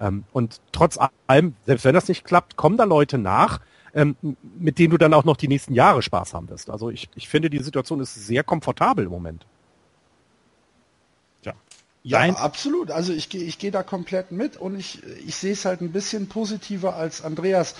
Ähm, 0.00 0.24
und 0.32 0.60
trotz 0.72 0.98
allem, 1.26 1.54
selbst 1.64 1.84
wenn 1.84 1.94
das 1.94 2.08
nicht 2.08 2.24
klappt, 2.24 2.56
kommen 2.56 2.76
da 2.76 2.84
Leute 2.84 3.18
nach, 3.18 3.60
ähm, 3.94 4.16
mit 4.58 4.78
denen 4.78 4.90
du 4.90 4.98
dann 4.98 5.14
auch 5.14 5.24
noch 5.24 5.36
die 5.36 5.48
nächsten 5.48 5.74
Jahre 5.74 6.02
Spaß 6.02 6.34
haben 6.34 6.48
wirst. 6.48 6.70
Also 6.70 6.90
ich, 6.90 7.08
ich 7.14 7.28
finde, 7.28 7.50
die 7.50 7.58
Situation 7.58 8.00
ist 8.00 8.14
sehr 8.14 8.44
komfortabel 8.44 9.06
im 9.06 9.10
Moment. 9.10 9.46
Ja, 12.06 12.20
Nein. 12.20 12.36
absolut. 12.36 12.92
Also 12.92 13.12
ich 13.12 13.30
gehe 13.30 13.42
ich 13.42 13.58
geh 13.58 13.72
da 13.72 13.82
komplett 13.82 14.30
mit 14.30 14.56
und 14.56 14.78
ich, 14.78 15.02
ich 15.26 15.34
sehe 15.34 15.54
es 15.54 15.64
halt 15.64 15.80
ein 15.80 15.90
bisschen 15.90 16.28
positiver 16.28 16.94
als 16.94 17.24
Andreas. 17.24 17.74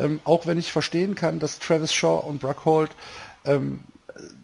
Ähm, 0.00 0.18
auch 0.24 0.48
wenn 0.48 0.58
ich 0.58 0.72
verstehen 0.72 1.14
kann, 1.14 1.38
dass 1.38 1.60
Travis 1.60 1.92
Shaw 1.92 2.26
und 2.26 2.40
Brock 2.40 2.64
Holt 2.64 2.90
ähm, 3.44 3.78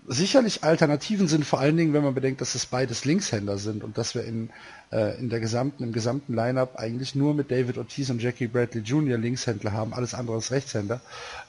sicherlich 0.07 0.63
Alternativen 0.63 1.27
sind, 1.27 1.45
vor 1.45 1.59
allen 1.59 1.77
Dingen, 1.77 1.93
wenn 1.95 2.05
man 2.05 2.15
bedenkt, 2.15 2.43
dass 2.43 2.55
es 2.55 2.67
beides 2.67 3.05
Linkshänder 3.05 3.59
sind 3.59 3.83
und 3.83 3.99
dass 3.99 4.15
wir 4.15 4.23
in, 4.23 4.51
äh, 4.93 5.19
in 5.19 5.31
der 5.31 5.41
gesamten, 5.41 5.83
im 5.83 5.93
gesamten 5.93 6.33
Lineup 6.33 6.77
eigentlich 6.77 7.17
nur 7.17 7.35
mit 7.35 7.51
David 7.51 7.77
Ortiz 7.77 8.11
und 8.11 8.23
Jackie 8.23 8.47
Bradley 8.47 8.83
Jr. 8.83 9.19
Linkshändler 9.19 9.73
haben, 9.73 9.95
alles 9.95 10.15
andere 10.15 10.39
ist 10.39 10.53
Rechtshänder, 10.53 11.01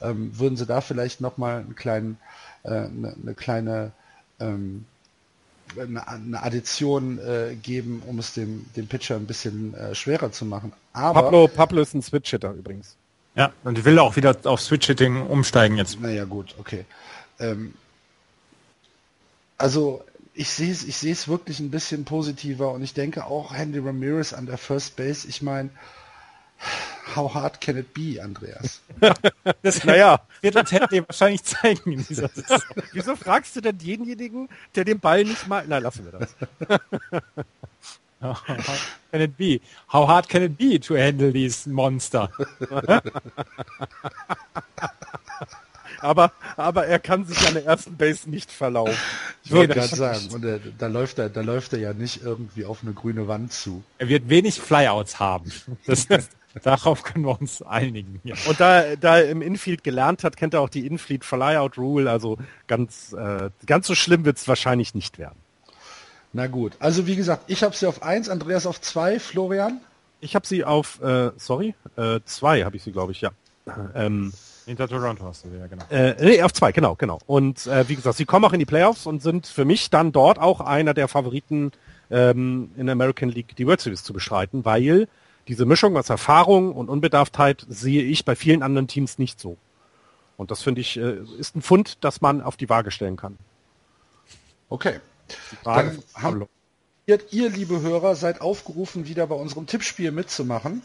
ähm, 0.02 0.36
würden 0.36 0.56
sie 0.56 0.66
da 0.66 0.80
vielleicht 0.80 1.20
nochmal 1.20 1.60
einen 1.60 1.76
kleinen, 1.76 2.18
äh, 2.64 2.70
eine, 2.70 3.14
eine 3.22 3.34
kleine 3.34 3.92
ähm, 4.40 4.86
eine, 5.78 6.06
eine 6.08 6.42
Addition 6.42 7.18
äh, 7.18 7.56
geben, 7.62 8.02
um 8.06 8.18
es 8.18 8.34
dem, 8.34 8.66
dem 8.76 8.86
Pitcher 8.86 9.16
ein 9.16 9.26
bisschen 9.26 9.74
äh, 9.74 9.94
schwerer 9.94 10.32
zu 10.32 10.44
machen. 10.44 10.72
Aber 10.92 11.22
Pablo, 11.22 11.48
Pablo 11.48 11.82
ist 11.82 11.94
ein 11.94 12.02
Switch-Hitter 12.02 12.52
übrigens. 12.52 12.96
Ja, 13.34 13.52
und 13.64 13.84
will 13.84 13.98
auch 13.98 14.16
wieder 14.16 14.34
auf 14.44 14.60
Switch-Hitting 14.60 15.26
umsteigen 15.26 15.76
jetzt. 15.76 16.00
Naja, 16.00 16.24
gut, 16.24 16.54
okay. 16.58 16.86
Ähm, 17.38 17.74
also 19.58 20.02
ich 20.34 20.50
sehe 20.50 20.70
es 20.70 20.84
ich 20.84 20.96
sehe 20.96 21.12
es 21.12 21.28
wirklich 21.28 21.60
ein 21.60 21.70
bisschen 21.70 22.04
positiver 22.04 22.72
und 22.72 22.82
ich 22.82 22.94
denke 22.94 23.24
auch 23.26 23.54
Andy 23.54 23.78
Ramirez 23.78 24.32
an 24.32 24.46
der 24.46 24.58
First 24.58 24.96
Base, 24.96 25.26
ich 25.28 25.42
meine, 25.42 25.70
How 27.14 27.32
hard 27.32 27.60
can 27.60 27.78
it 27.78 27.94
be, 27.94 28.20
Andreas? 28.22 28.82
das 29.62 29.84
naja. 29.84 30.20
wird 30.42 30.56
uns 30.56 30.70
Handy 30.70 31.02
wahrscheinlich 31.06 31.42
zeigen 31.44 31.92
in 31.92 32.06
dieser 32.06 32.28
Saison. 32.28 32.60
Wieso 32.92 33.16
fragst 33.16 33.56
du 33.56 33.60
denn 33.60 33.78
denjenigen, 33.78 34.48
der 34.74 34.84
den 34.84 35.00
Ball 35.00 35.24
nicht 35.24 35.46
mal... 35.46 35.64
Nein, 35.66 35.82
lassen 35.82 36.04
wir 36.04 36.12
das. 36.12 36.34
How 38.20 38.42
can 39.12 39.20
it 39.20 39.36
be? 39.36 39.60
How 39.92 40.06
hard 40.06 40.28
can 40.28 40.42
it 40.42 40.56
be 40.58 40.78
to 40.80 40.96
handle 40.96 41.32
these 41.32 41.68
monster? 41.68 42.30
aber, 46.00 46.32
aber 46.56 46.86
er 46.86 46.98
kann 46.98 47.24
sich 47.24 47.46
an 47.46 47.54
der 47.54 47.66
ersten 47.66 47.96
Base 47.96 48.28
nicht 48.28 48.50
verlaufen. 48.50 48.96
Ich 49.44 49.52
wollte 49.52 49.74
gerade 49.74 49.94
sagen, 49.94 50.28
und 50.32 50.44
er, 50.44 50.60
da 50.78 50.86
läuft 50.86 51.18
er, 51.18 51.28
da 51.28 51.42
läuft 51.42 51.74
er 51.74 51.78
ja 51.78 51.92
nicht 51.92 52.22
irgendwie 52.22 52.64
auf 52.64 52.82
eine 52.82 52.94
grüne 52.94 53.28
Wand 53.28 53.52
zu. 53.52 53.84
Er 53.98 54.08
wird 54.08 54.28
wenig 54.28 54.60
Flyouts 54.60 55.20
haben. 55.20 55.52
Das, 55.86 56.08
Darauf 56.62 57.02
können 57.02 57.24
wir 57.24 57.38
uns 57.38 57.62
einigen. 57.62 58.20
Ja. 58.24 58.34
Und 58.48 58.60
da, 58.60 58.96
da 58.96 59.18
er 59.18 59.30
im 59.30 59.42
Infield 59.42 59.84
gelernt 59.84 60.24
hat, 60.24 60.36
kennt 60.36 60.54
er 60.54 60.60
auch 60.60 60.68
die 60.68 60.86
Infield 60.86 61.24
Flyout 61.24 61.76
Rule. 61.76 62.10
Also 62.10 62.38
ganz, 62.66 63.12
äh, 63.12 63.50
ganz 63.66 63.86
so 63.86 63.94
schlimm 63.94 64.24
wird 64.24 64.38
es 64.38 64.48
wahrscheinlich 64.48 64.94
nicht 64.94 65.18
werden. 65.18 65.38
Na 66.32 66.46
gut. 66.46 66.72
Also 66.78 67.06
wie 67.06 67.16
gesagt, 67.16 67.44
ich 67.46 67.62
habe 67.62 67.74
sie 67.74 67.86
auf 67.86 68.02
1, 68.02 68.28
Andreas 68.28 68.66
auf 68.66 68.80
2, 68.80 69.18
Florian? 69.20 69.80
Ich 70.20 70.34
habe 70.34 70.46
sie 70.46 70.64
auf, 70.64 71.00
äh, 71.02 71.30
sorry, 71.36 71.74
2 71.94 72.58
äh, 72.58 72.64
habe 72.64 72.76
ich 72.76 72.82
sie, 72.82 72.92
glaube 72.92 73.12
ich, 73.12 73.20
ja. 73.20 73.30
Ähm, 73.94 74.32
Hinter 74.64 74.88
Toronto 74.88 75.24
hast 75.24 75.44
du 75.44 75.50
sie, 75.50 75.58
ja, 75.58 75.66
genau. 75.66 75.84
Äh, 75.90 76.14
nee, 76.24 76.42
auf 76.42 76.52
2, 76.52 76.72
genau, 76.72 76.94
genau. 76.94 77.18
Und 77.26 77.66
äh, 77.66 77.88
wie 77.88 77.96
gesagt, 77.96 78.16
sie 78.16 78.24
kommen 78.24 78.44
auch 78.44 78.52
in 78.52 78.58
die 78.58 78.66
Playoffs 78.66 79.06
und 79.06 79.22
sind 79.22 79.46
für 79.46 79.64
mich 79.64 79.90
dann 79.90 80.12
dort 80.12 80.38
auch 80.38 80.60
einer 80.60 80.94
der 80.94 81.08
Favoriten 81.08 81.72
ähm, 82.10 82.70
in 82.76 82.86
der 82.86 82.94
American 82.94 83.28
League 83.28 83.54
die 83.56 83.66
World 83.66 83.80
Series 83.80 84.02
zu 84.02 84.12
bestreiten, 84.12 84.64
weil 84.64 85.08
diese 85.48 85.64
Mischung 85.64 85.96
aus 85.96 86.10
Erfahrung 86.10 86.74
und 86.74 86.88
Unbedarftheit 86.88 87.64
sehe 87.68 88.02
ich 88.02 88.24
bei 88.24 88.34
vielen 88.34 88.62
anderen 88.62 88.88
Teams 88.88 89.18
nicht 89.18 89.40
so. 89.40 89.56
Und 90.36 90.50
das 90.50 90.62
finde 90.62 90.80
ich 90.80 90.96
äh, 90.96 91.18
ist 91.38 91.56
ein 91.56 91.62
Fund, 91.62 91.98
das 92.02 92.20
man 92.20 92.40
auf 92.42 92.56
die 92.56 92.68
Waage 92.68 92.90
stellen 92.90 93.16
kann. 93.16 93.38
Okay. 94.68 95.00
Dann 95.64 96.02
haben 96.14 96.46
ihr, 97.06 97.20
ihr, 97.30 97.50
liebe 97.50 97.80
Hörer, 97.80 98.14
seid 98.16 98.40
aufgerufen, 98.40 99.06
wieder 99.06 99.26
bei 99.26 99.34
unserem 99.34 99.66
Tippspiel 99.66 100.12
mitzumachen, 100.12 100.82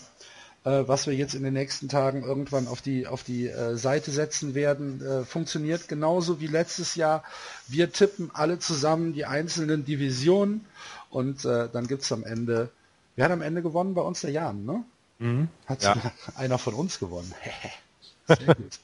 äh, 0.63 0.83
was 0.85 1.05
wir 1.05 1.15
jetzt 1.15 1.33
in 1.33 1.43
den 1.43 1.53
nächsten 1.53 1.89
Tagen 1.89 2.23
irgendwann 2.23 2.67
auf 2.67 2.81
die, 2.81 3.07
auf 3.07 3.23
die 3.23 3.47
äh, 3.47 3.75
Seite 3.75 4.11
setzen 4.11 4.55
werden. 4.55 5.25
Funktioniert 5.25 5.87
genauso 5.87 6.39
wie 6.39 6.47
letztes 6.47 6.95
Jahr. 6.95 7.23
Wir 7.67 7.91
tippen 7.91 8.29
alle 8.33 8.59
zusammen 8.59 9.13
die 9.13 9.25
einzelnen 9.25 9.85
Divisionen 9.85 10.65
und 11.09 11.43
dann 11.43 11.89
es 11.89 12.11
am 12.13 12.23
Ende 12.23 12.69
Wer 13.15 13.25
hat 13.25 13.31
am 13.31 13.41
Ende 13.41 13.61
gewonnen 13.61 13.93
bei 13.93 14.01
uns? 14.01 14.21
Der 14.21 14.31
Jan, 14.31 14.65
ne? 14.65 14.83
Mhm. 15.19 15.47
Hat 15.65 15.83
ja. 15.83 15.95
einer 16.35 16.57
von 16.57 16.73
uns 16.73 16.99
gewonnen. 16.99 17.33
Sehr 18.27 18.55
gut. 18.55 18.79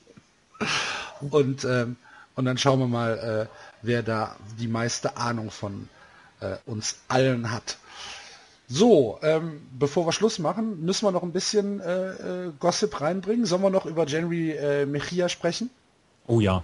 und, 1.31 1.63
ähm, 1.65 1.95
und 2.35 2.45
dann 2.45 2.57
schauen 2.57 2.79
wir 2.79 2.87
mal, 2.87 3.47
äh, 3.49 3.55
wer 3.81 4.03
da 4.03 4.35
die 4.59 4.67
meiste 4.67 5.17
Ahnung 5.17 5.51
von 5.51 5.89
äh, 6.39 6.57
uns 6.65 6.97
allen 7.07 7.51
hat. 7.51 7.77
So, 8.69 9.17
ähm, 9.21 9.61
bevor 9.71 10.05
wir 10.05 10.11
Schluss 10.11 10.39
machen, 10.39 10.83
müssen 10.83 11.05
wir 11.05 11.11
noch 11.11 11.23
ein 11.23 11.31
bisschen 11.31 11.79
äh, 11.79 12.09
äh 12.47 12.51
Gossip 12.59 12.99
reinbringen. 12.99 13.45
Sollen 13.45 13.61
wir 13.61 13.69
noch 13.69 13.85
über 13.85 14.05
Henry 14.05 14.51
äh, 14.51 14.85
Mejia 14.85 15.29
sprechen? 15.29 15.69
Oh 16.27 16.41
ja. 16.41 16.63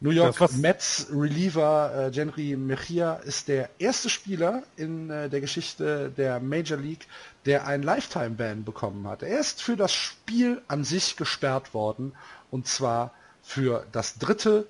New 0.00 0.10
York 0.10 0.52
Mets 0.56 1.08
Reliever 1.12 2.06
äh, 2.06 2.10
Genry 2.10 2.56
Mejia 2.56 3.14
ist 3.16 3.48
der 3.48 3.70
erste 3.78 4.08
Spieler 4.08 4.62
in 4.76 5.10
äh, 5.10 5.28
der 5.28 5.40
Geschichte 5.40 6.12
der 6.16 6.40
Major 6.40 6.78
League, 6.78 7.06
der 7.46 7.66
ein 7.66 7.82
Lifetime-Ban 7.82 8.64
bekommen 8.64 9.06
hat. 9.08 9.22
Er 9.22 9.38
ist 9.38 9.62
für 9.62 9.76
das 9.76 9.92
Spiel 9.92 10.62
an 10.68 10.84
sich 10.84 11.16
gesperrt 11.16 11.74
worden 11.74 12.12
und 12.50 12.66
zwar 12.66 13.12
für 13.42 13.86
das 13.92 14.18
dritte 14.18 14.66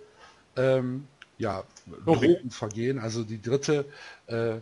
ähm, 0.57 1.07
ja, 1.39 1.65
Drogenvergehen, 2.05 2.99
also 2.99 3.25
die 3.25 3.41
dritte 3.41 3.85
äh, 4.27 4.57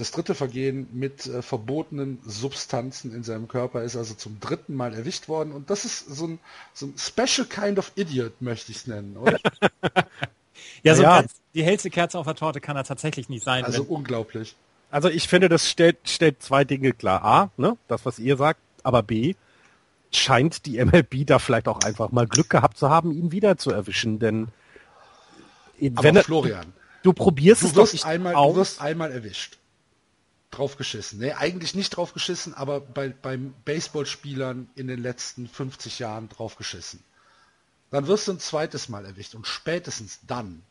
das 0.00 0.12
dritte 0.12 0.34
Vergehen 0.34 0.88
mit 0.92 1.26
äh, 1.26 1.42
verbotenen 1.42 2.18
Substanzen 2.26 3.14
in 3.14 3.22
seinem 3.22 3.48
Körper 3.48 3.82
ist 3.82 3.96
also 3.96 4.14
zum 4.14 4.40
dritten 4.40 4.74
Mal 4.74 4.94
erwischt 4.94 5.28
worden 5.28 5.52
und 5.52 5.68
das 5.68 5.84
ist 5.84 6.08
so 6.08 6.26
ein, 6.26 6.38
so 6.72 6.86
ein 6.86 6.94
special 6.96 7.46
kind 7.46 7.78
of 7.78 7.92
idiot, 7.96 8.40
möchte 8.40 8.72
ich 8.72 8.78
es 8.78 8.86
nennen, 8.86 9.16
oder? 9.18 9.38
ja, 10.82 10.94
so 10.94 11.02
ja. 11.02 11.24
die 11.54 11.62
hellste 11.62 11.90
Kerze 11.90 12.18
auf 12.18 12.26
der 12.26 12.34
Torte 12.34 12.60
kann 12.60 12.76
er 12.76 12.84
tatsächlich 12.84 13.28
nicht 13.28 13.44
sein. 13.44 13.62
Also 13.64 13.82
unglaublich. 13.82 14.56
Also 14.90 15.08
ich 15.10 15.28
finde, 15.28 15.50
das 15.50 15.68
stellt, 15.68 15.98
stellt 16.04 16.42
zwei 16.42 16.64
Dinge 16.64 16.92
klar. 16.92 17.22
A, 17.22 17.50
ne, 17.58 17.76
das, 17.86 18.06
was 18.06 18.18
ihr 18.18 18.38
sagt, 18.38 18.60
aber 18.82 19.02
B, 19.02 19.34
scheint 20.12 20.64
die 20.64 20.82
MLB 20.82 21.26
da 21.26 21.38
vielleicht 21.38 21.68
auch 21.68 21.80
einfach 21.80 22.10
mal 22.10 22.26
Glück 22.26 22.48
gehabt 22.48 22.78
zu 22.78 22.88
haben, 22.88 23.12
ihn 23.12 23.32
wieder 23.32 23.58
zu 23.58 23.70
erwischen, 23.70 24.18
denn 24.18 24.48
aber 25.80 26.02
wenn 26.02 26.16
Florian, 26.16 26.72
du 27.02 27.12
probierst 27.12 27.62
du 27.62 27.66
es 27.66 27.76
wirst 27.76 28.04
einmal, 28.06 28.34
aus. 28.34 28.54
Du 28.54 28.60
wirst 28.60 28.80
einmal 28.80 29.12
erwischt. 29.12 29.58
Draufgeschissen. 30.50 31.20
Nee, 31.20 31.32
eigentlich 31.32 31.74
nicht 31.74 31.90
draufgeschissen, 31.90 32.54
aber 32.54 32.80
bei, 32.80 33.10
beim 33.10 33.54
Baseballspielern 33.64 34.68
in 34.74 34.88
den 34.88 35.00
letzten 35.00 35.48
50 35.48 35.98
Jahren 36.00 36.28
draufgeschissen. 36.28 37.02
Dann 37.90 38.06
wirst 38.06 38.28
du 38.28 38.32
ein 38.32 38.40
zweites 38.40 38.88
Mal 38.88 39.04
erwischt 39.04 39.34
und 39.34 39.46
spätestens 39.46 40.20
dann, 40.26 40.62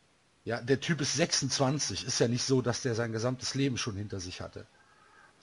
ja, 0.45 0.61
der 0.61 0.79
Typ 0.79 1.01
ist 1.01 1.15
26, 1.15 2.05
ist 2.05 2.19
ja 2.19 2.27
nicht 2.27 2.43
so, 2.43 2.61
dass 2.61 2.81
der 2.81 2.95
sein 2.95 3.11
gesamtes 3.11 3.55
Leben 3.55 3.77
schon 3.77 3.95
hinter 3.95 4.19
sich 4.19 4.41
hatte. 4.41 4.65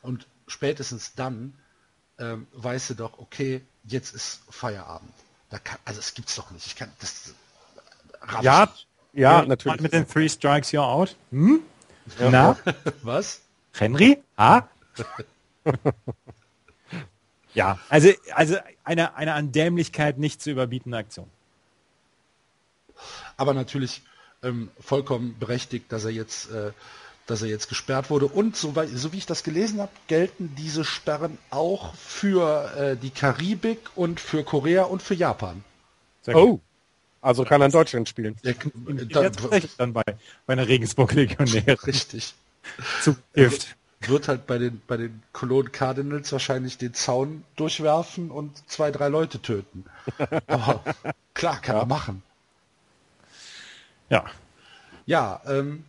Und 0.02 0.26
spätestens 0.46 1.14
dann 1.14 1.54
ähm, 2.18 2.46
weißt 2.52 2.90
du 2.90 2.94
doch, 2.94 3.18
okay, 3.18 3.62
jetzt 3.84 4.14
ist 4.14 4.40
Feierabend. 4.48 5.12
Kann, 5.64 5.78
also 5.84 6.00
es 6.00 6.14
gibt's 6.14 6.34
doch 6.36 6.50
nicht. 6.50 6.66
Ich 6.66 6.76
kann 6.76 6.90
das. 7.00 7.34
Ja, 8.42 8.64
ja, 9.12 9.40
ja, 9.40 9.46
natürlich. 9.46 9.80
Mit 9.80 9.92
den 9.92 10.06
Three 10.06 10.28
Strikes 10.28 10.70
You're 10.70 10.80
Out. 10.80 11.16
Hm? 11.30 11.60
Ja. 12.18 12.30
Na? 12.30 12.56
Was? 13.02 13.40
Henry? 13.80 14.22
Ha? 14.38 14.68
ja, 17.54 17.78
also, 17.88 18.10
also 18.34 18.56
eine, 18.84 19.14
eine 19.16 19.34
an 19.34 19.52
Dämlichkeit 19.52 20.18
nicht 20.18 20.42
zu 20.42 20.50
überbietende 20.50 20.98
Aktion. 20.98 21.28
Aber 23.36 23.54
natürlich 23.54 24.02
ähm, 24.42 24.70
vollkommen 24.80 25.36
berechtigt, 25.38 25.92
dass 25.92 26.04
er 26.04 26.12
jetzt 26.12 26.50
äh, 26.50 26.72
dass 27.26 27.42
er 27.42 27.48
jetzt 27.48 27.68
gesperrt 27.68 28.08
wurde. 28.08 28.26
Und 28.26 28.56
so, 28.56 28.72
so 28.94 29.12
wie 29.12 29.18
ich 29.18 29.26
das 29.26 29.42
gelesen 29.42 29.80
habe, 29.80 29.90
gelten 30.06 30.54
diese 30.56 30.84
Sperren 30.84 31.38
auch 31.50 31.94
für 31.96 32.72
äh, 32.76 32.96
die 32.96 33.10
Karibik 33.10 33.80
und 33.96 34.20
für 34.20 34.44
Korea 34.44 34.84
und 34.84 35.02
für 35.02 35.14
Japan. 35.14 35.64
oh, 36.28 36.60
also 37.20 37.44
kann 37.44 37.60
er 37.60 37.66
in 37.66 37.72
Deutschland 37.72 38.08
spielen. 38.08 38.36
Der, 38.44 38.54
da, 39.08 39.30
dann 39.78 39.92
bei, 39.92 40.04
bei 40.46 40.52
einer 40.52 40.68
Regensburg-Legionär. 40.68 41.76
Richtig. 41.86 42.34
Zugift. 43.02 43.76
Wird 44.00 44.28
halt 44.28 44.46
bei 44.46 44.58
den, 44.58 44.82
bei 44.86 44.98
den 44.98 45.22
Cologne 45.32 45.70
Cardinals 45.70 46.30
wahrscheinlich 46.30 46.78
den 46.78 46.94
Zaun 46.94 47.44
durchwerfen 47.56 48.30
und 48.30 48.68
zwei, 48.68 48.90
drei 48.90 49.08
Leute 49.08 49.40
töten. 49.40 49.84
Aber 50.46 50.82
klar, 51.34 51.60
kann 51.60 51.76
er 51.76 51.86
machen. 51.86 52.22
Ja. 54.10 54.24
Ja, 55.06 55.40
ähm, 55.46 55.84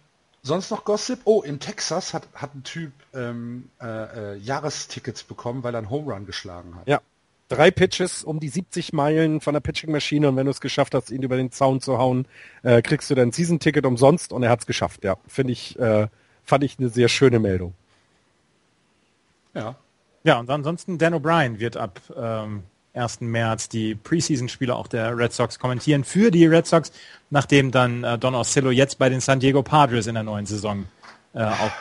Sonst 0.48 0.72
noch 0.72 0.86
Gossip? 0.86 1.20
Oh, 1.26 1.42
in 1.42 1.60
Texas 1.60 2.14
hat, 2.14 2.30
hat 2.34 2.56
ein 2.56 2.64
Typ 2.64 2.94
ähm, 3.14 3.70
äh, 3.82 4.36
äh, 4.36 4.38
Jahrestickets 4.38 5.24
bekommen, 5.24 5.62
weil 5.62 5.76
er 5.76 5.80
einen 5.80 5.90
Home 5.90 6.14
Run 6.14 6.26
geschlagen 6.26 6.74
hat. 6.76 6.88
Ja. 6.88 7.02
Drei 7.50 7.70
Pitches 7.70 8.24
um 8.24 8.40
die 8.40 8.48
70 8.48 8.94
Meilen 8.94 9.42
von 9.42 9.54
der 9.54 9.60
Pitching-Maschine 9.60 10.30
und 10.30 10.38
wenn 10.38 10.46
du 10.46 10.52
es 10.52 10.62
geschafft 10.62 10.94
hast, 10.94 11.12
ihn 11.12 11.22
über 11.22 11.36
den 11.36 11.52
Zaun 11.52 11.82
zu 11.82 11.98
hauen, 11.98 12.28
äh, 12.64 12.82
kriegst 12.82 13.10
du 13.10 13.16
dein 13.16 13.34
Season-Ticket 13.34 13.86
umsonst 13.86 14.32
und 14.32 14.44
er 14.44 14.50
hat 14.50 14.62
es 14.62 14.66
geschafft. 14.66 15.04
Ja, 15.04 15.18
finde 15.28 15.52
ich, 15.52 15.78
äh, 15.80 16.08
fand 16.48 16.64
ich 16.64 16.80
eine 16.80 16.90
sehr 16.90 17.10
schöne 17.10 17.38
Meldung. 17.38 17.76
Ja. 19.54 19.76
Ja, 20.24 20.40
und 20.40 20.50
ansonsten 20.50 20.98
Dan 20.98 21.14
O'Brien 21.14 21.60
wird 21.60 21.78
ab 21.78 22.02
ähm, 22.16 22.64
1. 22.96 23.22
März 23.22 23.70
die 23.70 23.94
Preseason-Spiele 23.94 24.76
auch 24.76 24.88
der 24.88 25.16
Red 25.16 25.32
Sox 25.32 25.60
kommentieren 25.60 26.04
für 26.04 26.32
die 26.32 26.48
Red 26.48 26.66
Sox, 26.66 26.92
nachdem 27.30 27.72
dann 27.72 28.04
äh, 28.04 28.18
Don 28.18 28.34
Oscillo 28.34 28.72
jetzt 28.72 28.98
bei 28.98 29.10
den 29.10 29.22
San 29.22 29.40
Diego 29.40 29.62
Padres 29.62 30.08
in 30.08 30.16
der 30.16 30.24
neuen 30.24 30.48
Saison 30.48 30.86
äh, 31.34 31.44
auch 31.44 31.72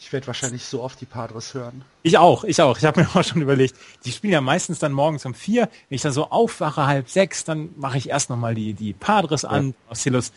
ich 0.00 0.12
werde 0.12 0.26
wahrscheinlich 0.26 0.64
so 0.64 0.82
oft 0.82 1.00
die 1.00 1.06
Padres 1.06 1.54
hören. 1.54 1.84
Ich 2.02 2.18
auch, 2.18 2.44
ich 2.44 2.60
auch. 2.60 2.78
Ich 2.78 2.84
habe 2.84 3.00
mir 3.00 3.08
auch 3.14 3.24
schon 3.24 3.42
überlegt, 3.42 3.76
die 4.04 4.12
spielen 4.12 4.32
ja 4.32 4.40
meistens 4.40 4.78
dann 4.78 4.92
morgens 4.92 5.24
um 5.26 5.34
vier. 5.34 5.68
Wenn 5.88 5.96
ich 5.96 6.02
da 6.02 6.10
so 6.10 6.30
aufwache, 6.30 6.86
halb 6.86 7.08
sechs, 7.08 7.44
dann 7.44 7.70
mache 7.76 7.98
ich 7.98 8.08
erst 8.08 8.30
nochmal 8.30 8.54
die, 8.54 8.74
die 8.74 8.92
Padres 8.92 9.44
an, 9.44 9.68
ja. 9.68 9.92
Oscillos 9.92 10.32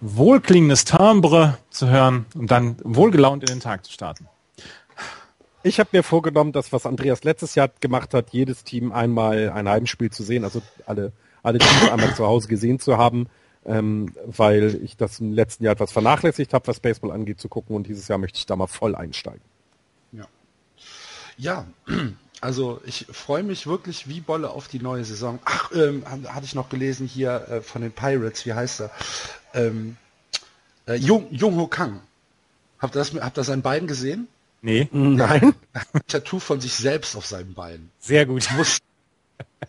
wohlklingendes 0.00 0.84
Timbre 0.84 1.58
zu 1.70 1.88
hören 1.88 2.26
und 2.34 2.50
dann 2.50 2.76
wohlgelaunt 2.82 3.42
in 3.42 3.48
den 3.48 3.60
Tag 3.60 3.84
zu 3.84 3.92
starten. 3.92 4.28
Ich 5.62 5.80
habe 5.80 5.90
mir 5.92 6.02
vorgenommen, 6.02 6.52
das, 6.52 6.72
was 6.72 6.84
Andreas 6.84 7.24
letztes 7.24 7.54
Jahr 7.54 7.70
gemacht 7.80 8.12
hat, 8.12 8.30
jedes 8.30 8.64
Team 8.64 8.92
einmal 8.92 9.50
ein 9.50 9.66
Heimspiel 9.66 10.10
zu 10.10 10.22
sehen, 10.22 10.44
also 10.44 10.60
alle, 10.84 11.12
alle 11.42 11.58
Teams 11.58 11.90
einmal 11.90 12.14
zu 12.14 12.26
Hause 12.26 12.48
gesehen 12.48 12.80
zu 12.80 12.98
haben, 12.98 13.28
ähm, 13.64 14.12
weil 14.26 14.78
ich 14.84 14.98
das 14.98 15.20
im 15.20 15.32
letzten 15.32 15.64
Jahr 15.64 15.72
etwas 15.72 15.90
vernachlässigt 15.90 16.52
habe, 16.52 16.66
was 16.66 16.80
Baseball 16.80 17.12
angeht, 17.12 17.40
zu 17.40 17.48
gucken 17.48 17.74
und 17.74 17.86
dieses 17.86 18.08
Jahr 18.08 18.18
möchte 18.18 18.38
ich 18.38 18.44
da 18.44 18.56
mal 18.56 18.66
voll 18.66 18.94
einsteigen. 18.94 19.40
Ja. 20.12 20.26
Ja, 21.38 21.66
also 22.40 22.80
ich 22.84 23.06
freue 23.10 23.42
mich 23.42 23.66
wirklich 23.66 24.08
wie 24.08 24.20
Bolle 24.20 24.50
auf 24.50 24.68
die 24.68 24.80
neue 24.80 25.04
Saison. 25.04 25.38
Ach, 25.44 25.70
ähm, 25.72 26.04
hatte 26.06 26.44
ich 26.44 26.54
noch 26.54 26.68
gelesen 26.68 27.06
hier 27.06 27.48
äh, 27.48 27.60
von 27.60 27.82
den 27.82 27.92
Pirates, 27.92 28.44
wie 28.46 28.52
heißt 28.52 28.82
er? 28.82 28.90
Ähm, 29.54 29.96
äh, 30.86 30.94
Jung, 30.94 31.26
Jung 31.30 31.56
Ho 31.56 31.66
Kang. 31.66 32.00
Habt 32.78 32.96
ihr 32.96 32.98
das, 32.98 33.14
habt 33.14 33.38
ihr 33.38 33.44
sein 33.44 33.62
Bein 33.62 33.86
gesehen? 33.86 34.28
Nee. 34.62 34.88
Nein. 34.92 35.54
Tattoo 36.06 36.38
von 36.38 36.60
sich 36.60 36.74
selbst 36.74 37.16
auf 37.16 37.26
seinem 37.26 37.54
Bein. 37.54 37.90
Sehr 37.98 38.26
gut. 38.26 38.48
Muss 38.56 38.78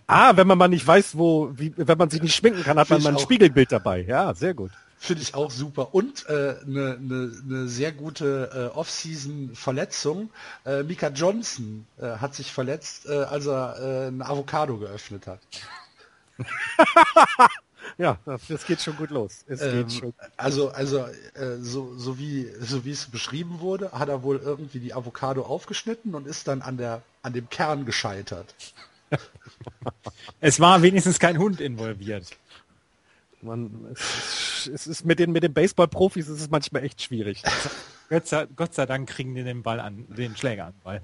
ah, 0.08 0.36
wenn 0.36 0.48
man 0.48 0.58
mal 0.58 0.68
nicht 0.68 0.86
weiß, 0.86 1.18
wo, 1.18 1.52
wie, 1.54 1.74
wenn 1.76 1.98
man 1.98 2.10
sich 2.10 2.22
nicht 2.22 2.36
schminken 2.36 2.64
kann, 2.64 2.78
hat 2.78 2.90
man 2.90 3.04
mal 3.04 3.14
ein 3.14 3.20
Spiegelbild 3.20 3.72
dabei. 3.72 4.02
Ja, 4.02 4.34
sehr 4.34 4.54
gut. 4.54 4.72
Finde 5.06 5.22
ich 5.22 5.36
auch 5.36 5.52
super. 5.52 5.94
Und 5.94 6.28
eine 6.28 6.38
äh, 6.38 6.66
ne, 6.66 6.98
ne, 7.00 7.32
ne 7.46 7.68
sehr 7.68 7.92
gute 7.92 8.72
äh, 8.74 8.76
Off-Season-Verletzung. 8.76 10.32
Äh, 10.66 10.82
Mika 10.82 11.10
Johnson 11.10 11.86
äh, 12.00 12.18
hat 12.18 12.34
sich 12.34 12.52
verletzt, 12.52 13.06
äh, 13.06 13.14
als 13.14 13.46
er 13.46 13.78
äh, 13.80 14.08
ein 14.08 14.24
Avocado 14.24 14.78
geöffnet 14.78 15.28
hat. 15.28 15.42
Ja, 18.00 18.18
das 18.26 18.66
geht 18.66 18.82
schon 18.82 18.96
gut 18.98 19.12
los. 19.12 19.46
Ähm, 19.48 19.90
schon. 19.90 20.14
Also, 20.38 20.70
also 20.70 21.06
äh, 21.36 21.58
so, 21.60 21.94
so, 21.96 22.18
wie, 22.18 22.52
so 22.60 22.84
wie 22.84 22.92
es 22.92 23.06
beschrieben 23.06 23.60
wurde, 23.60 23.92
hat 23.92 24.10
er 24.10 24.24
wohl 24.24 24.38
irgendwie 24.38 24.80
die 24.80 24.94
Avocado 24.94 25.44
aufgeschnitten 25.44 26.16
und 26.16 26.26
ist 26.28 26.48
dann 26.48 26.64
an, 26.64 26.78
der, 26.78 27.04
an 27.22 27.34
dem 27.34 27.48
Kern 27.48 27.86
gescheitert. 27.86 28.56
es 30.42 30.60
war 30.60 30.82
wenigstens 30.82 31.20
kein 31.20 31.38
Hund 31.38 31.62
involviert. 31.62 32.36
Man, 33.46 33.88
es, 33.94 34.70
es 34.74 34.88
ist 34.88 35.06
mit 35.06 35.20
den, 35.20 35.32
mit 35.32 35.44
den 35.44 35.54
Baseball-Profis 35.54 36.28
ist 36.28 36.42
es 36.42 36.50
manchmal 36.50 36.84
echt 36.84 37.02
schwierig. 37.02 37.44
Gott 38.10 38.28
sei, 38.28 38.48
Gott 38.56 38.74
sei 38.74 38.86
Dank 38.86 39.10
kriegen 39.10 39.36
die 39.36 39.44
den 39.44 39.64
Ball 39.64 39.80
an, 39.80 40.06
den 40.10 40.36
Schläger 40.36 40.66
an, 40.66 40.74
weil 40.84 41.02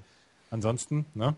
ansonsten, 0.50 1.06
ne? 1.14 1.34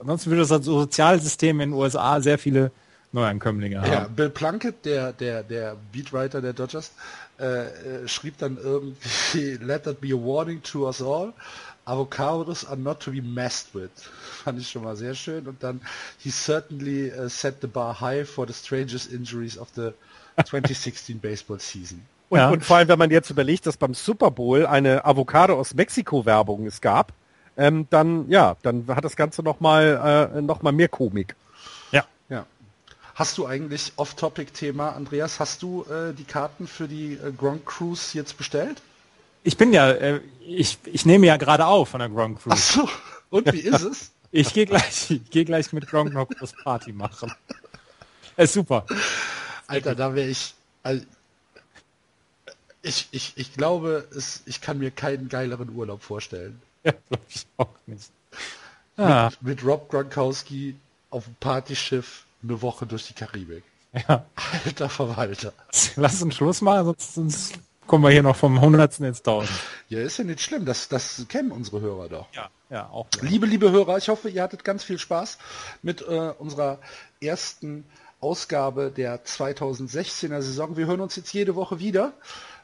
Ansonsten 0.00 0.30
würde 0.30 0.46
das 0.46 0.64
Sozialsystem 0.64 1.60
in 1.60 1.70
den 1.70 1.78
USA 1.78 2.20
sehr 2.20 2.38
viele 2.38 2.72
Neuankömmlinge 3.12 3.80
haben. 3.80 3.92
Ja, 3.92 4.08
Bill 4.08 4.28
Plunkett, 4.28 4.84
der, 4.84 5.12
der, 5.12 5.44
der 5.44 5.76
Beatwriter 5.92 6.40
der 6.40 6.52
Dodgers, 6.52 6.92
äh, 7.38 7.44
äh, 7.44 8.08
schrieb 8.08 8.38
dann 8.38 8.58
irgendwie, 8.60 9.52
let 9.60 9.84
that 9.84 10.00
be 10.00 10.08
a 10.08 10.16
warning 10.16 10.62
to 10.62 10.86
us 10.86 11.00
all. 11.00 11.32
Avocados 11.86 12.64
are 12.68 12.76
not 12.76 13.00
to 13.00 13.10
be 13.10 13.20
messed 13.20 13.74
with. 13.74 13.90
Fand 14.44 14.60
ich 14.60 14.70
schon 14.70 14.84
mal 14.84 14.96
sehr 14.96 15.14
schön. 15.14 15.46
Und 15.46 15.62
dann, 15.62 15.80
he 16.18 16.30
certainly 16.30 17.12
uh, 17.12 17.28
set 17.28 17.56
the 17.60 17.66
bar 17.66 18.00
high 18.00 18.28
for 18.28 18.46
the 18.46 18.52
strangest 18.52 19.12
injuries 19.12 19.58
of 19.58 19.68
the 19.74 19.92
2016 20.44 21.18
baseball 21.20 21.58
season. 21.58 22.02
Und, 22.30 22.38
ja. 22.38 22.50
und 22.50 22.64
vor 22.64 22.78
allem, 22.78 22.88
wenn 22.88 22.98
man 22.98 23.10
jetzt 23.10 23.30
überlegt, 23.30 23.66
dass 23.66 23.76
beim 23.76 23.94
Super 23.94 24.30
Bowl 24.30 24.66
eine 24.66 25.04
Avocado 25.04 25.58
aus 25.58 25.74
Mexiko 25.74 26.24
Werbung 26.24 26.66
es 26.66 26.80
gab, 26.80 27.12
ähm, 27.56 27.86
dann 27.90 28.28
ja, 28.28 28.56
dann 28.62 28.86
hat 28.88 29.04
das 29.04 29.14
Ganze 29.14 29.42
noch 29.42 29.60
mal 29.60 30.32
äh, 30.34 30.40
noch 30.40 30.62
mal 30.62 30.72
mehr 30.72 30.88
Komik. 30.88 31.36
Hast 33.14 33.38
du 33.38 33.46
eigentlich 33.46 33.92
Off-Topic-Thema, 33.94 34.90
Andreas, 34.90 35.38
hast 35.38 35.62
du 35.62 35.84
äh, 35.84 36.12
die 36.12 36.24
Karten 36.24 36.66
für 36.66 36.88
die 36.88 37.12
äh, 37.12 37.30
Gronk 37.30 37.64
Cruise 37.64 38.18
jetzt 38.18 38.36
bestellt? 38.36 38.82
Ich 39.44 39.58
bin 39.58 39.72
ja, 39.72 39.90
äh, 39.90 40.20
ich, 40.40 40.78
ich 40.84 41.04
nehme 41.06 41.26
ja 41.26 41.36
gerade 41.36 41.66
auf 41.66 41.90
von 41.90 42.00
der 42.00 42.08
Gronk 42.08 42.42
Cruise. 42.42 42.56
Ach 42.56 42.58
so, 42.58 42.88
und 43.30 43.52
wie 43.52 43.60
ist 43.60 43.82
es? 43.82 44.10
ich 44.32 44.52
gehe 44.54 44.66
gleich, 44.66 45.10
ich 45.10 45.30
gehe 45.30 45.44
gleich 45.44 45.72
mit 45.72 45.86
Gronk 45.86 46.14
noch 46.14 46.28
das 46.40 46.54
Party 46.64 46.92
machen. 46.92 47.32
Ist 48.36 48.54
super. 48.54 48.86
Alter, 49.66 49.94
da 49.94 50.14
wäre 50.14 50.28
ich, 50.28 50.54
also, 50.82 51.04
ich, 52.82 53.08
ich, 53.12 53.34
ich 53.36 53.52
glaube, 53.52 54.08
es, 54.16 54.42
ich 54.46 54.60
kann 54.60 54.78
mir 54.78 54.90
keinen 54.90 55.28
geileren 55.28 55.70
Urlaub 55.70 56.02
vorstellen. 56.02 56.60
Ja, 56.86 56.92
glaube 57.08 57.24
ich 57.30 57.46
auch 57.56 57.68
nicht. 57.86 58.10
Ah. 58.98 59.30
Mit, 59.40 59.42
mit 59.42 59.64
Rob 59.64 59.88
Gronkowski 59.88 60.76
auf 61.08 61.24
dem 61.24 61.34
Partyschiff 61.36 62.24
eine 62.42 62.60
Woche 62.60 62.84
durch 62.84 63.06
die 63.06 63.14
Karibik. 63.14 63.64
Ja. 64.06 64.26
Alter 64.66 64.90
Verwalter. 64.90 65.54
Lass 65.96 66.20
uns 66.20 66.34
Schluss 66.34 66.60
machen, 66.60 66.84
sonst, 66.84 67.14
sonst 67.14 67.58
kommen 67.86 68.04
wir 68.04 68.10
hier 68.10 68.22
noch 68.22 68.36
vom 68.36 68.60
Hundertsten 68.60 69.06
ins 69.06 69.22
Tausend. 69.22 69.58
Ja, 69.88 70.00
ist 70.00 70.18
ja 70.18 70.24
nicht 70.24 70.40
schlimm. 70.40 70.64
Das, 70.64 70.88
das 70.88 71.24
kennen 71.28 71.52
unsere 71.52 71.80
Hörer 71.80 72.08
doch. 72.08 72.26
Ja, 72.32 72.48
ja, 72.70 72.88
auch. 72.88 73.06
Liebe, 73.20 73.46
liebe 73.46 73.70
Hörer, 73.70 73.98
ich 73.98 74.08
hoffe, 74.08 74.28
ihr 74.28 74.42
hattet 74.42 74.64
ganz 74.64 74.84
viel 74.84 74.98
Spaß 74.98 75.38
mit 75.82 76.02
äh, 76.02 76.32
unserer 76.38 76.78
ersten 77.20 77.84
Ausgabe 78.20 78.90
der 78.90 79.24
2016er 79.24 80.40
Saison. 80.40 80.76
Wir 80.76 80.86
hören 80.86 81.00
uns 81.00 81.16
jetzt 81.16 81.32
jede 81.34 81.54
Woche 81.54 81.78
wieder. 81.78 82.14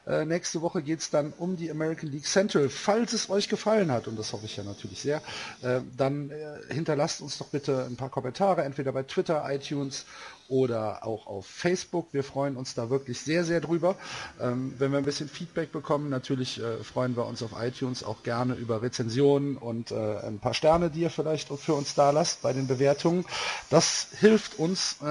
Äh, 0.07 0.25
nächste 0.25 0.61
Woche 0.61 0.81
geht 0.81 0.99
es 0.99 1.09
dann 1.09 1.33
um 1.37 1.57
die 1.57 1.69
American 1.69 2.09
League 2.09 2.25
Central. 2.25 2.69
Falls 2.69 3.13
es 3.13 3.29
euch 3.29 3.49
gefallen 3.49 3.91
hat, 3.91 4.07
und 4.07 4.17
das 4.17 4.33
hoffe 4.33 4.45
ich 4.45 4.57
ja 4.57 4.63
natürlich 4.63 4.99
sehr, 5.01 5.21
äh, 5.61 5.81
dann 5.97 6.31
äh, 6.31 6.73
hinterlasst 6.73 7.21
uns 7.21 7.37
doch 7.37 7.47
bitte 7.47 7.85
ein 7.85 7.95
paar 7.95 8.09
Kommentare, 8.09 8.63
entweder 8.63 8.91
bei 8.91 9.03
Twitter, 9.03 9.43
iTunes 9.51 10.05
oder 10.51 11.05
auch 11.05 11.27
auf 11.27 11.45
Facebook. 11.45 12.07
Wir 12.11 12.25
freuen 12.25 12.57
uns 12.57 12.73
da 12.73 12.89
wirklich 12.89 13.21
sehr, 13.21 13.45
sehr 13.45 13.61
drüber. 13.61 13.95
Ähm, 14.39 14.73
wenn 14.77 14.91
wir 14.91 14.97
ein 14.97 15.05
bisschen 15.05 15.29
Feedback 15.29 15.71
bekommen, 15.71 16.09
natürlich 16.09 16.59
äh, 16.61 16.83
freuen 16.83 17.15
wir 17.15 17.25
uns 17.25 17.41
auf 17.41 17.51
iTunes 17.57 18.03
auch 18.03 18.21
gerne 18.23 18.55
über 18.55 18.81
Rezensionen 18.81 19.55
und 19.55 19.91
äh, 19.91 20.17
ein 20.19 20.39
paar 20.39 20.53
Sterne, 20.53 20.89
die 20.89 21.01
ihr 21.01 21.09
vielleicht 21.09 21.47
für 21.47 21.73
uns 21.73 21.95
da 21.95 22.09
lasst 22.11 22.41
bei 22.41 22.51
den 22.51 22.67
Bewertungen. 22.67 23.23
Das 23.69 24.07
hilft 24.19 24.59
uns 24.59 24.97
äh, 25.01 25.05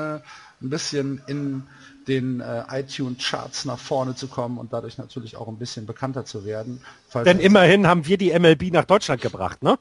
ein 0.63 0.69
bisschen 0.69 1.23
in 1.27 1.67
den 2.11 2.41
äh, 2.41 2.65
iTunes-Charts 2.69 3.65
nach 3.65 3.79
vorne 3.79 4.17
zu 4.17 4.27
kommen 4.27 4.59
und 4.59 4.73
dadurch 4.73 4.99
natürlich 4.99 5.37
auch 5.37 5.47
ein 5.47 5.59
bisschen 5.59 5.87
bekannter 5.87 6.25
zu 6.25 6.45
werden. 6.45 6.83
Denn 7.15 7.39
immerhin 7.39 7.87
haben 7.87 8.05
wir 8.07 8.19
die 8.19 8.37
MLB 8.37 8.73
nach 8.73 8.85
Deutschland 8.85 9.23
gebracht, 9.23 9.63
ne? 9.63 9.79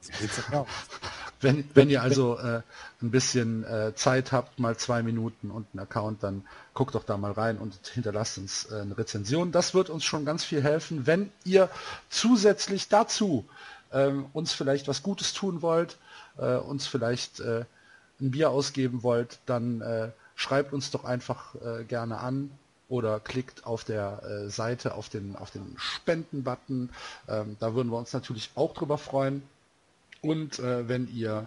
wenn, 1.40 1.68
wenn 1.74 1.90
ihr 1.90 2.02
also 2.02 2.38
äh, 2.38 2.62
ein 3.02 3.10
bisschen 3.10 3.64
äh, 3.64 3.94
Zeit 3.96 4.30
habt, 4.30 4.60
mal 4.60 4.76
zwei 4.76 5.02
Minuten 5.02 5.50
und 5.50 5.66
einen 5.72 5.80
Account, 5.80 6.22
dann 6.22 6.46
guckt 6.72 6.94
doch 6.94 7.02
da 7.02 7.16
mal 7.16 7.32
rein 7.32 7.58
und 7.58 7.74
hinterlasst 7.92 8.38
uns 8.38 8.70
äh, 8.70 8.80
eine 8.80 8.96
Rezension. 8.96 9.50
Das 9.50 9.74
wird 9.74 9.90
uns 9.90 10.04
schon 10.04 10.24
ganz 10.24 10.44
viel 10.44 10.62
helfen. 10.62 11.06
Wenn 11.06 11.32
ihr 11.44 11.68
zusätzlich 12.10 12.88
dazu 12.88 13.44
ähm, 13.92 14.26
uns 14.32 14.52
vielleicht 14.52 14.86
was 14.86 15.02
Gutes 15.02 15.32
tun 15.32 15.62
wollt, 15.62 15.96
äh, 16.38 16.54
uns 16.56 16.86
vielleicht 16.86 17.40
äh, 17.40 17.64
ein 18.20 18.30
Bier 18.30 18.50
ausgeben 18.50 19.02
wollt, 19.02 19.40
dann 19.46 19.80
äh, 19.80 20.10
schreibt 20.40 20.72
uns 20.72 20.90
doch 20.90 21.04
einfach 21.04 21.54
äh, 21.56 21.84
gerne 21.84 22.18
an 22.18 22.50
oder 22.88 23.20
klickt 23.20 23.66
auf 23.66 23.84
der 23.84 24.22
äh, 24.24 24.48
Seite 24.48 24.94
auf 24.94 25.10
den, 25.10 25.36
auf 25.36 25.50
den 25.50 25.76
Spenden-Button. 25.76 26.88
Ähm, 27.28 27.56
da 27.60 27.74
würden 27.74 27.92
wir 27.92 27.98
uns 27.98 28.14
natürlich 28.14 28.50
auch 28.54 28.72
drüber 28.72 28.96
freuen. 28.96 29.42
Und 30.22 30.58
äh, 30.58 30.88
wenn 30.88 31.08
ihr 31.14 31.44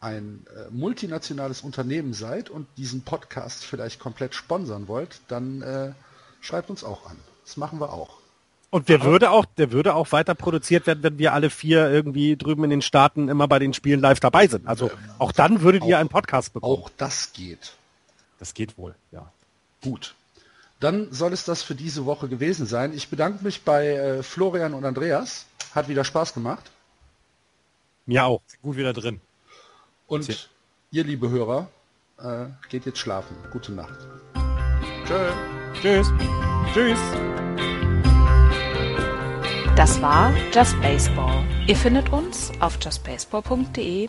ein 0.00 0.46
äh, 0.48 0.70
multinationales 0.70 1.60
Unternehmen 1.60 2.14
seid 2.14 2.48
und 2.48 2.66
diesen 2.78 3.02
Podcast 3.02 3.64
vielleicht 3.64 4.00
komplett 4.00 4.34
sponsern 4.34 4.88
wollt, 4.88 5.20
dann 5.28 5.60
äh, 5.60 5.92
schreibt 6.40 6.70
uns 6.70 6.84
auch 6.84 7.10
an. 7.10 7.18
Das 7.44 7.58
machen 7.58 7.80
wir 7.80 7.92
auch. 7.92 8.16
Und 8.70 8.88
der 8.88 9.02
würde 9.02 9.30
auch, 9.30 9.44
der 9.44 9.72
würde 9.72 9.94
auch 9.94 10.10
weiter 10.10 10.34
produziert 10.34 10.86
werden, 10.86 11.02
wenn 11.02 11.18
wir 11.18 11.34
alle 11.34 11.50
vier 11.50 11.90
irgendwie 11.90 12.38
drüben 12.38 12.64
in 12.64 12.70
den 12.70 12.82
Staaten 12.82 13.28
immer 13.28 13.46
bei 13.46 13.58
den 13.58 13.74
Spielen 13.74 14.00
live 14.00 14.20
dabei 14.20 14.46
sind. 14.46 14.66
Also 14.66 14.90
auch 15.18 15.32
dann 15.32 15.60
würdet 15.60 15.82
auch, 15.82 15.88
ihr 15.88 15.98
einen 15.98 16.08
Podcast 16.08 16.54
bekommen. 16.54 16.82
Auch 16.82 16.90
das 16.96 17.34
geht. 17.34 17.74
Das 18.42 18.54
geht 18.54 18.76
wohl, 18.76 18.96
ja. 19.12 19.30
Gut. 19.84 20.16
Dann 20.80 21.12
soll 21.12 21.32
es 21.32 21.44
das 21.44 21.62
für 21.62 21.76
diese 21.76 22.06
Woche 22.06 22.28
gewesen 22.28 22.66
sein. 22.66 22.92
Ich 22.92 23.08
bedanke 23.08 23.44
mich 23.44 23.62
bei 23.62 23.86
äh, 23.86 24.22
Florian 24.24 24.74
und 24.74 24.84
Andreas. 24.84 25.46
Hat 25.76 25.86
wieder 25.86 26.02
Spaß 26.02 26.34
gemacht. 26.34 26.72
Mir 28.04 28.24
auch. 28.24 28.42
Gut 28.60 28.76
wieder 28.76 28.92
drin. 28.92 29.20
Und 30.08 30.24
Sie 30.24 30.34
ihr, 30.90 31.04
liebe 31.04 31.30
Hörer, 31.30 31.68
äh, 32.18 32.46
geht 32.68 32.84
jetzt 32.84 32.98
schlafen. 32.98 33.36
Gute 33.52 33.70
Nacht. 33.70 34.08
Tschö. 35.06 35.30
Tschüss. 35.80 36.12
Tschüss. 36.74 36.98
Das 39.76 40.02
war 40.02 40.34
Just 40.52 40.80
Baseball. 40.80 41.44
Ihr 41.68 41.76
findet 41.76 42.12
uns 42.12 42.50
auf 42.58 42.76
justbaseball.de, 42.82 44.08